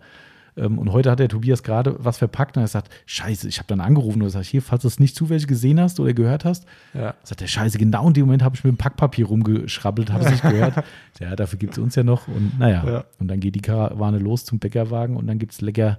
[0.56, 3.68] Ähm, und heute hat der Tobias gerade was verpackt und er sagt, scheiße, ich habe
[3.68, 6.66] dann angerufen und gesagt, hier, falls du es nicht zufällig gesehen hast oder gehört hast,
[6.94, 7.16] Ja.
[7.24, 10.32] sagt der Scheiße, genau in dem Moment habe ich mit dem Packpapier rumgeschrabbelt, habe es
[10.32, 10.76] nicht gehört.
[11.20, 13.04] ja, dafür gibt es uns ja noch und naja, Ja.
[13.20, 15.98] und dann geht die Karawane los zum Bäckerwagen und dann gibt es lecker,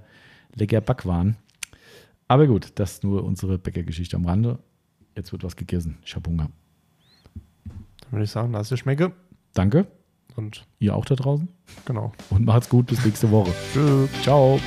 [0.55, 1.35] lecker Backwaren.
[2.27, 4.57] Aber gut, das ist nur unsere Bäckergeschichte am Rande.
[5.15, 5.97] Jetzt wird was gegessen.
[6.05, 6.49] Ich habe Hunger.
[8.01, 9.13] Dann würde ich sagen, lass dir schmecke.
[9.53, 9.87] Danke.
[10.35, 11.47] Und Ihr auch da draußen.
[11.85, 12.11] genau.
[12.29, 12.87] Und macht's gut.
[12.87, 13.51] Bis nächste Woche.
[13.73, 14.09] Tschüss.
[14.23, 14.59] Ciao.